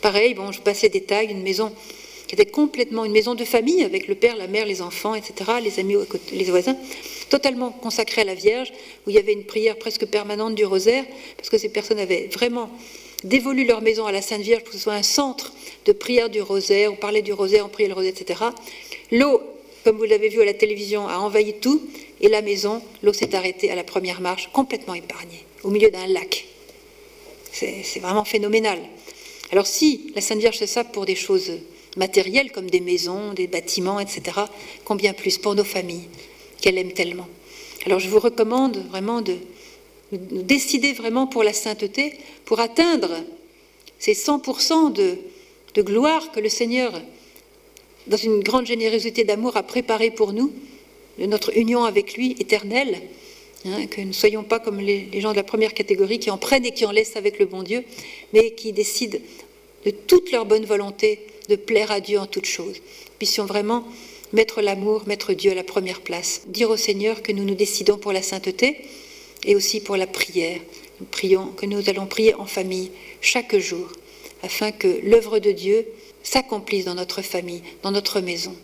Pareil, 0.02 0.36
bon, 0.36 0.52
je 0.52 0.62
passe 0.62 0.84
les 0.84 0.90
détails, 0.90 1.32
une 1.32 1.42
maison 1.42 1.74
qui 2.28 2.36
était 2.36 2.46
complètement 2.46 3.06
une 3.06 3.14
maison 3.14 3.36
de 3.36 3.46
famille 3.46 3.84
avec 3.84 4.08
le 4.08 4.16
père, 4.16 4.36
la 4.36 4.48
mère, 4.48 4.66
les 4.66 4.82
enfants, 4.82 5.16
etc., 5.16 5.34
les 5.64 5.80
amis, 5.80 5.96
les 6.34 6.44
voisins, 6.46 6.78
totalement 7.30 7.72
consacrée 7.72 8.22
à 8.22 8.26
la 8.26 8.36
Vierge, 8.36 8.72
où 9.06 9.10
il 9.10 9.16
y 9.16 9.20
avait 9.20 9.34
une 9.34 9.46
prière 9.46 9.78
presque 9.78 10.06
permanente 10.06 10.56
du 10.56 10.66
rosaire, 10.66 11.06
parce 11.38 11.50
que 11.50 11.58
ces 11.58 11.70
personnes 11.70 12.00
avaient 12.00 12.30
vraiment 12.32 12.70
dévolu 13.24 13.66
leur 13.66 13.82
maison 13.82 14.06
à 14.06 14.12
la 14.12 14.22
Sainte 14.22 14.42
Vierge 14.42 14.64
pour 14.64 14.72
que 14.72 14.78
ce 14.78 14.84
soit 14.84 14.94
un 14.94 15.04
centre 15.04 15.54
de 15.86 15.92
prière 15.92 16.30
du 16.30 16.42
rosaire, 16.42 16.92
on 16.92 16.96
parlait 16.96 17.22
du 17.22 17.34
rosaire, 17.34 17.66
on 17.66 17.70
priait 17.70 17.88
le 17.88 17.94
rosaire, 17.94 18.14
etc. 18.16 18.42
L'eau, 19.12 19.42
comme 19.84 19.98
vous 19.98 20.04
l'avez 20.04 20.30
vu 20.30 20.42
à 20.42 20.46
la 20.46 20.54
télévision, 20.54 21.08
a 21.08 21.18
envahi 21.18 21.54
tout, 21.54 21.82
et 22.20 22.28
la 22.28 22.42
maison, 22.42 22.82
l'eau 23.04 23.14
s'est 23.14 23.36
arrêtée 23.36 23.72
à 23.72 23.76
la 23.76 23.84
première 23.84 24.22
marche, 24.22 24.50
complètement 24.52 24.96
épargnée, 24.96 25.46
au 25.64 25.70
milieu 25.70 25.90
d'un 25.90 26.08
lac. 26.08 26.46
C'est 27.52 28.00
vraiment 28.00 28.26
phénoménal. 28.26 28.80
Alors 29.52 29.66
si 29.66 30.12
la 30.14 30.22
Sainte 30.22 30.40
Vierge 30.40 30.58
fait 30.58 30.68
ça 30.68 30.84
pour 30.84 31.06
des 31.06 31.16
choses 31.16 31.54
matérielles 31.98 32.52
comme 32.52 32.70
des 32.70 32.80
maisons, 32.80 33.34
des 33.34 33.48
bâtiments, 33.48 34.00
etc., 34.00 34.40
combien 34.86 35.14
plus 35.14 35.38
pour 35.38 35.56
nos 35.56 35.64
familles 35.64 36.08
qu'elle 36.62 36.78
aime 36.78 36.94
tellement. 36.94 37.28
Alors 37.86 38.00
je 38.00 38.10
vous 38.10 38.20
recommande 38.20 38.78
vraiment 38.90 39.22
de, 39.22 39.36
décider 40.12 40.94
vraiment 40.94 41.28
pour 41.28 41.44
la 41.44 41.54
sainteté, 41.54 42.14
pour 42.46 42.60
atteindre 42.60 43.12
ces 44.00 44.14
100% 44.14 44.94
de, 44.94 45.18
gloire 45.82 46.32
que 46.32 46.40
le 46.40 46.50
Seigneur, 46.50 46.92
dans 48.08 48.18
une 48.18 48.40
grande 48.40 48.66
générosité 48.66 49.24
d'amour, 49.24 49.58
a 49.58 49.64
préparé 49.64 50.10
pour 50.10 50.34
nous, 50.34 50.52
de 51.20 51.28
notre 51.28 51.56
union 51.56 51.84
avec 51.84 52.16
lui 52.16 52.36
éternelle, 52.40 53.00
hein, 53.64 53.86
que 53.86 54.02
nous 54.02 54.08
ne 54.08 54.14
soyons 54.14 54.44
pas 54.44 54.60
comme 54.60 54.80
les, 54.80 55.08
gens 55.22 55.32
de 55.32 55.36
la 55.36 55.44
première 55.44 55.76
catégorie 55.76 56.18
qui 56.18 56.32
en 56.32 56.40
prennent 56.40 56.66
et 56.66 56.72
qui 56.72 56.86
en 56.86 56.92
laissent 56.92 57.16
avec 57.16 57.38
le 57.38 57.46
bon 57.46 57.62
Dieu, 57.62 57.84
mais 58.34 58.52
qui 58.52 58.74
décident 58.74 59.20
de 59.86 59.92
toute 59.92 60.32
leur 60.32 60.46
bonne 60.46 60.66
volonté 60.66 61.20
de 61.50 61.56
plaire 61.56 61.92
à 61.92 62.00
Dieu 62.00 62.20
en 62.20 62.26
toutes 62.26 62.46
choses. 62.46 62.78
Puissions 63.18 63.46
vraiment 63.46 63.86
mettre 64.34 64.62
l'amour, 64.62 65.04
mettre 65.08 65.34
Dieu 65.34 65.52
à 65.52 65.56
la 65.56 65.64
première 65.64 66.02
place. 66.02 66.42
Dire 66.48 66.70
au 66.70 66.78
Seigneur 66.78 67.22
que 67.22 67.32
nous 67.32 67.44
nous 67.44 67.56
décidons 67.56 67.98
pour 67.98 68.12
la 68.12 68.22
sainteté 68.22 68.78
et 69.46 69.56
aussi 69.56 69.80
pour 69.80 69.98
la 69.98 70.08
prière. 70.08 70.60
Nous 71.00 71.06
prions, 71.06 71.48
que 71.48 71.66
nous 71.66 71.90
allons 71.90 72.08
prier 72.08 72.34
en 72.36 72.46
famille 72.46 72.92
chaque 73.22 73.58
jour, 73.58 73.92
afin 74.44 74.72
que 74.72 75.00
l'œuvre 75.04 75.40
de 75.40 75.52
Dieu 75.52 75.88
s'accomplisse 76.24 76.86
dans 76.86 76.96
notre 76.96 77.22
famille, 77.22 77.62
dans 77.84 77.92
notre 77.92 78.20
maison. 78.20 78.56